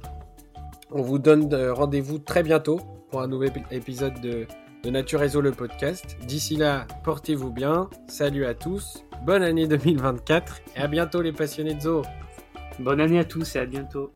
On 0.90 1.02
vous 1.02 1.20
donne 1.20 1.54
rendez-vous 1.54 2.18
très 2.18 2.42
bientôt 2.42 2.80
pour 3.10 3.20
un 3.20 3.28
nouvel 3.28 3.52
épisode 3.70 4.20
de 4.20 4.48
de 4.82 4.90
Nature 4.90 5.20
Réseau 5.20 5.40
le 5.40 5.52
podcast. 5.52 6.16
D'ici 6.26 6.56
là, 6.56 6.86
portez-vous 7.04 7.50
bien. 7.50 7.88
Salut 8.06 8.46
à 8.46 8.54
tous. 8.54 9.04
Bonne 9.24 9.42
année 9.42 9.66
2024 9.66 10.60
et 10.76 10.80
à 10.80 10.86
bientôt 10.86 11.22
les 11.22 11.32
passionnés 11.32 11.74
de 11.74 11.80
zoo. 11.80 12.02
Bonne 12.78 13.00
année 13.00 13.18
à 13.18 13.24
tous 13.24 13.56
et 13.56 13.58
à 13.58 13.66
bientôt. 13.66 14.12